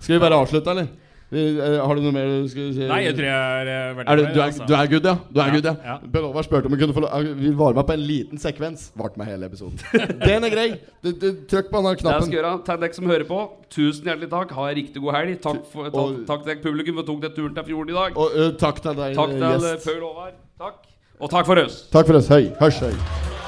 Skal 0.02 0.18
vi 0.18 0.20
bare 0.20 0.40
avslutte, 0.42 0.74
eller? 0.74 0.90
Vi, 1.32 1.42
eh, 1.64 1.78
har 1.80 1.96
du 1.96 2.02
noe 2.04 2.12
mer 2.12 2.26
du 2.44 2.48
skulle 2.52 2.74
si? 2.76 2.84
Nei, 2.90 2.98
jeg 3.06 3.16
tror 3.16 3.28
jeg 3.30 3.36
er 3.62 3.70
eh, 3.72 3.94
veldig 3.96 4.12
er 4.12 4.20
du, 4.20 4.24
du, 4.36 4.40
er, 4.42 4.46
altså. 4.50 4.66
du 4.68 4.74
er 4.76 4.90
good, 4.92 5.06
ja? 5.08 5.14
Du 5.32 5.40
er 5.40 5.46
Ja, 5.48 5.54
good, 5.56 5.68
ja. 5.70 5.74
ja. 5.88 5.96
Per 6.12 6.26
Håvard 6.28 6.48
spurte 6.48 6.68
om 6.68 6.76
hun 6.76 6.82
kunne 6.82 6.96
få 6.98 7.04
lov 7.06 7.30
Vi 7.40 7.54
var 7.62 7.78
med 7.78 7.88
på 7.88 7.96
en 7.96 8.04
liten 8.04 8.42
sekvens. 8.44 8.84
Varte 9.00 9.22
meg 9.22 9.32
hele 9.32 9.48
episoden. 9.48 9.80
Den 10.28 10.44
er 10.50 10.52
grei. 10.52 10.68
Du, 11.00 11.10
du, 11.16 11.28
trykk 11.48 11.72
på 11.72 11.80
den 11.80 11.88
Det 11.88 11.96
jeg 11.96 12.04
knappen. 12.04 12.28
skal 12.28 12.38
gjøre, 12.42 12.54
Til 12.68 12.84
dere 12.84 13.00
som 13.00 13.12
hører 13.16 13.28
på, 13.32 13.40
tusen 13.72 14.12
hjertelig 14.12 14.32
takk. 14.36 14.52
Ha 14.60 14.70
en 14.74 14.80
riktig 14.82 15.06
god 15.08 15.18
helg. 15.22 15.40
Takk, 15.48 15.64
for, 15.72 15.88
ta, 15.90 16.04
Og- 16.04 16.22
takk 16.28 16.44
til 16.44 16.52
deg 16.54 16.64
publikum 16.68 17.00
for 17.00 17.12
tok 17.14 17.22
deg 17.24 17.36
turen 17.40 17.56
til 17.56 17.70
fjorden 17.72 17.96
i 17.96 18.00
dag. 18.02 18.18
Og 18.26 18.36
uh, 18.36 18.50
takk 18.68 18.84
til 18.84 19.00
deg, 19.00 19.16
Takk 19.16 19.38
til 19.38 19.70
eh. 19.72 19.78
Paul 19.88 20.02
Håvard. 20.10 20.40
Takk. 20.60 20.82
Og 21.22 21.30
takk 21.32 21.46
for 21.48 21.64
oss. 21.64 21.86
Takk 21.94 22.12
for 22.12 22.20
oss. 22.20 22.28
Høy. 22.34 22.52
Hørs 22.60 22.84
høy. 22.84 23.40